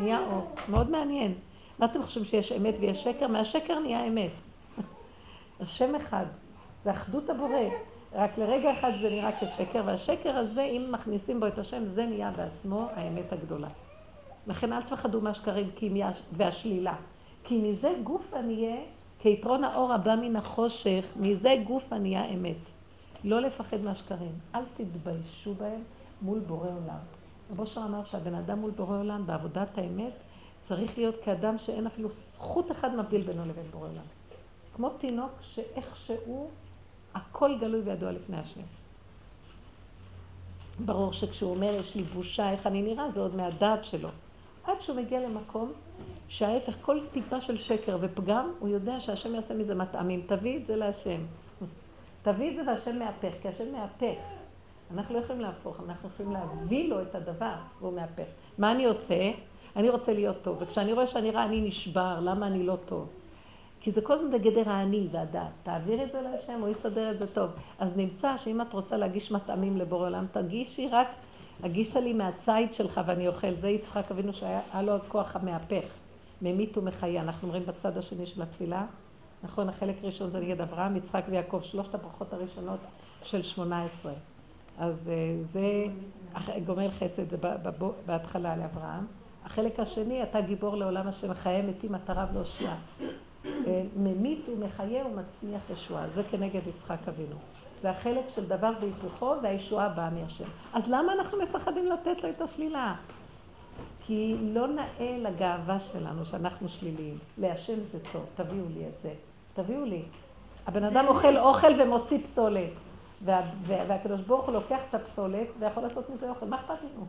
נהיה 0.00 0.20
אור. 0.20 0.50
מאוד 0.68 0.90
מעניין. 0.90 1.34
מה 1.78 1.86
אתם 1.86 2.02
חושבים 2.02 2.24
שיש 2.24 2.52
אמת 2.52 2.74
ויש 2.80 3.04
שקר? 3.04 3.26
מהשקר 3.26 3.78
נהיה 3.78 4.04
אמת. 4.04 4.30
השם 5.60 5.94
אחד. 5.94 6.26
זה 6.82 6.90
אחדות 6.90 7.30
הבורא. 7.30 7.60
רק 8.14 8.38
לרגע 8.38 8.72
אחד 8.72 8.90
זה 9.02 9.10
נראה 9.10 9.30
כשקר, 9.40 9.82
והשקר 9.84 10.36
הזה, 10.36 10.62
אם 10.62 10.88
מכניסים 10.90 11.40
בו 11.40 11.46
את 11.46 11.58
השם, 11.58 11.86
זה 11.86 12.06
נהיה 12.06 12.30
בעצמו 12.36 12.88
האמת 12.94 13.32
הגדולה. 13.32 13.68
לכן 14.46 14.72
אל 14.72 14.82
תפחדו 14.82 15.20
מהשקרים 15.20 15.70
והשלילה. 16.32 16.94
כי 17.52 17.58
מזה 17.58 17.94
גוף 18.04 18.34
ענייה, 18.34 18.76
כיתרון 19.18 19.64
האור 19.64 19.92
הבא 19.92 20.14
מן 20.14 20.36
החושך, 20.36 21.06
מזה 21.16 21.54
גוף 21.66 21.92
ענייה 21.92 22.24
אמת. 22.24 22.56
לא 23.24 23.40
לפחד 23.40 23.80
מהשקרים. 23.80 24.32
אל 24.54 24.62
תתביישו 24.76 25.54
בהם 25.54 25.82
מול 26.22 26.38
בורא 26.38 26.66
עולם. 26.66 26.98
רב 27.50 27.60
אושר 27.60 27.80
אמר 27.80 28.04
שהבן 28.04 28.34
אדם 28.34 28.58
מול 28.58 28.70
בורא 28.70 28.98
עולם 28.98 29.26
בעבודת 29.26 29.78
האמת 29.78 30.12
צריך 30.62 30.98
להיות 30.98 31.14
כאדם 31.24 31.58
שאין 31.58 31.86
אפילו 31.86 32.08
זכות 32.10 32.70
אחד 32.70 32.94
מבדיל 32.94 33.22
בינו 33.22 33.44
לבין 33.44 33.66
בורא 33.70 33.88
עולם. 33.88 34.04
כמו 34.76 34.90
תינוק 34.90 35.32
שאיכשהו 35.40 36.50
הכל 37.14 37.58
גלוי 37.60 37.80
וידוע 37.80 38.12
לפני 38.12 38.36
השם. 38.36 38.60
ברור 40.84 41.12
שכשהוא 41.12 41.50
אומר 41.50 41.74
יש 41.74 41.94
לי 41.94 42.02
בושה 42.02 42.50
איך 42.50 42.66
אני 42.66 42.82
נראה 42.82 43.10
זה 43.10 43.20
עוד 43.20 43.36
מהדעת 43.36 43.84
שלו. 43.84 44.08
עד 44.64 44.80
שהוא 44.80 44.96
מגיע 44.96 45.20
למקום 45.20 45.72
שההפך 46.32 46.76
כל 46.80 46.98
טיפה 47.12 47.40
של 47.40 47.58
שקר 47.58 47.98
ופגם 48.00 48.50
הוא 48.58 48.68
יודע 48.68 49.00
שהשם 49.00 49.34
יעשה 49.34 49.54
מזה 49.54 49.74
מטעמים. 49.74 50.22
תביא 50.26 50.56
את 50.56 50.66
זה 50.66 50.76
להשם. 50.76 51.20
תביא 52.22 52.50
את 52.50 52.56
זה 52.56 52.62
והשם 52.70 52.98
מהפך, 52.98 53.32
כי 53.42 53.48
השם 53.48 53.72
מהפך. 53.72 54.20
אנחנו 54.94 55.14
לא 55.14 55.20
יכולים 55.20 55.40
להפוך, 55.40 55.80
אנחנו 55.88 56.08
יכולים 56.08 56.32
להביא 56.32 56.90
לו 56.90 57.02
את 57.02 57.14
הדבר 57.14 57.54
והוא 57.80 57.92
מהפך. 57.92 58.22
מה 58.58 58.72
אני 58.72 58.84
עושה? 58.84 59.30
אני 59.76 59.90
רוצה 59.90 60.12
להיות 60.12 60.36
טוב, 60.42 60.56
וכשאני 60.60 60.92
רואה 60.92 61.06
שאני 61.06 61.30
רע 61.30 61.44
אני 61.44 61.60
נשבר, 61.60 62.20
למה 62.20 62.46
אני 62.46 62.62
לא 62.62 62.76
טוב? 62.86 63.08
כי 63.80 63.92
זה 63.92 64.00
כל 64.00 64.12
הזמן 64.12 64.30
בגדר 64.30 64.70
האני 64.70 65.08
והדעת. 65.10 65.52
תעביר 65.62 66.02
את 66.02 66.12
זה 66.12 66.20
להשם, 66.20 66.60
הוא 66.60 66.68
יסדר 66.68 67.10
את 67.10 67.18
זה 67.18 67.26
טוב. 67.26 67.50
אז 67.78 67.96
נמצא 67.96 68.36
שאם 68.36 68.60
את 68.60 68.72
רוצה 68.72 68.96
להגיש 68.96 69.32
מטעמים 69.32 69.76
לבורא 69.76 70.06
עולם, 70.06 70.26
תגישי 70.32 70.88
רק, 70.88 71.08
הגישה 71.62 72.00
לי 72.00 72.12
מהציד 72.12 72.74
שלך 72.74 73.00
ואני 73.06 73.28
אוכל. 73.28 73.54
זה 73.54 73.68
יצחק 73.68 74.10
אבינו 74.10 74.32
שהיה 74.32 74.82
לו 74.82 74.92
הכוח 74.96 75.36
המהפך, 75.36 76.01
ממית 76.42 76.78
ומחיה. 76.78 77.22
אנחנו 77.22 77.48
אומרים 77.48 77.66
בצד 77.66 77.98
השני 77.98 78.26
של 78.26 78.42
התפילה. 78.42 78.86
נכון, 79.42 79.68
החלק 79.68 79.96
הראשון 80.02 80.30
זה 80.30 80.40
נגד 80.40 80.60
אברהם, 80.60 80.96
יצחק 80.96 81.24
ויעקב, 81.28 81.60
שלושת 81.62 81.94
הברכות 81.94 82.32
הראשונות 82.32 82.80
של 83.22 83.42
שמונה 83.42 83.84
עשרה. 83.84 84.12
אז 84.78 85.08
אה, 85.08 85.44
זה 85.44 85.84
גומל 86.66 86.90
חסד, 86.90 87.30
זה 87.30 87.36
בהתחלה 88.06 88.56
לאברהם. 88.56 89.06
החלק 89.44 89.80
השני, 89.80 90.22
אתה 90.22 90.40
גיבור 90.40 90.76
לעולם 90.76 91.08
השם, 91.08 91.34
חיי 91.34 91.62
מתים, 91.62 91.94
רב 92.08 92.28
להושיע. 92.34 92.74
אה, 93.44 93.82
ממית 93.96 94.48
ומחיה 94.48 95.06
ומצמיח 95.06 95.70
ישועה. 95.70 96.08
זה 96.08 96.22
כנגד 96.24 96.60
יצחק 96.66 97.08
אבינו. 97.08 97.36
זה 97.80 97.90
החלק 97.90 98.24
של 98.34 98.46
דבר 98.46 98.70
והיפוכו 98.80 99.34
והישועה 99.42 99.88
באה 99.88 100.10
מהשם. 100.10 100.44
אז 100.72 100.82
למה 100.88 101.12
אנחנו 101.12 101.38
מפחדים 101.38 101.86
לתת 101.86 102.22
לו 102.22 102.30
את 102.30 102.40
השלילה? 102.40 102.94
כי 104.00 104.36
לא 104.40 104.66
נאה 104.68 105.18
לגאווה 105.18 105.80
שלנו 105.80 106.26
שאנחנו 106.26 106.68
שליליים. 106.68 107.18
להשם 107.38 107.74
זה 107.92 107.98
טוב, 108.12 108.24
תביאו 108.34 108.64
לי 108.74 108.86
את 108.86 109.02
זה. 109.02 109.12
תביאו 109.54 109.84
לי. 109.84 110.02
הבן 110.66 110.84
אדם 110.84 111.04
אוכל 111.08 111.38
אוכל 111.38 111.80
ומוציא 111.80 112.18
פסולת. 112.18 112.70
וה, 113.24 113.40
וה, 113.66 113.84
והקדוש 113.88 114.20
ברוך 114.20 114.46
הוא 114.46 114.54
לוקח 114.54 114.80
את 114.88 114.94
הפסולת 114.94 115.46
ויכול 115.58 115.82
לעשות 115.82 116.10
מזה 116.10 116.30
אוכל. 116.30 116.46
מה 116.46 116.56
אכפת 116.56 116.74
לנו? 116.82 117.06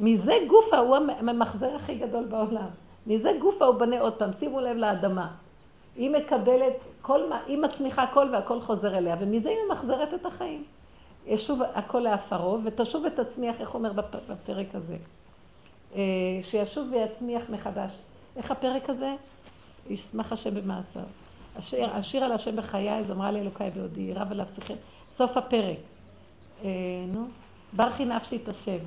מזה 0.00 0.34
גופה 0.48 0.78
הוא 0.78 0.96
הממחזר 0.96 1.76
הכי 1.76 1.94
גדול 1.94 2.24
בעולם. 2.24 2.68
מזה 3.06 3.30
גופה 3.40 3.64
הוא 3.64 3.74
בנה 3.74 4.00
עוד 4.00 4.12
פעם. 4.12 4.32
שימו 4.32 4.60
לב 4.60 4.76
לאדמה. 4.76 5.28
היא 5.96 6.10
מקבלת 6.10 6.72
כל 7.02 7.28
מה, 7.28 7.40
היא 7.46 7.58
מצמיחה 7.58 8.02
הכל 8.02 8.28
והכל 8.32 8.60
חוזר 8.60 8.98
אליה, 8.98 9.16
ומזה 9.20 9.48
היא 9.48 9.58
ממחזרת 9.68 10.14
את 10.14 10.26
החיים. 10.26 10.64
ישוב 11.26 11.62
הכל 11.74 11.98
לעפרו, 11.98 12.58
ותשוב 12.64 13.04
ותצמיח, 13.04 13.60
איך 13.60 13.74
אומר 13.74 13.92
בפרק 14.28 14.74
הזה? 14.74 14.96
אה, 15.94 16.00
שישוב 16.42 16.88
ויצמיח 16.92 17.42
מחדש. 17.48 17.90
איך 18.36 18.50
הפרק 18.50 18.90
הזה? 18.90 19.14
ישמח 19.90 20.32
השם 20.32 20.54
במעשיו. 20.54 21.02
אשר, 21.58 21.86
אשיר 21.92 22.24
על 22.24 22.32
השם 22.32 22.56
בחיי, 22.56 23.04
זמרה 23.04 23.32
לאלוקיי 23.32 23.70
בעודי, 23.70 24.12
רב 24.12 24.32
עליו 24.32 24.46
שיחם. 24.48 24.74
סוף 25.10 25.36
הפרק. 25.36 25.78
אה, 26.64 26.70
נו, 27.12 27.26
ברכי 27.72 28.04
נפשי 28.04 28.36
את 28.36 28.48
השם. 28.48 28.78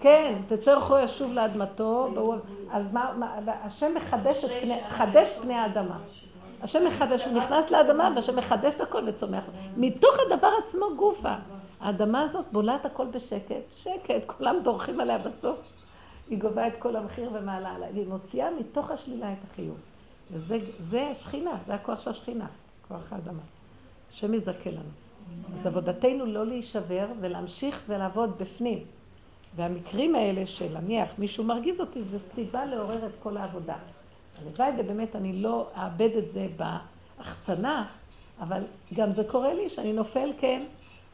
כן, 0.00 0.34
תצא 0.48 0.74
רוחו 0.74 0.98
ישוב 0.98 1.32
לאדמתו, 1.32 2.08
אז 2.72 2.92
מה, 2.92 3.36
השם 3.46 3.94
מחדש 3.94 4.44
את 4.44 4.50
פני, 4.60 4.80
חדש 4.88 5.28
פני 5.42 5.54
האדמה. 5.54 5.98
השם 6.62 6.86
מחדש, 6.86 7.24
הוא 7.24 7.32
נכנס 7.32 7.70
לאדמה 7.70 8.10
והשם 8.14 8.36
מחדש 8.36 8.74
את 8.74 8.80
הכל 8.80 9.02
וצומח. 9.06 9.44
מתוך 9.76 10.16
הדבר 10.26 10.50
עצמו 10.64 10.86
גופה. 10.96 11.34
האדמה 11.80 12.20
הזאת 12.22 12.44
בולעת 12.52 12.86
הכל 12.86 13.06
בשקט, 13.06 13.54
שקט, 13.76 14.22
כולם 14.26 14.56
דורכים 14.64 15.00
עליה 15.00 15.18
בסוף. 15.18 15.58
היא 16.30 16.38
גובה 16.38 16.66
את 16.66 16.72
כל 16.78 16.96
המחיר 16.96 17.30
ומעלה 17.32 17.70
עליה, 17.70 17.88
והיא 17.94 18.06
מוציאה 18.06 18.48
מתוך 18.60 18.90
השלילה 18.90 19.32
את 19.32 19.38
החיוב. 19.50 19.76
וזה 20.30 21.12
שכינה, 21.14 21.50
זה 21.66 21.74
הכוח 21.74 22.00
של 22.00 22.10
השכינה, 22.10 22.46
כוח 22.88 23.12
האדמה. 23.12 23.42
השם 24.12 24.34
יזכה 24.34 24.70
לנו. 24.70 24.90
אז 25.54 25.66
עבודתנו 25.66 26.26
לא 26.26 26.46
להישבר 26.46 27.06
ולהמשיך 27.20 27.82
ולעבוד 27.88 28.38
בפנים. 28.38 28.78
והמקרים 29.56 30.14
האלה 30.14 30.46
של 30.46 30.72
להניח 30.72 31.10
מישהו 31.18 31.44
מרגיז 31.44 31.80
אותי, 31.80 32.02
זה 32.02 32.18
סיבה 32.18 32.64
לעורר 32.64 33.06
את 33.06 33.12
כל 33.22 33.36
העבודה. 33.36 33.76
הלוואי 34.42 34.70
ובאמת 34.78 35.16
אני 35.16 35.32
לא 35.32 35.68
אאבד 35.76 36.10
את 36.18 36.30
זה 36.30 36.46
בהחצנה, 36.56 37.86
אבל 38.40 38.62
גם 38.94 39.12
זה 39.12 39.24
קורה 39.24 39.54
לי 39.54 39.68
שאני 39.68 39.92
נופל, 39.92 40.30
כן. 40.38 40.62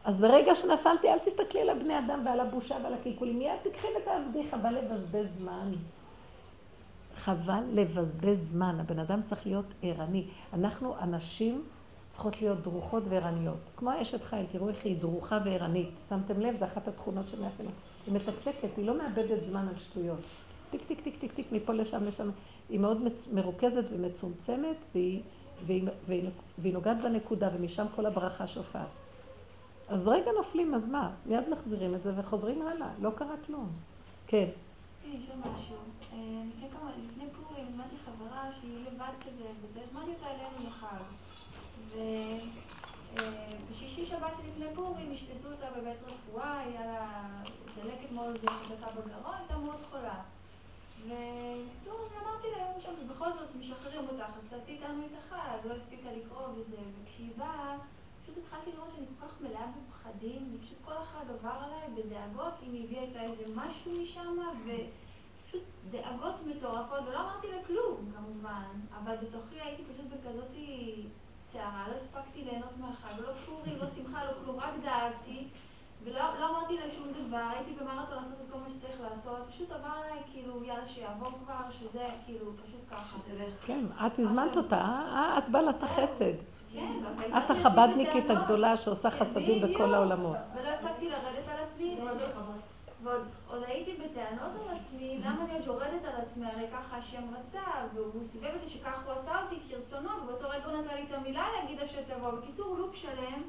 אז 0.04 0.20
ברגע 0.20 0.54
שנפלתי, 0.54 1.08
אל 1.08 1.18
תסתכלי 1.18 1.60
על 1.60 1.68
הבני 1.68 1.98
אדם 1.98 2.22
ועל 2.24 2.40
הבושה 2.40 2.76
ועל 2.82 2.94
הקלקולים, 2.94 3.38
מיד 3.38 3.56
תקחי 3.62 3.86
ותעבדי, 4.00 4.50
חבל 4.50 4.74
לבזבז 4.74 5.26
זמן. 5.38 5.72
חבל 7.16 7.62
לבזבז 7.72 8.50
זמן, 8.50 8.80
הבן 8.80 8.98
אדם 8.98 9.22
צריך 9.22 9.46
להיות 9.46 9.66
ערני. 9.82 10.24
אנחנו 10.52 10.94
אנשים 11.00 11.64
צריכות 12.10 12.42
להיות 12.42 12.62
דרוכות 12.62 13.02
וערניות. 13.08 13.70
כמו 13.76 13.90
אשת 14.02 14.22
חיל, 14.24 14.46
תראו 14.52 14.68
איך 14.68 14.84
היא 14.84 15.00
דרוכה 15.00 15.38
וערנית. 15.44 15.90
שמתם 16.08 16.40
לב, 16.40 16.56
זו 16.56 16.64
אחת 16.64 16.88
התכונות 16.88 17.28
של 17.28 17.42
מאפיינים. 17.42 17.74
היא 18.06 18.14
מתקתקת, 18.14 18.76
היא 18.76 18.86
לא 18.86 18.98
מאבדת 18.98 19.44
זמן 19.44 19.68
על 19.68 19.78
שטויות. 19.78 20.20
טיק, 20.70 20.84
טיק, 20.84 21.00
טיק, 21.00 21.18
טיק, 21.20 21.32
טיק, 21.32 21.52
מפה 21.52 21.72
לשם, 21.72 22.04
לשם. 22.04 22.30
היא 22.68 22.80
מאוד. 22.80 23.02
מרוכזת 23.32 23.84
ומצומצמת, 23.90 24.76
והיא, 24.94 25.22
והיא, 25.66 25.88
והיא, 26.06 26.30
והיא 26.58 26.74
נוגעת 26.74 26.96
בנקודה, 27.02 27.48
ומשם 27.54 27.86
כל 27.96 28.06
הברכה 28.06 28.46
שופעת. 28.46 29.03
אז 29.88 30.08
רגע 30.08 30.32
נופלים, 30.32 30.74
אז 30.74 30.88
מה? 30.88 31.10
מיד 31.26 31.48
מחזירים 31.48 31.94
את 31.94 32.02
זה 32.02 32.12
וחוזרים 32.16 32.62
הלאה, 32.62 32.88
לא 33.00 33.10
קרה 33.10 33.34
כלום. 33.46 33.68
כן. 34.26 34.48
יש 35.04 35.28
לו 35.28 35.34
משהו. 35.36 35.76
אה, 36.12 36.42
לפני 36.48 36.68
כמה, 36.70 36.90
לפני 37.04 37.24
פורים, 37.30 37.66
הזמנתי 37.68 37.96
חברה 38.04 38.50
שהיא 38.60 38.78
לבד 38.86 39.12
כזה, 39.20 39.48
וזה, 39.62 39.80
הזמנתי 39.88 40.10
אותה 40.10 40.26
אלינו 40.26 40.68
לחג. 40.68 41.04
ובשישי 43.68 44.00
אה, 44.00 44.06
שבת 44.06 44.32
שלפני 44.36 44.74
פורים 44.74 45.12
אשפזו 45.12 45.52
אותה 45.52 45.66
בבית 45.76 45.98
רפואה, 46.06 46.58
היה 46.58 46.86
לה 46.86 47.28
דלקת 47.82 48.12
מאוד 48.12 48.38
חזקה 48.38 48.86
בגרון, 48.90 49.34
הייתה 49.38 49.56
מאוד 49.56 49.80
חולה. 49.90 50.20
ובקיצור, 51.02 52.08
אמרתי 52.22 52.46
שם, 52.80 53.08
בכל 53.08 53.32
זאת 53.38 53.48
משחררים 53.60 54.08
אותך, 54.08 54.22
אז 54.22 54.42
תעשי 54.50 54.72
איתנו 54.72 55.02
את 55.06 55.10
החג, 55.18 55.68
לא 55.68 55.74
הספיקה 55.74 56.08
לקרוא 56.12 56.48
וזה, 56.48 56.76
וכשהיא 57.02 57.30
באה, 57.38 57.76
פשוט 58.24 58.38
התחלתי 58.38 58.70
לראות 58.72 58.88
שאני 58.94 59.06
כל 59.06 59.26
כך 59.26 59.40
מלאה 59.40 59.66
בפחדים, 59.66 60.54
ופשוט 60.54 60.78
כל 60.84 60.94
אחד 61.02 61.24
עבר 61.30 61.64
עליי 61.64 62.02
בדאגות, 62.02 62.54
אם 62.62 62.84
הביאה 62.84 63.02
איתה 63.02 63.20
איזה 63.20 63.44
משהו 63.54 63.92
משם, 64.02 64.38
ופשוט 64.64 65.62
דאגות 65.90 66.34
מטורפות, 66.46 67.00
ולא 67.08 67.20
אמרתי 67.20 67.46
לה 67.46 67.64
כלום, 67.66 68.12
כמובן, 68.16 68.80
אבל 69.02 69.16
בתוכי 69.16 69.60
הייתי 69.60 69.82
פשוט 69.84 70.06
בכזאתי... 70.06 71.04
סערה, 71.54 71.88
לא 71.88 71.94
הספקתי 71.94 72.44
ליהנות 72.44 72.76
מהחג, 72.80 73.20
לא 73.20 73.32
פורים, 73.46 73.76
לא 73.80 73.86
שמחה, 73.96 74.24
לא 74.24 74.32
כלום, 74.44 74.60
רק 74.60 74.74
דאגתי, 74.82 75.44
ולא 76.04 76.20
לא 76.40 76.50
אמרתי 76.50 76.76
לה 76.76 76.94
שום 76.94 77.26
דבר, 77.26 77.46
הייתי 77.50 77.72
במרתון 77.80 78.16
לעשות 78.16 78.38
את 78.44 78.52
כל 78.52 78.58
מה 78.58 78.66
שצריך 78.68 79.00
לעשות, 79.00 79.38
פשוט 79.50 79.70
עבר 79.70 79.88
עליי 80.04 80.22
כאילו, 80.32 80.64
יאללה 80.64 80.88
שיעבור 80.88 81.30
כבר, 81.44 81.70
שזה 81.70 82.08
כאילו, 82.26 82.52
פשוט 82.66 82.80
ככה. 82.90 83.16
כן, 83.66 83.84
את 84.06 84.18
הזמנת 84.18 84.56
אותה, 84.56 84.76
אה, 84.80 85.38
את 85.38 85.48
בעלת 85.48 85.82
החסד. 85.82 86.53
את 87.36 87.50
החבדניקית 87.50 88.30
הגדולה 88.30 88.76
שעושה 88.76 89.10
חסדים 89.10 89.62
בכל 89.62 89.94
העולמות. 89.94 90.36
ולא 90.54 90.68
הפסקתי 90.68 91.08
לרדת 91.08 91.48
על 91.48 91.56
עצמי, 91.64 91.96
ועוד 93.02 93.62
הייתי 93.66 93.92
בטענות 93.92 94.50
על 94.68 94.76
עצמי, 94.76 95.18
למה 95.24 95.44
אני 95.44 95.52
עוד 95.52 95.66
יורדת 95.66 96.04
על 96.04 96.20
עצמי, 96.22 96.46
הרי 96.46 96.66
ככה 96.72 96.96
השם 96.96 97.22
רצה, 97.30 97.66
והוא 97.94 98.24
סיבב 98.24 98.50
אותי 98.54 98.68
שכך 98.68 98.98
הוא 99.06 99.12
עשה 99.12 99.42
אותי 99.42 99.56
כרצונו, 99.68 100.08
ובאותו 100.22 100.48
רגע 100.48 100.64
הוא 100.64 100.82
נתן 100.82 100.94
לי 100.94 101.02
את 101.02 101.14
המילה 101.14 101.46
להגיד 101.60 101.80
אשר 101.80 101.98
תבוא. 102.14 102.30
בקיצור, 102.30 102.76
לופ 102.78 102.94
שלם, 102.94 103.42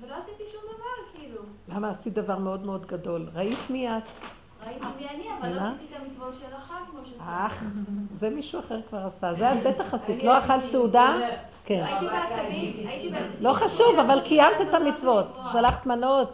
ולא 0.00 0.14
עשיתי 0.14 0.42
שום 0.52 0.62
דבר, 0.64 1.18
כאילו. 1.20 1.42
למה 1.68 1.90
עשית 1.90 2.14
דבר 2.14 2.38
מאוד 2.38 2.66
מאוד 2.66 2.86
גדול? 2.86 3.28
ראית 3.34 3.70
מי 3.70 3.88
את? 3.88 4.02
ראיתי 4.66 4.86
מי 4.98 5.08
אני, 5.08 5.26
אבל 5.40 5.52
לא 5.52 5.60
עשיתי 5.60 5.94
את 5.96 6.00
המצוות 6.00 6.34
של 6.40 6.54
החג 6.54 6.80
כמו 6.90 7.00
שצריך. 7.04 7.22
אך, 7.26 7.64
זה 8.20 8.30
מישהו 8.30 8.60
אחר 8.60 8.82
כבר 8.88 9.06
עשה. 9.06 9.34
זה 9.34 9.52
את 9.52 9.58
בטח 9.66 9.94
עשית. 9.94 10.22
לא 10.22 10.38
אכלת 10.38 10.66
סעודה? 10.66 11.16
כן. 11.68 11.84
לא 13.40 13.52
חשוב, 13.52 13.98
אבל 13.98 14.20
קיימת 14.20 14.60
את 14.68 14.74
המצוות. 14.74 15.26
שלחת 15.52 15.86
מנות. 15.86 16.32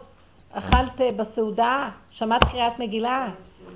אכלת 0.53 1.01
בסעודה, 1.17 1.89
שמעת 2.09 2.43
קריאת 2.43 2.79
מגילה, 2.79 3.27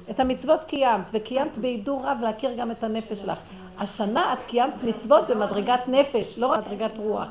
את 0.10 0.20
המצוות 0.20 0.64
קיימת, 0.64 1.10
וקיימת 1.14 1.58
בהידור 1.58 2.06
רב 2.06 2.18
להכיר 2.22 2.56
גם 2.58 2.72
את 2.72 2.84
הנפש 2.84 3.20
שלך. 3.20 3.40
השנה 3.78 4.34
את 4.34 4.46
קיימת 4.46 4.84
מצוות 4.84 5.28
במדרגת 5.28 5.88
נפש, 5.88 6.38
לא 6.38 6.48
רק 6.48 6.58
במדרגת 6.58 6.98
רוח, 6.98 7.28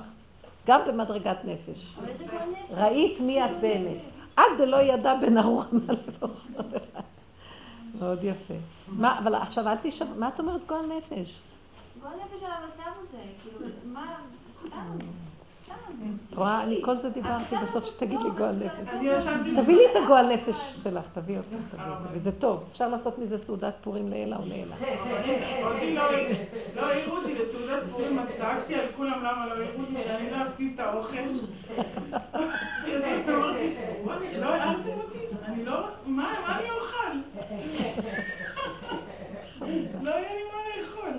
גם 0.67 0.81
במדרגת 0.87 1.37
נפש. 1.45 1.97
ראית 2.71 3.21
מי 3.21 3.45
את 3.45 3.61
באמת. 3.61 3.99
עד 4.37 4.45
דלא 4.59 4.77
ידע 4.77 5.15
בין 5.15 5.39
הרוחמה 5.39 5.81
לבחור. 5.89 6.31
מאוד 7.99 8.25
יפה. 8.25 8.55
מה, 8.89 9.19
אבל 9.19 9.35
עכשיו 9.35 9.69
אל 9.69 9.77
תשאל, 9.83 10.07
מה 10.17 10.29
את 10.29 10.41
אומרת 10.41 10.67
גועל 10.67 10.87
נפש? 10.87 11.41
גועל 12.03 12.13
נפש 12.15 12.43
על 12.43 12.51
המצב 12.51 12.91
הזה, 13.01 13.19
מה, 13.99 14.15
סתם. 14.67 14.99
את 16.31 16.35
רואה, 16.35 16.63
אני 16.63 16.81
כל 16.85 16.97
זה 16.97 17.11
דיברתי 17.11 17.57
בסוף 17.63 17.85
שתגיד 17.85 18.21
לי 18.21 18.31
גועל 18.39 18.55
נפש. 18.55 18.89
תביא 19.57 19.77
לי 19.77 19.83
את 19.91 19.97
הגועל 20.05 20.33
נפש 20.33 20.57
שלך, 20.83 21.05
תביא 21.13 21.37
אותו, 21.39 21.57
תביא 21.71 21.85
אותו. 21.85 22.05
וזה 22.13 22.33
טוב, 22.33 22.65
אפשר 22.73 22.89
לעשות 22.89 23.19
מזה 23.19 23.39
סעודת 23.39 23.75
פורים 23.81 24.09
לעילא 24.09 24.37
או 24.37 24.43
לעילא. 24.47 24.75
אותי 25.63 25.95
לא, 25.95 26.03
לא 26.77 26.87
העירו 26.87 27.17
אותי 27.17 27.35
לסעודת 27.35 27.83
פורים, 27.91 28.19
אז 28.19 28.29
צעקתי 28.39 28.75
על 28.75 28.87
כולם 28.97 29.19
למה 29.19 29.47
לא 29.47 29.53
העירו 29.53 29.81
אותי, 29.81 30.03
שאני 30.05 30.31
לא 30.31 30.37
אפסיד 30.47 30.73
את 30.75 30.81
האוכל. 30.81 31.17
לא 34.41 34.49
הערתם 34.55 34.89
אותי? 34.89 35.19
אני 35.45 35.65
לא, 35.65 35.89
מה 36.07 36.35
אני 36.59 36.71
אוכל? 36.71 37.17
לא 40.03 40.11
יהיה 40.11 40.35
לי 40.35 40.43
מה 40.53 40.59
לאכול. 40.83 41.11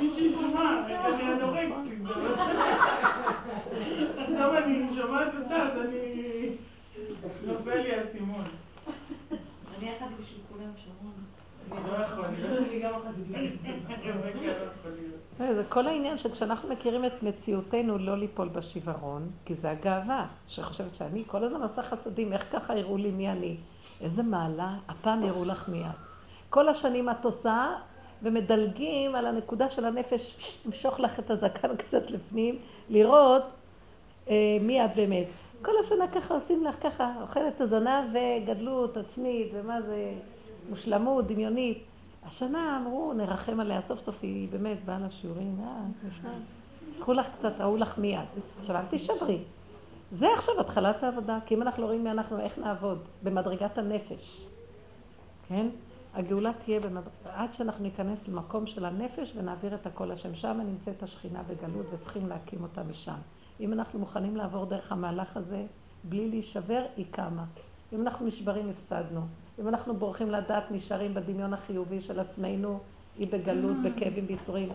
מישהי 0.00 0.34
שמע, 0.34 0.86
אני 1.06 1.32
אנורקסית. 1.32 2.02
עכשיו 4.18 4.58
אני 4.58 4.88
שומעת 4.96 5.28
אותה, 5.42 5.56
אז 5.56 5.78
אני... 5.88 6.50
נופל 7.46 7.76
לי 7.76 7.94
האסימון. 7.94 8.44
אני 9.78 9.96
אכלתי 9.96 10.14
בשביל 10.22 10.40
כולם 10.52 10.70
שרון. 10.76 11.12
זה 15.38 15.64
העניין 16.16 16.34
שכשאנחנו 16.34 16.68
מכירים 16.68 17.04
את 17.04 17.22
מציאותנו 17.22 17.98
לא 17.98 18.18
ליפול 18.18 18.48
בשיוורון, 18.48 19.30
כי 19.44 19.54
זה 19.54 19.70
הגאווה, 19.70 20.26
שחושבת 20.48 20.94
שאני 20.94 21.24
כל 21.26 21.44
הזמן 21.44 21.62
עושה 21.62 21.82
חסדים, 21.82 22.32
איך 22.32 22.46
ככה 22.52 22.74
הראו 22.78 22.96
לי 22.96 23.10
מי 23.10 23.28
אני? 23.28 23.56
איזה 24.00 24.22
מעלה, 24.22 24.76
הפעם 24.88 25.24
הראו 25.24 25.44
לך 25.44 25.68
מי 25.68 25.80
את. 25.80 25.96
כל 26.50 26.68
השנים 26.68 27.10
את 27.10 27.24
עושה, 27.24 27.74
ומדלגים 28.22 29.14
על 29.14 29.26
הנקודה 29.26 29.68
של 29.68 29.84
הנפש, 29.84 30.56
למשוך 30.66 31.00
לך 31.00 31.18
את 31.18 31.30
הזקן 31.30 31.76
קצת 31.82 32.10
לפנים, 32.10 32.58
לראות 32.88 33.42
אה, 34.28 34.34
מי 34.60 34.84
את 34.84 34.90
באמת. 34.96 35.26
כל 35.62 35.72
השנה 35.80 36.08
ככה 36.08 36.34
עושים 36.34 36.64
לך 36.64 36.76
ככה, 36.82 37.12
אוכלת 37.22 37.60
הזונה 37.60 38.06
וגדלות 38.12 38.96
עצמית, 38.96 39.48
ומה 39.54 39.82
זה 39.82 40.14
מושלמות, 40.68 41.26
דמיונית. 41.26 41.78
השנה 42.26 42.80
אמרו, 42.82 43.12
נרחם 43.12 43.60
עליה, 43.60 43.82
סוף 43.82 44.00
סוף 44.00 44.18
היא 44.22 44.48
באמת 44.48 44.84
באה 44.84 44.98
לשיעורים, 44.98 45.56
אה, 45.64 45.80
נשמע. 46.08 46.30
קחו 47.00 47.12
לך 47.12 47.26
קצת, 47.38 47.52
ראו 47.60 47.76
לך 47.76 47.98
מיד. 47.98 48.20
עכשיו, 48.60 48.76
אל 48.76 48.86
תישברי. 48.86 49.38
זה 50.10 50.26
עכשיו 50.36 50.60
התחלת 50.60 51.02
העבודה, 51.02 51.38
כי 51.46 51.54
אם 51.54 51.62
אנחנו 51.62 51.82
לא 51.82 51.86
רואים 51.86 52.04
מי 52.04 52.10
אנחנו, 52.10 52.38
איך 52.38 52.58
נעבוד? 52.58 52.98
במדרגת 53.22 53.78
הנפש. 53.78 54.46
כן? 55.48 55.66
הגאולה 56.14 56.50
תהיה 56.64 56.80
במד... 56.80 57.02
עד 57.24 57.54
שאנחנו 57.54 57.82
ניכנס 57.82 58.28
למקום 58.28 58.66
של 58.66 58.84
הנפש 58.84 59.32
ונעביר 59.36 59.74
את 59.74 59.86
הכל 59.86 60.04
לשם. 60.04 60.34
שם 60.34 60.60
נמצאת 60.66 61.02
השכינה 61.02 61.42
בגלות 61.42 61.86
וצריכים 61.92 62.28
להקים 62.28 62.62
אותה 62.62 62.82
משם. 62.82 63.18
אם 63.60 63.72
אנחנו 63.72 63.98
מוכנים 63.98 64.36
לעבור 64.36 64.64
דרך 64.64 64.92
המהלך 64.92 65.36
הזה 65.36 65.64
בלי 66.04 66.28
להישבר, 66.28 66.84
היא 66.96 67.06
קמה. 67.10 67.44
אם 67.92 68.00
אנחנו 68.00 68.26
נשברים, 68.26 68.70
הפסדנו. 68.70 69.20
אם 69.60 69.68
אנחנו 69.68 69.96
בורחים 69.96 70.30
לדעת, 70.30 70.70
נשארים 70.70 71.14
בדמיון 71.14 71.54
החיובי 71.54 72.00
של 72.00 72.20
עצמנו, 72.20 72.80
היא 73.18 73.32
בגלות, 73.32 73.76
בכאבים, 73.84 74.26
בייסורים. 74.26 74.68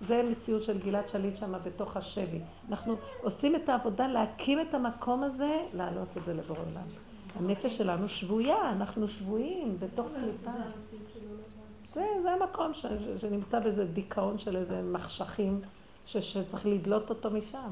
זה 0.00 0.22
מציאות 0.30 0.64
של 0.64 0.78
גלעד 0.78 1.08
שליט 1.08 1.36
שם 1.36 1.52
בתוך 1.64 1.96
השבי. 1.96 2.40
אנחנו 2.68 2.96
עושים 3.22 3.56
את 3.56 3.68
העבודה 3.68 4.06
להקים 4.06 4.60
את 4.60 4.74
המקום 4.74 5.22
הזה, 5.22 5.56
להעלות 5.74 6.08
את 6.16 6.24
זה 6.24 6.34
לבורא 6.34 6.58
עולם. 6.58 6.86
הנפש 7.36 7.76
שלנו 7.76 8.08
שבויה, 8.08 8.70
אנחנו 8.72 9.08
שבויים 9.08 9.76
בתוך 9.78 10.06
קליפה. 10.14 10.50
זה, 11.94 12.06
זה 12.22 12.30
המקום 12.30 12.74
ש, 12.74 12.86
ש, 12.86 13.20
שנמצא 13.20 13.60
באיזה 13.60 13.84
דיכאון 13.84 14.38
של 14.38 14.56
איזה 14.56 14.82
מחשכים 14.82 15.60
ש, 16.06 16.16
שצריך 16.16 16.66
לדלות 16.66 17.10
אותו 17.10 17.30
משם. 17.30 17.70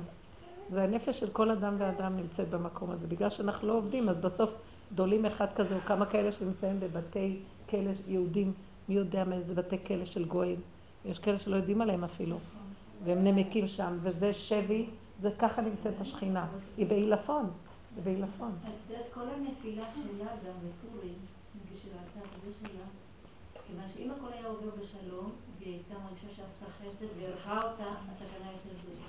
זה 0.71 0.83
הנפש 0.83 1.21
של 1.21 1.31
כל 1.31 1.51
אדם 1.51 1.75
ואדם 1.79 2.17
נמצאת 2.17 2.51
במקום 2.51 2.91
הזה. 2.91 3.07
בגלל 3.07 3.31
שאנחנו 3.31 3.69
לא 3.69 3.73
עובדים, 3.73 4.09
אז 4.09 4.21
בסוף 4.21 4.51
דולים 4.95 5.27
אחד 5.27 5.47
כזה, 5.55 5.75
או 5.75 5.81
כמה 5.81 6.07
כאלה 6.07 6.33
שנמצאים 6.33 6.81
בבתי 6.81 7.39
כלא 7.71 7.91
יהודים, 8.09 8.53
מי 8.89 8.95
יודע 8.95 9.25
מאיזה 9.25 9.55
בתי 9.55 9.85
כלא 9.87 10.05
של 10.05 10.25
גויים. 10.25 10.61
יש 11.05 11.19
כאלה 11.19 11.39
שלא 11.39 11.57
יודעים 11.57 11.81
עליהם 11.81 12.05
אפילו, 12.05 12.39
והם 13.05 13.25
נמקים 13.25 13.69
שם, 13.69 13.99
וזה 14.03 14.33
שבי, 14.33 14.87
זה 15.21 15.31
ככה 15.39 15.63
נמצאת 15.63 16.01
השכינה. 16.01 16.47
היא 16.77 16.87
בעילפון, 16.87 17.51
היא 17.97 18.05
בעילפון. 18.05 18.53
את 18.63 18.91
יודעת, 18.91 19.05
כל 19.15 19.21
הנפילה 19.21 19.85
שלה 19.95 20.25
גם 20.25 20.55
בפורים, 20.55 21.15
של 21.83 21.89
הזה 22.17 22.53
שלה, 22.61 22.85
כיוון 23.67 23.85
שאם 23.95 24.11
הכל 24.11 24.33
היה 24.33 24.47
עובר 24.47 24.71
בשלום, 24.83 25.31
והיא 25.59 25.75
הייתה 25.75 25.95
מרגישה 26.05 26.29
שעשתה 26.29 26.67
חסד 26.79 27.07
וערכה 27.21 27.57
אותה, 27.57 27.85
הסכנה 28.11 28.51
יותר 28.53 28.79
גדולה. 28.83 29.07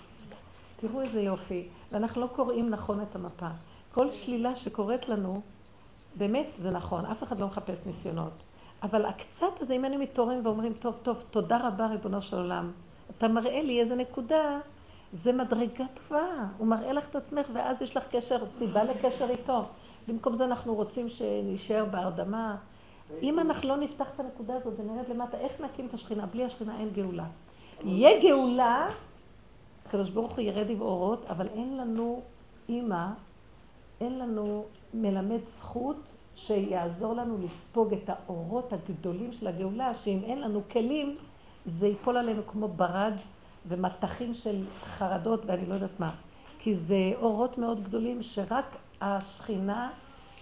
תראו 0.80 1.02
איזה 1.02 1.22
יופי, 1.22 1.68
ואנחנו 1.92 2.22
לא 2.22 2.28
קוראים 2.28 2.70
נכון 2.70 3.02
את 3.02 3.16
המפה. 3.16 3.50
כל 3.94 4.12
שלילה 4.12 4.56
שקורית 4.56 5.10
לנו, 5.10 5.42
באמת 6.16 6.48
זה 6.56 6.72
נכון, 6.72 7.06
אף 7.06 7.24
אחד 7.24 7.40
לא 7.40 7.48
מחפש 7.48 7.86
ניסיונות. 7.86 8.44
אבל 8.84 9.06
הקצת 9.06 9.62
הזה, 9.62 9.74
אם 9.74 9.84
היינו 9.84 10.00
מתעוררים 10.00 10.46
ואומרים, 10.46 10.74
טוב, 10.74 11.00
טוב, 11.04 11.24
תודה 11.32 11.68
רבה, 11.68 11.88
ריבונו 11.88 12.22
של 12.22 12.38
עולם, 12.38 12.72
אתה 13.18 13.28
מראה 13.28 13.62
לי 13.62 13.82
איזה 13.82 13.96
נקודה, 13.96 14.60
זה 15.14 15.34
מדרגה 15.34 15.86
טובה. 15.94 16.26
הוא 16.58 16.68
מראה 16.68 16.94
לך 16.94 17.10
את 17.10 17.16
עצמך, 17.16 17.48
ואז 17.54 17.82
יש 17.82 17.98
לך 17.98 18.04
קשר, 18.12 18.46
סיבה 18.46 18.84
לקשר 18.84 19.30
איתו. 19.30 19.64
במקום 20.08 20.36
זה 20.36 20.46
אנחנו 20.46 20.76
רוצים 20.76 21.10
שנשאר 21.10 21.86
בהרדמה. 21.86 22.56
אם 23.22 23.40
אנחנו 23.40 23.70
לא 23.70 23.78
נפתח 23.78 24.06
את 24.16 24.20
הנקודה 24.20 24.56
הזאת 24.56 24.74
ונרד 24.80 25.10
למטה, 25.10 25.38
איך 25.38 25.62
נקים 25.62 25.86
את 25.86 25.94
השכינה? 25.94 26.26
בלי 26.26 26.46
השכינה 26.46 26.80
אין 26.80 26.90
גאולה. 26.90 27.26
יהיה 27.84 28.22
גאולה, 28.22 28.90
הקדוש 29.86 30.10
ברוך 30.10 30.32
הוא 30.32 30.42
ירד 30.42 30.70
עם 30.70 30.82
אורות, 30.82 31.26
אבל 31.26 31.48
אין 31.48 31.78
לנו 31.78 32.22
אימא, 32.70 33.08
אין 34.02 34.20
לנו 34.20 34.66
מלמד 34.94 35.40
זכות 35.46 35.96
שיעזור 36.36 37.14
לנו 37.14 37.38
לספוג 37.44 37.94
את 37.94 38.10
האורות 38.10 38.74
הגדולים 38.74 39.32
של 39.32 39.48
הגאולה, 39.48 39.94
שאם 39.94 40.20
אין 40.24 40.42
לנו 40.42 40.62
כלים, 40.72 41.18
זה 41.66 41.88
ייפול 41.88 42.18
עלינו 42.18 42.42
כמו 42.48 42.68
ברד 42.68 43.14
ומטחים 43.68 44.34
של 44.34 44.66
חרדות 44.84 45.46
ואני 45.46 45.66
לא 45.66 45.74
יודעת 45.74 46.00
מה. 46.00 46.12
כי 46.60 46.76
זה 46.76 47.12
אורות 47.22 47.58
מאוד 47.58 47.84
גדולים 47.84 48.24
שרק 48.24 48.66
השכינה 49.02 49.90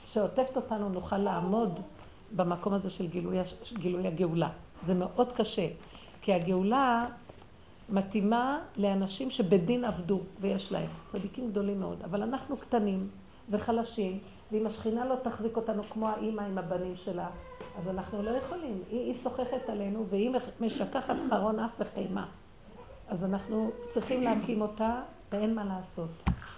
שעוטפת 0.06 0.58
אותנו 0.58 0.90
נוכל 0.90 1.18
לעמוד 1.18 1.80
במקום 2.36 2.74
הזה 2.74 2.90
של 2.90 3.08
גילוי, 3.08 3.38
גילוי 3.74 4.08
הגאולה. 4.08 4.50
זה 4.86 4.94
מאוד 4.94 5.34
קשה, 5.34 5.68
כי 6.22 6.34
הגאולה 6.34 7.06
מתאימה 7.90 8.60
לאנשים 8.78 9.30
שבדין 9.30 9.86
עבדו 9.86 10.20
ויש 10.40 10.72
להם, 10.72 10.90
צדיקים 11.12 11.50
גדולים 11.52 11.80
מאוד, 11.80 12.02
אבל 12.04 12.24
אנחנו 12.24 12.58
קטנים 12.58 13.08
וחלשים 13.50 14.20
ואם 14.52 14.68
השכינה 14.68 15.06
לא 15.06 15.16
תחזיק 15.24 15.58
אותנו 15.58 15.84
כמו 15.84 16.08
האימא 16.08 16.42
עם 16.42 16.58
הבנים 16.58 16.96
שלה, 16.96 17.28
אז 17.78 17.88
אנחנו 17.88 18.24
לא 18.24 18.30
יכולים. 18.30 18.84
היא, 18.90 19.14
היא 19.14 19.70
עלינו 19.70 20.06
והיא 20.10 20.32
משכחת 20.60 21.16
חרון 21.30 21.60
אף 21.60 21.72
וחימה. 21.80 22.26
אז 23.08 23.24
אנחנו 23.24 23.72
צריכים 23.90 24.24
להקים 24.24 24.62
אותה 24.62 25.02
ואין 25.32 25.56
מה 25.56 25.64
לעשות. 25.64 26.10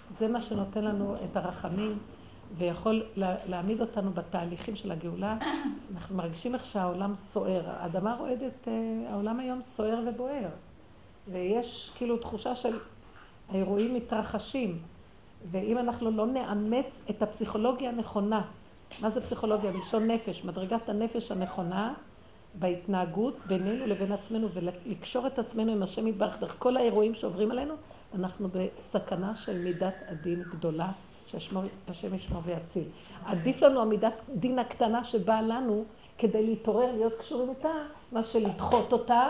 זה 0.09 0.27
מה 0.27 0.41
שנותן 0.41 0.84
לנו 0.84 1.15
את 1.15 1.38
הרחמים 1.38 1.97
ויכול 2.57 3.03
להעמיד 3.15 3.81
אותנו 3.81 4.11
בתהליכים 4.11 4.76
של 4.76 4.91
הגאולה. 4.91 5.38
אנחנו 5.93 6.15
מרגישים 6.15 6.53
איך 6.53 6.65
שהעולם 6.65 7.15
סוער. 7.15 7.61
האדמה 7.65 8.15
רועדת, 8.15 8.68
אה, 8.68 8.73
העולם 9.09 9.39
היום 9.39 9.61
סוער 9.61 9.99
ובוער. 10.07 10.49
ויש 11.27 11.91
כאילו 11.95 12.18
תחושה 12.18 12.55
של 12.55 12.80
האירועים 13.49 13.93
מתרחשים. 13.93 14.80
ואם 15.51 15.77
אנחנו 15.77 16.11
לא 16.11 16.26
נאמץ 16.26 17.01
את 17.09 17.22
הפסיכולוגיה 17.22 17.89
הנכונה, 17.89 18.41
מה 19.01 19.09
זה 19.09 19.22
פסיכולוגיה? 19.22 19.72
מלשון 19.72 20.11
נפש, 20.11 20.45
מדרגת 20.45 20.89
הנפש 20.89 21.31
הנכונה 21.31 21.93
בהתנהגות 22.53 23.35
בינינו 23.45 23.85
לבין 23.85 24.11
עצמנו 24.11 24.49
ולקשור 24.49 25.27
את 25.27 25.39
עצמנו 25.39 25.72
עם 25.72 25.84
השם 25.84 26.07
יתברך 26.07 26.39
דרך 26.39 26.55
כל 26.59 26.77
האירועים 26.77 27.15
שעוברים 27.15 27.51
עלינו, 27.51 27.73
אנחנו 28.15 28.49
בסכנה 28.49 29.35
של 29.35 29.57
מידת 29.57 29.95
הדין 30.07 30.43
גדולה 30.43 30.91
שהשם 31.27 32.15
ישמור 32.15 32.41
ויציל. 32.45 32.84
עדיף 33.26 33.61
לנו 33.61 33.81
המידת 33.81 34.13
דין 34.35 34.59
הקטנה 34.59 35.03
שבאה 35.03 35.41
לנו 35.41 35.85
כדי 36.18 36.45
להתעורר, 36.45 36.91
להיות 36.91 37.13
קשורים 37.13 37.49
איתה, 37.49 37.69
מה 38.11 38.23
שלדחות 38.23 38.93
אותה 38.93 39.30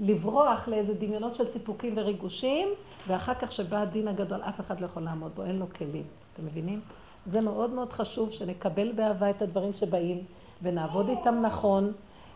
לברוח 0.00 0.68
לאיזה 0.68 0.94
דמיונות 0.94 1.34
של 1.34 1.50
סיפוקים 1.50 1.92
וריגושים, 1.96 2.68
ואחר 3.08 3.34
כך 3.34 3.52
שבא 3.52 3.76
הדין 3.76 4.08
הגדול, 4.08 4.42
אף 4.42 4.60
אחד 4.60 4.80
לא 4.80 4.86
יכול 4.86 5.02
לעמוד 5.02 5.32
בו, 5.34 5.44
אין 5.44 5.58
לו 5.58 5.66
כלים. 5.78 6.02
אתם 6.34 6.46
מבינים? 6.46 6.80
זה 7.26 7.40
מאוד 7.40 7.70
מאוד 7.70 7.92
חשוב 7.92 8.30
שנקבל 8.30 8.92
באהבה 8.92 9.30
את 9.30 9.42
הדברים 9.42 9.72
שבאים, 9.72 10.24
ונעבוד 10.62 11.08
איתם 11.08 11.40
נכון. 11.42 11.92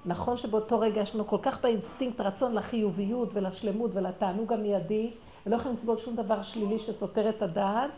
נכון 0.07 0.37
שבאותו 0.37 0.81
רגע 0.81 1.01
יש 1.01 1.15
לנו 1.15 1.27
כל 1.27 1.39
כך 1.43 1.61
באינסטינקט 1.61 2.21
רצון 2.21 2.55
לחיוביות 2.55 3.29
ולשלמות 3.33 3.91
ולתענוג 3.95 4.53
המיידי, 4.53 5.11
ולא 5.47 5.57
יכולים 5.57 5.77
לסבול 5.77 5.99
שום 5.99 6.17
דבר 6.17 6.43
שלילי 6.43 6.79
שסותר 6.79 7.29
את 7.29 7.43
הדעת, 7.43 7.91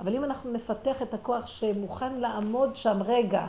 אבל 0.00 0.14
אם 0.14 0.24
אנחנו 0.24 0.52
נפתח 0.52 1.02
את 1.02 1.14
הכוח 1.14 1.46
שמוכן 1.46 2.14
לעמוד 2.14 2.76
שם 2.76 3.02
רגע, 3.04 3.46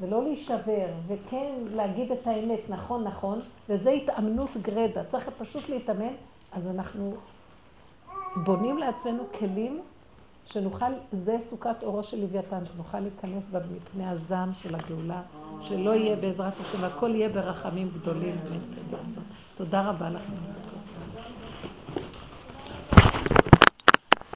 ולא 0.00 0.22
להישבר, 0.22 0.86
וכן 1.06 1.52
להגיד 1.74 2.12
את 2.12 2.26
האמת, 2.26 2.60
נכון, 2.68 3.04
נכון, 3.04 3.40
וזה 3.68 3.90
התאמנות 3.90 4.50
גרדה, 4.62 5.04
צריך 5.04 5.30
פשוט 5.38 5.68
להתאמן, 5.68 6.12
אז 6.52 6.66
אנחנו 6.66 7.14
בונים 8.44 8.78
לעצמנו 8.78 9.22
כלים 9.38 9.80
שנוכל, 10.46 10.92
זה 11.12 11.36
סוכת 11.40 11.82
אורו 11.82 12.02
של 12.02 12.20
לוויתן, 12.20 12.66
שנוכל 12.74 13.00
להיכנס 13.00 13.44
בה 13.52 13.58
מפני 13.76 14.08
הזעם 14.08 14.54
של 14.54 14.74
הגאולה, 14.74 15.22
שלא 15.60 15.90
יהיה 15.90 16.16
בעזרת 16.16 16.52
השם, 16.60 16.84
הכל 16.84 17.14
יהיה 17.14 17.28
ברחמים 17.28 17.90
גדולים. 17.94 18.36
תודה 19.56 19.88
רבה 19.90 20.10
לכם. 20.10 20.57